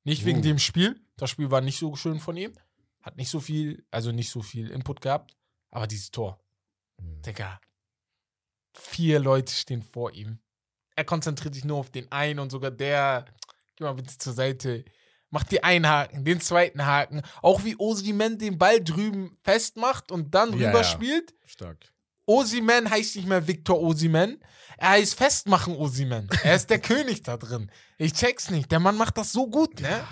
Nicht 0.04 0.24
wegen 0.24 0.38
Uh. 0.38 0.42
dem 0.42 0.58
Spiel. 0.58 1.00
Das 1.16 1.30
Spiel 1.30 1.50
war 1.50 1.60
nicht 1.60 1.78
so 1.78 1.94
schön 1.96 2.20
von 2.20 2.36
ihm. 2.36 2.52
Hat 3.02 3.16
nicht 3.16 3.30
so 3.30 3.40
viel, 3.40 3.86
also 3.90 4.12
nicht 4.12 4.30
so 4.30 4.42
viel 4.42 4.70
Input 4.70 5.00
gehabt. 5.00 5.36
Aber 5.70 5.86
dieses 5.86 6.10
Tor. 6.10 6.40
Digga. 6.98 7.60
Vier 8.74 9.18
Leute 9.18 9.52
stehen 9.52 9.82
vor 9.82 10.12
ihm. 10.12 10.38
Er 10.99 11.05
konzentriert 11.05 11.55
sich 11.55 11.64
nur 11.64 11.76
auf 11.78 11.90
den 11.90 12.11
einen 12.11 12.40
und 12.40 12.51
sogar 12.51 12.72
der. 12.72 13.24
Geh 13.76 13.84
mal 13.84 13.94
bitte 13.94 14.18
zur 14.18 14.32
Seite. 14.32 14.84
Macht 15.30 15.53
die 15.53 15.62
einen 15.62 15.86
Haken, 15.86 16.24
den 16.24 16.40
zweiten 16.40 16.84
Haken. 16.84 17.22
Auch 17.40 17.62
wie 17.62 17.76
Osimen 17.78 18.36
den 18.36 18.59
Ball 18.59 18.82
drüben 18.82 19.38
festmacht 19.44 20.11
und 20.11 20.34
dann 20.34 20.59
Ja, 20.59 20.70
rüberspielt. 20.70 21.34
Stark. 21.46 21.92
Osimen 22.26 22.90
heißt 22.90 23.14
nicht 23.14 23.28
mehr 23.28 23.46
Victor 23.46 23.80
Osimen. 23.80 24.42
Er 24.76 24.88
heißt 24.90 25.14
Festmachen 25.14 25.76
Osimen. 25.76 26.28
Er 26.42 26.57
ist 26.57 26.68
der 26.68 26.78
König 26.90 27.22
da 27.22 27.36
drin. 27.36 27.70
Ich 27.96 28.12
check's 28.14 28.51
nicht. 28.51 28.72
Der 28.72 28.80
Mann 28.80 28.96
macht 28.96 29.18
das 29.18 29.30
so 29.30 29.46
gut, 29.46 29.80
ne? 29.80 30.05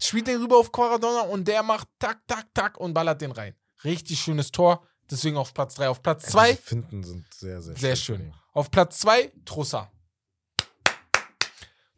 Spielt 0.00 0.26
den 0.26 0.40
rüber 0.40 0.56
auf 0.56 0.72
Quaradonna 0.72 1.20
und 1.22 1.46
der 1.48 1.62
macht 1.62 1.86
tak, 1.98 2.20
tak, 2.26 2.46
tak 2.54 2.78
und 2.78 2.94
ballert 2.94 3.20
den 3.20 3.32
rein. 3.32 3.54
Richtig 3.84 4.18
schönes 4.18 4.50
Tor. 4.50 4.86
Deswegen 5.10 5.36
auf 5.36 5.52
Platz 5.52 5.74
3. 5.74 5.90
Auf 5.90 6.02
Platz 6.02 6.24
2 6.26 6.52
Diese 6.52 6.62
Finden 6.62 7.04
sind 7.04 7.26
sehr, 7.34 7.60
sehr, 7.60 7.76
sehr 7.76 7.96
schön. 7.96 8.16
schön. 8.20 8.34
Auf 8.54 8.70
Platz 8.70 9.00
2 9.00 9.32
Trossard. 9.44 9.90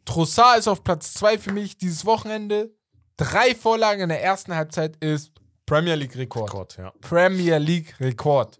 Trossard 0.05 0.59
ist 0.59 0.67
auf 0.67 0.83
Platz 0.83 1.13
2 1.13 1.37
für 1.37 1.53
mich 1.53 1.77
dieses 1.77 2.05
Wochenende. 2.05 2.75
Drei 3.17 3.55
Vorlagen 3.55 4.01
in 4.01 4.09
der 4.09 4.23
ersten 4.23 4.55
Halbzeit 4.55 4.97
ist 4.97 5.31
Premier 5.65 5.95
League 5.95 6.15
Rekord. 6.15 6.51
Gott, 6.51 6.77
ja. 6.77 6.91
Premier 7.01 7.57
League 7.57 7.99
Rekord. 7.99 8.59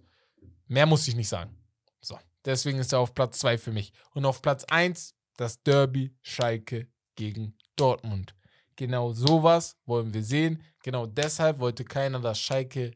Mehr 0.68 0.86
muss 0.86 1.08
ich 1.08 1.16
nicht 1.16 1.28
sagen. 1.28 1.58
So, 2.02 2.18
deswegen 2.46 2.80
ist 2.80 2.94
er 2.94 3.00
auf 3.00 3.14
Platz 3.14 3.40
2 3.40 3.58
für 3.58 3.72
mich. 3.72 3.92
Und 4.14 4.26
auf 4.26 4.42
Platz 4.42 4.64
1 4.66 5.16
das 5.38 5.62
Derby 5.64 6.16
Schalke 6.22 6.88
gegen 7.16 7.58
Dortmund. 7.76 8.36
Genau 8.76 9.12
sowas 9.12 9.78
wollen 9.86 10.14
wir 10.14 10.24
sehen. 10.24 10.64
Genau 10.84 11.06
deshalb 11.06 11.60
wollte 11.60 11.84
keiner, 11.84 12.20
dass 12.20 12.40
Schalke 12.40 12.92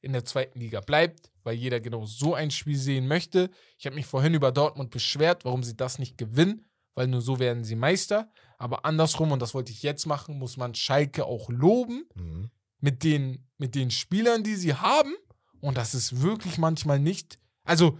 in 0.00 0.12
der 0.12 0.24
zweiten 0.24 0.58
Liga 0.58 0.80
bleibt, 0.80 1.30
weil 1.44 1.54
jeder 1.54 1.80
genau 1.80 2.04
so 2.04 2.34
ein 2.34 2.50
Spiel 2.50 2.76
sehen 2.76 3.06
möchte. 3.06 3.50
Ich 3.78 3.86
habe 3.86 3.94
mich 3.94 4.06
vorhin 4.06 4.34
über 4.34 4.50
Dortmund 4.50 4.90
beschwert, 4.90 5.44
warum 5.44 5.62
sie 5.62 5.76
das 5.76 5.98
nicht 5.98 6.18
gewinnen, 6.18 6.64
weil 6.94 7.06
nur 7.06 7.20
so 7.22 7.38
werden 7.38 7.64
sie 7.64 7.76
Meister. 7.76 8.30
Aber 8.58 8.84
andersrum, 8.84 9.32
und 9.32 9.40
das 9.42 9.54
wollte 9.54 9.72
ich 9.72 9.82
jetzt 9.82 10.06
machen, 10.06 10.38
muss 10.38 10.56
man 10.56 10.74
Schalke 10.74 11.24
auch 11.24 11.48
loben 11.50 12.04
Mhm. 12.14 12.50
mit 12.80 13.02
den, 13.04 13.48
mit 13.58 13.74
den 13.74 13.90
Spielern, 13.90 14.42
die 14.44 14.56
sie 14.56 14.74
haben. 14.74 15.14
Und 15.60 15.76
das 15.76 15.94
ist 15.94 16.20
wirklich 16.22 16.58
manchmal 16.58 16.98
nicht. 16.98 17.38
Also, 17.64 17.98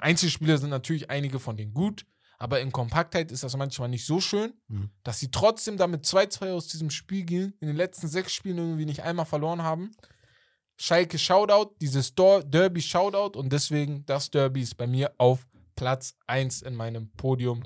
Einzelspieler 0.00 0.58
sind 0.58 0.70
natürlich 0.70 1.08
einige 1.10 1.38
von 1.38 1.56
denen 1.56 1.72
gut, 1.72 2.04
aber 2.38 2.60
in 2.60 2.72
Kompaktheit 2.72 3.32
ist 3.32 3.42
das 3.42 3.56
manchmal 3.56 3.88
nicht 3.88 4.04
so 4.04 4.20
schön, 4.20 4.52
Mhm. 4.68 4.90
dass 5.02 5.18
sie 5.20 5.30
trotzdem 5.30 5.76
damit 5.76 6.04
2-2 6.04 6.52
aus 6.52 6.66
diesem 6.68 6.90
Spiel 6.90 7.24
gehen, 7.24 7.54
in 7.60 7.68
den 7.68 7.76
letzten 7.76 8.08
sechs 8.08 8.32
Spielen 8.32 8.58
irgendwie 8.58 8.84
nicht 8.86 9.02
einmal 9.02 9.26
verloren 9.26 9.62
haben. 9.62 9.92
Schalke 10.76 11.18
Shoutout, 11.18 11.74
dieses 11.80 12.14
Derby 12.14 12.80
Shoutout 12.82 13.36
und 13.38 13.52
deswegen 13.52 14.04
das 14.06 14.30
Derby 14.30 14.62
ist 14.62 14.76
bei 14.76 14.86
mir 14.86 15.12
auf 15.18 15.46
Platz 15.74 16.16
1 16.26 16.62
in 16.62 16.74
meinem 16.76 17.10
Podium 17.12 17.62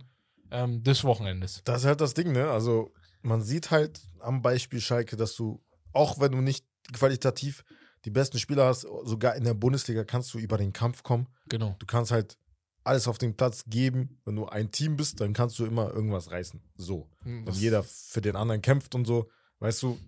ähm, 0.53 0.82
des 0.82 1.03
Wochenendes. 1.05 1.62
Das 1.64 1.80
ist 1.82 1.86
halt 1.86 2.00
das 2.00 2.14
Ding, 2.14 2.32
ne? 2.32 2.48
Also, 2.50 2.92
man 3.22 3.40
sieht 3.42 3.70
halt 3.70 4.00
am 4.20 4.42
Beispiel 4.42 4.80
Schalke, 4.80 5.16
dass 5.16 5.34
du, 5.34 5.62
auch 5.92 6.20
wenn 6.20 6.32
du 6.32 6.38
nicht 6.40 6.64
qualitativ 6.92 7.64
die 8.05 8.11
besten 8.11 8.38
Spieler 8.38 8.66
hast, 8.66 8.82
sogar 9.05 9.36
in 9.36 9.44
der 9.44 9.55
Bundesliga 9.55 10.05
kannst 10.05 10.34
du 10.34 10.38
über 10.38 10.59
den 10.59 10.72
Kampf 10.72 11.03
kommen. 11.03 11.28
Genau. 11.48 11.76
Du 11.78 11.86
kannst 11.86 12.11
halt 12.11 12.36
alles 12.84 13.07
auf 13.07 13.18
den 13.18 13.36
Platz 13.36 13.62
geben. 13.68 14.20
Wenn 14.24 14.34
du 14.36 14.46
ein 14.46 14.72
Team 14.72 14.96
bist, 14.96 15.20
dann 15.20 15.32
kannst 15.34 15.57
du 15.61 15.64
immer 15.66 15.92
irgendwas 15.92 16.30
reißen. 16.32 16.61
So. 16.74 17.09
Wenn 17.20 17.44
Das- 17.44 17.61
jeder 17.61 17.84
für 17.84 18.20
den 18.20 18.34
anderen 18.34 18.61
kämpft 18.61 18.94
und 18.96 19.05
so, 19.07 19.30
weißt 19.61 19.82
du, 19.84 19.98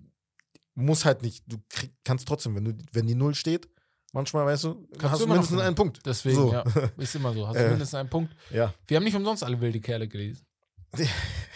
muss 0.75 1.05
halt 1.05 1.23
nicht, 1.23 1.45
du 1.47 1.59
krieg, 1.69 1.93
kannst 2.03 2.27
trotzdem, 2.27 2.57
wenn 2.57 2.65
du, 2.65 2.73
wenn 2.93 3.07
die 3.07 3.15
Null 3.15 3.37
steht, 3.37 3.69
manchmal, 4.15 4.47
weißt 4.47 4.65
du, 4.65 4.87
Kannst 4.99 5.05
hast 5.13 5.21
du 5.23 5.27
mindestens 5.27 5.61
einen 5.61 5.75
Punkt. 5.77 6.01
Deswegen, 6.07 6.37
So. 6.37 6.53
ja, 6.53 6.63
ist 6.97 7.15
immer 7.15 7.33
so. 7.35 7.47
Hast 7.47 7.57
du 7.57 7.61
Äh. 7.65 7.69
mindestens 7.71 7.95
einen 7.95 8.09
Punkt. 8.09 8.35
Ja, 8.51 8.73
Wir 8.87 8.97
haben 8.97 9.05
nicht 9.05 9.15
umsonst 9.17 9.45
alle 9.45 9.61
wilde 9.61 9.81
Kerle 9.81 10.09
gelesen. 10.09 10.47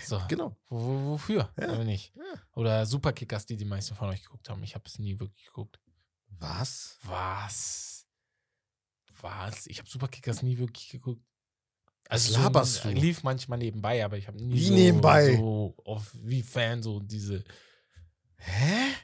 So. 0.04 0.22
genau. 0.26 0.56
Wo, 0.70 0.78
wo, 0.80 1.04
wofür? 1.12 1.52
Ja. 1.60 1.68
Oder 1.72 1.84
nicht? 1.84 2.14
Oder 2.54 2.86
Superkickers, 2.86 3.44
die 3.44 3.58
die 3.58 3.66
meisten 3.66 3.94
von 3.94 4.08
euch 4.08 4.22
geguckt 4.22 4.48
haben. 4.48 4.62
Ich 4.62 4.74
habe 4.74 4.84
es 4.86 4.98
nie 4.98 5.20
wirklich 5.20 5.44
geguckt. 5.46 5.78
Was? 6.38 6.96
Was? 7.02 8.06
Was? 9.20 9.66
Ich 9.66 9.78
habe 9.78 9.88
Superkickers 9.88 10.40
nie 10.42 10.56
wirklich 10.56 10.88
geguckt. 10.88 11.22
Was 12.08 12.24
so 12.28 12.40
laberst 12.40 12.86
ein- 12.86 12.94
du? 12.94 13.00
lief 13.02 13.22
manchmal 13.22 13.58
nebenbei, 13.58 14.02
aber 14.02 14.16
ich 14.16 14.28
habe 14.28 14.38
nie 14.38 14.54
Wie 14.54 14.64
so, 14.68 14.72
nebenbei? 14.74 15.36
so 15.36 15.74
auf, 15.84 16.10
wie 16.14 16.42
Fan 16.42 16.82
so 16.82 17.00
diese. 17.00 17.44
Hä? 18.36 18.94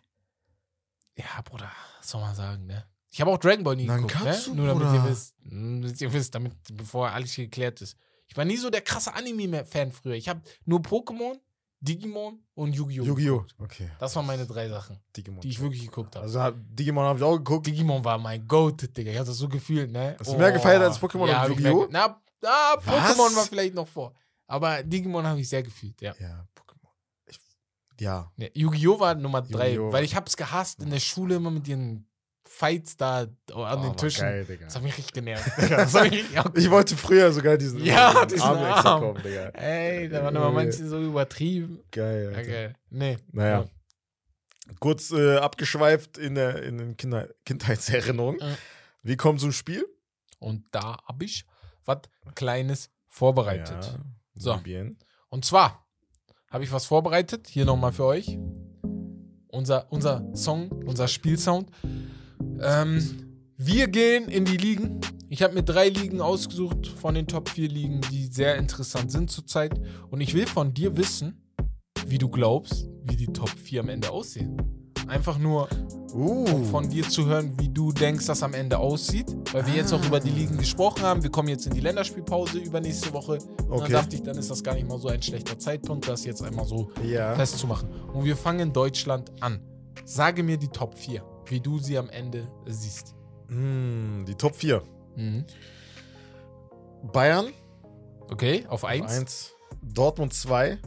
Ja, 1.16 1.42
Bruder, 1.44 1.70
was 1.98 2.08
soll 2.08 2.22
man 2.22 2.34
sagen, 2.34 2.64
ne? 2.66 2.82
Ich 3.14 3.20
habe 3.20 3.30
auch 3.30 3.38
Dragon 3.38 3.62
Ball 3.62 3.76
nie 3.76 3.86
geguckt, 3.86 4.12
ne? 4.12 4.24
Nankatsu, 4.24 4.54
Nur 4.56 4.66
damit 4.66 4.82
ihr 4.82 4.90
Bruder. 4.98 5.08
wisst, 5.08 5.36
hm, 5.48 5.82
damit 5.82 6.00
ihr 6.00 6.12
wisst, 6.12 6.34
damit 6.34 6.52
bevor 6.72 7.10
alles 7.12 7.36
geklärt 7.36 7.80
ist. 7.80 7.96
Ich 8.26 8.36
war 8.36 8.44
nie 8.44 8.56
so 8.56 8.70
der 8.70 8.80
krasse 8.80 9.14
Anime-Fan 9.14 9.92
früher. 9.92 10.14
Ich 10.14 10.28
habe 10.28 10.42
nur 10.64 10.80
Pokémon, 10.80 11.38
Digimon 11.78 12.40
und 12.54 12.72
Yu-Gi-Oh! 12.74 13.04
Yu-Gi-Oh! 13.04 13.44
Okay. 13.58 13.88
Das 14.00 14.16
waren 14.16 14.26
meine 14.26 14.44
drei 14.46 14.68
Sachen, 14.68 14.98
Digimon. 15.16 15.42
die 15.42 15.48
ich 15.50 15.60
wirklich 15.60 15.82
geguckt 15.82 16.16
habe. 16.16 16.24
Also 16.24 16.40
hab- 16.42 16.56
Digimon 16.58 17.04
habe 17.04 17.20
ich 17.20 17.24
auch 17.24 17.36
geguckt. 17.36 17.68
Digimon 17.68 18.02
war 18.04 18.18
mein 18.18 18.48
Goat, 18.48 18.96
Digga. 18.96 19.12
Ich 19.12 19.16
hatte 19.16 19.28
das 19.28 19.38
so 19.38 19.48
gefühlt, 19.48 19.92
ne? 19.92 20.16
Hast 20.18 20.32
du 20.32 20.36
mehr 20.36 20.50
gefeiert 20.50 20.82
als 20.82 20.98
Pokémon 21.00 21.22
und 21.22 21.38
hab 21.38 21.50
ich 21.50 21.56
Yu-Gi-Oh? 21.60 21.86
Na, 21.90 22.20
na? 22.42 22.74
Pokémon 22.78 23.36
war 23.36 23.44
vielleicht 23.44 23.74
noch 23.74 23.86
vor. 23.86 24.12
Aber 24.48 24.82
Digimon 24.82 25.24
habe 25.24 25.38
ich 25.40 25.48
sehr 25.48 25.62
gefühlt, 25.62 26.00
ja. 26.02 26.16
Ja, 26.18 26.48
Pokémon. 26.56 26.88
Ich, 27.26 27.38
ja. 28.00 28.28
Ja, 28.38 28.48
Yu-Gi-Oh! 28.54 28.98
war 28.98 29.14
Nummer 29.14 29.42
drei, 29.42 29.74
Yu-Gi-Oh! 29.74 29.92
weil 29.92 30.02
ich 30.02 30.16
hab's 30.16 30.36
gehasst 30.36 30.80
in 30.82 30.90
der 30.90 30.98
Schule 30.98 31.36
immer 31.36 31.52
mit 31.52 31.68
ihren 31.68 32.08
Fights 32.46 32.96
da 32.96 33.20
an 33.22 33.28
Oh, 33.54 33.82
den 33.82 33.96
Tischen. 33.96 34.22
Geil. 34.22 34.58
Das 34.62 34.76
hat 34.76 34.82
mich 34.82 34.96
richtig 34.96 35.14
genervt. 35.14 35.46
Mich 36.12 36.24
Ich 36.64 36.70
wollte 36.70 36.96
früher 36.96 37.32
sogar 37.32 37.56
diesen, 37.56 37.84
Ja, 37.84 38.24
diesen 38.26 38.42
Arm 38.42 38.64
extra 38.72 38.98
kommen, 38.98 39.22
Digga. 39.22 39.48
Ey, 39.48 40.08
da 40.08 40.22
waren 40.22 40.36
aber 40.36 40.52
manche 40.52 40.86
so 40.86 41.00
übertrieben. 41.00 41.82
Geil. 41.90 42.28
Alter. 42.28 42.42
geil. 42.50 42.74
Nee. 42.90 43.16
Naja. 43.32 43.66
Kurz 44.80 45.10
äh, 45.10 45.36
abgeschweift 45.36 46.16
in, 46.18 46.34
der, 46.34 46.62
in 46.62 46.78
den 46.78 46.96
Kinder 46.96 47.28
Kindheitserinnerungen. 47.44 48.40
Mhm. 48.40 48.56
Wir 49.02 49.16
kommen 49.16 49.38
zum 49.38 49.52
Spiel. 49.52 49.86
Und 50.38 50.64
da 50.70 50.98
hab 51.06 51.22
ich 51.22 51.44
was 51.84 51.98
Kleines 52.34 52.90
vorbereitet. 53.08 53.84
Ja, 53.84 53.98
So. 54.34 54.56
Bien. 54.58 54.98
Und 55.28 55.44
zwar 55.44 55.86
habe 56.50 56.64
ich 56.64 56.72
was 56.72 56.86
vorbereitet, 56.86 57.48
hier 57.48 57.64
nochmal 57.64 57.92
für 57.92 58.04
euch. 58.04 58.38
Unser, 59.48 59.90
unser 59.92 60.24
Song, 60.34 60.68
unser 60.84 61.08
Spielsound. 61.08 61.70
Ähm, 62.62 63.36
wir 63.56 63.88
gehen 63.88 64.28
in 64.28 64.44
die 64.44 64.56
Ligen. 64.56 65.00
Ich 65.28 65.42
habe 65.42 65.54
mir 65.54 65.62
drei 65.62 65.88
Ligen 65.88 66.20
ausgesucht 66.20 66.86
von 66.86 67.14
den 67.14 67.26
Top 67.26 67.48
4 67.48 67.68
Ligen, 67.68 68.00
die 68.12 68.26
sehr 68.26 68.56
interessant 68.56 69.10
sind 69.10 69.30
zurzeit. 69.30 69.72
Und 70.10 70.20
ich 70.20 70.34
will 70.34 70.46
von 70.46 70.74
dir 70.74 70.96
wissen, 70.96 71.40
wie 72.06 72.18
du 72.18 72.28
glaubst, 72.28 72.88
wie 73.04 73.16
die 73.16 73.26
Top 73.26 73.50
4 73.50 73.80
am 73.80 73.88
Ende 73.88 74.10
aussehen. 74.10 74.56
Einfach 75.08 75.38
nur, 75.38 75.68
Uh. 76.14 76.44
um 76.54 76.64
von 76.66 76.88
dir 76.88 77.06
zu 77.08 77.26
hören, 77.26 77.52
wie 77.58 77.68
du 77.68 77.92
denkst, 77.92 78.26
dass 78.26 78.42
am 78.44 78.54
Ende 78.54 78.78
aussieht. 78.78 79.26
Weil 79.52 79.66
wir 79.66 79.74
jetzt 79.74 79.92
auch 79.92 80.04
über 80.06 80.20
die 80.20 80.30
Ligen 80.30 80.56
gesprochen 80.56 81.02
haben. 81.02 81.22
Wir 81.22 81.30
kommen 81.30 81.48
jetzt 81.48 81.66
in 81.66 81.74
die 81.74 81.80
Länderspielpause 81.80 82.58
übernächste 82.58 83.12
Woche. 83.12 83.32
Und 83.34 83.70
dann 83.70 83.80
Okay. 83.82 83.92
dachte 83.92 84.16
ich, 84.16 84.22
dann 84.22 84.38
ist 84.38 84.50
das 84.50 84.62
gar 84.62 84.74
nicht 84.74 84.88
mal 84.88 84.98
so 84.98 85.08
ein 85.08 85.20
schlechter 85.20 85.58
Zeitpunkt, 85.58 86.08
das 86.08 86.24
jetzt 86.24 86.42
einmal 86.42 86.64
so 86.66 86.90
Ja. 87.04 87.34
festzumachen. 87.34 87.88
Und 88.12 88.24
wir 88.24 88.36
fangen 88.36 88.72
Deutschland 88.72 89.30
an. 89.40 89.60
Sage 90.04 90.42
mir 90.44 90.56
die 90.56 90.68
Top 90.68 90.96
4, 90.96 91.22
wie 91.50 91.60
du 91.60 91.78
sie 91.78 91.98
am 91.98 92.08
Ende 92.10 92.46
siehst. 92.66 93.14
Hm, 93.48 94.24
die 94.26 94.34
Top 94.34 94.54
4. 94.56 94.82
Mhm. 95.16 95.44
Bayern 97.12 97.52
Okay, 98.30 98.64
auf 98.66 98.84
auf 98.84 98.84
1. 98.86 99.12
1, 99.12 99.52
Dortmund 99.82 100.32
2, 100.32 100.78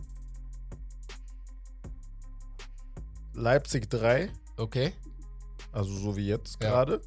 Leipzig 3.33 3.89
3, 3.89 4.29
Okay. 4.57 4.93
also 5.71 5.93
so 5.95 6.17
wie 6.17 6.27
jetzt 6.27 6.61
Ja. 6.63 6.69
gerade. 6.69 7.01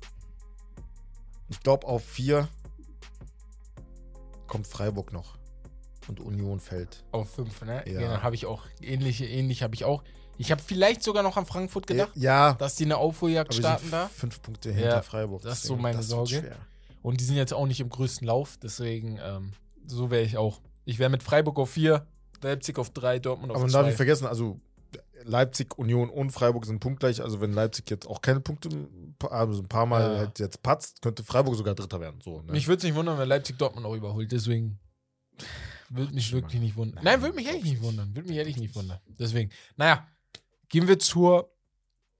Ich 1.48 1.60
glaube, 1.60 1.86
auf 1.88 2.04
4 2.04 2.48
kommt 4.46 4.66
Freiburg 4.68 5.12
noch. 5.12 5.36
Und 6.08 6.20
Union 6.20 6.60
fällt. 6.60 7.04
Auf 7.12 7.30
5, 7.34 7.62
ne? 7.62 7.84
Ja. 7.88 8.00
Genau, 8.00 8.22
habe 8.22 8.34
ich 8.34 8.46
auch. 8.46 8.64
Ähnliche, 8.80 9.26
ähnlich 9.26 9.62
habe 9.62 9.74
ich 9.74 9.84
auch. 9.84 10.02
Ich 10.40 10.50
habe 10.50 10.62
vielleicht 10.62 11.02
sogar 11.02 11.22
noch 11.22 11.36
an 11.36 11.44
Frankfurt 11.46 11.86
gedacht, 11.86 12.10
Ja, 12.14 12.54
dass 12.54 12.74
die 12.76 12.84
eine 12.84 12.96
Aufholjagd 12.96 13.52
starten 13.54 13.90
da. 13.90 14.08
fünf 14.08 14.40
Punkte 14.40 14.70
hinter 14.72 14.88
Ja, 14.88 15.02
Freiburg. 15.02 15.42
das 15.42 15.58
ist 15.58 15.64
so 15.64 15.76
meine 15.76 16.02
Sorge. 16.02 16.56
Und 17.02 17.20
die 17.20 17.24
sind 17.24 17.36
jetzt 17.36 17.52
auch 17.52 17.66
nicht 17.66 17.80
im 17.80 17.90
größten 17.90 18.26
Lauf, 18.26 18.56
deswegen, 18.62 19.18
ähm, 19.22 19.52
so 19.86 20.10
wäre 20.10 20.22
ich 20.22 20.36
auch. 20.38 20.60
Ich 20.84 20.98
wäre 20.98 21.10
mit 21.10 21.22
Freiburg 21.22 21.58
auf 21.58 21.70
4, 21.70 22.06
Leipzig 22.42 22.78
auf 22.78 22.90
3, 22.90 23.18
Dortmund 23.18 23.50
auf 23.52 23.56
Aber 23.56 23.64
man 23.64 23.72
darf 23.72 23.84
nicht 23.86 23.92
2. 23.94 23.96
vergessen, 23.98 24.26
also 24.26 24.60
Leipzig, 25.24 25.78
Union 25.78 26.08
und 26.08 26.30
Freiburg 26.30 26.64
sind 26.64 26.80
punktgleich. 26.80 27.22
Also 27.22 27.40
wenn 27.42 27.52
Leipzig 27.52 27.90
jetzt 27.90 28.06
auch 28.06 28.22
keine 28.22 28.40
Punkte, 28.40 28.70
also 29.28 29.60
ein 29.60 29.68
paar 29.68 29.84
Mal 29.84 30.12
Ja. 30.12 30.18
halt 30.20 30.38
jetzt 30.38 30.62
patzt, 30.62 31.02
könnte 31.02 31.22
Freiburg 31.22 31.54
sogar 31.56 31.74
Dritter 31.74 32.00
werden. 32.00 32.20
So, 32.22 32.40
ne? 32.40 32.52
Mich 32.52 32.66
würde 32.66 32.78
es 32.78 32.84
nicht 32.84 32.94
wundern, 32.94 33.18
wenn 33.18 33.28
Leipzig 33.28 33.58
Dortmund 33.58 33.84
auch 33.86 33.94
überholt, 33.94 34.32
deswegen 34.32 34.78
würde 35.90 36.14
mich 36.14 36.32
wirklich 36.32 36.60
nicht 36.60 36.76
wundern. 36.76 36.96
Nein, 37.04 37.14
Nein, 37.14 37.22
würde 37.22 37.36
mich 37.36 37.46
ehrlich 37.46 37.64
nicht 37.64 37.82
wundern. 37.82 38.14
Würde 38.14 38.28
mich 38.28 38.38
ehrlich 38.38 38.56
nicht 38.56 38.74
wundern. 38.74 38.98
Deswegen, 39.18 39.50
naja, 39.76 40.06
gehen 40.70 40.88
wir 40.88 40.98
zur, 40.98 41.52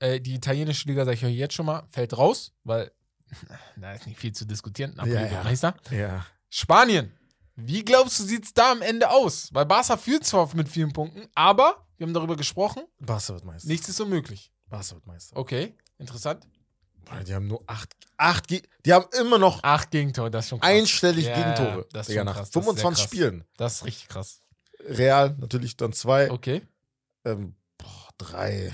äh, 0.01 0.20
die 0.20 0.35
italienische 0.35 0.86
Liga, 0.89 1.05
sage 1.06 1.14
ich 1.16 1.24
euch 1.24 1.35
jetzt 1.35 1.55
schon 1.55 1.64
mal, 1.66 1.85
fällt 1.89 2.16
raus, 2.18 2.52
weil 2.64 2.93
da 3.77 3.93
ist 3.94 4.06
nicht 4.06 4.18
viel 4.18 4.32
zu 4.32 4.44
diskutieren. 4.44 4.93
Napoli 4.97 5.14
Ja, 5.14 5.27
ja. 5.27 5.43
Meister. 5.44 5.74
ja. 5.90 6.27
Spanien. 6.51 7.12
Wie 7.56 7.85
glaubst 7.85 8.18
du, 8.18 8.24
sieht 8.24 8.44
es 8.44 8.52
da 8.55 8.72
am 8.72 8.82
Ende 8.82 9.09
aus? 9.10 9.48
Weil 9.52 9.66
Barca 9.66 9.97
führt 9.97 10.24
zwar 10.24 10.52
mit 10.55 10.68
vielen 10.68 10.93
Punkten, 10.93 11.28
aber 11.35 11.86
wir 11.97 12.06
haben 12.06 12.14
darüber 12.14 12.36
gesprochen, 12.36 12.82
Barca 12.98 13.35
wird 13.35 13.44
Meister. 13.44 13.68
nichts 13.68 13.89
ist 13.89 14.01
unmöglich. 14.01 14.51
Barca 14.68 14.93
wird 14.94 15.06
Meister. 15.06 15.36
Okay, 15.36 15.74
interessant. 15.98 16.47
Boah, 17.05 17.22
Die 17.22 17.35
haben 17.35 17.47
nur 17.47 17.62
acht, 17.66 17.94
acht 18.16 18.51
die 18.51 18.62
haben 18.93 19.06
immer 19.20 19.39
noch 19.39 19.62
Acht 19.62 19.90
Gegentore, 19.90 20.31
das 20.31 20.47
ist 20.47 20.48
schon 20.51 20.60
krass. 20.60 20.70
einstellig 20.70 21.27
Ja, 21.27 21.35
Gegentore. 21.35 21.86
das 21.93 22.09
ist 22.09 22.10
Digga, 22.12 22.20
schon 22.20 22.27
nach 22.27 22.35
krass, 22.36 22.51
das 22.51 22.62
ist 22.62 22.64
sehr 22.66 22.74
25 22.74 22.82
krass. 23.05 23.05
Spielen. 23.10 23.44
Das 23.56 23.74
ist 23.77 23.85
richtig 23.85 24.09
krass. 24.09 24.43
Real 24.86 25.36
natürlich 25.39 25.77
dann 25.77 25.93
zwei. 25.93 26.31
Okay. 26.31 26.66
Ähm, 27.24 27.55
boah, 28.20 28.26
drei. 28.26 28.72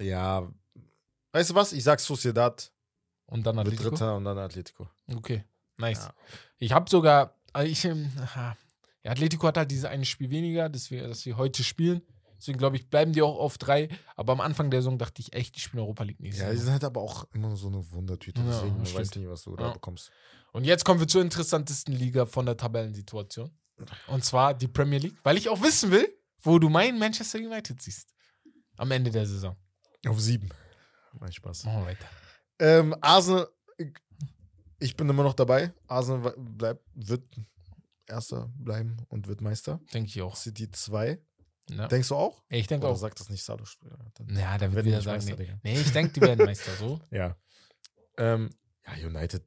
Ja. 0.00 0.48
Weißt 1.32 1.50
du 1.50 1.54
was? 1.54 1.72
Ich 1.72 1.84
sag 1.84 2.00
Sociedad 2.00 2.70
Und 3.26 3.46
dann 3.46 3.58
Atletico. 3.58 3.90
Dritter 3.90 4.16
und 4.16 4.24
dann 4.24 4.38
Atletico. 4.38 4.88
Okay, 5.14 5.44
nice. 5.78 6.04
Ja. 6.04 6.14
Ich 6.58 6.72
habe 6.72 6.90
sogar, 6.90 7.34
also 7.52 7.70
ich, 7.70 7.84
ähm, 7.84 8.10
ja, 8.34 8.56
Atletico 9.10 9.46
hat 9.46 9.56
halt 9.56 9.70
dieses 9.70 9.84
eine 9.86 10.04
Spiel 10.04 10.30
weniger, 10.30 10.68
das 10.68 10.90
wir, 10.90 11.08
das 11.08 11.24
wir 11.24 11.36
heute 11.36 11.64
spielen. 11.64 12.02
Deswegen 12.36 12.58
glaube 12.58 12.76
ich, 12.76 12.90
bleiben 12.90 13.12
die 13.12 13.22
auch 13.22 13.38
auf 13.38 13.56
drei. 13.56 13.88
Aber 14.16 14.32
am 14.32 14.40
Anfang 14.40 14.70
der 14.70 14.82
Saison 14.82 14.98
dachte 14.98 15.22
ich 15.22 15.32
echt, 15.32 15.54
die 15.56 15.60
spielen 15.60 15.82
Europa 15.82 16.02
League 16.02 16.18
nächstes 16.20 16.44
Ja, 16.44 16.50
die 16.50 16.58
sind 16.58 16.72
halt 16.72 16.82
aber 16.84 17.00
auch 17.00 17.24
immer 17.32 17.54
so 17.54 17.68
eine 17.68 17.88
Wundertüte. 17.92 18.40
Ja, 18.40 18.48
deswegen 18.48 18.78
das 18.80 18.94
weiß 18.94 19.14
nicht, 19.14 19.28
was 19.28 19.42
du 19.44 19.54
da 19.54 19.68
Ja. 19.68 19.72
bekommst. 19.72 20.10
Und 20.50 20.64
jetzt 20.64 20.84
kommen 20.84 20.98
wir 20.98 21.06
zur 21.06 21.22
interessantesten 21.22 21.94
Liga 21.94 22.26
von 22.26 22.44
der 22.44 22.56
Tabellensituation. 22.56 23.50
Und 24.08 24.24
zwar 24.24 24.54
die 24.54 24.68
Premier 24.68 24.98
League, 24.98 25.16
weil 25.22 25.36
ich 25.38 25.48
auch 25.48 25.62
wissen 25.62 25.90
will, 25.92 26.12
wo 26.42 26.58
du 26.58 26.68
mein 26.68 26.98
Manchester 26.98 27.38
United 27.38 27.80
siehst. 27.80 28.08
Am 28.76 28.90
Ende 28.90 29.10
der 29.10 29.26
Saison. 29.26 29.56
Auf 30.06 30.20
sieben. 30.20 30.48
Mein 31.20 31.32
Spaß. 31.32 31.64
Machen 31.64 31.80
wir 31.80 31.86
weiter. 31.86 32.06
Ähm, 32.58 32.94
Arsenal, 33.00 33.48
ich 34.78 34.96
bin 34.96 35.08
immer 35.08 35.22
noch 35.22 35.34
dabei. 35.34 35.72
Arsenal 35.86 36.34
bleibt, 36.36 36.84
wird 36.94 37.22
Erster 38.06 38.50
bleiben 38.56 38.98
und 39.08 39.28
wird 39.28 39.40
Meister. 39.40 39.80
Denke 39.94 40.08
ich 40.08 40.20
auch. 40.20 40.36
City 40.36 40.70
2. 40.70 41.18
Ja. 41.70 41.88
Denkst 41.88 42.08
du 42.08 42.16
auch? 42.16 42.42
Ich 42.48 42.66
denke 42.66 42.86
auch. 42.86 42.96
sagt 42.96 43.20
das 43.20 43.30
nicht 43.30 43.42
Salah? 43.42 43.64
Dann 44.14 44.36
Ja, 44.36 44.58
da 44.58 44.72
wird 44.72 44.84
wieder 44.84 45.00
sagen, 45.00 45.24
Meister, 45.24 45.36
nee. 45.42 45.54
Nee, 45.62 45.80
ich 45.80 45.92
denke, 45.92 46.12
die 46.12 46.20
werden 46.20 46.44
Meister. 46.44 46.74
So. 46.76 47.00
Ja. 47.10 47.36
Ähm, 48.18 48.50
ja, 48.86 49.06
United 49.06 49.46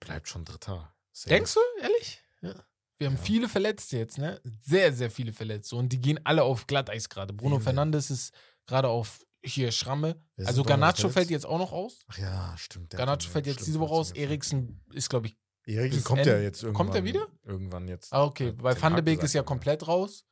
bleibt 0.00 0.28
schon 0.28 0.44
Dritter. 0.44 0.92
Safe. 1.12 1.28
Denkst 1.28 1.54
du, 1.54 1.60
ehrlich? 1.82 2.20
Ja. 2.40 2.54
Wir 3.00 3.06
haben 3.06 3.16
Ja. 3.16 3.22
viele 3.22 3.48
Verletzte 3.48 3.96
jetzt, 3.96 4.18
ne? 4.18 4.40
Sehr, 4.62 4.92
sehr 4.92 5.10
viele 5.10 5.32
Verletzte. 5.32 5.74
Und 5.74 5.88
die 5.88 6.00
gehen 6.00 6.20
alle 6.24 6.42
auf 6.42 6.66
Glatteis 6.66 7.08
gerade. 7.08 7.32
Bruno 7.32 7.56
Viele. 7.56 7.64
Fernandes 7.64 8.10
ist 8.10 8.34
gerade 8.66 8.88
auf 8.88 9.24
hier 9.42 9.72
Schramme. 9.72 10.22
Wer 10.36 10.48
also 10.48 10.62
Garnacho 10.62 11.08
fällt 11.08 11.30
jetzt 11.30 11.46
auch 11.46 11.58
noch 11.58 11.72
aus. 11.72 12.00
Ach 12.08 12.18
ja, 12.18 12.54
stimmt. 12.58 12.90
Garnacho 12.90 13.30
fällt 13.30 13.46
jetzt 13.46 13.66
diese 13.66 13.80
Woche 13.80 13.94
aus. 13.94 14.12
Eriksen 14.12 14.84
ist, 14.92 15.08
glaube 15.08 15.28
ich. 15.28 15.38
Eriksen 15.64 16.04
kommt 16.04 16.26
ja 16.26 16.38
jetzt 16.38 16.62
irgendwann. 16.62 16.86
Kommt 16.88 16.94
er 16.94 17.04
wieder? 17.04 17.26
Irgendwann 17.42 17.88
jetzt. 17.88 18.12
Ah, 18.12 18.24
okay. 18.24 18.48
Hat 18.48 18.62
Weil 18.62 18.82
Van 18.82 18.94
de 18.94 19.02
Beek 19.02 19.22
ist 19.22 19.32
ja 19.32 19.42
komplett 19.42 19.88
raus. 19.88 20.26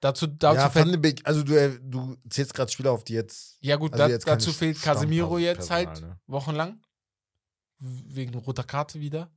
Dazu, 0.00 0.26
dazu 0.26 0.56
ja, 0.56 0.70
fällt. 0.70 0.86
Van 0.86 0.92
de 0.92 1.00
Beek, 1.00 1.20
also 1.24 1.42
du, 1.42 1.80
du 1.80 2.16
zählst 2.30 2.54
gerade 2.54 2.72
Spieler 2.72 2.92
auf, 2.92 3.04
die 3.04 3.12
jetzt. 3.12 3.58
Ja, 3.60 3.76
gut, 3.76 3.92
also 3.92 4.04
da, 4.04 4.10
jetzt 4.10 4.26
dazu 4.26 4.54
fehlt 4.54 4.80
Casemiro 4.80 5.36
jetzt 5.36 5.70
halt 5.70 6.00
ne? 6.00 6.18
wochenlang. 6.26 6.80
Wegen 7.78 8.34
roter 8.36 8.64
Karte 8.64 9.00
wieder. 9.00 9.30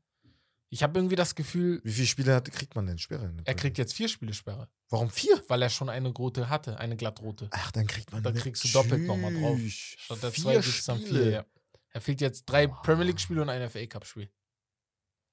Ich 0.70 0.84
habe 0.84 1.00
irgendwie 1.00 1.16
das 1.16 1.34
Gefühl, 1.36 1.80
Wie 1.84 1.92
viele 1.94 2.08
Spiele 2.08 2.36
hat, 2.36 2.52
kriegt 2.52 2.76
man 2.76 2.86
denn 2.86 2.98
Sperre? 2.98 3.34
er 3.46 3.56
kriegt 3.56 3.78
jetzt 3.78 3.94
vier 3.94 4.10
Spiele 4.10 4.34
Sperre, 4.34 4.68
Warum 4.90 5.10
vier? 5.10 5.42
weil 5.48 5.62
er 5.62 5.70
schon 5.70 5.88
eine 5.90 6.10
rote 6.10 6.50
hatte, 6.50 6.78
eine 6.78 6.98
glattrote. 6.98 7.48
Ach, 7.52 7.72
dann 7.72 7.88
kriegt 7.88 8.12
man. 8.12 8.22
Da 8.22 8.32
eine- 8.32 8.40
kriegst 8.40 8.64
du 8.66 8.68
doppelt 8.70 9.04
noch 9.04 9.16
mal 9.18 9.34
drauf. 9.34 9.58
Statt 9.70 10.24
der 10.24 10.32
Vier 10.32 10.44
zwei 10.44 10.54
gibt 10.56 10.66
es 10.68 10.86
dann 10.86 11.00
vier. 11.00 11.30
Ja. 11.30 11.46
Er 11.92 12.02
fehlt 12.02 12.20
jetzt 12.22 12.46
drei 12.46 12.68
Premier 12.68 13.06
League-Spiele 13.06 13.42
und 13.42 13.50
ein 13.50 13.62
FA 13.70 13.86
Cup-Spiel. 13.88 14.30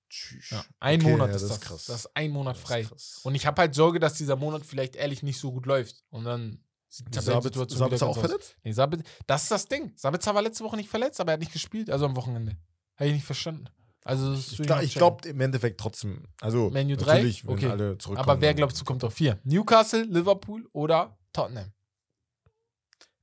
Tschüss. 0.09 0.51
Ja. 0.51 0.65
Ein 0.81 1.01
Okay, 1.01 1.11
Monat 1.11 1.31
ja, 1.31 1.37
ist 1.37 1.43
das. 1.43 1.49
das 1.51 1.59
ist 1.59 1.65
krass. 1.65 1.85
Das 1.87 2.01
ist 2.05 2.11
ein 2.17 2.31
Monat 2.31 2.55
Das 2.55 2.63
ist 2.63 2.67
frei. 2.69 2.83
krass. 2.85 3.21
Und 3.25 3.35
ich 3.35 3.47
habe 3.47 3.61
halt 3.61 3.75
Sorge, 3.75 3.99
dass 3.99 4.15
dieser 4.15 4.37
Monat 4.37 4.65
vielleicht 4.65 4.95
ehrlich 4.97 5.23
nicht 5.23 5.39
so 5.41 5.51
gut 5.53 5.67
läuft. 5.67 6.05
Und 6.11 6.25
dann 6.25 6.63
sieht 6.89 7.07
die 7.09 7.11
Tabellensituation 7.11 7.91
wieder 7.91 8.07
auch 8.07 8.19
verletzt? 8.19 8.57
Nee, 8.63 8.73
Sabitzer, 8.73 9.05
das 9.27 9.43
ist 9.43 9.51
das 9.51 9.67
Ding. 9.67 9.93
Sabitzer 9.97 10.33
war 10.35 10.43
letzte 10.43 10.63
Woche 10.63 10.77
nicht 10.77 10.89
verletzt, 10.89 11.21
aber 11.21 11.33
er 11.33 11.35
hat 11.35 11.41
nicht 11.41 11.53
gespielt, 11.53 11.91
also 11.91 12.05
am 12.07 12.15
Wochenende. 12.15 12.57
Habe 12.97 13.09
ich 13.09 13.15
nicht 13.15 13.25
verstanden. 13.27 13.67
Also, 14.07 14.35
Ich, 14.35 14.59
will 14.59 14.67
glaub- 14.67 14.83
glaube 14.93 15.29
im 15.29 15.41
Endeffekt 15.41 15.81
trotzdem. 15.81 16.25
Also, 16.41 16.69
Man 16.71 16.91
U 16.93 16.97
drei? 16.97 17.15
natürlich, 17.15 17.47
wenn 17.47 17.55
Okay. 17.55 17.69
alle 17.69 17.97
zurückkommen. 17.99 18.29
Aber 18.29 18.41
wer 18.41 18.53
glaubst 18.55 18.81
du, 18.81 18.85
kommt 18.85 19.03
auf 19.03 19.15
vier? 19.15 19.39
Newcastle, 19.45 20.03
Liverpool 20.03 20.69
oder 20.73 21.19
Tottenham? 21.33 21.73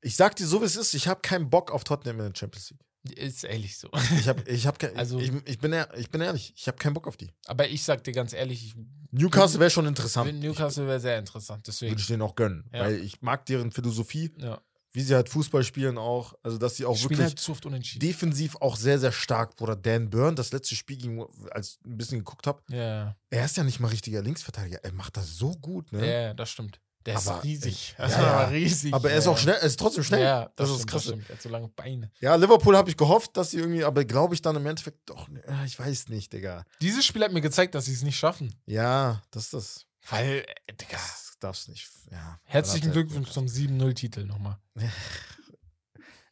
Ich 0.02 0.16
sag 0.16 0.36
dir 0.36 0.48
so, 0.48 0.62
wie 0.62 0.66
es 0.66 0.76
ist. 0.76 0.94
Ich 0.96 1.08
habe 1.08 1.22
keinen 1.22 1.50
Bock 1.50 1.72
auf 1.72 1.84
Tottenham 1.84 2.20
in 2.20 2.32
der 2.32 2.36
Champions 2.36 2.72
League. 2.72 3.18
Ist 3.18 3.44
ehrlich 3.44 3.78
so. 3.78 3.90
Ich, 4.20 4.28
hab, 4.28 4.48
ich, 4.48 4.68
hab 4.68 4.78
Also- 4.96 5.20
ich, 5.20 5.32
ich, 5.46 5.60
bin, 5.60 5.74
ich 5.98 6.10
bin 6.10 6.22
ehrlich, 6.22 6.54
ich 6.56 6.68
habe 6.68 6.78
keinen 6.78 6.94
Bock 6.94 7.08
auf 7.08 7.18
die. 7.18 7.32
Aber 7.46 7.68
ich 7.68 7.84
sag 7.84 8.04
dir 8.04 8.12
ganz 8.12 8.34
ehrlich, 8.34 8.66
ich 8.66 8.76
Newcastle 9.12 9.60
wäre 9.60 9.70
schon 9.70 9.86
interessant. 9.88 10.34
Newcastle 10.40 10.88
wäre 10.88 11.00
sehr 11.00 11.20
interessant. 11.20 11.68
Deswegen. 11.68 11.92
Würde 11.92 12.02
ich 12.02 12.08
denen 12.08 12.22
auch 12.22 12.36
gönnen. 12.36 12.70
Ja. 12.74 12.82
Weil 12.82 13.00
ich 13.02 13.22
mag 13.22 13.46
deren 13.46 13.72
Philosophie, 13.72 14.32
Ja. 14.38 14.62
Wie 14.92 15.02
sie 15.02 15.16
halt 15.16 15.30
Fußball 15.30 15.64
spielen 15.64 15.98
auch. 15.98 16.34
Also, 16.44 16.58
dass 16.58 16.76
sie 16.76 16.86
auch 16.86 16.96
Spielen 16.96 17.20
wirklich 17.20 17.48
halt 17.54 18.02
defensiv 18.02 18.56
auch 18.58 18.76
sehr, 18.76 19.00
sehr 19.00 19.12
stark. 19.12 19.56
Bruder 19.56 19.76
Dan 19.76 20.10
Byrne, 20.10 20.36
das 20.36 20.52
letzte 20.52 20.76
Spiel, 20.76 20.98
gegen, 20.98 21.26
als 21.52 21.80
ich 21.80 21.86
ein 21.86 21.98
bisschen 21.98 22.20
geguckt 22.20 22.48
habe, 22.48 22.62
Ja, 22.70 23.16
er 23.30 23.46
ist 23.46 23.58
ja 23.58 23.64
nicht 23.64 23.80
mal 23.80 23.88
richtiger 23.88 24.22
Linksverteidiger. 24.22 24.80
Er 24.84 24.92
macht 24.94 25.18
das 25.18 25.38
so 25.38 25.52
gut, 25.52 25.92
ne? 25.92 26.06
ja, 26.06 26.34
das 26.34 26.50
stimmt. 26.50 26.80
Der 27.06 27.16
ist 27.16 27.28
Aber, 27.28 27.44
riesig. 27.44 27.96
äh, 27.98 28.04
ja, 28.04 28.12
war 28.12 28.22
ja. 28.22 28.34
aber 28.34 28.52
riesig. 28.52 28.94
Aber 28.94 29.10
er 29.10 29.18
ist 29.18 29.28
auch 29.28 29.38
schnell, 29.38 29.56
er 29.56 29.64
ist 29.64 29.80
trotzdem 29.80 30.04
schnell. 30.04 30.22
Ja, 30.22 30.52
das, 30.56 30.56
das, 30.56 30.70
ist 30.70 30.76
stimmt, 30.76 30.92
krass. 30.92 31.06
das. 31.06 31.30
Er 31.30 31.36
hat 31.36 31.42
so 31.42 31.50
lange 31.50 31.68
Beine. 31.70 32.12
Ja, 32.20 32.36
Liverpool 32.36 32.78
habe 32.78 32.90
ich 32.92 32.98
gehofft, 32.98 33.36
dass 33.38 33.52
sie 33.52 33.58
irgendwie, 33.58 33.84
aber 33.84 34.06
glaube 34.06 34.36
ich 34.36 34.42
dann 34.42 34.56
im 34.56 34.66
Endeffekt 34.68 35.10
doch, 35.10 35.28
ne, 35.28 35.42
äh, 35.48 35.66
ich 35.66 35.80
weiß 35.80 36.10
nicht, 36.10 36.32
Digga. 36.32 36.64
Dieses 36.80 37.04
Spiel 37.06 37.24
hat 37.24 37.32
mir 37.32 37.42
gezeigt, 37.42 37.74
dass 37.74 37.86
sie 37.86 37.94
es 37.94 38.04
nicht 38.04 38.18
schaffen. 38.20 38.54
Ja, 38.68 39.24
das 39.32 39.46
ist 39.46 39.54
das. 39.54 39.86
Weil, 40.10 40.46
äh, 40.68 40.74
Digga. 40.74 41.00
Das 41.42 41.50
darfst 41.58 41.70
nicht. 41.70 41.90
Ja. 42.12 42.40
Herzlichen 42.44 42.88
er- 42.90 42.94
Glückwunsch 42.94 43.30
zum 43.32 43.46
7-0-Titel 43.48 44.26
nochmal. 44.26 44.58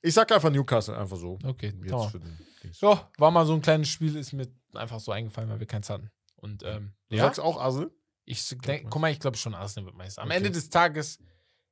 Ich 0.02 0.14
sag 0.14 0.32
einfach 0.32 0.50
Newcastle, 0.50 0.98
einfach 0.98 1.18
so. 1.18 1.38
Okay, 1.44 1.74
Jetzt. 1.84 2.80
So, 2.80 2.98
war 3.18 3.32
mal 3.32 3.46
so 3.46 3.54
ein 3.54 3.62
kleines 3.62 3.90
Spiel, 3.90 4.16
ist 4.16 4.32
mir 4.32 4.48
einfach 4.74 4.98
so 5.02 5.12
eingefallen, 5.12 5.50
weil 5.50 5.60
wir 5.60 5.68
keins 5.68 5.90
hatten. 5.90 6.10
Und 6.38 6.64
ähm, 6.64 6.94
Du 7.10 7.18
ja, 7.18 7.24
sagst 7.24 7.42
auch 7.42 7.60
Arsenal? 7.60 7.92
ich 8.24 8.48
denk, 8.64 8.90
guck 8.90 9.02
mal, 9.02 9.12
ich 9.12 9.20
glaube 9.20 9.36
schon, 9.36 9.54
Arsenal 9.54 9.88
wird 9.88 9.98
Meister. 9.98 10.22
Am 10.22 10.30
Okay. 10.30 10.38
Ende 10.38 10.52
des 10.52 10.70
Tages 10.70 11.20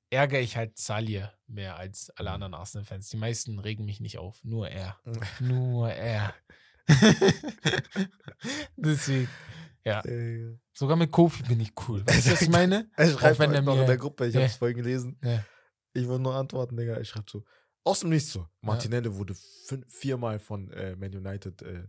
ärgere 0.09 0.41
ich 0.41 0.57
halt 0.57 0.77
Salir 0.77 1.31
mehr 1.47 1.77
als 1.77 2.09
alle 2.17 2.31
anderen 2.31 2.53
Arsenal-Fans. 2.53 3.07
Die 3.07 3.15
meisten 3.17 3.59
regen 3.59 3.85
mich 3.85 4.01
nicht 4.01 4.17
auf, 4.17 4.43
nur 4.43 4.67
er. 4.67 4.99
nur 5.39 5.89
er. 5.89 6.33
Deswegen, 8.75 9.29
ja. 9.87 10.01
Äh, 10.05 10.57
Sogar 10.73 10.95
mit 10.97 11.11
Kofi 11.11 11.43
bin 11.43 11.59
ich 11.59 11.71
cool. 11.87 12.05
Weißt 12.05 12.27
du, 12.27 12.31
was 12.31 12.41
ich 12.41 12.49
meine? 12.59 12.89
Er 12.95 13.09
schreibt 13.11 13.39
wenn 13.39 13.63
noch 13.63 13.79
in 13.79 13.87
der 13.87 13.97
Gruppe, 13.97 14.27
ich 14.27 14.35
Ja. 14.35 14.41
hab's 14.41 14.55
vorhin 14.55 14.77
gelesen. 14.77 15.17
Ja. 15.23 15.43
Ich 15.93 16.07
will 16.07 16.19
nur 16.19 16.35
antworten, 16.35 16.77
Digga. 16.77 16.99
Ich 16.99 17.09
schreibe 17.09 17.25
so. 17.29 17.43
Aus 17.83 18.01
dem 18.01 18.09
Nichts 18.09 18.31
so. 18.31 18.47
Martinelli 18.61 19.13
wurde 19.15 19.33
fün- 19.33 19.85
viermal 19.87 20.39
von 20.39 20.69
äh, 20.71 20.95
Man 20.95 21.13
United, 21.15 21.61
äh, 21.61 21.83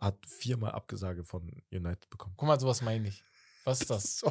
hat 0.00 0.16
viermal 0.26 0.72
Abgesage 0.72 1.22
von 1.22 1.42
United 1.70 2.08
bekommen. 2.10 2.34
Guck 2.36 2.48
mal, 2.48 2.58
sowas 2.58 2.80
meine 2.82 3.08
ich. 3.08 3.22
Was 3.64 3.80
ist 3.82 3.90
das? 3.90 4.22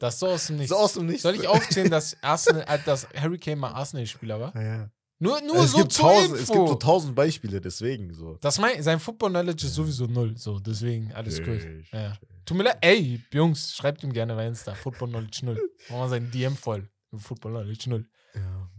Das 0.00 0.14
ist 0.14 0.20
so 0.20 0.26
aus 0.28 0.46
dem 0.46 0.56
Nichts. 0.56 0.70
so 0.70 0.76
aus 0.78 0.92
dem 0.94 1.06
Nichts. 1.06 1.22
Soll 1.22 1.34
ich 1.34 1.46
aufzählen, 1.48 1.90
dass, 1.90 2.16
Arsenal, 2.22 2.64
äh, 2.68 2.78
dass 2.84 3.08
Harry 3.14 3.38
Kane 3.38 3.56
mal 3.56 3.72
Arsenal-Spieler 3.72 4.40
war? 4.40 4.54
Ja, 4.54 4.62
ja. 4.62 4.90
Nur, 5.22 5.40
nur 5.42 5.58
es, 5.58 5.70
so 5.70 5.78
gibt 5.78 5.96
tausend, 5.96 6.34
es 6.34 6.48
gibt 6.48 6.68
so 6.68 6.74
tausend 6.74 7.14
Beispiele, 7.14 7.60
deswegen 7.60 8.12
so. 8.12 8.38
das 8.40 8.58
mein, 8.58 8.82
sein 8.82 8.98
Football-Knowledge 8.98 9.66
ist 9.66 9.74
sowieso 9.74 10.06
null. 10.06 10.36
So, 10.36 10.58
deswegen 10.58 11.12
alles 11.12 11.38
cool. 11.40 11.84
Ja. 11.92 12.18
Tut 12.44 12.56
mir 12.56 12.64
leid, 12.64 12.78
ey, 12.80 13.22
Jungs, 13.32 13.72
schreibt 13.72 14.02
ihm 14.02 14.12
gerne 14.12 14.34
bei 14.34 14.48
Insta. 14.48 14.74
Football-Knowledge 14.74 15.44
null. 15.46 15.60
Machen 15.88 16.00
wir 16.00 16.08
sein 16.08 16.30
DM 16.32 16.56
voll. 16.56 16.90
Football-Knowledge 17.14 17.88
null. 17.90 18.08
Ja. 18.34 18.70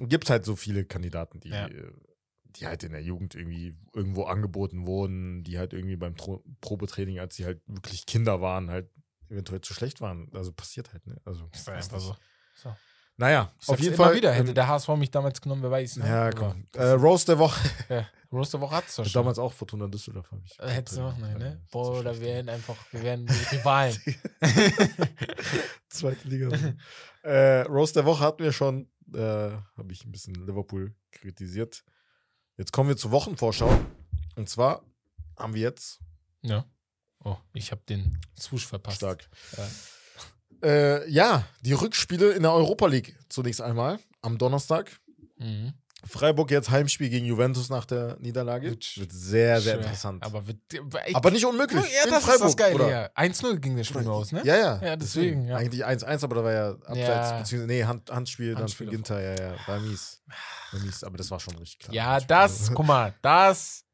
Gibt 0.00 0.28
halt 0.28 0.44
so 0.44 0.56
viele 0.56 0.84
Kandidaten, 0.84 1.38
die, 1.38 1.50
Ja. 1.50 1.68
die 1.68 2.66
halt 2.66 2.82
in 2.82 2.90
der 2.90 3.02
Jugend 3.02 3.36
irgendwie 3.36 3.78
irgendwo 3.94 4.24
angeboten 4.24 4.88
wurden, 4.88 5.44
die 5.44 5.56
halt 5.56 5.72
irgendwie 5.72 5.94
beim 5.96 6.16
Tro 6.16 6.42
Probetraining, 6.62 7.20
als 7.20 7.36
sie 7.36 7.44
halt 7.44 7.62
wirklich 7.68 8.06
Kinder 8.06 8.40
waren, 8.40 8.70
halt 8.70 8.90
eventuell 9.28 9.60
zu 9.60 9.72
schlecht 9.72 10.00
waren. 10.00 10.30
Also 10.34 10.50
passiert 10.52 10.92
halt, 10.92 11.06
ne? 11.06 11.20
Also, 11.24 11.48
Ist 11.52 11.68
weiß 11.68 11.92
einfach 11.92 11.98
nicht. 12.08 12.18
so. 12.56 12.74
Naja, 13.18 13.50
Ich 13.60 13.68
auf 13.68 13.80
jeden 13.80 13.94
immer 13.94 14.04
Fall. 14.04 14.14
wieder, 14.16 14.32
hätte 14.32 14.48
ähm, 14.50 14.54
der 14.54 14.68
HSV 14.68 14.88
mich 14.90 15.10
damals 15.10 15.40
genommen, 15.40 15.62
wer 15.62 15.70
weiß. 15.70 15.96
Ne? 15.96 16.06
ja, 16.08 16.30
komm. 16.32 16.66
Äh, 16.74 16.84
Rose 16.90 17.24
der 17.26 17.38
Woche. 17.38 17.58
Ja, 17.88 18.06
Roast 18.32 18.52
der 18.52 18.60
Woche 18.60 18.74
hat's 18.76 18.96
doch 18.96 19.04
schon. 19.04 19.12
Damals 19.14 19.38
auch 19.38 19.52
Fortuna 19.52 19.86
Düsseldorf, 19.86 20.30
habe 20.32 20.42
ich. 20.44 20.58
Äh, 20.58 20.68
Hättest 20.68 20.98
du 20.98 21.02
nicht, 21.12 21.20
Ja, 21.20 21.38
ne? 21.38 21.62
Boah, 21.70 22.02
da 22.02 22.18
wären 22.20 22.48
einfach, 22.48 22.74
wir 22.90 23.02
wären 23.02 23.26
Rivalen. 23.52 23.96
Zweite 25.88 26.28
Liga. 26.28 26.48
äh, 27.22 27.60
Rose 27.62 27.92
der 27.94 28.04
Woche 28.04 28.24
hatten 28.24 28.42
wir 28.42 28.52
schon. 28.52 28.88
Äh, 29.14 29.18
habe 29.18 29.92
ich 29.92 30.04
ein 30.04 30.10
bisschen 30.12 30.34
Liverpool 30.34 30.94
kritisiert. 31.12 31.84
Jetzt 32.56 32.72
kommen 32.72 32.88
wir 32.88 32.96
zur 32.96 33.12
Wochenvorschau. 33.12 33.70
Und 34.34 34.48
zwar 34.48 34.82
haben 35.38 35.54
wir 35.54 35.62
jetzt 35.62 36.00
ja. 36.42 36.64
Oh, 37.24 37.36
ich 37.54 37.70
habe 37.72 37.82
den 37.88 38.20
Swoosh 38.38 38.66
verpasst. 38.66 38.96
stark. 38.98 39.28
Ja. 39.56 39.66
Äh, 40.66 41.08
ja, 41.10 41.44
die 41.60 41.72
Rückspiele 41.74 42.32
in 42.32 42.42
der 42.42 42.52
Europa 42.52 42.86
League 42.86 43.16
zunächst 43.28 43.60
einmal 43.60 43.98
am 44.22 44.36
Donnerstag. 44.38 44.90
Mhm. 45.38 45.74
Freiburg 46.04 46.50
jetzt 46.52 46.70
Heimspiel 46.70 47.08
gegen 47.08 47.26
Juventus 47.26 47.68
nach 47.68 47.84
der 47.84 48.16
Niederlage. 48.20 48.70
Wird 48.70 48.96
Wird 48.96 49.10
sehr, 49.12 49.60
sehr 49.60 49.74
Schwer. 49.74 49.82
interessant. 49.82 50.22
Aber, 50.24 50.38
Aber, 50.38 50.46
wird, 50.46 51.32
nicht 51.32 51.44
unmöglich. 51.46 51.82
ja, 51.84 52.04
In 52.04 52.10
das 52.10 52.24
Freiburg, 52.24 52.48
ist 52.48 52.58
das 52.60 52.68
Geile, 52.78 52.90
ja. 52.90 53.06
1-0 53.16 53.56
ging 53.58 53.76
das 53.76 53.88
Spiel 53.88 54.06
aus, 54.06 54.30
ne? 54.30 54.40
Ja, 54.44 54.56
ja. 54.56 54.80
Ja, 54.82 54.96
deswegen, 54.96 55.46
ja. 55.46 55.56
Eigentlich 55.56 55.84
1-1, 55.84 56.22
aber 56.22 56.36
da 56.36 56.44
war 56.44 56.52
ja 56.52 56.70
Abseits, 56.70 56.98
Ja. 56.98 57.38
beziehungsweise, 57.38 57.66
nee, 57.66 57.84
Hand, 57.84 58.10
Handspiel, 58.10 58.54
dann 58.54 58.68
für 58.68 58.86
Ginter, 58.86 59.20
ja, 59.20 59.34
ja. 59.34 59.56
War 59.66 59.80
mies. 59.80 60.22
War 60.72 60.80
mies, 60.80 61.02
aber 61.02 61.16
das 61.16 61.28
war 61.30 61.40
schon 61.40 61.56
richtig 61.56 61.80
klar. 61.80 61.94
Ja, 61.94 62.04
Handspiel. 62.12 62.36
das, 62.36 62.70
guck 62.72 62.86
mal, 62.86 63.14
das. 63.22 63.84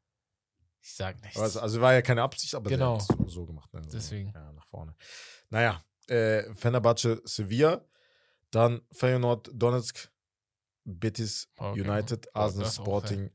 Ich 0.81 0.93
sag 0.95 1.19
nichts. 1.23 1.39
Also, 1.39 1.61
also 1.61 1.81
war 1.81 1.93
ja 1.93 2.01
keine 2.03 2.21
Absicht, 2.21 2.53
aber 2.53 2.69
Genau. 2.69 2.97
der 2.97 3.07
hat 3.07 3.17
so, 3.21 3.27
so 3.27 3.45
gemacht. 3.45 3.73
Ne? 3.73 3.81
Deswegen. 3.91 4.31
Ja, 4.35 4.51
nach 4.51 4.67
vorne. 4.67 4.93
Naja, 5.49 5.81
äh, 6.09 6.53
Fenerbahce, 6.53 7.21
Sevilla, 7.25 7.83
dann 8.51 8.81
Feyenoord, 8.91 9.49
Donetsk, 9.53 10.09
Betis, 10.85 11.47
Okay. 11.57 11.81
United, 11.81 12.35
Arsenal, 12.35 12.69
Sporting, 12.69 13.29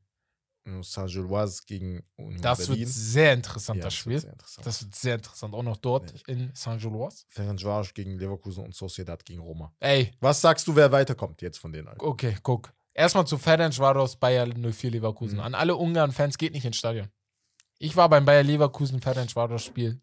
äh, 0.66 0.82
Saint-Gilloise 0.82 1.62
gegen 1.66 2.02
Union 2.16 2.42
das 2.42 2.58
Berlin. 2.66 2.80
wird 2.80 2.88
sehr 2.90 3.32
interessant, 3.32 3.78
Ja, 3.78 3.84
das 3.84 3.94
wird 3.94 4.00
Spiel. 4.00 4.20
sehr 4.20 4.32
interessant. 4.32 4.66
Das 4.66 4.82
wird 4.82 4.94
sehr 4.94 5.14
interessant. 5.14 5.54
Auch 5.54 5.62
noch 5.62 5.78
dort 5.78 6.12
Nicht. 6.12 6.28
in 6.28 6.50
Saint-Gilloise. 6.54 7.24
Ferencvaros 7.28 7.94
gegen 7.94 8.18
Leverkusen 8.18 8.64
und 8.64 8.74
Sociedad 8.74 9.24
gegen 9.24 9.40
Roma. 9.40 9.72
Ey, 9.80 10.12
Was 10.20 10.40
sagst 10.42 10.68
du, 10.68 10.76
wer 10.76 10.92
weiterkommt 10.92 11.40
jetzt 11.40 11.58
von 11.58 11.72
denen? 11.72 11.88
Alter? 11.88 12.04
okay, 12.04 12.36
guck. 12.42 12.72
Erstmal 12.92 13.26
zu 13.26 13.38
Ferencvaros 13.38 14.16
Bayer 14.16 14.46
04 14.46 14.90
Leverkusen. 14.90 15.36
Mhm. 15.38 15.44
An 15.44 15.54
alle 15.54 15.76
Ungarn-Fans 15.76 16.36
geht 16.36 16.52
nicht 16.52 16.64
ins 16.64 16.76
Stadion. 16.76 17.08
Ich 17.78 17.94
war 17.96 18.08
beim 18.08 18.24
Bayer 18.24 18.42
Leverkusen 18.42 19.00
Ferencvaros 19.00 19.62
Spiel. 19.64 20.00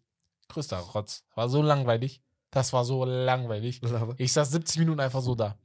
Größter 0.48 0.78
Rotz. 0.78 1.22
War 1.34 1.48
so 1.48 1.60
langweilig. 1.62 2.22
Das 2.56 2.72
war 2.72 2.86
so 2.86 3.04
langweilig. 3.04 3.82
Ich 4.16 4.32
saß 4.32 4.50
70 4.50 4.78
Minuten 4.78 4.98
einfach 5.00 5.20
so 5.20 5.34
da. 5.34 5.58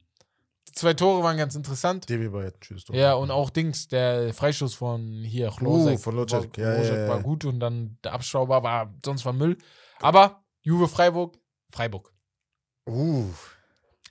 Die 0.68 0.72
zwei 0.72 0.92
Tore 0.92 1.22
waren 1.22 1.38
ganz 1.38 1.54
interessant. 1.54 2.06
Demi 2.06 2.28
Bayern, 2.28 2.52
tschüss. 2.60 2.84
doch. 2.84 2.92
Ja, 2.94 3.14
und 3.14 3.30
auch 3.30 3.48
Dings, 3.48 3.88
der 3.88 4.34
Freistoß 4.34 4.74
von 4.74 5.24
hier, 5.24 5.48
Chlosek, 5.50 5.94
Uh, 5.98 6.02
von 6.02 6.16
Locek. 6.16 6.58
war, 6.58 6.64
Ja, 6.76 6.82
ja, 6.82 6.96
ja. 7.04 7.08
war 7.08 7.22
gut 7.22 7.46
und 7.46 7.60
dann 7.60 7.96
der 8.04 8.12
Abstauber 8.12 8.62
war, 8.62 8.94
sonst 9.02 9.24
war 9.24 9.32
Müll. 9.32 9.56
Aber 10.00 10.44
Juve 10.60 10.86
Freiburg, 10.86 11.38
Freiburg, 11.70 12.12
Uh, 12.86 13.24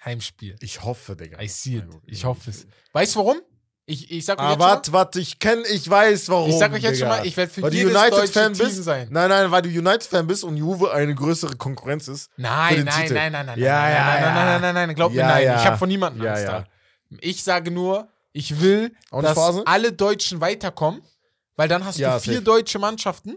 Heimspiel. 0.03 0.55
ich 0.59 0.83
hoffe, 0.83 1.15
Digga. 1.15 1.39
I 1.39 1.47
see 1.47 1.75
it. 1.77 1.83
Freiburg, 1.83 2.03
Ich 2.07 2.25
hoffe 2.25 2.49
es. 2.49 2.65
Weißt 2.93 3.15
du 3.15 3.19
warum? 3.19 3.41
Ich, 3.87 4.09
ich 4.11 4.23
sag 4.25 4.37
euch 4.39 4.43
Ah, 4.45 4.49
jetzt 4.51 4.53
schon 4.53 4.59
mal, 4.59 4.67
warte, 4.75 4.93
warte, 4.93 5.19
ich 5.19 5.39
kenn, 5.39 5.63
ich 5.69 5.89
weiß 5.89 6.29
warum. 6.29 6.49
ich 6.49 6.57
sag 6.57 6.71
euch 6.71 6.83
jetzt 6.83 6.99
schon 6.99 7.07
Digga. 7.09 7.17
mal, 7.21 7.25
ich 7.27 7.35
werde 7.35 7.51
für 7.51 7.61
Weil 7.63 7.73
jedes 7.73 7.91
United-Fan 7.95 8.19
deutsche 8.53 8.53
Team 8.53 8.67
bist? 8.67 8.83
sein. 8.83 9.07
Nein, 9.11 9.29
nein, 9.29 9.51
weil 9.51 9.61
du 9.63 9.69
United-Fan 9.69 10.27
bist 10.27 10.43
und 10.43 10.55
Juve 10.55 10.91
eine 10.93 11.13
größere 11.15 11.55
Konkurrenz 11.57 12.07
ist. 12.07 12.29
Nein, 12.37 12.83
nein, 12.85 13.01
Titel. 13.01 13.13
nein, 13.15 13.31
nein, 13.31 13.45
nein, 13.47 13.59
Ja, 13.59 13.81
nein, 13.81 13.91
ja, 13.93 14.05
nein, 14.05 14.21
ja. 14.21 14.33
nein, 14.33 14.45
nein, 14.61 14.61
nein, 14.61 14.87
nein, 14.87 14.95
glaub 14.95 15.11
mir, 15.11 15.17
Ja, 15.19 15.27
nein. 15.27 15.43
ja. 15.45 15.59
Ich 15.59 15.65
habe 15.65 15.77
von 15.77 15.89
niemandem 15.89 16.25
Angst 16.25 16.45
da. 16.47 16.65
Ich 17.19 17.43
sage 17.43 17.71
nur, 17.71 18.07
ich 18.31 18.61
will, 18.61 18.95
dass 19.11 19.33
Phase? 19.33 19.63
alle 19.65 19.91
Deutschen 19.91 20.39
weiterkommen, 20.39 21.01
weil 21.57 21.67
dann 21.67 21.83
hast 21.83 21.99
du 21.99 22.03
vier 22.19 22.35
safe. 22.35 22.41
deutsche 22.43 22.79
Mannschaften 22.79 23.35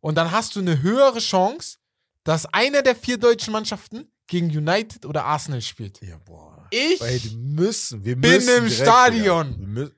und 0.00 0.16
dann 0.16 0.32
hast 0.32 0.56
du 0.56 0.60
eine 0.60 0.82
höhere 0.82 1.20
Chance, 1.20 1.76
dass 2.24 2.46
einer 2.52 2.82
der 2.82 2.96
vier 2.96 3.18
deutschen 3.18 3.52
Mannschaften 3.52 4.10
gegen 4.26 4.46
United 4.48 5.06
oder 5.06 5.24
Arsenal 5.26 5.60
spielt. 5.62 6.00
Ja, 6.02 6.16
boah. 6.24 6.55
Ich, 6.70 7.00
Ey, 7.00 7.18
die 7.18 7.36
müssen, 7.36 8.04
wir 8.04 8.16
Bin 8.16 8.32
müssen 8.32 8.48
im 8.58 8.64
direkt, 8.68 8.82
Stadion. 8.82 9.52
Digga. 9.52 9.66
Wir 9.76 9.84
mü- 9.86 9.92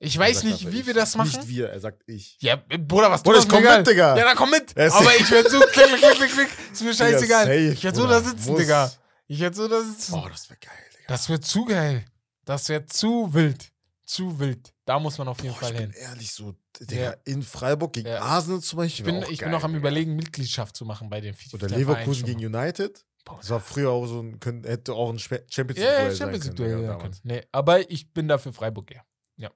ich 0.00 0.18
weiß 0.18 0.42
nicht, 0.42 0.70
wie 0.70 0.80
ich. 0.80 0.86
wir 0.86 0.92
das 0.94 1.16
machen. 1.16 1.30
Nicht 1.34 1.48
wir, 1.48 1.68
er 1.70 1.80
sagt 1.80 2.02
ich. 2.06 2.36
Ja, 2.40 2.56
Bruder, 2.56 3.10
was 3.10 3.22
Bruder, 3.22 3.38
du 3.38 3.44
ich 3.44 3.48
komm 3.48 3.62
mit, 3.62 3.86
Digga. 3.86 4.16
Ja, 4.16 4.24
dann 4.24 4.36
komm 4.36 4.50
mit. 4.50 4.76
Er 4.76 4.92
Aber 4.92 5.16
ich 5.16 5.30
werde 5.30 5.48
so 5.48 5.60
klick, 5.60 5.86
klick, 5.96 6.16
klick, 6.16 6.30
klick. 6.32 6.48
Ist 6.72 6.82
mir 6.82 6.90
Digga, 6.92 7.04
scheißegal. 7.12 7.44
safe, 7.46 7.72
ich 7.72 7.84
werde 7.84 7.96
so 7.96 8.02
Bruder. 8.02 8.20
da 8.20 8.28
sitzen, 8.28 8.50
Muss. 8.50 8.60
Digga. 8.60 8.92
Ich 9.26 9.40
werde 9.40 9.56
so 9.56 9.68
da 9.68 9.82
sitzen. 9.82 10.12
Boah, 10.12 10.28
das 10.28 10.50
wäre 10.50 10.58
geil, 10.60 10.72
Digga. 10.92 11.04
Das 11.08 11.28
wird 11.28 11.44
zu 11.46 11.64
geil. 11.64 12.04
Das 12.44 12.68
wird 12.68 12.92
zu 12.92 13.32
wild. 13.32 13.70
Zu 14.04 14.38
wild. 14.38 14.74
Da 14.84 14.98
muss 14.98 15.16
man 15.16 15.28
auf 15.28 15.40
jeden 15.42 15.54
Boah, 15.54 15.60
Fall 15.60 15.72
ich 15.72 15.78
bin 15.78 15.90
hin. 15.92 16.00
ehrlich 16.02 16.30
so, 16.32 16.54
Digga, 16.80 17.02
Ja. 17.02 17.14
in 17.24 17.42
Freiburg 17.42 17.94
gegen 17.94 18.08
Ja. 18.08 18.20
Arsenal 18.20 18.60
zum 18.60 18.80
Ich 18.82 18.98
Beispiel. 18.98 19.04
bin, 19.06 19.14
wär 19.22 19.26
auch 19.26 19.30
ich 19.30 19.38
geil, 19.38 19.46
bin 19.48 19.52
noch 19.52 19.64
am 19.64 19.70
Digga. 19.70 19.78
überlegen, 19.80 20.16
Mitgliedschaft 20.16 20.76
zu 20.76 20.84
machen 20.84 21.08
bei 21.08 21.22
den 21.22 21.34
Oder 21.54 21.68
der 21.68 21.78
Leverkusen 21.78 22.26
gegen 22.26 22.44
United. 22.44 23.02
Mal. 23.32 23.40
Das 23.40 23.50
war 23.50 23.60
früher 23.60 23.90
auch 23.90 24.06
so 24.06 24.20
ein, 24.20 24.38
könnte, 24.40 24.68
hätte 24.68 24.94
auch 24.94 25.10
ein 25.10 25.18
Champions 25.18 25.50
League 25.56 25.78
Ja, 25.78 26.00
Duell 26.00 26.10
sein 26.10 26.16
Champions 26.16 26.46
League 26.46 26.56
können, 26.56 26.84
ja. 26.84 27.10
Nee, 27.22 27.42
aber 27.52 27.90
ich 27.90 28.12
bin 28.12 28.28
dafür 28.28 28.52
Freiburg, 28.52 28.90
ja. 28.94 29.02
ja. 29.36 29.50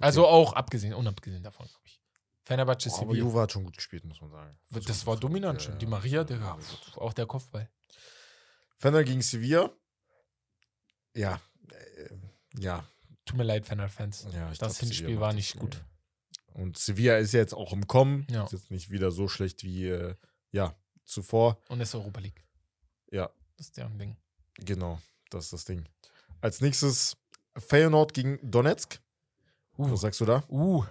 Also 0.00 0.26
auch 0.26 0.52
abgesehen, 0.52 0.94
unabgesehen 0.94 1.42
davon, 1.42 1.66
glaube 1.66 1.82
ich. 1.84 2.00
Fenerbahce 2.44 2.88
Boah, 2.88 3.02
aber. 3.02 3.14
Juve 3.14 3.40
hat 3.40 3.52
schon 3.52 3.64
gut 3.64 3.76
gespielt, 3.76 4.04
muss 4.04 4.20
man 4.22 4.30
sagen. 4.30 4.58
Das 4.70 5.06
war 5.06 5.16
dominant 5.16 5.60
schon. 5.60 5.78
Die 5.78 5.86
Maria, 5.86 6.24
Digga. 6.24 6.40
Ja, 6.40 6.56
pf, 6.56 6.96
Auch 6.96 7.12
der 7.12 7.26
Kopfball. 7.26 7.70
Fener 8.78 9.04
gegen 9.04 9.20
Sevilla. 9.20 9.70
Ja. 11.14 11.40
äh, 11.70 12.08
Ja. 12.58 12.86
Tut 13.26 13.36
mir 13.36 13.44
leid, 13.44 13.66
Fener-Fans. 13.66 14.28
ja 14.32 14.50
Das 14.58 14.78
Hinspiel 14.78 15.20
war 15.20 15.34
nicht 15.34 15.56
das, 15.56 15.60
gut. 15.60 15.84
Und 16.54 16.78
Sevilla 16.78 17.18
ist 17.18 17.32
jetzt 17.32 17.52
auch 17.52 17.74
im 17.74 17.86
Kommen. 17.86 18.26
Ja. 18.30 18.44
Ist 18.44 18.52
jetzt 18.52 18.70
nicht 18.70 18.90
wieder 18.90 19.10
so 19.10 19.28
schlecht 19.28 19.62
wie 19.62 19.86
äh, 19.88 20.14
ja, 20.50 20.74
zuvor. 21.04 21.60
Und 21.68 21.82
es 21.82 21.90
ist 21.90 21.94
Europa 21.96 22.20
League. 22.20 22.47
Ja, 23.10 23.30
Das 23.56 23.66
ist 23.66 23.76
deren 23.76 23.98
Ding. 23.98 24.16
genau. 24.58 25.00
Das 25.30 25.44
ist 25.44 25.52
das 25.52 25.64
Ding. 25.64 25.86
Als 26.40 26.60
nächstes 26.60 27.16
Feyenoord 27.56 28.14
gegen 28.14 28.38
Donetsk. 28.42 29.00
Uh, 29.76 29.90
Was 29.92 30.00
sagst 30.00 30.20
du 30.20 30.24
da? 30.24 30.42
uh, 30.48 30.84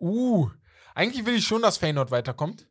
uh. 0.00 0.50
Eigentlich 0.94 1.26
will 1.26 1.34
ich 1.36 1.44
schon, 1.46 1.62
dass 1.62 1.76
Feyenoord 1.78 2.10
weiterkommt. 2.10 2.66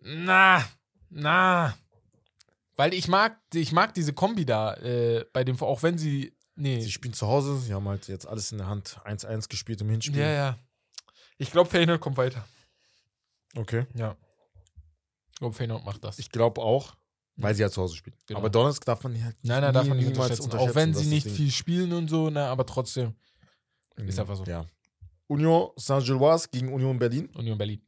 Na, 0.00 0.64
na. 1.10 1.76
Weil 2.76 2.94
ich 2.94 3.08
mag, 3.08 3.38
ich 3.52 3.72
mag 3.72 3.94
diese 3.94 4.12
Kombi 4.12 4.46
da 4.46 4.74
äh, 4.74 5.24
bei 5.32 5.42
dem, 5.44 5.60
auch 5.60 5.82
wenn 5.82 5.98
sie, 5.98 6.36
nee. 6.54 6.80
Sie 6.80 6.92
spielen 6.92 7.14
zu 7.14 7.26
Hause. 7.26 7.58
Sie 7.58 7.74
haben 7.74 7.88
halt 7.88 8.06
jetzt 8.08 8.26
alles 8.26 8.52
in 8.52 8.58
der 8.58 8.68
Hand. 8.68 9.00
1-1 9.04 9.48
gespielt 9.48 9.80
im 9.80 9.90
Hinspiel. 9.90 10.20
Ja, 10.20 10.30
ja. 10.30 10.58
Ich 11.38 11.50
glaube, 11.50 11.68
Feyenoord 11.70 12.00
kommt 12.00 12.16
weiter. 12.16 12.46
Okay. 13.56 13.86
Ja. 13.94 14.16
Ich 15.38 15.40
glaube, 15.40 15.54
Feyenoord 15.54 15.84
macht 15.84 16.02
das. 16.02 16.18
Ich 16.18 16.32
glaube 16.32 16.60
auch, 16.60 16.96
weil 17.36 17.54
sie 17.54 17.62
ja 17.62 17.70
zu 17.70 17.80
Hause 17.80 17.94
spielen. 17.94 18.16
Genau. 18.26 18.40
Aber 18.40 18.50
Donetsk 18.50 18.84
darf 18.84 19.04
man 19.04 19.22
halt 19.22 19.36
nein, 19.42 19.62
nein, 19.62 19.72
darf 19.72 19.86
man 19.86 19.96
nicht 19.96 20.08
niemals 20.08 20.40
unterschätzen. 20.40 20.70
Auch 20.70 20.74
wenn 20.74 20.92
sie 20.94 21.06
nicht 21.06 21.30
viel 21.30 21.52
spielen 21.52 21.92
und 21.92 22.10
so, 22.10 22.28
ne, 22.28 22.44
aber 22.44 22.66
trotzdem. 22.66 23.14
Ding. 23.96 24.08
ist 24.08 24.18
einfach 24.18 24.34
so. 24.34 24.42
Ja. 24.46 24.66
Union 25.28 25.70
Saint-Gilloise 25.76 26.48
gegen 26.50 26.72
Union 26.72 26.98
Berlin. 26.98 27.28
Union 27.36 27.56
Berlin. 27.56 27.80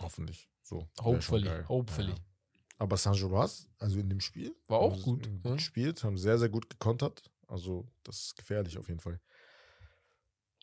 Hoffentlich. 0.00 0.48
So. 0.62 0.88
Hopefully. 1.00 1.50
Hopefully. 1.66 2.10
Ja. 2.10 2.16
Aber 2.78 2.96
Saint-Gilloise, 2.96 3.66
also 3.80 3.98
in 3.98 4.08
dem 4.08 4.20
Spiel, 4.20 4.54
War 4.68 4.78
auch 4.78 5.02
gut, 5.02 5.24
Gut 5.24 5.44
ja. 5.44 5.54
gespielt, 5.54 6.04
haben 6.04 6.16
sehr, 6.16 6.38
sehr 6.38 6.50
gut 6.50 6.70
gekontert. 6.70 7.32
Also, 7.48 7.88
das 8.04 8.26
ist 8.26 8.36
gefährlich 8.36 8.78
auf 8.78 8.86
jeden 8.86 9.00
Fall. 9.00 9.18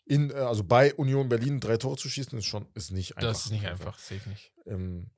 In, 0.06 0.30
äh, 0.30 0.34
also 0.34 0.64
bei 0.64 0.94
Union 0.94 1.28
Berlin 1.28 1.60
drei 1.60 1.76
Tore 1.76 1.98
zu 1.98 2.08
schießen, 2.08 2.38
ist 2.38 2.46
schon 2.46 2.66
ist 2.72 2.92
nicht 2.92 3.18
einfach. 3.18 3.28
Das 3.28 3.44
ist 3.44 3.50
nicht 3.50 3.64
Fall. 3.64 3.72
einfach. 3.72 3.98
Safe 3.98 4.26
nicht. 4.30 4.54
Ähm, 4.64 5.10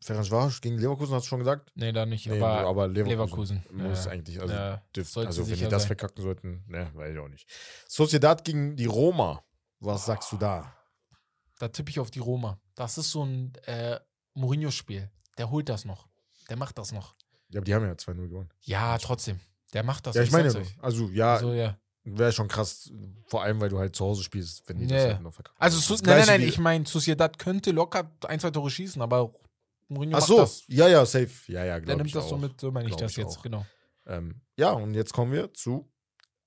Ferencvaros 0.00 0.60
gegen 0.60 0.78
Leverkusen, 0.78 1.14
hast 1.14 1.24
du 1.24 1.28
schon 1.30 1.38
gesagt? 1.40 1.72
Nee, 1.74 1.92
da 1.92 2.06
nicht. 2.06 2.26
Nee, 2.26 2.40
aber, 2.40 2.68
aber 2.68 2.88
Leverkusen. 2.88 3.62
Leverkusen. 3.66 3.88
Muss 3.90 4.04
Ja. 4.04 4.10
eigentlich. 4.12 4.40
Also, 4.40 4.54
ja, 4.54 4.82
dürft, 4.94 5.16
also 5.16 5.48
wenn 5.48 5.56
die 5.58 5.64
das 5.68 5.82
sein. 5.82 5.86
verkacken 5.88 6.22
sollten, 6.22 6.64
ne, 6.68 6.90
weiß 6.94 7.12
ich 7.12 7.18
auch 7.18 7.28
nicht. 7.28 7.48
Sociedad 7.88 8.44
gegen 8.44 8.76
die 8.76 8.86
Roma. 8.86 9.42
Was 9.80 10.06
sagst 10.06 10.30
du 10.32 10.36
da? 10.36 10.72
da 11.58 11.68
tippe 11.68 11.90
ich 11.90 11.98
auf 11.98 12.10
die 12.10 12.20
Roma. 12.20 12.60
Das 12.76 12.98
ist 12.98 13.10
so 13.10 13.24
ein 13.24 13.52
äh, 13.66 13.98
Mourinho-Spiel. 14.34 15.10
Der 15.38 15.50
holt 15.50 15.68
das 15.68 15.84
noch. 15.84 16.06
Der 16.48 16.56
macht 16.56 16.78
das 16.78 16.92
noch. 16.92 17.14
Ja, 17.50 17.58
aber 17.58 17.64
die 17.64 17.74
haben 17.74 17.84
ja 17.84 17.92
2-0 17.92 18.28
gewonnen. 18.28 18.50
Ja, 18.62 18.96
trotzdem. 18.98 19.40
Der 19.72 19.82
macht 19.82 20.06
das. 20.06 20.14
ja, 20.14 20.22
ich 20.22 20.30
meine, 20.30 20.52
also 20.80 21.08
ja, 21.08 21.38
So, 21.38 21.52
ja. 21.52 21.76
Wäre 22.04 22.32
schon 22.32 22.48
krass, 22.48 22.90
vor 23.26 23.42
allem, 23.42 23.60
weil 23.60 23.68
du 23.68 23.78
halt 23.78 23.94
zu 23.94 24.04
Hause 24.04 24.22
spielst, 24.22 24.62
wenn 24.66 24.78
die 24.78 24.86
Ja, 24.86 24.96
das 24.96 25.12
halt 25.14 25.22
noch 25.22 25.34
verkacken. 25.34 25.58
Also, 25.60 25.94
Das 25.94 26.02
nein, 26.02 26.18
nein, 26.18 26.26
nein, 26.26 26.42
ich 26.42 26.58
meine, 26.58 26.86
Sociedad 26.86 27.38
könnte 27.38 27.70
locker 27.72 28.10
ein, 28.26 28.40
zwei 28.40 28.50
Tore 28.50 28.70
schießen, 28.70 29.02
aber 29.02 29.30
Mourinho 29.88 30.16
Ach 30.16 30.22
so, 30.26 30.38
das. 30.38 30.64
ja, 30.68 30.88
ja, 30.88 31.04
safe. 31.06 31.30
Ja, 31.52 31.64
ja, 31.64 31.80
Der 31.80 31.96
nimmt 31.96 32.14
das 32.14 32.24
auch. 32.24 32.30
so 32.30 32.36
mit, 32.36 32.60
so 32.60 32.70
meine 32.70 32.88
ich 32.88 32.96
das 32.96 33.12
ich 33.12 33.16
jetzt, 33.18 33.38
auch. 33.38 33.42
genau. 33.42 33.64
Ähm, 34.06 34.40
ja, 34.56 34.70
und 34.72 34.94
jetzt 34.94 35.12
kommen 35.12 35.32
wir 35.32 35.52
zu 35.54 35.90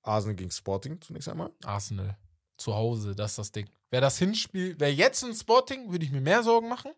Arsenal 0.03 0.35
gegen 0.35 0.51
Sporting 0.51 0.99
zunächst 1.01 1.29
einmal. 1.29 1.51
Arsenal. 1.63 2.17
Zu 2.57 2.75
Hause, 2.75 3.15
das 3.15 3.31
ist 3.31 3.37
das 3.39 3.51
Ding. 3.51 3.69
Wer 3.89 4.01
das 4.01 4.17
Hinspiel, 4.19 4.75
wer 4.79 4.93
jetzt 4.93 5.23
in 5.23 5.33
Sporting, 5.33 5.91
würde 5.91 6.05
ich 6.05 6.11
mir 6.11 6.21
mehr 6.21 6.43
Sorgen 6.43 6.69
machen. 6.69 6.91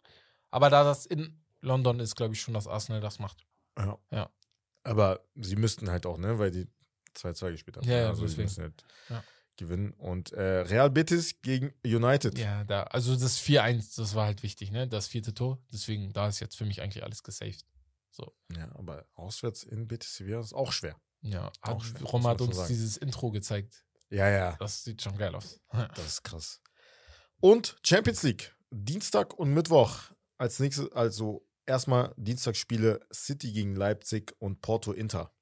Aber 0.51 0.69
da 0.69 0.83
das 0.83 1.05
in 1.05 1.41
London 1.61 1.99
ist, 1.99 2.15
glaube 2.15 2.33
ich 2.33 2.41
schon, 2.41 2.53
dass 2.53 2.67
Arsenal 2.67 3.01
das 3.01 3.19
macht. 3.19 3.45
Ja. 3.77 3.97
Ja. 4.11 4.29
Aber 4.83 5.21
sie 5.35 5.55
müssten 5.55 5.89
halt 5.89 6.05
auch, 6.05 6.17
ne, 6.17 6.37
weil 6.37 6.51
die 6.51 6.67
2-2 7.15 7.51
gespielt 7.51 7.77
haben. 7.77 7.87
Ja, 7.87 7.97
ja, 8.01 8.07
also 8.09 8.21
sie 8.27 8.35
deswegen. 8.35 8.43
müssen 8.43 8.63
halt 8.63 8.85
Ja. 9.09 9.23
Gewinnen. 9.57 9.91
Und 9.93 10.31
äh, 10.31 10.41
Real 10.59 10.89
Betis 10.89 11.41
gegen 11.41 11.73
United. 11.85 12.37
Ja, 12.37 12.63
da, 12.63 12.83
also 12.83 13.15
das 13.15 13.39
4-1, 13.41 13.97
das 13.97 14.15
war 14.15 14.25
halt 14.25 14.43
wichtig, 14.43 14.71
ne? 14.71 14.87
Das 14.87 15.07
vierte 15.07 15.33
Tor. 15.33 15.61
Deswegen, 15.71 16.11
da 16.13 16.27
ist 16.27 16.39
jetzt 16.39 16.57
für 16.57 16.65
mich 16.65 16.81
eigentlich 16.81 17.03
alles 17.03 17.23
gesaved. 17.23 17.65
Ja, 18.55 18.69
aber 18.75 19.07
auswärts 19.15 19.63
in 19.63 19.87
Betis 19.87 20.15
Sevilla 20.15 20.39
ist 20.39 20.53
auch 20.53 20.71
schwer. 20.71 20.95
Ja, 21.21 21.51
Auch 21.61 21.75
hat, 21.75 21.83
schwer, 21.83 22.01
muss 22.01 22.13
Roma 22.13 22.29
hat 22.29 22.41
uns 22.41 22.55
sagen. 22.55 22.67
dieses 22.67 22.97
Intro 22.97 23.31
gezeigt. 23.31 23.85
Ja, 24.09 24.29
ja, 24.29 24.55
Das 24.57 24.83
sieht 24.83 25.01
schon 25.01 25.17
geil 25.17 25.33
aus. 25.33 25.59
das 25.95 26.05
ist 26.05 26.23
krass. 26.23 26.61
Und 27.39 27.77
Champions 27.83 28.21
League, 28.23 28.55
Dienstag 28.69 29.33
und 29.39 29.53
Mittwoch. 29.53 30.11
Als 30.37 30.59
nächstes, 30.59 30.91
also 30.91 31.47
erstmal 31.65 32.13
Dienstagsspiele 32.17 32.99
City 33.11 33.51
gegen 33.51 33.75
Leipzig 33.75 34.35
und 34.39 34.61
Porto 34.61 34.91
Inter. 34.91 35.33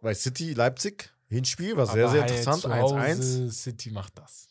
Weil 0.00 0.14
City, 0.14 0.52
Leipzig, 0.52 1.13
Hinspiel 1.34 1.76
war 1.76 1.86
sehr, 1.86 2.04
Aber 2.04 2.12
sehr 2.12 2.22
halt 2.22 2.30
interessant. 2.30 2.62
zu 2.62 2.68
1-1. 2.68 3.16
Hause, 3.18 3.50
City 3.52 3.90
macht 3.90 4.18
das. 4.18 4.48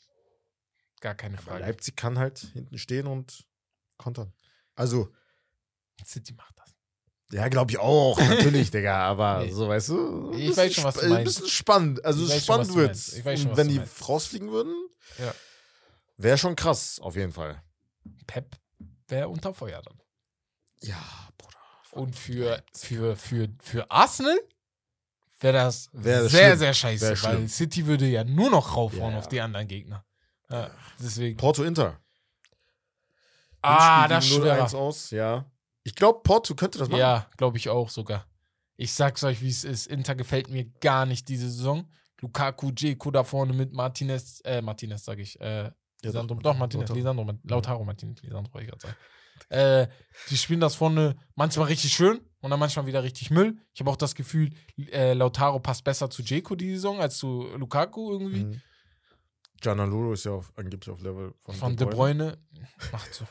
Gar 1.01 1.15
keine 1.15 1.37
Aber 1.37 1.43
Frage. 1.47 1.61
Leipzig 1.65 1.95
kann 1.95 2.17
halt 2.19 2.39
hinten 2.53 2.77
stehen 2.77 3.07
und 3.07 3.45
kontern. 3.97 4.33
Also, 4.75 5.09
City 6.05 6.33
macht 6.33 6.57
das. 6.59 6.73
ja, 7.31 7.47
glaube 7.49 7.71
ich 7.71 7.77
auch, 7.79 8.17
natürlich, 8.19 8.71
Digga, 8.71 8.97
aber 9.07 9.39
Nee. 9.43 9.51
so, 9.51 9.67
weißt 9.67 9.89
du, 9.89 10.31
Ich 10.33 10.47
bisschen 10.49 10.57
weiß 10.57 10.73
schon, 10.73 10.83
was 10.85 10.93
du 10.95 10.99
spa- 11.01 11.05
Ein 11.07 11.13
meinst. 11.13 11.25
bisschen 11.37 11.49
spannend, 11.49 12.05
also 12.05 12.23
Ich 12.23 12.29
weiß 12.29 12.35
schon, 12.35 12.43
spannend 12.43 12.67
was 12.67 12.73
du 12.73 12.79
wird's. 12.79 13.07
meinst. 13.07 13.17
Ich 13.19 13.25
weiß 13.25 13.39
schon, 13.39 13.45
Und 13.47 13.51
was 13.51 13.57
wenn 13.59 13.67
die 13.69 13.77
meinst. 13.79 14.09
rausfliegen 14.09 14.51
würden, 14.51 14.75
Ja. 15.19 15.33
wäre 16.17 16.37
schon 16.37 16.55
krass, 16.55 16.99
auf 16.99 17.15
jeden 17.15 17.31
Fall. 17.31 17.61
Pep 18.27 18.55
wäre 19.07 19.29
unter 19.29 19.53
Feuer 19.53 19.81
dann. 19.81 20.01
Ja, 20.81 21.01
Bruder. 21.37 21.57
Und 21.91 22.15
für, 22.15 22.63
für, 22.73 23.15
für, 23.15 23.47
für 23.61 23.89
Arsenal 23.91 24.37
wäre 25.43 25.53
das 25.53 25.89
Wär 25.93 26.27
sehr, 26.27 26.47
schlimm. 26.47 26.59
sehr 26.59 26.73
scheiße, 26.73 27.01
Wär 27.01 27.09
weil 27.09 27.17
schlimm. 27.17 27.47
City 27.47 27.85
würde 27.85 28.07
ja 28.07 28.23
nur 28.23 28.49
noch 28.49 28.75
raufhauen 28.75 29.01
Ja, 29.01 29.11
ja. 29.11 29.17
auf 29.19 29.27
die 29.27 29.41
anderen 29.41 29.67
Gegner. 29.67 30.05
Ja, 30.49 30.69
deswegen. 30.99 31.37
Porto 31.37 31.63
Inter. 31.63 31.99
Ah, 33.61 34.07
das. 34.07 34.25
0-1 34.25 34.75
aus, 34.75 35.11
ja. 35.11 35.45
Ich 35.83 35.95
glaube, 35.95 36.21
Porto 36.23 36.53
könnte 36.55 36.79
das 36.79 36.89
machen. 36.89 36.99
Ja, 36.99 37.27
glaube 37.37 37.57
ich 37.57 37.69
auch 37.69 37.89
sogar. 37.89 38.25
Ich 38.75 38.93
sag's 38.93 39.23
euch, 39.23 39.41
wie 39.41 39.49
es 39.49 39.63
ist. 39.63 39.87
Inter 39.87 40.15
gefällt 40.15 40.49
mir 40.49 40.65
gar 40.81 41.05
nicht 41.05 41.27
diese 41.29 41.49
Saison. 41.49 41.89
Lukaku, 42.21 42.71
Dzeko 42.71 43.11
da 43.11 43.23
vorne 43.23 43.53
mit 43.53 43.73
Martinez, 43.73 44.41
äh, 44.45 44.61
Martinez 44.61 45.03
sag 45.05 45.19
ich, 45.19 45.39
äh, 45.41 45.71
Lisandro, 46.01 46.35
doch, 46.35 46.57
Martinez, 46.57 46.89
Lautaro. 46.89 46.97
Lisandro, 46.97 47.39
Lautaro 47.43 47.83
Martinez, 47.83 48.21
Lisandro, 48.21 48.59
ich 48.59 48.67
gerade 48.67 48.81
sagen. 48.81 48.95
Äh, 49.53 49.87
die 50.29 50.37
spielen 50.37 50.59
das 50.59 50.75
vorne 50.75 51.15
manchmal 51.35 51.67
richtig 51.67 51.93
schön 51.93 52.19
und 52.41 52.49
dann 52.49 52.59
manchmal 52.59 52.85
wieder 52.87 53.03
richtig 53.03 53.29
Müll. 53.29 53.57
Ich 53.73 53.79
habe 53.79 53.89
auch 53.91 53.95
das 53.95 54.15
Gefühl, 54.15 54.49
äh, 54.91 55.13
Lautaro 55.13 55.59
passt 55.59 55.83
besser 55.83 56.09
zu 56.09 56.23
Dzeko 56.23 56.55
die 56.55 56.71
Saison 56.73 56.99
als 56.99 57.17
zu 57.17 57.47
Lukaku 57.57 58.11
irgendwie. 58.11 58.45
Mhm. 58.45 58.61
Ist 60.13 60.25
ja 60.25 60.31
auf, 60.31 60.51
angeblich 60.57 60.89
auf 60.89 60.99
Level 61.01 61.33
von, 61.45 61.55
Von 61.55 61.77
De 61.77 61.87
Bruyne. 61.87 62.37
Macht 62.91 63.13
so. 63.13 63.25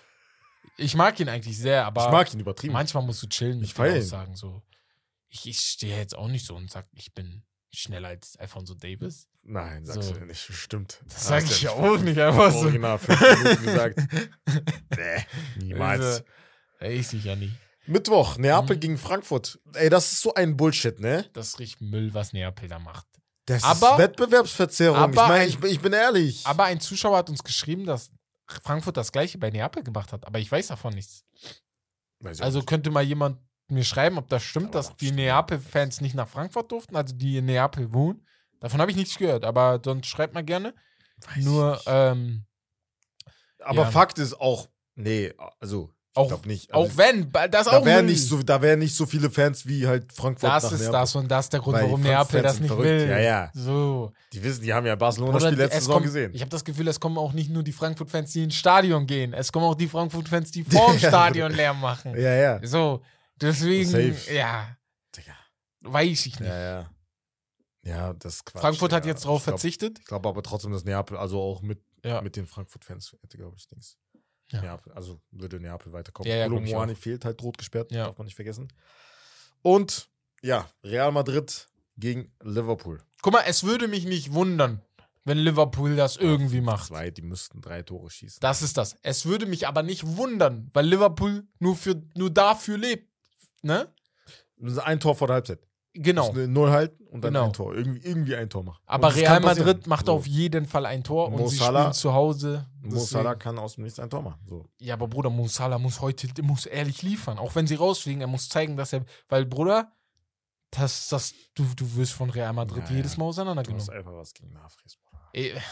Ich 0.79 0.95
mag 0.95 1.21
ihn 1.21 1.29
eigentlich 1.29 1.59
sehr, 1.59 1.85
aber 1.85 2.07
Ich 2.07 2.11
mag 2.11 2.33
ihn 2.33 2.41
übertrieben. 2.41 2.73
manchmal 2.73 3.03
musst 3.05 3.23
du 3.23 3.27
chillen 3.29 3.63
Ich 3.63 3.73
den 3.75 3.77
feier 3.77 3.97
ihn. 3.97 4.03
Aussagen. 4.03 4.35
So. 4.35 4.63
Ich, 5.29 5.47
ich 5.47 5.59
stehe 5.59 5.97
jetzt 5.97 6.17
auch 6.17 6.29
nicht 6.29 6.47
so 6.47 6.55
und 6.57 6.71
sag, 6.71 6.87
ich 6.95 7.13
bin 7.13 7.43
schneller 7.75 8.09
als 8.09 8.37
Alfonso 8.37 8.75
Davis. 8.75 9.29
Nein, 9.43 9.85
sagst 9.85 10.09
So. 10.09 10.15
du 10.15 10.25
nicht. 10.25 10.41
Stimmt. 10.41 11.03
Das 11.09 11.27
sag 11.27 11.43
Hast 11.43 11.53
ich 11.53 11.63
ja 11.63 11.71
auch 11.71 11.99
nicht 11.99 12.19
einfach 12.19 12.53
so. 12.53 12.59
Original 12.59 12.99
fünf 12.99 13.21
Minuten 13.21 13.63
gesagt. 13.65 13.99
nee, 14.97 15.27
niemals. 15.57 16.01
Also, 16.81 16.93
ich 16.95 17.09
sicher 17.09 17.37
nie. 17.37 17.53
Mittwoch, 17.87 18.37
Neapel 18.39 18.77
Mhm. 18.77 18.81
gegen 18.81 18.99
Frankfurt. 18.99 19.59
Ey, 19.75 19.91
das 19.91 20.13
ist 20.13 20.21
so 20.21 20.35
ein 20.35 20.57
Bullshit, 20.57 21.01
ne? 21.01 21.29
Das 21.33 21.59
riecht 21.59 21.81
Müll, 21.81 22.15
was 22.15 22.33
Neapel 22.33 22.69
da 22.69 22.79
macht. 22.79 23.07
Das 23.47 23.65
Aber- 23.65 23.93
ist 23.93 23.99
Wettbewerbsverzerrung. 23.99 24.97
aber 24.97 25.11
ich 25.13 25.17
meine, 25.29 25.35
ein- 25.43 25.49
ich, 25.49 25.59
bin- 25.59 25.71
ich 25.73 25.81
bin 25.81 25.93
ehrlich. 25.93 26.47
Aber 26.47 26.65
ein 26.65 26.79
Zuschauer 26.81 27.17
hat 27.19 27.29
uns 27.29 27.43
geschrieben, 27.43 27.85
dass 27.87 28.11
Frankfurt 28.63 28.97
das 28.97 29.11
gleiche 29.11 29.39
bei 29.39 29.51
Neapel 29.51 29.83
gemacht 29.83 30.13
hat. 30.13 30.25
Aber 30.27 30.39
ich 30.39 30.51
weiß 30.53 30.69
davon 30.69 30.95
nichts. 30.95 31.25
Weiß 32.21 32.41
Also 32.41 32.59
nicht. 32.61 32.69
könnte 32.69 32.91
mal 32.91 33.03
jemand 33.03 33.39
mir 33.73 33.85
schreiben, 33.85 34.19
ob 34.19 34.29
das 34.29 34.43
stimmt, 34.43 34.67
Aber 34.69 34.75
dass 34.79 34.89
das 34.89 34.97
die. 34.99 35.11
Neapel-Fans 35.13 36.01
nicht 36.01 36.15
nach 36.15 36.29
Frankfurt 36.29 36.71
durften, 36.71 36.95
also 36.97 37.15
die 37.15 37.39
in 37.39 37.47
Neapel 37.47 37.93
wohnen. 37.93 38.27
Davon 38.61 38.81
habe 38.81 38.91
ich 38.93 38.97
nichts 38.97 39.17
gehört, 39.19 39.45
aber 39.45 39.81
sonst 39.85 40.07
schreibt 40.07 40.35
mal 40.35 40.45
gerne. 40.45 40.75
Weiß 41.35 41.45
Nur, 41.45 41.81
ähm, 41.87 42.45
aber 43.61 43.83
ja. 43.83 43.91
Fakt 43.91 44.19
ist 44.19 44.41
auch, 44.41 44.69
nee, 44.95 45.33
also, 45.61 45.91
ich 46.15 46.17
Auch- 46.19 46.29
glaube 46.29 46.47
nicht. 46.49 46.75
auch 46.75 46.83
Also, 46.85 46.99
wenn, 46.99 47.33
das 47.51 47.67
da 47.67 47.79
auch 47.79 47.85
wären 47.87 48.05
Müll. 48.05 48.15
nicht, 48.15 48.27
so, 48.29 48.43
da 48.43 48.61
wären 48.61 48.81
nicht 48.81 48.95
so 48.95 49.07
viele 49.07 49.31
Fans 49.31 49.67
wie 49.67 49.87
halt 49.87 50.13
Frankfurt 50.13 50.51
Das 50.51 50.65
ist 50.65 50.73
Neapel. 50.81 50.93
das 50.93 51.15
und 51.17 51.29
das 51.31 51.47
ist 51.47 51.53
der 51.55 51.61
Grund, 51.61 51.77
Weil 51.79 51.85
warum 51.85 52.03
Neapel 52.03 52.43
das 52.43 52.59
nicht 52.61 52.69
verrückt. 52.69 52.85
will. 52.87 53.09
Ja, 53.09 53.19
ja. 53.19 53.51
So. 53.55 54.13
Die 54.33 54.43
wissen, 54.43 54.63
die 54.63 54.73
haben 54.75 54.85
ja 54.87 54.95
Barcelona-Spiel 54.95 55.55
letzte 55.57 55.79
Saison 55.79 55.95
kommen- 55.95 56.05
gesehen. 56.07 56.33
Ich 56.35 56.41
habe 56.43 56.51
das 56.51 56.65
Gefühl, 56.65 56.87
es 56.89 57.01
kommen 57.01 57.17
auch 57.19 57.33
nicht 57.33 57.51
nur 57.51 57.63
die 57.63 57.73
Frankfurt-Fans, 57.73 58.33
die 58.33 58.43
ins 58.45 58.55
Stadion 58.57 59.07
gehen. 59.07 59.33
Es 59.33 59.51
kommen 59.53 59.65
auch 59.65 59.75
die 59.75 59.89
Frankfurt-Fans, 59.89 60.51
die 60.51 60.65
vorm 60.65 60.99
Stadion 60.99 61.53
Lärm 61.53 61.81
machen. 61.81 62.15
ja, 62.15 62.35
ja. 62.35 62.61
So, 62.63 63.01
deswegen, 63.41 63.89
Safe. 63.91 64.35
ja, 64.35 64.77
Digga. 65.17 65.37
weiß 65.81 66.27
ich 66.27 66.39
nicht. 66.41 66.49
Ja, 66.49 66.61
ja. 66.61 66.91
Ja, 67.85 68.13
das 68.15 68.37
ist 68.37 68.45
Quatsch. 68.47 68.61
Frankfurt 68.63 68.93
hat 68.93 69.05
Digga. 69.05 69.15
jetzt 69.15 69.25
drauf 69.25 69.41
Ich 69.41 69.45
glaub- 69.45 69.59
verzichtet. 69.59 69.99
Ich 69.99 70.05
glaube 70.05 70.29
aber 70.29 70.43
trotzdem, 70.43 70.73
dass 70.73 70.85
Neapel, 70.85 71.17
also 71.17 71.41
auch 71.41 71.63
mit, 71.63 71.83
Ja. 72.05 72.21
mit 72.23 72.37
den 72.37 72.47
Frankfurt-Fans 72.47 73.17
hätte, 73.23 73.37
glaube 73.39 73.57
ich, 73.59 73.67
Dings. 73.69 73.97
Ja. 74.51 74.61
Neapel, 74.61 74.93
also 74.93 75.21
würde 75.31 75.59
Neapel 75.59 75.93
weiterkommen. 75.93 76.31
Ja, 76.31 76.37
ja, 76.37 76.49
Muani 76.49 76.95
fehlt 76.95 77.25
halt 77.25 77.43
rot 77.43 77.59
gesperrt, 77.59 77.91
Ja. 77.91 78.05
darf 78.07 78.19
man 78.19 78.27
nicht 78.27 78.37
vergessen. 78.37 78.69
Und 79.63 80.09
ja, 80.43 80.69
Real 80.85 81.13
Madrid 81.13 81.69
gegen 81.97 82.31
Liverpool. 82.43 83.03
Guck 83.23 83.33
mal, 83.33 83.43
es 83.47 83.65
würde 83.65 83.89
mich 83.89 84.05
nicht 84.05 84.33
wundern, 84.33 84.83
wenn 85.25 85.39
Liverpool 85.39 85.95
das 85.97 86.17
irgendwie 86.17 86.61
macht. 86.61 86.87
Zwei, 86.89 87.11
die 87.11 87.23
müssten 87.23 87.61
drei 87.61 87.83
Tore 87.83 88.11
schießen. 88.11 88.41
Das 88.41 88.63
ist 88.63 88.77
das. 88.77 88.97
Es 89.03 89.25
würde 89.27 89.47
mich 89.47 89.67
aber 89.69 89.83
nicht 89.83 90.05
wundern, 90.17 90.69
weil 90.73 90.87
Liverpool 90.87 91.47
nur, 91.61 91.77
für, 91.77 92.03
nur 92.15 92.31
dafür 92.31 92.77
lebt. 92.79 93.12
Ne? 93.63 93.89
Ein 94.85 95.01
Tor 95.01 95.15
vor 95.15 95.27
der 95.29 95.35
Halbzeit. 95.35 95.61
Genau. 95.95 96.33
Null 96.33 96.71
halten 96.71 97.07
und 97.09 97.23
dann 97.23 97.35
Genau. 97.35 97.47
ein 97.47 97.53
Tor. 97.53 97.75
Irgendwie, 97.75 98.01
irgendwie 98.07 98.35
ein 98.35 98.49
Tor 98.49 98.63
machen. 98.65 98.81
Aber 98.87 99.09
Und 99.09 99.15
Real. 99.17 99.41
Madrid 99.41 99.87
macht 99.87 100.07
so. 100.07 100.13
auf 100.15 100.27
jeden 100.27 100.65
Fall 100.67 100.87
ein 100.87 101.05
Tor 101.05 101.27
und 101.29 101.37
Mo 101.37 101.49
sie 101.49 101.57
Salah- 101.57 101.81
spielen 101.83 101.93
zu 101.95 102.13
Hause. 102.15 102.67
Mo 102.81 102.85
Deswegen- 102.95 103.05
Salah 103.07 103.35
kann 103.35 103.59
aus 103.59 103.75
dem 103.75 103.85
Nichts 103.85 103.99
ein 103.99 104.09
Tor 104.09 104.23
machen. 104.23 104.41
So. 104.49 104.65
Ja, 104.79 104.95
aber 104.95 105.07
Bruder, 105.09 105.29
Mo 105.29 105.47
Salah 105.49 105.79
muss 105.79 106.01
heute, 106.01 106.29
muss 106.43 106.65
ehrlich 106.65 107.03
liefern. 107.03 107.39
Auch 107.39 107.55
wenn 107.55 107.67
sie 107.67 107.75
rausfliegen, 107.75 108.23
er 108.23 108.27
muss 108.27 108.49
zeigen, 108.49 108.77
dass 108.77 108.95
er, 108.95 109.05
weil 109.29 109.45
Bruder, 109.45 109.93
das, 110.71 111.09
das, 111.09 111.35
du, 111.55 111.65
du 111.77 111.97
wirst 111.97 112.13
von 112.15 112.31
Real 112.31 112.55
Madrid 112.55 112.85
Ja, 112.89 112.97
jedes. 112.97 113.19
Mal 113.19 113.25
Du 113.25 113.29
hast 113.29 113.39
auseinandergenommen. 113.41 113.91
einfach 113.91 114.15
was 114.15 114.33
gegen 114.33 114.53
Nafries, 114.55 114.97
Bruder. 114.97 115.63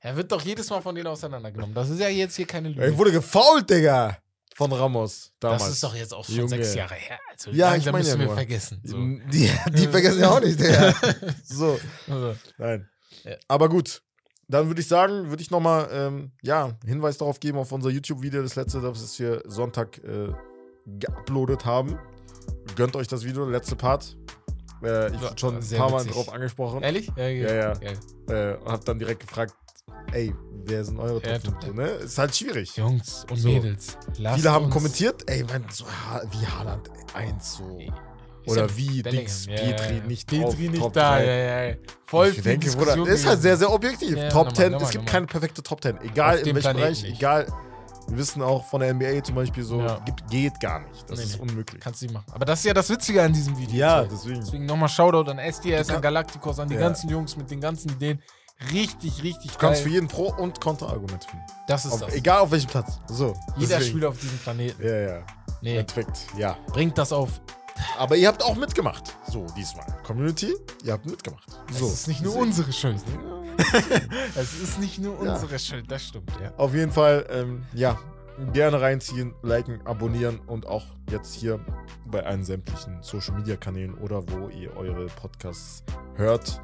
Er 0.00 0.16
wird 0.16 0.32
doch 0.32 0.42
jedes 0.42 0.68
Mal 0.70 0.82
von 0.82 0.94
denen 0.96 1.06
auseinandergenommen. 1.06 1.72
Das 1.74 1.88
ist 1.88 2.00
ja 2.00 2.08
jetzt 2.08 2.34
hier 2.34 2.46
keine 2.46 2.68
Lüge. 2.70 2.82
Er 2.82 2.98
wurde 2.98 3.12
gefault, 3.12 3.70
Digga. 3.70 4.18
Von 4.62 4.72
Ramos. 4.72 5.32
Damals. 5.40 5.62
das 5.64 5.72
ist 5.72 5.82
doch 5.84 5.94
jetzt 5.94 6.14
auch 6.14 6.24
schon 6.24 6.34
Junge. 6.36 6.48
sechs 6.48 6.74
Jahre 6.74 6.94
her. 6.94 7.18
Also 7.30 7.50
Ja, 7.50 7.74
ich 7.76 7.90
meine 7.90 8.06
ja 8.08 8.18
wir 8.18 8.26
nur. 8.26 8.34
vergessen. 8.34 8.80
So. 8.84 8.96
Die, 8.96 9.50
die 9.74 9.86
vergessen 9.88 10.20
ja 10.20 10.30
auch 10.30 10.40
nicht, 10.40 10.58
Digga. 10.60 10.94
so. 11.44 11.78
Also, 12.08 12.34
Nein. 12.58 12.88
Ja. 13.24 13.36
Aber 13.48 13.68
gut. 13.68 14.02
Dann 14.48 14.66
würde 14.66 14.80
ich 14.82 14.88
sagen, 14.88 15.30
würde 15.30 15.42
ich 15.42 15.50
nochmal 15.50 15.88
ähm, 15.92 16.32
ja, 16.42 16.76
Hinweis 16.84 17.16
darauf 17.16 17.40
geben 17.40 17.56
auf 17.58 17.72
unser 17.72 17.88
YouTube-Video, 17.90 18.42
das 18.42 18.54
letzte, 18.56 18.80
das 18.82 19.18
wir 19.18 19.42
Sonntag 19.46 19.98
äh, 20.04 20.28
geuploadet 20.86 21.64
haben. 21.64 21.98
Gönnt 22.76 22.96
euch 22.96 23.08
das 23.08 23.24
Video, 23.24 23.48
letzte 23.48 23.76
Part. 23.76 24.16
Äh, 24.82 25.08
ich 25.08 25.14
Ja, 25.14 25.22
wurde 25.22 25.38
schon 25.38 25.56
ein 25.56 25.68
paar 25.68 25.90
Mal 25.90 26.00
witzig. 26.00 26.12
drauf 26.12 26.32
angesprochen. 26.32 26.82
Ehrlich? 26.82 27.10
Ja, 27.16 27.28
Ja, 27.28 27.54
ja. 27.54 27.72
Geil. 27.74 27.98
Äh, 28.28 28.56
und 28.64 28.72
hab 28.72 28.84
dann 28.84 28.98
direkt 28.98 29.20
gefragt, 29.20 29.54
ey, 30.12 30.34
wer 30.64 30.84
sind 30.84 30.98
eure 30.98 31.22
Ja, 31.26 31.38
Top 31.38 31.62
5? 31.62 31.74
Ne? 31.74 31.86
Ist 31.86 32.18
halt 32.18 32.36
schwierig. 32.36 32.76
Jungs 32.76 33.24
und 33.30 33.36
So. 33.36 33.48
Mädels. 33.48 33.96
Viele 34.14 34.50
haben 34.52 34.70
kommentiert, 34.70 35.28
ey, 35.28 35.44
man, 35.44 35.64
so 35.70 35.84
wie 36.30 36.46
Haaland 36.46 36.90
1 37.14 37.56
so. 37.56 37.78
Oder 38.44 38.76
wie 38.76 39.02
Bellingham. 39.02 39.24
Dings 39.26 39.46
Ja, 39.46 39.54
Petri 39.54 39.96
ja, 39.98 40.04
nicht 40.04 40.28
Petri 40.28 40.44
auf 40.44 40.58
nicht 40.58 40.76
Top 40.80 40.92
da, 40.94 41.16
3. 41.16 41.24
ja, 41.26 41.62
ja. 41.68 41.74
Voll 42.06 42.28
ich 42.28 42.42
denke, 42.42 42.70
Bruder, 42.72 43.06
ist 43.06 43.24
halt 43.24 43.40
sehr, 43.40 43.56
sehr 43.56 43.72
objektiv. 43.72 44.16
Ja, 44.16 44.28
Top 44.30 44.46
normal, 44.46 44.54
10, 44.54 44.72
normal, 44.72 44.86
es 44.86 44.90
gibt 44.92 45.06
keine 45.06 45.26
perfekte 45.26 45.62
Top 45.62 45.80
10. 45.80 46.00
Egal 46.00 46.38
Auf 46.40 46.46
in 46.46 46.54
welchem 46.56 46.72
Bereich, 46.76 47.02
nicht. 47.04 47.16
egal 47.18 47.46
Wir 48.08 48.18
wissen 48.18 48.42
auch 48.42 48.64
von 48.66 48.80
der 48.80 48.92
NBA 48.94 49.22
zum 49.22 49.36
Beispiel 49.36 49.62
so, 49.62 49.80
Ja. 49.80 50.00
gibt, 50.04 50.28
geht 50.28 50.58
gar 50.58 50.80
nicht. 50.80 51.08
Das 51.08 51.18
Nee, 51.20 51.24
ist 51.24 51.36
nee. 51.36 51.42
unmöglich. 51.50 51.80
Kannst 51.80 52.02
du 52.02 52.06
nicht 52.06 52.14
machen. 52.14 52.26
Aber 52.32 52.44
das 52.44 52.58
ist 52.58 52.64
ja 52.64 52.74
das 52.74 52.90
Witzige 52.90 53.22
an 53.22 53.32
diesem 53.32 53.56
Video. 53.56 53.76
Ja, 53.76 54.02
deswegen. 54.04 54.40
Deswegen 54.40 54.66
nochmal 54.66 54.88
Shoutout 54.88 55.30
an 55.30 55.38
SDS, 55.38 55.90
an 55.90 56.02
Galacticos, 56.02 56.58
an 56.58 56.68
die 56.68 56.74
ganzen 56.76 57.08
Jungs 57.10 57.36
mit 57.36 57.48
den 57.48 57.60
ganzen 57.60 57.90
Ideen. 57.92 58.20
Richtig, 58.70 59.22
richtig 59.22 59.52
Du 59.52 59.58
kannst 59.58 59.80
für 59.82 59.88
geil. 59.88 59.94
jeden 59.94 60.08
Pro- 60.08 60.34
und 60.36 60.60
Kontraargument 60.60 61.24
finden. 61.24 61.44
Das 61.66 61.84
ist 61.84 61.92
Auf, 61.92 62.00
das. 62.00 62.14
egal 62.14 62.40
auf 62.40 62.50
welchem 62.50 62.68
Platz. 62.68 62.98
So. 63.08 63.34
Jeder 63.56 63.76
deswegen. 63.78 63.90
Spieler 63.90 64.08
auf 64.10 64.18
diesem 64.18 64.38
Planeten. 64.38 64.82
Ja, 64.82 64.94
ja. 65.00 65.22
Nee, 65.62 65.82
Perfekt. 65.82 66.18
Ja. 66.36 66.56
bringt 66.68 66.96
das 66.98 67.12
auf. 67.12 67.40
Aber 67.98 68.16
ihr 68.16 68.28
habt 68.28 68.42
auch 68.44 68.54
mitgemacht. 68.56 69.14
So, 69.28 69.46
diesmal. 69.56 69.86
Community, 70.04 70.54
ihr 70.84 70.92
habt 70.92 71.06
mitgemacht. 71.06 71.46
So. 71.72 71.86
Es 71.86 71.92
ist 71.94 72.08
nicht 72.08 72.20
nur 72.22 72.32
Deswegen. 72.34 72.48
unsere 72.50 72.72
Schuld. 72.72 73.02
es 74.36 74.54
ist 74.60 74.78
nicht 74.80 74.98
nur 74.98 75.22
Ja. 75.24 75.32
unsere 75.34 75.58
Schuld, 75.58 75.90
das 75.90 76.04
stimmt, 76.04 76.30
ja. 76.40 76.52
Auf 76.56 76.74
jeden 76.74 76.92
Fall, 76.92 77.26
ähm, 77.30 77.64
ja, 77.72 77.98
gerne 78.52 78.80
reinziehen, 78.80 79.34
liken, 79.42 79.80
abonnieren 79.86 80.40
und 80.46 80.66
auch 80.66 80.84
jetzt 81.10 81.34
hier 81.34 81.60
bei 82.06 82.24
allen 82.24 82.44
sämtlichen 82.44 83.02
Social 83.02 83.34
Media 83.36 83.56
Kanälen 83.56 83.94
oder 83.98 84.22
wo 84.30 84.48
ihr 84.48 84.74
eure 84.76 85.06
Podcasts 85.06 85.82
hört, 86.16 86.60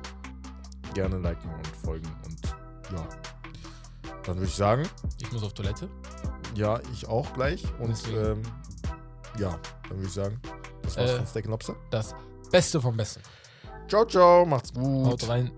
gerne 0.99 1.19
liken 1.19 1.49
und 1.55 1.67
folgen 1.85 2.09
und 2.25 2.45
ja. 2.93 3.09
Dann 4.25 4.37
würde 4.37 4.47
ich 4.49 4.55
sagen, 4.55 4.83
Ich 5.21 5.31
muss 5.33 5.43
auf 5.45 5.55
Toilette. 5.55 5.89
ja, 6.55 6.81
ich 6.93 7.07
auch 7.09 7.33
gleich 7.35 7.65
und 7.79 7.97
ähm, 8.13 8.43
ja, 9.39 9.59
dann 9.89 9.97
würde 9.99 10.07
ich 10.09 10.13
sagen, 10.13 10.41
das 10.83 10.97
war's 10.97 11.11
Äh. 11.13 11.17
von 11.19 11.27
Steak 11.27 11.47
Lobster. 11.47 11.77
Das 11.91 12.15
Beste 12.51 12.81
vom 12.81 12.97
Besten. 12.97 13.21
Ciao, 13.89 14.05
ciao, 14.05 14.45
macht's 14.45 14.73
gut. 14.75 15.07
Haut 15.07 15.29
rein. 15.29 15.51